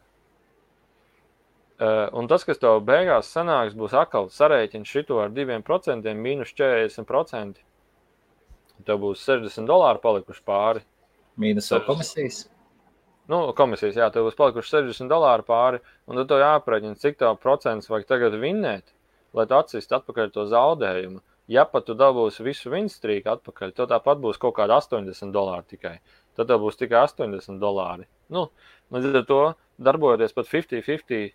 Uh, 1.75 2.07
un 2.15 2.29
tas, 2.31 2.45
kas 2.47 2.61
tev 2.63 2.79
beigās 2.87 3.33
sanāks, 3.35 3.75
būs 3.75 3.97
atkal 3.99 4.29
sarēķins 4.31 4.91
šito 4.91 5.19
ar 5.23 5.33
2%, 5.35 6.13
mīnus 6.21 6.53
40%. 6.55 7.63
Tev 8.85 9.01
būs 9.03 9.25
60 9.25 9.67
dolāri 9.71 10.03
palikuši 10.05 10.45
pāri. 10.47 10.85
Mīnus 11.41 11.73
vēl 11.73 11.83
komisijas. 11.89 12.45
Nu, 13.31 13.41
komisijas, 13.57 13.97
jā, 13.97 14.11
tev 14.13 14.29
būs 14.29 14.37
palikuši 14.39 14.77
60 14.77 15.11
dolāri 15.11 15.47
pāri, 15.49 15.81
un 16.05 16.21
tad 16.21 16.29
tev 16.31 16.43
jāaprēķina, 16.45 16.99
cik 17.01 17.17
tev 17.23 17.39
procents 17.41 17.89
vajag 17.91 18.11
tagad 18.11 18.37
vinnēt, 18.39 18.93
lai 19.35 19.47
tu 19.49 19.57
atsistu 19.57 19.97
atpakaļ 19.97 20.33
to 20.35 20.45
zaudējumu. 20.53 21.23
Ja 21.49 21.67
pat 21.69 21.85
tu 21.85 21.93
dabūsi 21.93 22.45
visu 22.47 22.71
vinstrīku 22.73 23.29
atpakaļ, 23.35 23.75
tev 23.77 23.91
tāpat 23.91 24.21
būs 24.23 24.39
kaut 24.41 24.55
kāda 24.57 24.79
80 24.81 25.33
dolāri 25.35 25.75
tikai 25.75 25.99
tad 26.37 26.51
tev 26.51 26.63
būs 26.63 26.79
tikai 26.79 27.05
80 27.07 27.61
dolāri. 27.63 28.07
Nu, 28.33 28.49
līdz 28.95 29.21
ar 29.21 29.27
to 29.29 29.41
darbojoties 29.85 30.35
pat 30.37 30.49
50-50, 30.51 31.35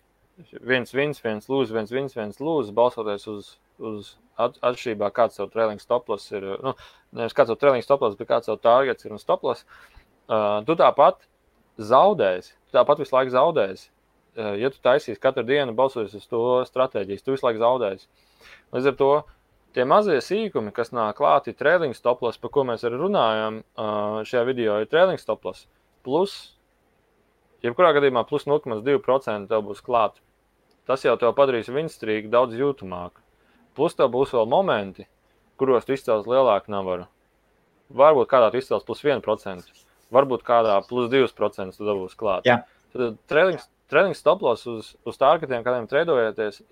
viens 0.66 0.94
wins, 0.96 1.22
viens 1.24 1.48
lūdz, 1.50 1.72
viens 1.76 1.92
wins, 1.94 2.16
viens 2.16 2.40
lūdz, 2.40 2.72
balsoties 2.76 3.26
uz, 3.30 3.54
uz 3.78 4.14
atšķirībā, 4.40 5.10
kāds 5.16 5.40
tev 5.40 5.50
trailing 5.52 5.80
stoplas 5.82 6.26
ir. 6.32 6.46
Nu, 6.64 6.74
nevis 7.16 7.36
kāds 7.36 7.52
tev 7.52 7.60
trailing 7.60 7.84
stoplas, 7.84 8.16
bet 8.18 8.30
kāds 8.30 8.48
tev 8.48 8.60
targets 8.64 9.06
ir 9.06 9.16
un 9.16 9.22
stoplas. 9.22 9.64
Uh, 10.30 10.60
tu 10.66 10.76
tāpat 10.78 11.24
zaudēsi, 11.80 12.54
tu 12.68 12.78
tāpat 12.78 13.02
visu 13.02 13.16
laiku 13.16 13.34
zaudēsi. 13.34 13.90
Uh, 14.38 14.54
ja 14.60 14.70
tu 14.70 14.78
taisīsi 14.84 15.20
katru 15.20 15.42
dienu 15.44 15.74
balsoties 15.76 16.14
uz 16.16 16.28
to 16.30 16.60
stratēģiju, 16.68 17.24
tu 17.24 17.34
visu 17.34 17.46
laiku 17.48 17.60
zaudēsi. 17.60 18.06
Līdz 18.76 18.92
ar 18.92 18.96
to 19.00 19.12
Tie 19.70 19.84
mazie 19.86 20.16
sīkumi, 20.18 20.72
kas 20.74 20.90
nāk 20.90 21.20
klāti 21.20 21.54
trailing 21.54 21.94
stoplas, 21.94 22.38
par 22.42 22.50
ko 22.50 22.64
mēs 22.66 22.82
arī 22.86 22.98
runājam 22.98 23.60
šajā 24.26 24.42
video, 24.48 24.80
ir 24.82 24.88
trailing 24.90 25.20
stoplas. 25.20 25.66
Plus, 26.02 26.34
jebkurā 27.62 27.92
gadījumā, 27.94 28.24
plus 28.26 28.48
0,2% 28.50 29.46
tev 29.50 29.62
būs 29.68 29.84
klāt. 29.86 30.18
Tas 30.90 31.04
jau 31.06 31.14
tev 31.20 31.36
padarīs 31.38 31.70
vinstrīgu 31.70 32.32
daudz 32.32 32.58
jūtamāku. 32.58 33.22
Plus, 33.78 33.94
tev 33.94 34.10
būs 34.10 34.34
vēl 34.34 34.50
momenti, 34.50 35.06
kuros 35.60 35.86
tu 35.86 35.94
izcels 35.94 36.26
lielāku 36.26 36.72
navaru. 36.74 37.06
Varbūt 37.94 38.30
kādā 38.30 38.50
tu 38.50 38.58
izcels 38.58 38.82
plus 38.86 39.04
1%, 39.06 39.70
varbūt 40.10 40.42
kādā 40.46 40.80
plus 40.88 41.12
2% 41.12 41.76
tu 41.78 41.86
dabūs 41.86 42.18
klāt. 42.18 42.48
Jā. 42.48 42.64
Tad 42.90 43.20
trailing 43.30 43.62
treniņu 43.90 44.16
stoplos 44.18 44.64
uz, 44.70 44.94
uz 45.06 45.18
targetiem, 45.20 45.64
kādiem 45.66 45.88
treidojaties, 45.90 46.62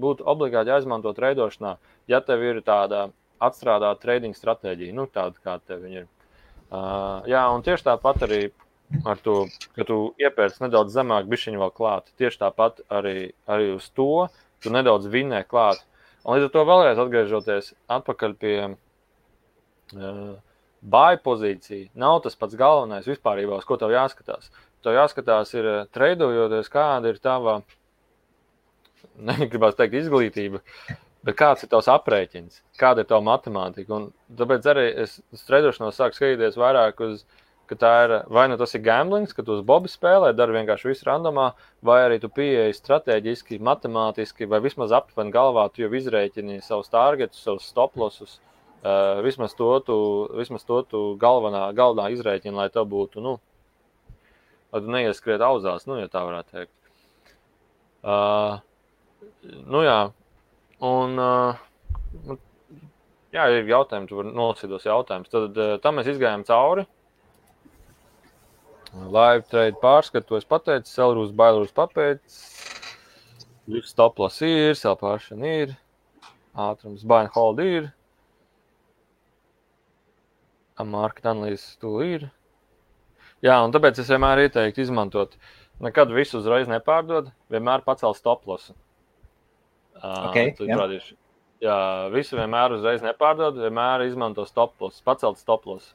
būtu 0.00 0.26
obligāti 0.30 0.72
jāizmanto 0.72 1.12
treidošanā, 1.16 1.76
ja 2.10 2.20
tev 2.24 2.44
ir 2.46 2.60
tāda 2.64 3.08
atstrādāta 3.42 4.00
trading 4.02 4.36
stratēģija, 4.36 4.94
nu, 4.96 5.06
tāda 5.10 5.40
kā 5.42 5.58
tev 5.66 5.86
ir. 5.90 6.06
Uh, 6.74 7.24
jā, 7.30 7.42
un 7.54 7.62
tieši 7.66 7.86
tāpat 7.86 8.24
arī 8.26 8.40
ar 9.06 9.20
to, 9.22 9.44
ka 9.76 9.86
tu 9.88 9.98
iepērci 10.20 10.64
nedaudz 10.64 10.94
zemāk, 10.94 11.28
bišķiņu 11.30 11.60
vēl 11.60 11.74
klāt. 11.74 12.08
Tieši 12.20 12.40
tāpat 12.40 12.80
arī, 12.92 13.32
arī 13.50 13.74
uz 13.74 13.90
to 13.94 14.26
tu 14.64 14.72
nedaudz 14.72 15.10
vinnē 15.12 15.44
klāt. 15.48 15.82
Un 16.24 16.38
līdz 16.38 16.48
ar 16.48 16.54
to 16.54 16.64
vēlreiz 16.64 17.00
atgriežoties 17.02 17.72
atpakaļ 17.98 18.36
pie 18.40 18.56
uh, 18.64 20.36
bāja 20.80 21.20
pozīcija, 21.24 21.90
nav 22.00 22.22
tas 22.24 22.38
pats 22.38 22.56
galvenais 22.58 23.08
vispār, 23.08 23.42
uz 23.44 23.68
ko 23.68 23.76
tev 23.80 23.92
jāskatās 23.92 24.50
tev 24.84 24.98
jāskatās, 24.98 25.54
ir 25.56 25.70
eh, 25.70 25.80
treidojoties, 25.94 26.70
kāda 26.72 27.12
ir 27.12 27.20
tava, 27.24 27.60
negribās 29.30 29.78
teikt, 29.78 29.96
izglītība, 30.02 30.60
bet 31.24 31.38
kāds 31.38 31.64
ir 31.64 31.72
tavs 31.72 31.88
aprēķins, 31.92 32.60
kāda 32.80 33.04
ir 33.04 33.10
tava 33.10 33.24
matemātika. 33.26 33.96
Un 33.96 34.10
tāpēc 34.38 34.68
arī 34.74 34.90
es 35.06 35.18
treidošanos 35.48 35.98
sāku 35.98 36.18
skatīties 36.18 36.60
vairāk 36.60 37.00
uz, 37.04 37.24
ka 37.70 37.76
tā 37.80 37.92
ir 38.04 38.14
vai 38.32 38.44
nu 38.52 38.58
tas 38.60 38.74
ir 38.76 38.82
gamblings, 38.84 39.32
ka 39.32 39.42
tu 39.44 39.56
uz 39.56 39.62
bobi 39.64 39.88
spēlē, 39.88 40.34
dari 40.36 40.56
vienkārši 40.58 40.90
visu 40.90 41.06
randomā, 41.08 41.52
vai 41.84 42.02
arī 42.04 42.18
tu 42.20 42.28
pieeji 42.28 42.76
strateģiski, 42.76 43.60
matemātiski, 43.64 44.48
vai 44.50 44.60
vismaz 44.64 44.92
aptuveni 44.92 45.32
galvā 45.32 45.70
tu 45.72 45.84
jau 45.84 45.92
izrēķini 45.96 46.60
savus 46.64 46.92
targetus, 46.92 47.40
savus 47.44 47.70
stoplosus. 47.72 48.38
Uh, 48.84 49.22
vismaz 49.24 49.54
to 49.56 49.70
tu, 49.80 49.94
vismaz 50.36 50.66
to 50.68 50.82
tu 50.84 50.98
galvenā, 51.16 51.70
galvenā 51.72 52.10
izrēķina, 52.12 52.58
lai 52.58 52.66
tev 52.68 52.84
būtu 52.90 53.22
nu, 53.24 53.38
lai 54.74 54.82
tu 54.82 54.90
neieskriet 54.90 55.42
auzās, 55.44 55.86
nu, 55.86 56.00
ja 56.00 56.10
tā 56.10 56.24
varētu 56.26 56.56
teikt. 56.56 56.72
Uh, 58.04 58.58
nu, 59.70 59.84
jā, 59.86 60.00
un, 60.84 61.14
uh, 61.22 62.34
jā, 63.32 63.46
ir 63.54 63.70
jautājumi, 63.70 64.10
tu 64.10 64.18
vari 64.18 64.34
nolasīt 64.34 64.72
tos 64.72 64.88
jautājumus. 64.88 65.30
Tad 65.30 65.62
uh, 65.62 65.76
tam 65.84 66.00
mēs 66.00 66.10
izgājām 66.10 66.42
cauri. 66.48 66.88
Live 68.94 69.46
trade 69.50 69.78
pārskatu, 69.82 70.36
es 70.38 70.46
pateicu, 70.46 70.90
Selrūs 70.90 71.32
bailūs 71.34 71.72
papēdz. 71.74 72.42
Stoplas 73.88 74.36
ir, 74.44 74.74
selpāršana 74.76 75.54
ir, 75.64 75.72
ātrums 76.54 77.06
and 77.08 77.30
hold 77.34 77.62
ir. 77.64 77.92
Market 80.84 81.24
analīzes 81.30 81.78
tu 81.80 82.02
ir. 82.02 82.28
Jā, 83.42 83.58
un 83.64 83.74
tāpēc 83.74 83.98
es 84.00 84.10
vienmēr 84.12 84.44
ieteiktu 84.46 84.84
izmantot. 84.84 85.34
Nekad 85.82 86.12
visu 86.14 86.38
uzreiz 86.38 86.68
nepārdod, 86.70 87.32
vienmēr 87.52 87.82
pacelt 87.86 88.16
stoplosu. 88.20 88.76
Okay, 90.04 90.52
uh, 90.60 90.68
jā. 90.68 91.00
jā, 91.64 91.78
visu 92.12 92.38
vienmēr 92.38 92.76
uzreiz 92.76 93.02
nepārdod, 93.04 93.58
vienmēr 93.62 94.04
izmanto 94.06 94.44
stoplosu, 94.46 95.02
pacelt 95.06 95.40
stoplosu. 95.40 95.94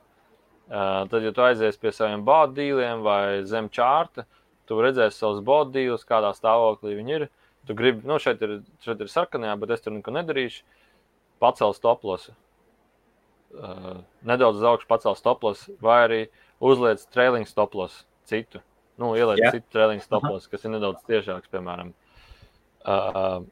Uh, 0.69 1.07
tad, 1.09 1.23
ja 1.25 1.31
tu 1.33 1.41
aizies 1.41 1.79
pie 1.81 1.93
saviem 1.95 2.21
bārdīliem 2.27 3.01
vai 3.05 3.41
zem 3.49 3.71
čārta, 3.73 4.27
tu 4.69 4.77
redzēsi 4.83 5.17
savus 5.17 5.39
bārdīlus, 5.45 6.05
kādā 6.09 6.33
stāvoklī 6.37 6.93
viņi 6.99 7.15
ir. 7.17 7.25
Tu 7.67 7.75
gribi, 7.77 8.05
nu, 8.07 8.19
šeit 8.21 8.43
ir, 8.45 8.59
šeit 8.85 9.01
ir 9.01 9.09
sarkanajā, 9.09 9.55
bet 9.61 9.73
es 9.73 9.81
tur 9.85 9.95
neko 9.95 10.13
nedarīšu. 10.13 10.61
Pacelt 11.41 11.77
stoplosu. 11.77 12.35
Uh, 13.49 14.03
nedaudz 14.27 14.59
uz 14.59 14.67
augšu 14.69 14.85
pacelt 14.89 15.17
stoplosu, 15.17 15.73
vai 15.81 15.97
arī 16.05 16.21
uh, 16.27 16.48
uzliec 16.59 17.05
trailing 17.13 17.47
stoplos 17.47 18.03
citu. 18.29 18.61
Nu, 18.99 19.13
ieliec 19.15 19.39
yeah. 19.39 19.55
citu 19.55 19.71
trailing 19.71 20.03
stoplos, 20.03 20.47
kas 20.51 20.65
ir 20.65 20.73
nedaudz 20.73 21.05
tiešāks, 21.07 21.47
piemēram. 21.53 21.93
Uh, 22.83 23.45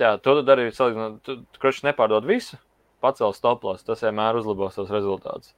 jā, 0.00 0.14
to 0.24 0.38
tu 0.38 0.44
dari, 0.46 0.70
salīdzinot, 0.72 1.20
tu, 1.26 1.36
tu 1.44 1.62
krušs 1.62 1.84
nepārdod 1.84 2.24
visu, 2.28 2.56
pacēl 3.04 3.34
stoplos, 3.36 3.84
tas 3.84 4.04
vienmēr 4.06 4.40
uzlabos 4.40 4.78
tos 4.78 4.92
rezultātus. 4.92 5.52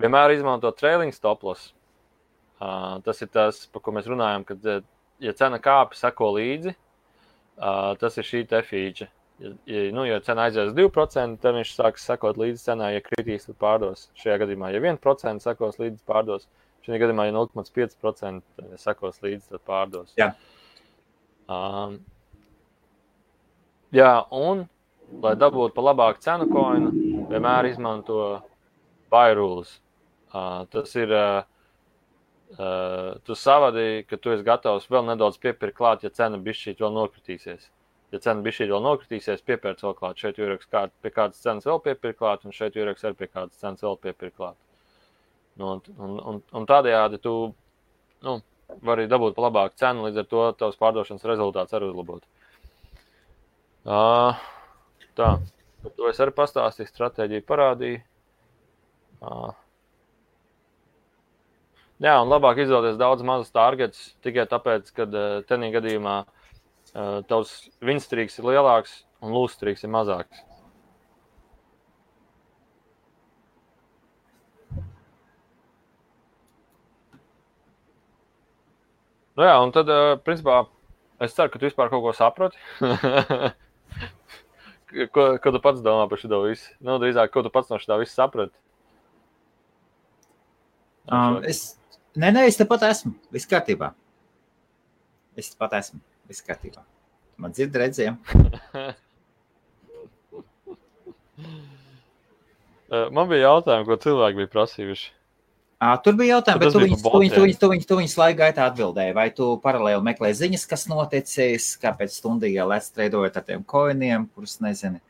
Vienmēr 0.00 0.34
izmanto 0.36 0.68
trailing 0.76 1.14
stoplos. 1.16 1.70
Uh, 2.60 3.00
tas 3.04 3.20
ir 3.24 3.32
tas, 3.32 3.64
par 3.72 3.84
ko 3.84 3.92
mēs 3.96 4.08
runājam, 4.08 4.44
kad, 4.48 4.68
ja 5.20 5.32
cena 5.36 5.60
kāpj, 5.60 5.96
seko 6.00 6.30
līdzi, 6.36 6.72
uh, 6.76 7.92
tas 8.00 8.16
ir 8.20 8.28
šī 8.28 8.44
te 8.48 8.60
feature. 8.64 9.12
Ja, 9.38 9.50
ja, 9.68 9.80
nu, 9.92 10.04
ja 10.08 10.20
cena 10.24 10.46
aizies 10.48 10.70
uz 10.70 10.76
2%, 10.76 11.40
tad 11.42 11.56
viņš 11.58 11.72
sāks 11.76 12.06
sekot 12.08 12.38
līdzi 12.40 12.70
cenai, 12.70 12.94
ja 12.94 13.02
kritīs, 13.04 13.44
tad 13.44 13.58
pārdos. 13.60 14.06
Šajā 14.16 14.38
gadījumā, 14.44 14.70
ja 14.72 14.80
1% 14.80 15.44
sekos 15.44 15.76
līdzi, 15.80 16.00
pārdos. 16.08 16.46
Šajā 16.86 17.02
gadījumā, 17.02 17.26
ja 17.28 17.34
0,5% 17.36 18.78
sekos 18.80 19.20
līdzi, 19.24 19.50
tad 19.52 19.64
pārdos. 19.68 20.14
Jā. 20.16 20.30
Um, 21.52 21.98
jā, 23.92 24.14
un, 24.32 24.64
lai 25.20 25.34
dabūtu 25.36 25.76
pa 25.76 25.84
labāku 25.90 26.24
cenu 26.24 26.48
koinu, 26.50 26.94
vienmēr 27.28 27.68
izmanto 27.74 28.22
buy 29.12 29.36
rules. 29.36 29.76
Uh, 30.32 30.64
tas 30.72 30.96
ir. 30.96 31.12
Uh, 31.12 31.44
uh, 32.56 33.16
tu 33.26 33.36
savādīji, 33.36 34.04
ka 34.08 34.18
tu 34.20 34.32
esi 34.34 34.44
gatavs 34.46 34.88
vēl 34.90 35.06
nedaudz 35.10 35.38
piepirkt 35.42 35.76
klāt, 35.76 36.04
ja 36.06 36.12
cena 36.14 36.40
bišķīt 36.40 36.80
vēl 36.82 36.94
nokritīsies. 36.94 37.68
Ja 38.14 38.20
cena 38.22 38.42
bišķīt 38.44 38.70
vēl 38.70 38.82
nokritīsies, 38.84 39.42
piepērc 39.46 39.82
vēl 39.82 39.94
klāt. 39.98 40.20
Šeit 40.22 40.36
jūraks 40.38 40.68
kād, 40.70 40.92
pie 41.02 41.10
kādas 41.14 41.40
cenas 41.42 41.66
vēl 41.66 41.80
piepirkt 41.82 42.20
klāt, 42.20 42.44
un 42.46 42.54
šeit 42.54 42.78
jūraks 42.78 43.02
arī 43.08 43.18
pie 43.18 43.28
kādas 43.32 43.58
cenas 43.58 43.82
vēl 43.82 43.98
piepirkt 44.04 44.36
klāt. 44.38 44.58
Nu, 45.58 45.72
un, 45.72 45.80
un, 45.96 46.12
un, 46.30 46.38
un 46.54 46.68
tādējādi 46.68 47.18
tu 47.24 47.32
nu, 48.26 48.36
vari 48.86 49.08
dabūt 49.10 49.40
labāku 49.42 49.80
cenu, 49.80 50.06
līdz 50.06 50.22
ar 50.22 50.28
to 50.30 50.44
tavs 50.60 50.78
pārdošanas 50.78 51.26
rezultāts 51.26 51.74
arī 51.74 51.90
uzlabot. 51.90 52.22
Uh, 53.86 54.38
tā, 55.18 55.32
to 55.98 56.10
es 56.10 56.22
arī 56.22 56.34
pastāstīju, 56.36 56.92
stratēģiju 56.92 57.46
parādīju. 57.50 58.02
Uh, 59.20 59.54
Jā, 61.96 62.18
un 62.20 62.28
labāk 62.28 62.58
izvēlēties 62.60 62.98
daudz 63.00 63.22
mazus 63.24 63.54
targetus 63.56 64.10
tikai 64.20 64.44
tāpēc, 64.50 64.90
ka 64.92 65.06
uh, 65.08 65.38
tenī 65.48 65.70
gadījumā 65.72 66.16
uh, 66.20 66.35
tavs 67.28 67.54
vinstrīks 67.84 68.38
ir 68.40 68.50
lielāks 68.50 69.02
un 69.24 69.34
lūstrīks 69.36 69.84
ir 69.84 69.92
mazāks. 69.92 70.44
Nu 79.36 79.44
jā, 79.44 79.56
un 79.60 79.72
tad, 79.74 79.90
uh, 79.92 80.16
principā, 80.24 80.62
es 81.20 81.34
ceru, 81.36 81.52
ka 81.52 81.60
tu 81.60 81.68
vispār 81.68 81.90
kaut 81.92 82.06
ko 82.06 82.14
saproti. 82.16 82.56
ko, 85.12 85.26
ko 85.44 85.52
tu 85.52 85.60
pats 85.60 85.84
domā 85.84 86.06
par 86.08 86.22
šo 86.22 86.40
visu? 86.46 86.70
Nu, 86.80 86.96
drīzāk, 87.02 87.34
ko 87.34 87.44
tu 87.44 87.52
pats 87.52 87.68
no 87.68 87.76
šī 87.82 87.98
visa 88.00 88.22
saprati? 88.22 88.56
Um, 91.06 91.44
es 91.44 91.76
Nē, 92.16 92.30
nē, 92.32 92.46
es 92.48 92.56
tepat 92.56 92.86
esmu. 92.88 93.12
Viss 93.34 93.48
kārtībā. 93.48 93.90
Es 95.36 95.52
tepat 95.52 95.74
esmu. 95.82 96.00
Viss 96.26 96.44
kārtībā. 96.46 96.82
Man 97.40 97.52
dzird 97.54 97.76
redzējumu. 97.82 98.18
Man 103.12 103.28
bija 103.28 103.50
jautājumi, 103.50 103.86
ko 103.88 103.96
cilvēki 104.00 104.40
bija 104.40 104.50
prasījuši. 104.52 105.08
À, 105.76 105.90
tur 106.00 106.14
bija 106.16 106.38
jautājumi, 106.38 106.60
bet 106.62 106.72
tu 106.72 106.80
viņus, 106.80 107.02
tu, 107.04 107.10
viņus, 107.20 107.34
tu, 107.34 107.40
viņus, 107.42 107.58
tu, 107.60 107.68
viņus, 107.72 107.88
tu 107.90 107.96
viņus 107.98 108.14
laika 108.16 108.38
gaitā 108.46 108.68
atbildēji. 108.70 109.14
Vai 109.16 109.26
tu 109.36 109.48
paralēli 109.60 110.06
meklē 110.06 110.30
ziņas, 110.38 110.64
kas 110.70 110.86
noticis, 110.88 111.66
kāpēc 111.82 112.14
stundīgā 112.16 112.64
lēs 112.70 112.88
treidojot 112.94 113.36
ar 113.36 113.44
tiem 113.44 113.66
koiniem, 113.68 114.24
kurus 114.32 114.56
nezini? 114.64 115.02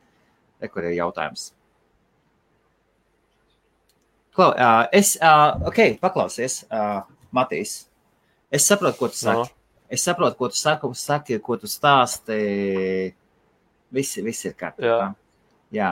Te, 0.58 0.70
kur 0.72 0.88
ir 0.88 0.96
jautājums. 0.96 1.52
Klau, 4.36 4.50
uh, 4.52 4.88
es, 4.92 5.14
uh, 5.22 5.54
ok, 5.70 6.00
paklausies, 6.02 6.64
uh, 6.66 7.06
Matīs. 7.36 7.84
Es 8.50 8.66
saprotu, 8.66 8.98
ko 8.98 9.12
tu 9.12 9.20
saki. 9.20 9.46
No. 9.46 9.55
Es 9.92 10.00
saprotu, 10.06 10.36
ko 10.38 10.46
tu 10.50 10.56
saki, 10.58 10.86
saki 10.98 11.38
ko 11.42 11.56
tu 11.60 11.66
stāsti. 11.70 12.38
Visi, 13.94 14.22
visi 14.24 14.48
ir 14.50 14.54
kārtībā. 14.58 15.06
Jā. 15.70 15.74
Jā. 15.74 15.90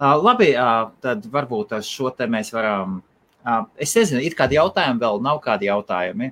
Uh, 0.00 0.16
labi, 0.18 0.48
uh, 0.56 0.90
tad 1.04 1.18
varbūt 1.30 1.72
ar 1.76 1.82
šo 1.86 2.10
te 2.16 2.24
mēs 2.30 2.48
varam. 2.54 3.02
Uh, 3.40 3.62
es 3.80 3.96
nezinu, 3.96 4.20
ir 4.24 4.34
kādi 4.36 4.54
jautājumi 4.58 5.00
vēl, 5.02 5.16
nav 5.24 5.36
kādi 5.44 5.64
jautājumi. 5.70 6.28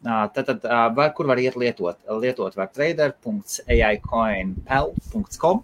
Uh, 0.00 0.26
tad, 0.34 0.44
tad 0.48 0.58
uh, 0.64 0.94
var, 0.96 1.08
kur 1.16 1.26
var 1.28 1.38
iet 1.40 1.56
lietot? 1.60 1.96
Lietot 2.20 2.56
var 2.56 2.68
trader.aicoinpel.com 2.72 5.56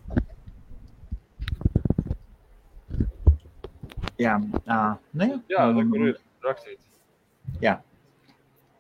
Jā, 4.16 4.38
uh, 4.40 4.96
nu, 5.12 5.26
jā, 5.28 5.36
jā 5.52 5.62
um, 5.68 5.90
tur 5.92 6.06
ir 6.08 6.16
rakstīts. 6.44 6.84
Jā, 7.60 7.74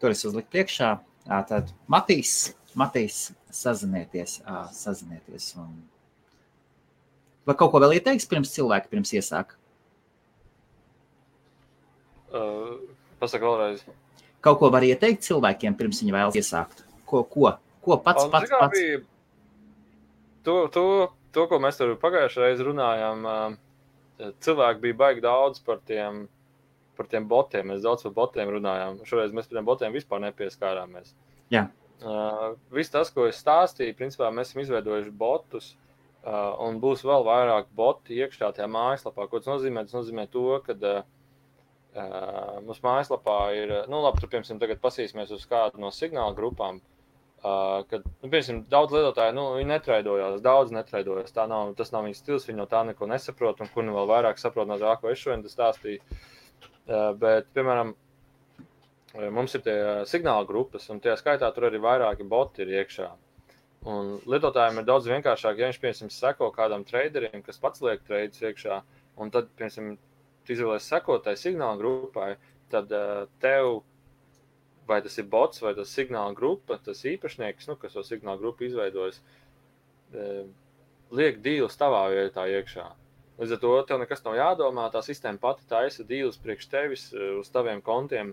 tur 0.02 0.14
es 0.14 0.24
uzliku 0.28 0.52
priekšā. 0.54 0.94
Tad 1.26 1.72
Matīs, 1.90 2.54
Matīs 2.78 3.30
sazinieties, 3.50 4.38
sazinieties. 4.76 5.50
Un... 5.58 5.72
Vai 7.46 7.56
kaut 7.58 7.72
ko 7.72 7.80
vēl 7.82 7.96
ieteiks 7.98 8.28
pirms 8.30 8.52
cilvēki 8.54 8.92
pirms 8.92 9.14
iesāk? 9.16 9.56
Uh, 12.30 12.76
Pasaka 13.20 13.48
vēlreiz. 13.48 13.84
Kaut 14.44 14.60
ko 14.60 14.70
var 14.70 14.84
ieteikt 14.86 15.24
cilvēkiem 15.26 15.76
pirms 15.78 16.02
viņi 16.02 16.14
vēlas 16.14 16.38
iesākt? 16.38 16.84
Ko, 17.08 17.22
ko, 17.26 17.54
ko 17.82 17.98
pats, 18.02 18.26
Un, 18.26 18.32
pats, 18.34 18.52
pats? 18.52 18.78
Bija... 18.78 19.00
To, 20.46 20.56
to, 20.70 20.84
to, 21.34 21.46
ko 21.50 21.58
mēs 21.62 21.80
tur 21.80 21.96
pagājušajā 22.02 22.50
reizē 22.50 22.66
runājām, 22.68 23.24
cilvēki 24.44 24.84
bija 24.84 24.98
baigi 25.00 25.24
daudz 25.24 25.62
par 25.66 25.80
tiem, 25.88 26.26
par 26.96 27.08
tiem 27.10 27.26
botiem. 27.28 27.68
Mēs 27.70 27.84
daudz 27.84 28.06
par 28.06 28.14
botiem 28.16 28.52
runājām. 28.56 29.00
Šoreiz 29.08 29.34
mēs 29.36 29.48
par 29.48 29.58
tiem 29.58 29.68
botiem 29.68 29.96
vispār 29.96 30.22
nepieskārāmies. 30.26 31.12
Jā. 31.52 31.66
Uh, 31.96 32.54
viss 32.74 32.92
tas, 32.92 33.10
ko 33.12 33.24
es 33.28 33.40
stāstīju, 33.40 33.96
principā 33.96 34.28
mēs 34.34 34.50
esam 34.50 34.64
izveidojuši 34.64 35.12
botus. 35.16 35.74
Uh, 36.26 36.56
un 36.66 36.80
būs 36.82 37.04
vēl 37.06 37.22
vairāk 37.26 37.70
boti 37.76 38.18
iekšā 38.18 38.50
tajā 38.56 38.66
mājaslapā. 38.72 39.28
Ko 39.30 39.40
tas 39.40 39.52
nozīmē? 39.52 39.86
Tas 39.86 40.00
nozīmē 40.00 40.26
to, 40.32 40.48
ka 40.66 40.74
uh, 40.74 41.06
uh, 41.94 42.58
mums 42.66 42.82
mājaslapā 42.82 43.38
ir, 43.60 43.78
nu, 43.92 44.02
labi, 44.02 44.20
tur, 44.20 44.32
piemēram, 44.34 44.60
tagad 44.62 44.82
pasīsimies 44.82 45.32
uz 45.36 45.46
kādu 45.48 45.80
no 45.82 45.94
signāla 45.94 46.34
grupām. 46.36 46.82
Uh, 46.82 46.92
Uh, 47.46 47.82
kad, 47.90 48.02
nu, 48.24 48.30
piemēram, 48.32 48.62
daudz 48.72 48.94
lietotāju 48.96 49.34
nu, 49.36 49.42
netraidojās, 49.68 50.40
daudz 50.42 50.72
netraidojās. 50.74 51.34
Tā 51.36 51.44
nav, 51.46 51.74
tas 51.78 51.92
nav 51.94 52.06
viņas 52.06 52.22
stils, 52.24 52.46
viņi 52.48 52.58
no 52.58 52.64
tā 52.70 52.80
neko 52.88 53.06
nesaprot, 53.10 53.60
un 53.60 53.68
kur 53.74 53.84
nu 53.86 53.92
vēl 53.94 54.08
vairāk 54.08 54.40
saprot 54.40 54.66
no 54.66 54.78
tā, 54.80 54.94
ko 54.98 55.12
es 55.12 55.20
šodien 55.20 55.44
stāstīju. 55.52 56.00
Uh, 56.00 56.35
bet, 56.86 57.48
piemēram, 57.56 57.94
mums 59.34 59.56
ir 59.56 59.64
tie 59.66 59.76
signāla 60.10 60.46
grupas, 60.48 60.88
un 60.92 61.00
tajā 61.02 61.16
skaitā 61.20 61.50
tur 61.54 61.68
arī 61.70 61.80
vairāki 61.82 62.26
boti 62.28 62.64
ir 62.64 62.74
iekšā. 62.80 63.08
Un 63.86 64.16
lietotājiem 64.26 64.80
ir 64.80 64.86
daudz 64.86 65.06
vienkāršāk, 65.10 65.58
ja 65.58 65.70
viņš, 65.70 65.80
piemēram, 65.82 66.12
seko 66.14 66.50
kādam 66.54 66.84
traderim, 66.86 67.42
kas 67.46 67.60
pats 67.62 67.82
liek 67.86 68.02
treidus 68.06 68.42
iekšā, 68.42 68.80
un 69.22 69.30
tad, 69.34 69.52
piemēram, 69.58 69.94
izvēlēs 70.46 70.88
sekotāju 70.90 71.42
signāla 71.42 71.78
grupai, 71.80 72.32
tad 72.70 72.90
uh, 72.94 73.26
tev 73.42 73.80
vai 74.86 75.02
tas 75.02 75.18
ir 75.18 75.26
bots, 75.30 75.60
vai 75.62 75.74
tas 75.74 75.90
signāla 75.90 76.34
grupa, 76.36 76.78
tas 76.82 77.02
īpašnieks, 77.06 77.66
nu, 77.70 77.76
kas 77.80 77.96
to 77.96 78.04
signāla 78.06 78.38
grupu 78.40 78.66
izveidojas, 78.68 79.18
e, 80.14 80.44
liek 81.10 81.40
dīlus 81.42 81.78
tavā 81.80 82.06
vietā 82.14 82.46
iekšā. 82.50 82.86
Līdz 83.36 83.56
ar 83.56 83.60
to 83.60 83.72
tev 83.88 84.00
nekas 84.00 84.24
nav 84.24 84.36
jādomā. 84.38 84.86
Tā 84.92 85.02
sistēma 85.04 85.40
pati 85.42 85.66
taisa 85.68 86.06
dīlus 86.08 86.38
priekš 86.40 86.68
tevis 86.72 87.08
e, 87.12 87.32
uz 87.42 87.50
taviem 87.52 87.82
kontiem. 87.84 88.32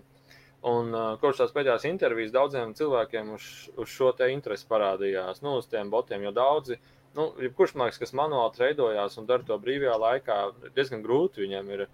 Un 0.64 0.94
uh, 0.96 1.10
kopš 1.20 1.42
tās 1.42 1.50
pēdējās 1.52 1.84
intervijas 1.84 2.32
daudziem 2.32 2.70
cilvēkiem 2.72 3.34
uz, 3.34 3.46
uz 3.76 3.90
šo 3.92 4.14
te 4.16 4.30
interesi 4.32 4.64
parādījās, 4.70 5.42
nu, 5.44 5.58
uz 5.60 5.66
tiem 5.68 5.90
botiem, 5.92 6.24
jo 6.24 6.30
daudzi, 6.32 6.78
nu, 7.18 7.26
jebkurš 7.44 7.74
mākslinieks, 7.76 8.00
kas 8.00 8.14
manuāli 8.16 8.56
treidojās 8.56 9.18
un 9.20 9.28
dara 9.28 9.44
to 9.44 9.58
brīvajā 9.60 9.98
laikā, 10.00 10.38
diezgan 10.78 11.04
grūti 11.04 11.44
viņiem 11.44 11.68
ir. 11.76 11.84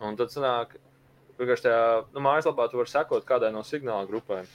Un 0.00 0.16
tad 0.16 0.32
sanāk, 0.32 0.72
vienkārši 1.36 1.66
tajā 1.66 1.84
nu, 2.14 2.22
mājaslapā 2.24 2.70
tu 2.70 2.80
vari 2.80 2.94
sekot 2.94 3.28
kādai 3.28 3.52
no 3.52 3.60
signāla 3.60 4.08
grupēm. 4.08 4.48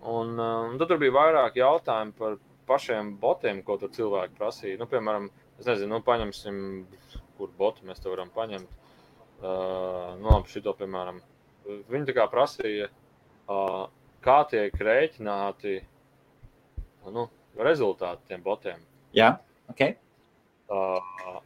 Un, 0.00 0.32
um, 0.40 0.80
tad 0.80 0.88
tur 0.88 1.00
bija 1.02 1.18
vairāk 1.18 1.60
jautājumu 1.60 2.16
par 2.16 2.40
pašiem 2.70 3.18
botiem, 3.20 3.60
ko 3.66 3.76
tur 3.82 3.92
cilvēki 3.92 4.38
prasīja. 4.38 4.80
Nu, 4.80 4.88
piemēram, 4.88 5.28
es 5.60 5.68
nezinu, 5.68 5.98
nu, 5.98 6.00
paņemsim, 6.06 6.64
kur 7.40 7.52
botu 7.58 7.86
mēs 7.88 8.02
te 8.02 8.12
varam 8.12 8.30
paņemt. 8.34 8.70
Uh, 9.40 10.18
nu, 10.20 10.28
labi, 10.28 10.52
šito, 10.52 10.74
piemēram, 10.76 11.22
viņi 11.88 12.10
tā 12.10 12.14
kā 12.18 12.26
prasīja, 12.28 12.90
uh, 13.48 13.86
kā 14.24 14.38
tiek 14.50 14.76
rēķināti 14.76 15.78
nu, 17.08 17.24
rezultāti 17.56 18.28
tiem 18.28 18.44
botiem. 18.44 18.82
Jā, 19.16 19.32
ok. 19.72 19.80
Uh, 20.70 21.40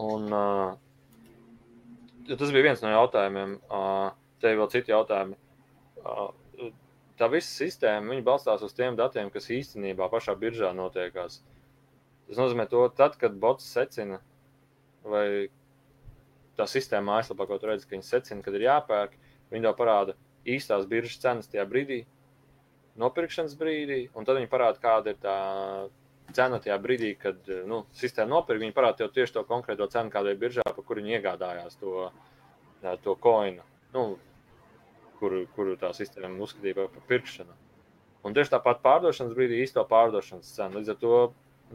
un, 0.00 0.30
uh, 0.30 0.70
tas 2.30 2.54
bija 2.54 2.70
viens 2.70 2.82
no 2.84 2.94
jautājumiem. 2.94 3.58
Uh, 3.66 4.14
te 4.40 4.54
ir 4.54 4.60
vēl 4.60 4.70
citi 4.72 4.94
jautājumi. 4.94 5.36
Uh, 6.00 6.30
tā 7.20 7.28
visa 7.32 7.50
sistēma 7.52 8.16
balstās 8.24 8.64
uz 8.64 8.72
tiem 8.76 8.96
datiem, 8.96 9.28
kas 9.32 9.50
īstenībā 9.52 10.08
pašā 10.12 10.36
biržā 10.40 10.72
notiekās. 10.76 11.42
Tas 12.30 12.38
nozīmē, 12.38 12.68
to, 12.70 12.84
tad, 12.96 13.18
kad 13.20 13.36
bots 13.42 13.66
secina, 13.66 14.20
vai 15.04 15.48
tā 16.58 16.66
sistēma 16.68 17.20
aizslēpā, 17.20 17.46
ko 17.48 17.58
tu 17.60 17.70
redzi, 17.70 17.86
ka 17.88 17.96
viņi 17.96 18.06
secina, 18.06 18.44
kad 18.44 18.56
ir 18.56 18.66
jāpērk, 18.66 19.16
viņi 19.52 19.66
tev 19.66 19.76
parāda 19.78 20.16
īstās 20.48 20.88
biržas 20.90 21.20
cenas 21.22 21.50
tajā 21.50 21.64
brīdī, 21.68 22.02
nopirkšanas 23.00 23.56
brīdī, 23.60 24.02
un 24.14 24.28
tad 24.28 24.40
viņi 24.40 24.50
parāda, 24.50 24.80
kāda 24.82 25.14
ir 25.14 25.20
tā 25.22 25.36
cena 26.36 26.60
tajā 26.62 26.76
brīdī, 26.82 27.14
kad 27.18 27.48
nu, 27.68 27.84
sistēma 27.96 28.36
nopirka. 28.36 28.62
Viņi 28.62 28.76
parāda 28.76 29.02
tev 29.02 29.12
tieši 29.14 29.38
to 29.38 29.44
konkrēto 29.48 29.88
cenu, 29.90 30.12
kāda 30.12 30.34
ir 30.34 30.40
biržā, 30.40 30.64
par 30.66 30.86
kuru 30.86 31.02
viņi 31.02 31.16
iegādājās 31.18 31.78
to, 31.80 32.10
to 33.04 33.16
koinu, 33.24 33.64
nu, 33.94 34.04
kuru, 35.20 35.44
kuru 35.56 35.76
tā 35.80 35.92
sistēma 35.96 36.38
uzskatīja 36.44 36.78
par 36.80 37.06
pirkšanu. 37.10 37.56
Un 38.26 38.36
tieši 38.36 38.52
tāpat 38.52 38.82
pārdošanas 38.84 39.36
brīdī 39.36 39.62
īsto 39.64 39.84
pārdošanas 39.88 40.52
cenu. 40.56 40.80
Līdz 40.80 40.92
ar 40.92 40.98
to 41.00 41.14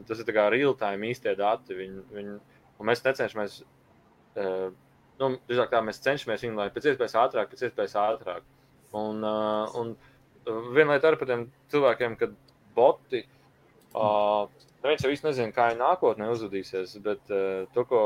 tas 0.07 0.22
ir 0.22 0.38
real 0.53 0.76
time 0.77 1.10
īstie 1.10 1.34
dati. 1.38 1.77
Viņi, 1.77 2.03
viņi, 2.14 2.35
un 2.80 2.89
mēs 2.89 3.03
necenšamies 3.06 3.61
uh, 3.64 4.73
nu, 5.22 5.31
drīzāk 5.47 5.72
tā 5.72 5.81
mēs 5.85 6.02
cenšamies 6.03 6.43
viņu, 6.45 6.57
lai 6.60 6.69
pēc 6.73 6.89
iespējas 6.91 7.18
ātrāk, 7.22 7.52
pēc 7.52 7.65
iespējas 7.69 7.95
ātrāk. 8.02 8.47
Un, 8.95 9.23
uh, 9.26 9.76
un 9.80 9.93
viena 10.76 10.95
lieta 10.95 11.11
ar 11.11 11.19
tiem 11.22 11.47
cilvēkiem, 11.73 12.18
kad 12.19 12.35
boti, 12.76 13.23
uh, 13.95 14.47
neviens 14.84 15.06
jau 15.06 15.14
īsti 15.14 15.30
nezina, 15.30 15.56
kā 15.56 15.69
viņi 15.72 15.81
nākotnē 15.81 16.30
uzvedīsies, 16.34 16.97
bet 17.06 17.31
uh, 17.34 17.64
to, 17.76 17.85
ko, 17.89 18.02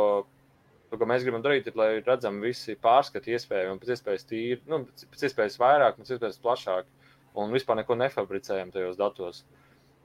to, 0.89 0.99
ko 0.99 1.09
mēs 1.09 1.25
gribam 1.25 1.43
darīt, 1.45 1.69
ir, 1.69 1.77
lai 1.79 1.91
redzam 2.05 2.41
visi 2.43 2.77
pārskati 2.79 3.35
iespēju 3.35 3.73
un 3.73 3.81
pēc 3.81 3.95
iespējas 3.97 4.29
tīri, 4.29 4.61
nu, 4.69 4.83
pēc 5.13 5.29
iespējas 5.29 5.59
vairāk, 5.61 5.99
pēc 5.99 6.15
iespējas 6.15 6.41
plašāk 6.45 6.95
un 7.39 7.53
vispār 7.53 7.81
neko 7.81 7.97
nefabricējam 7.99 8.73
tajos 8.73 8.97
datos. 8.99 9.43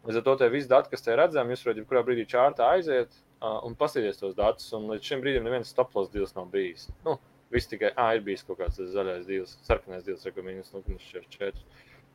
Līdz 0.05 0.21
ar 0.21 0.25
to 0.25 0.35
tie 0.41 0.49
visi 0.53 0.69
dati, 0.69 0.91
kas 0.93 1.05
te 1.05 1.15
redzami, 1.17 1.55
jūs 1.55 1.63
varat 1.65 1.79
jebkurā 1.81 2.03
brīdī 2.05 2.27
čārtā 2.29 2.67
aiziet 2.77 3.15
uh, 3.15 3.63
un 3.65 3.77
paskatīties 3.79 4.21
tos 4.21 4.35
datus. 4.37 4.67
Un 4.77 4.91
līdz 4.93 5.11
šim 5.11 5.23
brīdim 5.25 5.47
neviens 5.47 5.71
stoplos 5.73 6.11
deals 6.13 6.35
nav 6.37 6.51
bijis. 6.53 6.91
Nu, 7.07 7.17
viss 7.55 7.71
tikai, 7.71 7.95
ah, 7.97 8.13
ir 8.17 8.25
bijis 8.27 8.45
kaut 8.45 8.61
kāds 8.61 8.81
zaļais 8.93 9.25
deals, 9.29 9.57
sarkanais 9.65 10.05
deals, 10.05 10.27
rekomendācijas, 10.29 10.75
nu, 10.77 10.99
4. 11.39 11.65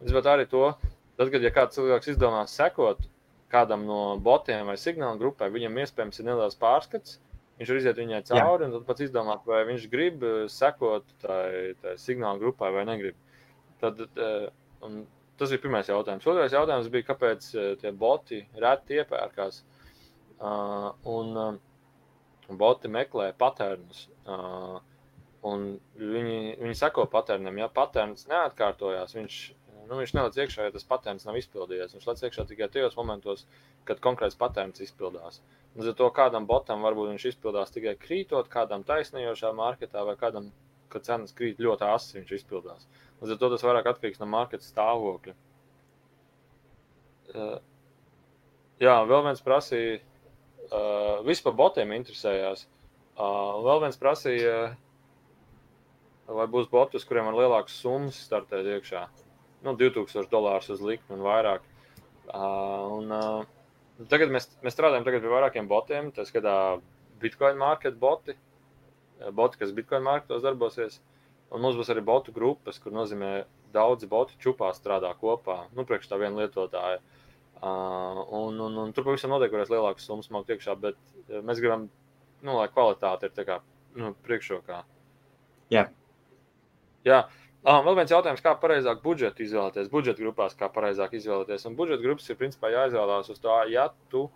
Līdz 0.03 0.20
ar 0.20 0.26
to 0.28 0.34
arī 0.36 0.45
to, 0.52 0.66
tad, 1.18 1.32
kad 1.34 1.48
ja 1.48 1.53
kāds 1.56 1.80
cilvēks 1.80 2.14
izdomās 2.14 2.53
sekot 2.60 3.02
kādam 3.49 3.88
no 3.90 4.02
botiem 4.22 4.70
vai 4.70 4.78
signāla 4.78 5.18
grupai, 5.18 5.49
viņam 5.53 5.82
iespējams 5.82 6.22
ir 6.22 6.30
neliels 6.30 6.57
pārskats. 6.60 7.18
Viņš 7.60 7.72
var 7.74 7.80
iziet 7.82 7.98
viņai 7.99 8.20
cauri, 8.30 8.64
Jā. 8.64 8.68
un 8.70 8.76
tad 8.78 8.84
pats 8.88 9.03
izdomāt, 9.03 9.41
vai 9.49 9.66
viņš 9.68 9.88
grib 9.91 10.22
sekot 10.53 11.10
tai, 11.24 11.74
tai 11.82 11.98
signāla 11.99 12.40
grupai 12.40 12.70
vai 12.72 12.86
negrib. 12.88 13.18
Tad, 13.82 14.06
uh, 14.06 14.45
Tas 15.40 15.53
bija 15.53 15.64
pirmais 15.64 15.88
jautājums. 15.88 16.28
Otrais 16.28 16.53
jautājums 16.56 16.90
bija, 16.91 17.07
kāpēc 17.07 17.49
eh, 17.56 17.70
tie 17.80 17.91
boti 17.95 18.41
reti 18.60 18.99
iepērkās. 18.99 19.64
Uh, 20.40 20.94
un 21.11 21.36
uh, 21.36 21.56
boti 22.60 22.88
meklē 22.91 23.34
patērnus. 23.40 24.06
Uh, 24.24 24.78
viņi, 25.44 26.56
viņi 26.60 26.76
seko 26.80 27.06
patērnam. 27.11 27.57
Ja 27.60 27.68
patērns 27.72 28.28
neatkārtojās, 28.30 29.16
viņš, 29.16 29.40
nu, 29.88 29.98
viņš 29.99 30.14
nelaiž 30.16 30.40
iekšā, 30.44 30.68
ja 30.68 30.76
tas 30.76 30.88
patērns 30.88 31.28
nav 31.28 31.40
izpildījies. 31.40 31.95
Viņš 31.95 32.07
laiž 32.07 32.24
iekšā 32.28 32.48
tikai 32.49 32.70
tajos 32.72 32.98
momentos, 32.99 33.45
kad 33.88 33.99
konkrēts 34.03 34.40
patērns 34.40 34.84
izpildās. 34.84 35.41
Līdz 35.76 35.94
ar 35.94 35.99
to 35.99 36.10
kādam 36.16 36.48
botam 36.49 36.84
varbūt 36.88 37.14
viņš 37.14 37.28
izpildās 37.34 37.76
tikai 37.76 37.95
krītot, 37.99 38.49
kādam 38.52 38.84
taisnījošā 38.88 39.53
marketā 39.56 40.03
vai 40.07 40.16
kādam, 40.20 40.52
kad 40.91 41.06
cenas 41.07 41.36
krīt 41.36 41.61
ļoti 41.61 41.88
asi, 41.88 42.18
viņš 42.18 42.34
izpildās. 42.40 42.88
Līdz 43.22 43.36
ar 43.36 43.40
to 43.41 43.49
tas 43.53 43.66
vairāk 43.66 43.90
atkarīgs 43.91 44.22
no 44.22 44.28
marketa 44.30 44.66
stāvokļa. 44.66 45.36
Uh, 47.30 47.57
jā, 48.82 48.95
vēl 49.06 49.26
viens 49.28 49.44
prasīja, 49.45 49.99
uh, 50.70 51.20
vispār 51.28 51.57
botiem 51.57 51.94
interesējās. 51.98 52.66
Uh, 53.20 53.60
vēl 53.66 53.84
viens 53.86 53.99
prasīja, 53.99 54.56
uh, 54.72 56.34
vai 56.40 56.48
būs 56.49 56.70
botus, 56.72 57.06
kuriem 57.07 57.30
ir 57.30 57.41
lielākas 57.41 57.78
summas 57.84 58.20
startēt 58.26 58.68
iekšā. 58.78 59.06
Nu, 59.66 59.76
2000 59.76 60.32
dolārus 60.32 60.72
uz 60.74 60.82
likmi 60.82 61.18
un 61.18 61.26
vairāk. 61.26 61.66
Uh, 62.30 62.99
un, 62.99 63.11
uh, 63.11 64.06
tagad 64.11 64.32
mēs, 64.32 64.48
mēs 64.64 64.78
strādājam 64.78 65.06
tagad 65.07 65.26
pie 65.26 65.34
vairākiem 65.34 65.68
botiem. 65.68 66.14
Tas 66.16 66.32
skatā 66.32 66.56
Bitcoin 67.20 67.60
market 67.60 67.98
boti, 67.99 68.38
boti, 69.35 69.59
kas 69.61 69.73
Bitcoin 69.75 70.05
marketos 70.05 70.43
darbosies. 70.45 70.99
Un 71.49 71.63
mums 71.63 71.77
būs 71.79 71.89
arī 71.89 72.03
botu 72.05 72.33
grupas, 72.33 72.77
kur 72.81 72.93
nozīmē 72.93 73.31
daudzi 73.73 74.09
botu 74.09 74.37
čupā 74.41 74.69
strādā 74.77 75.09
kopā, 75.17 75.63
nu, 75.73 75.85
priekš 75.85 76.11
tā 76.11 76.19
viena 76.21 76.43
lietotāja. 76.43 77.01
Uh, 77.59 78.21
un, 78.37 78.59
un, 78.63 78.77
un 78.85 78.93
tur 78.95 79.03
pavisam 79.03 79.33
noteikti 79.33 79.57
varēs 79.57 79.71
lielākas 79.73 80.05
summas 80.07 80.29
mākt 80.31 80.53
iekšā, 80.53 80.77
bet 80.79 80.95
uh, 80.95 81.41
mēs 81.43 81.59
gribam, 81.59 81.89
nu, 82.45 82.53
lai 82.55 82.69
kvalitāte 82.71 83.27
ir 83.27 83.47
kā 83.47 83.57
nu, 83.99 84.13
priekšrokā. 84.23 84.83
Jā. 85.73 85.89
Jā. 87.07 87.25
Ah, 87.67 87.81
vēl 87.83 87.97
viens 87.97 88.13
jautājums, 88.13 88.39
kā 88.43 88.53
pareizāk 88.61 89.01
budžetu 89.03 89.43
izvēlēties, 89.43 89.89
budžeta 89.91 90.23
grupās, 90.23 90.55
kā 90.55 90.69
pareizāk 90.71 91.17
izvēlēties. 91.19 91.65
Un 91.67 91.75
budžeta 91.75 92.05
grupas 92.05 92.29
ir 92.31 92.37
principā 92.39 92.71
jāizvēlās 92.71 93.33
uz 93.33 93.41
tā, 93.43 93.57
ja 93.67 93.89
tu 94.13 94.29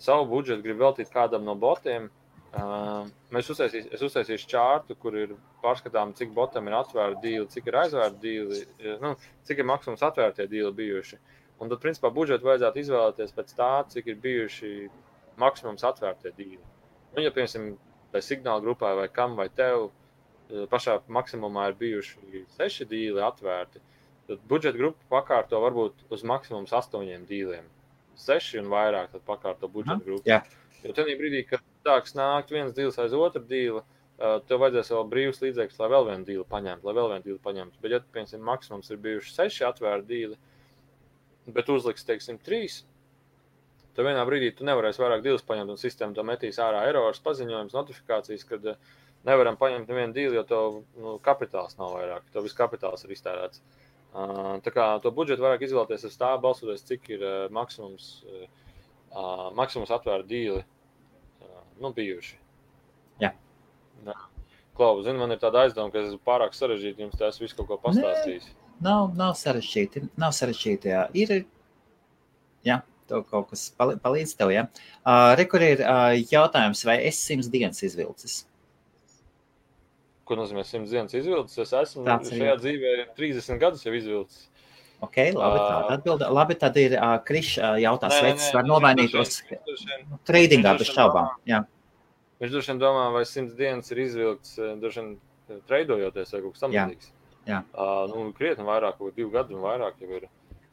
savu 0.00 0.26
budžetu 0.28 0.66
gribi 0.66 0.84
veltīt 0.84 1.08
kādam 1.14 1.46
no 1.48 1.54
botiem, 1.56 2.10
Uh, 2.50 3.04
mēs 3.30 3.46
uztaisīs, 3.52 3.84
es 3.94 4.00
uztaisīšu 4.02 4.48
čārtu, 4.50 4.96
kur 4.98 5.14
ir 5.14 5.36
pārskatām, 5.62 6.16
cik 6.18 6.32
botam 6.34 6.66
ir 6.66 6.74
atvērta 6.80 7.20
dīla, 7.22 7.46
cik 7.52 7.68
ir 7.70 7.78
aizvērta 7.84 8.18
dīla, 8.24 8.58
nu, 9.04 9.12
cik 9.46 9.62
ir 9.62 9.68
maksimums 9.70 10.02
atvērtie 10.02 10.48
dīli 10.50 10.72
bijuši. 10.80 11.20
Un 11.62 11.70
tad, 11.70 11.78
principā, 11.82 12.10
budžetu 12.10 12.48
vajadzētu 12.48 12.82
izvēlēties 12.82 13.36
pēc 13.36 13.54
tā, 13.54 13.70
cik 13.92 14.10
ir 14.10 14.18
bijuši 14.24 14.72
maksimums 15.38 15.86
atvērtie 15.86 16.34
dīli. 16.34 16.60
Nu, 17.14 17.22
ja, 17.22 17.30
piemēram, 17.36 17.70
vai 18.10 18.22
signāla 18.24 18.64
grupai, 18.64 18.96
vai 18.98 19.06
kam, 19.14 19.38
vai 19.38 19.46
tev, 19.54 19.90
pašā 20.70 20.98
maksimumā 21.06 21.70
ir 21.70 21.78
bijuši 21.78 22.44
seši 22.56 22.86
dīli 22.90 23.22
atvērti, 23.22 23.82
tad 24.30 24.42
budžeta 24.50 24.78
grupa 24.78 25.20
pakārto 25.20 25.60
varbūt 25.62 26.06
uz 26.10 26.24
maksimums 26.26 26.74
astoņiem 26.80 27.26
dīliem. 27.28 27.68
Seši 28.20 28.60
un 28.60 28.70
vairāk, 28.72 29.12
tad 29.14 29.22
pakārto 29.26 29.70
budžeta 29.70 30.02
grupu. 30.04 30.26
Jā. 30.28 30.42
Jo 30.82 30.94
tajā 30.96 31.16
brīdī, 31.20 31.44
kad 31.48 31.62
sāks 31.86 32.16
nākt 32.18 32.52
viens 32.54 32.76
dīls 32.76 32.98
aiz 33.02 33.16
otru 33.16 33.42
dīlu, 33.48 33.82
uh, 33.82 34.38
tev 34.48 34.62
vajadzēs 34.64 34.92
vēl 34.94 35.08
brīvs 35.14 35.42
līdzekļus, 35.44 35.80
lai 35.82 35.90
vēl 35.94 36.08
vienu 36.10 36.28
dīlu 36.28 36.46
paņemtu, 36.50 36.86
lai 36.86 36.96
vēl 36.98 37.10
vienu 37.14 37.26
dīlu 37.26 37.42
paņemtu. 37.44 37.82
Bet, 37.82 37.96
ja 37.96 38.00
piemēram, 38.14 38.46
maksimums 38.52 38.92
ir 38.92 39.02
bijuši 39.04 39.36
seši 39.36 39.66
atvērti 39.70 40.10
dīli, 40.12 40.40
bet 41.50 41.72
uzliks, 41.72 42.06
teiksim, 42.06 42.38
trīs, 42.44 42.82
tad 43.96 44.06
vienā 44.06 44.24
brīdī 44.28 44.52
tu 44.56 44.66
nevarēsi 44.68 45.02
vairāk 45.02 45.24
dīlus 45.24 45.46
paņemt, 45.48 45.74
un 45.74 45.80
sistēma 45.80 46.16
to 46.16 46.24
metīs 46.26 46.60
ārā 46.62 46.84
erors, 46.88 47.22
paziņojums, 47.24 47.76
notifikācijas, 47.76 48.46
kad 48.48 48.72
uh, 48.74 48.90
nevaram 49.28 49.58
paņemt 49.60 49.90
nevienu 49.90 50.16
dīlu, 50.16 50.38
jo 50.38 50.44
tev 50.48 50.80
nu, 51.00 51.14
kapitāls 51.24 51.76
nav 51.80 51.94
vairāk, 51.96 52.28
tev 52.32 52.46
viss 52.46 52.56
kapitāls 52.56 53.04
ir 53.04 53.14
iztērēts. 53.16 53.62
Uh, 54.10 54.56
tā 54.64 54.72
kā 54.74 54.86
to 55.02 55.12
budžetu 55.14 55.44
vairāk 55.44 55.62
izvēlēties 55.66 56.08
uz 56.08 56.16
tā, 56.18 56.32
balstoties, 56.42 56.82
cik 56.88 57.12
ir 57.14 57.22
uh, 57.22 57.34
maksimums, 57.54 58.08
uh, 58.26 59.50
maksimums 59.58 59.92
atvērta 59.94 60.26
dīli 60.30 60.64
nu, 61.82 61.92
bijuši. 61.96 62.36
Jā. 63.22 63.32
Jā. 64.06 64.16
Klau, 64.78 65.00
zini, 65.04 65.18
man 65.20 65.34
ir 65.34 65.40
tāda 65.42 65.64
aizdoma, 65.66 65.92
ka 65.92 66.00
es 66.00 66.10
esmu 66.10 66.20
pārāk 66.24 66.54
sarežģīti 66.56 67.04
jums 67.04 67.18
tas 67.20 67.40
visu 67.40 67.56
kaut 67.58 67.68
ko 67.72 67.80
pastāstījis. 67.84 68.46
Nē, 68.48 68.68
nav, 68.86 69.10
nav 69.18 69.34
sarežģīti. 69.40 70.06
Nav 70.20 70.32
sarežģīti 70.36 70.92
jā. 70.92 71.02
Ir, 71.20 71.34
jā, 72.66 72.78
to 73.10 73.22
kaut 73.28 73.50
kas 73.52 73.66
palīdz 73.80 74.36
tev, 74.38 74.52
jā. 74.54 74.66
Uh, 75.02 75.32
Rekur 75.40 75.64
ir 75.66 75.82
uh, 75.84 76.14
jautājums, 76.30 76.84
vai 76.88 77.00
es 77.10 77.20
simts 77.20 77.50
dienas 77.52 77.82
izvilcis? 77.84 78.44
Ko 80.28 80.38
nozīmē 80.38 80.62
simts 80.64 80.92
dienas 80.94 81.16
izvilcis? 81.18 81.58
Es 81.64 81.74
esmu 81.74 82.06
Tāds 82.06 82.30
šajā 82.30 82.54
ir. 82.54 82.60
dzīvē 82.62 82.94
30 83.18 83.60
gadus 83.60 83.82
jau 83.84 83.94
izvilcis. 83.98 84.46
Ok, 85.00 85.16
labi, 85.32 85.60
tāda 85.60 85.94
atbilde. 85.96 86.26
Labi, 86.36 86.56
tad 86.60 86.76
ir 86.80 86.94
uh, 86.98 87.14
Krišs 87.24 87.54
uh, 87.56 87.76
jautās, 87.80 88.18
vai 88.20 88.34
tas 88.36 88.50
var 88.52 88.66
nomainītos 88.68 89.38
tradingā 90.28 90.74
bez 90.80 90.90
šaubām. 90.92 91.30
Jā. 91.48 91.62
Viņš 92.40 92.52
droši 92.52 92.72
vien 92.72 92.82
domā, 92.82 93.06
vai 93.14 93.22
simts 93.28 93.56
dienas 93.56 93.88
ir 93.92 94.02
izvilkts, 94.04 94.58
droši 94.80 95.00
vien 95.00 95.62
treidojoties 95.68 96.34
vai 96.34 96.42
kaut 96.42 96.56
kas 96.56 96.64
tamlīdzīgs. 96.66 97.14
Jā. 97.48 97.62
Uh, 97.72 98.04
nu, 98.12 98.26
krietni 98.36 98.66
vairāk, 98.66 98.98
kaut 99.00 99.16
divu 99.16 99.32
gadu 99.32 99.56
un 99.56 99.64
vairāk 99.64 100.04
jau 100.04 100.20
ir. 100.20 100.28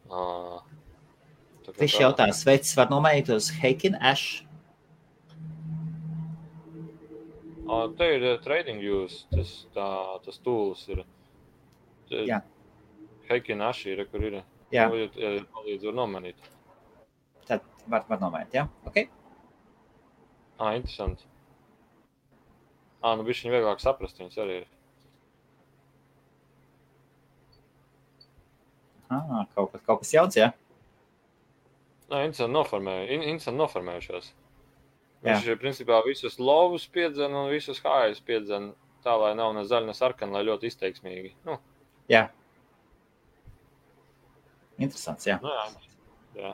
Uh, 0.07 0.59
Krišs 1.67 2.01
jautās, 2.03 2.43
tas 2.47 2.75
var 2.79 2.91
nomainīt 2.91 3.31
uz 3.33 3.49
Heikin 3.61 3.95
Ash? 3.99 4.43
Uh, 7.67 7.89
te 7.99 8.07
ir 8.15 8.27
trading 8.43 8.79
use, 8.79 9.25
tas, 9.31 9.55
tā, 9.75 9.87
tas 10.23 10.39
tools 10.43 10.85
ir. 10.91 11.03
Jā. 12.07 12.39
Heikinaši 13.29 13.93
ir, 13.93 14.05
kur 14.11 14.23
ir. 14.23 14.39
Jā, 14.73 14.87
nu, 14.91 14.99
ja, 14.99 15.07
ja 15.15 15.43
palīdz 15.55 15.87
var 15.87 15.95
nomanīt. 16.01 16.49
Tad 17.47 17.63
var, 17.87 18.03
var 18.09 18.19
nomainīt, 18.23 18.57
jā? 18.57 18.65
Ok. 18.87 19.03
Ā, 20.57 20.73
interesanti. 20.79 21.27
Ā, 23.03 23.13
nu 23.15 23.23
bišķiņ 23.27 23.53
vieglāk 23.53 23.83
saprast 23.83 24.19
viņus 24.19 24.41
arī 24.43 24.61
ir. 24.63 24.65
Ah, 29.07 29.45
kaut 29.55 29.71
kas, 29.71 29.83
kaut 29.85 30.01
kas 30.01 30.11
jauns, 30.11 30.35
jā? 30.35 30.49
Nē, 32.11 32.25
interesanti 32.25 32.55
noformēju, 32.55 33.21
interesanti 33.21 33.59
noformējušos. 33.61 34.33
Viņš 35.27 35.47
ir 35.47 35.59
principā 35.59 36.01
visus 36.05 36.37
lovus 36.39 36.85
piedzen 36.91 37.33
un 37.35 37.49
visus 37.51 37.79
hājus 37.83 38.19
piedzen 38.23 38.71
tā, 39.03 39.15
lai 39.19 39.33
nav 39.37 39.53
ne 39.55 39.63
zaļa, 39.67 39.89
ne 39.89 39.95
sarkana, 39.97 40.37
lai 40.37 40.45
ļoti 40.47 40.69
izteiksmīgi. 40.71 41.33
Nu. 41.47 41.57
Jā, 42.11 42.27
Interesants, 44.77 45.25
jā. 45.25 45.39
Nu, 45.41 45.49
jā. 45.53 46.43
jā. 46.43 46.53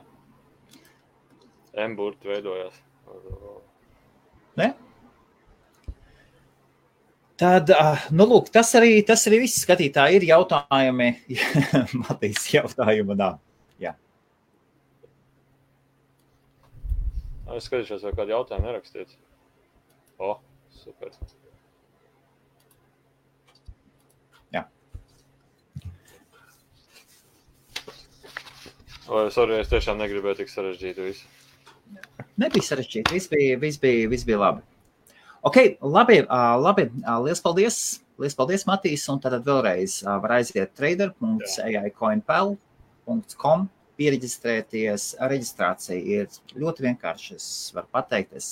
M-burti 1.84 2.30
veidojās. 2.30 2.76
Ne? 4.56 4.70
Tad, 7.40 7.72
nu, 8.14 8.26
lūk, 8.30 8.48
tas 8.54 8.70
arī, 8.78 9.00
tas 9.06 9.26
arī 9.26 9.42
viss 9.42 9.64
skatītāji 9.66 10.20
ir 10.20 10.28
jautājumi. 10.30 11.10
Matīs 12.04 12.46
jautājumu 12.54 13.18
nav. 13.18 13.40
Jā. 13.82 13.96
Es 17.58 17.66
skatīšos, 17.66 18.06
vai 18.06 18.14
kādu 18.14 18.36
jautājumu 18.36 18.70
nerakstiet. 18.70 19.16
O, 20.22 20.36
super. 20.78 21.10
Vai 29.04 29.26
sorry, 29.34 29.58
es 29.60 29.68
tiešām 29.68 29.98
negribēju 30.00 30.38
tik 30.38 30.48
sarežģītu 30.48 31.02
visu. 31.04 31.26
Nebija 32.40 32.64
sarežģīti. 32.64 33.12
Viss 33.12 33.28
bija, 33.28 33.58
viss 33.60 33.76
bija, 33.82 34.08
viss 34.08 34.24
bija 34.24 34.38
labi. 34.40 34.64
Ok, 35.44 35.76
labi, 35.84 36.24
labi. 36.64 36.88
Liels 37.26 37.44
paldies. 37.44 38.00
Liels 38.20 38.36
paldies, 38.38 38.64
Matīs. 38.68 39.08
Un 39.12 39.18
tad 39.20 39.44
vēlreiz 39.44 40.02
var 40.06 40.30
aiziet 40.38 40.70
trader.aicoinpel.com, 40.78 43.68
pieregistrēties. 44.00 45.02
Reģistrācija 45.20 45.98
ir 46.00 46.26
ļoti 46.56 46.82
vienkārša. 46.88 47.36
Es 47.36 47.72
varu 47.76 47.88
pateikt, 47.92 48.32
es 48.40 48.48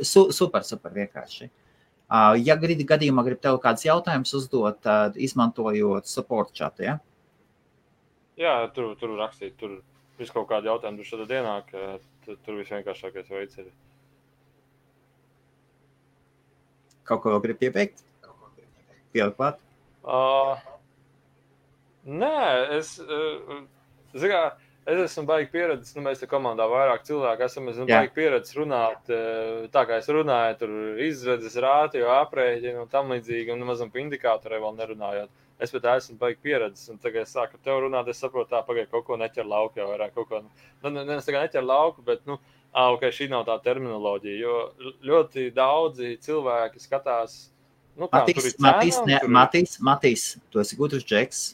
su, 0.00 0.32
super, 0.32 0.64
super 0.64 0.90
vienkārši. 0.96 1.50
Ja 2.46 2.54
grib, 2.56 2.80
gadījumā 2.88 3.20
grib 3.26 3.40
tev 3.42 3.58
kādus 3.60 3.84
jautājumus 3.84 4.32
uzdot, 4.38 4.78
izmantojot 5.28 6.06
support 6.08 6.54
chatu, 6.56 6.82
ja? 6.86 6.96
Jā, 8.36 8.54
tur, 8.76 8.92
tur 9.00 9.14
rakstīt, 9.16 9.54
tur 9.60 9.78
viss 10.18 10.32
kaut 10.32 10.48
kādi 10.50 10.68
jautājumi, 10.68 11.00
tur 11.00 11.08
šāda 11.08 11.38
ienāk, 11.38 11.70
tur, 12.26 12.38
tur 12.44 12.58
viss 12.58 12.72
vienkāršākais 12.74 13.30
veids 13.32 13.62
ir. 13.62 13.70
Kaut 17.06 17.22
ko 17.22 17.32
vēl 17.32 17.44
grib 17.44 17.60
piebeigt? 17.62 18.02
Pielikt 19.14 19.38
klāt? 19.38 19.60
Uh, 20.04 20.58
nē, 22.04 22.36
es, 22.76 22.96
uh, 23.00 23.62
zinu, 24.18 24.40
es 24.86 25.00
esmu 25.06 25.24
baigi 25.30 25.48
pieredzējis, 25.54 25.96
nu, 25.96 26.04
mēs 26.04 26.20
te 26.20 26.28
komandā 26.30 26.66
vairāk 26.70 27.06
cilvēku 27.08 27.46
esam, 27.46 27.70
esmu 27.72 27.88
baigi 27.88 28.12
pieredzējis 28.18 28.58
runāt, 28.60 29.14
tā 29.72 29.86
kā 29.88 30.02
es 30.02 30.10
runāju, 30.12 30.58
tur 30.60 30.76
izredzes 31.06 31.56
rātio, 31.62 32.04
aprēķinu 32.18 32.84
un 32.84 32.92
tam 32.92 33.14
līdzīgi, 33.14 33.54
un 33.54 33.64
mazam 33.70 33.90
pa 33.94 34.02
indikātoriem 34.04 34.66
vēl 34.66 34.78
nerunājot. 34.82 35.45
Es 35.58 35.70
pat 35.72 35.86
esmu 35.94 36.18
baigi 36.20 36.36
pieredzējis, 36.44 36.90
un 36.92 36.98
tagad 37.00 37.22
es 37.24 37.30
sāku 37.32 37.56
ar 37.56 37.62
tevi 37.64 37.80
runāt, 37.86 38.08
es 38.12 38.18
saprotu, 38.20 38.50
tā 38.50 38.58
pagaidi 38.66 38.90
kaut 38.92 39.06
ko 39.06 39.16
neķer 39.16 39.46
lauku 39.48 39.80
jau 39.80 39.86
vairāk, 39.88 40.12
ko, 40.28 40.42
nu, 40.44 40.90
ne, 40.90 41.04
ne, 41.08 41.16
tagad 41.24 41.46
neķer 41.46 41.64
lauku, 41.64 42.02
bet, 42.04 42.20
nu, 42.28 42.36
ah, 42.76 42.90
ok, 42.92 43.06
šī 43.08 43.30
nav 43.32 43.46
tā 43.48 43.56
terminoloģija, 43.64 44.36
jo 44.42 44.58
ļoti 45.08 45.46
daudzi 45.56 46.10
cilvēki 46.26 46.82
skatās, 46.84 47.38
nu, 47.96 48.04
kā 48.12 48.20
Matīs, 48.26 48.50
tur 48.52 48.66
Matīs, 48.66 48.98
cena, 49.00 49.06
ne, 49.14 49.20
tur 49.24 49.32
Matīs, 49.38 49.78
Matīs, 49.88 50.26
tu 50.52 50.60
esi 50.60 50.76
gudrs 50.76 51.06
džeks. 51.08 51.46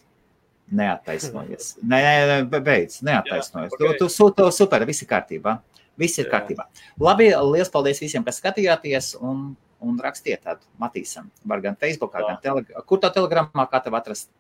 Neattaisnojies. 0.73 1.75
Nē, 1.91 1.99
nē, 2.01 2.13
nē, 2.31 2.37
be- 2.51 2.61
beidz, 2.65 3.01
neattaisnojies. 3.05 3.75
Jā, 3.75 3.79
Tu, 3.79 3.91
tu, 4.01 4.09
su- 4.09 4.31
tu 4.37 4.47
super, 4.55 4.85
viss 4.89 5.03
ir 5.05 5.09
kārtībā. 5.11 5.59
Viss 6.01 6.17
ir 6.19 6.25
Jā. 6.27 6.31
kārtībā. 6.39 6.65
Labi, 7.03 7.27
liels 7.53 7.69
paldies 7.71 8.01
visiem, 8.01 8.25
kas 8.25 8.39
skatījāties 8.41 9.11
un, 9.21 9.51
un 9.83 9.99
rakstiet 10.03 10.43
tādu 10.47 10.67
Matīsam. 10.81 11.29
Var 11.49 11.63
gan 11.65 11.77
Facebookā, 11.81 12.23
Tā. 12.23 12.29
gan 12.33 12.43
Telegram. 12.45 12.85
Kur 12.89 13.01
tā 13.03 13.11
telegramā, 13.15 13.67
kā 13.71 13.81
tev 13.85 13.97
atrast? 13.99 14.31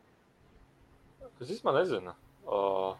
Es 1.42 1.50
īstenībā 1.50 1.72
nezinu. 1.80 2.12
Uh, 2.46 2.94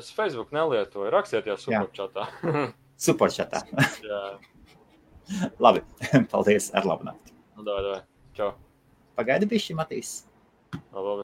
es 0.00 0.08
Facebook 0.16 0.52
nelietoju. 0.56 1.10
Rakstiet, 1.12 1.50
jau 1.50 1.58
superčatā. 1.60 2.28
Superčatā. 3.06 3.62
Jā, 4.10 4.22
Labi, 5.64 5.82
paldies, 6.30 6.70
ar 6.74 6.84
labu 6.88 7.06
nakti. 7.06 7.32
nu, 7.56 7.62
davai, 7.62 7.82
davai. 7.86 8.00
Čau. 8.34 8.50
Pagaidi 9.18 9.46
bišķi, 9.50 9.76
Matīs. 9.78 10.10
Labi, 10.72 11.04
labi. 11.06 11.18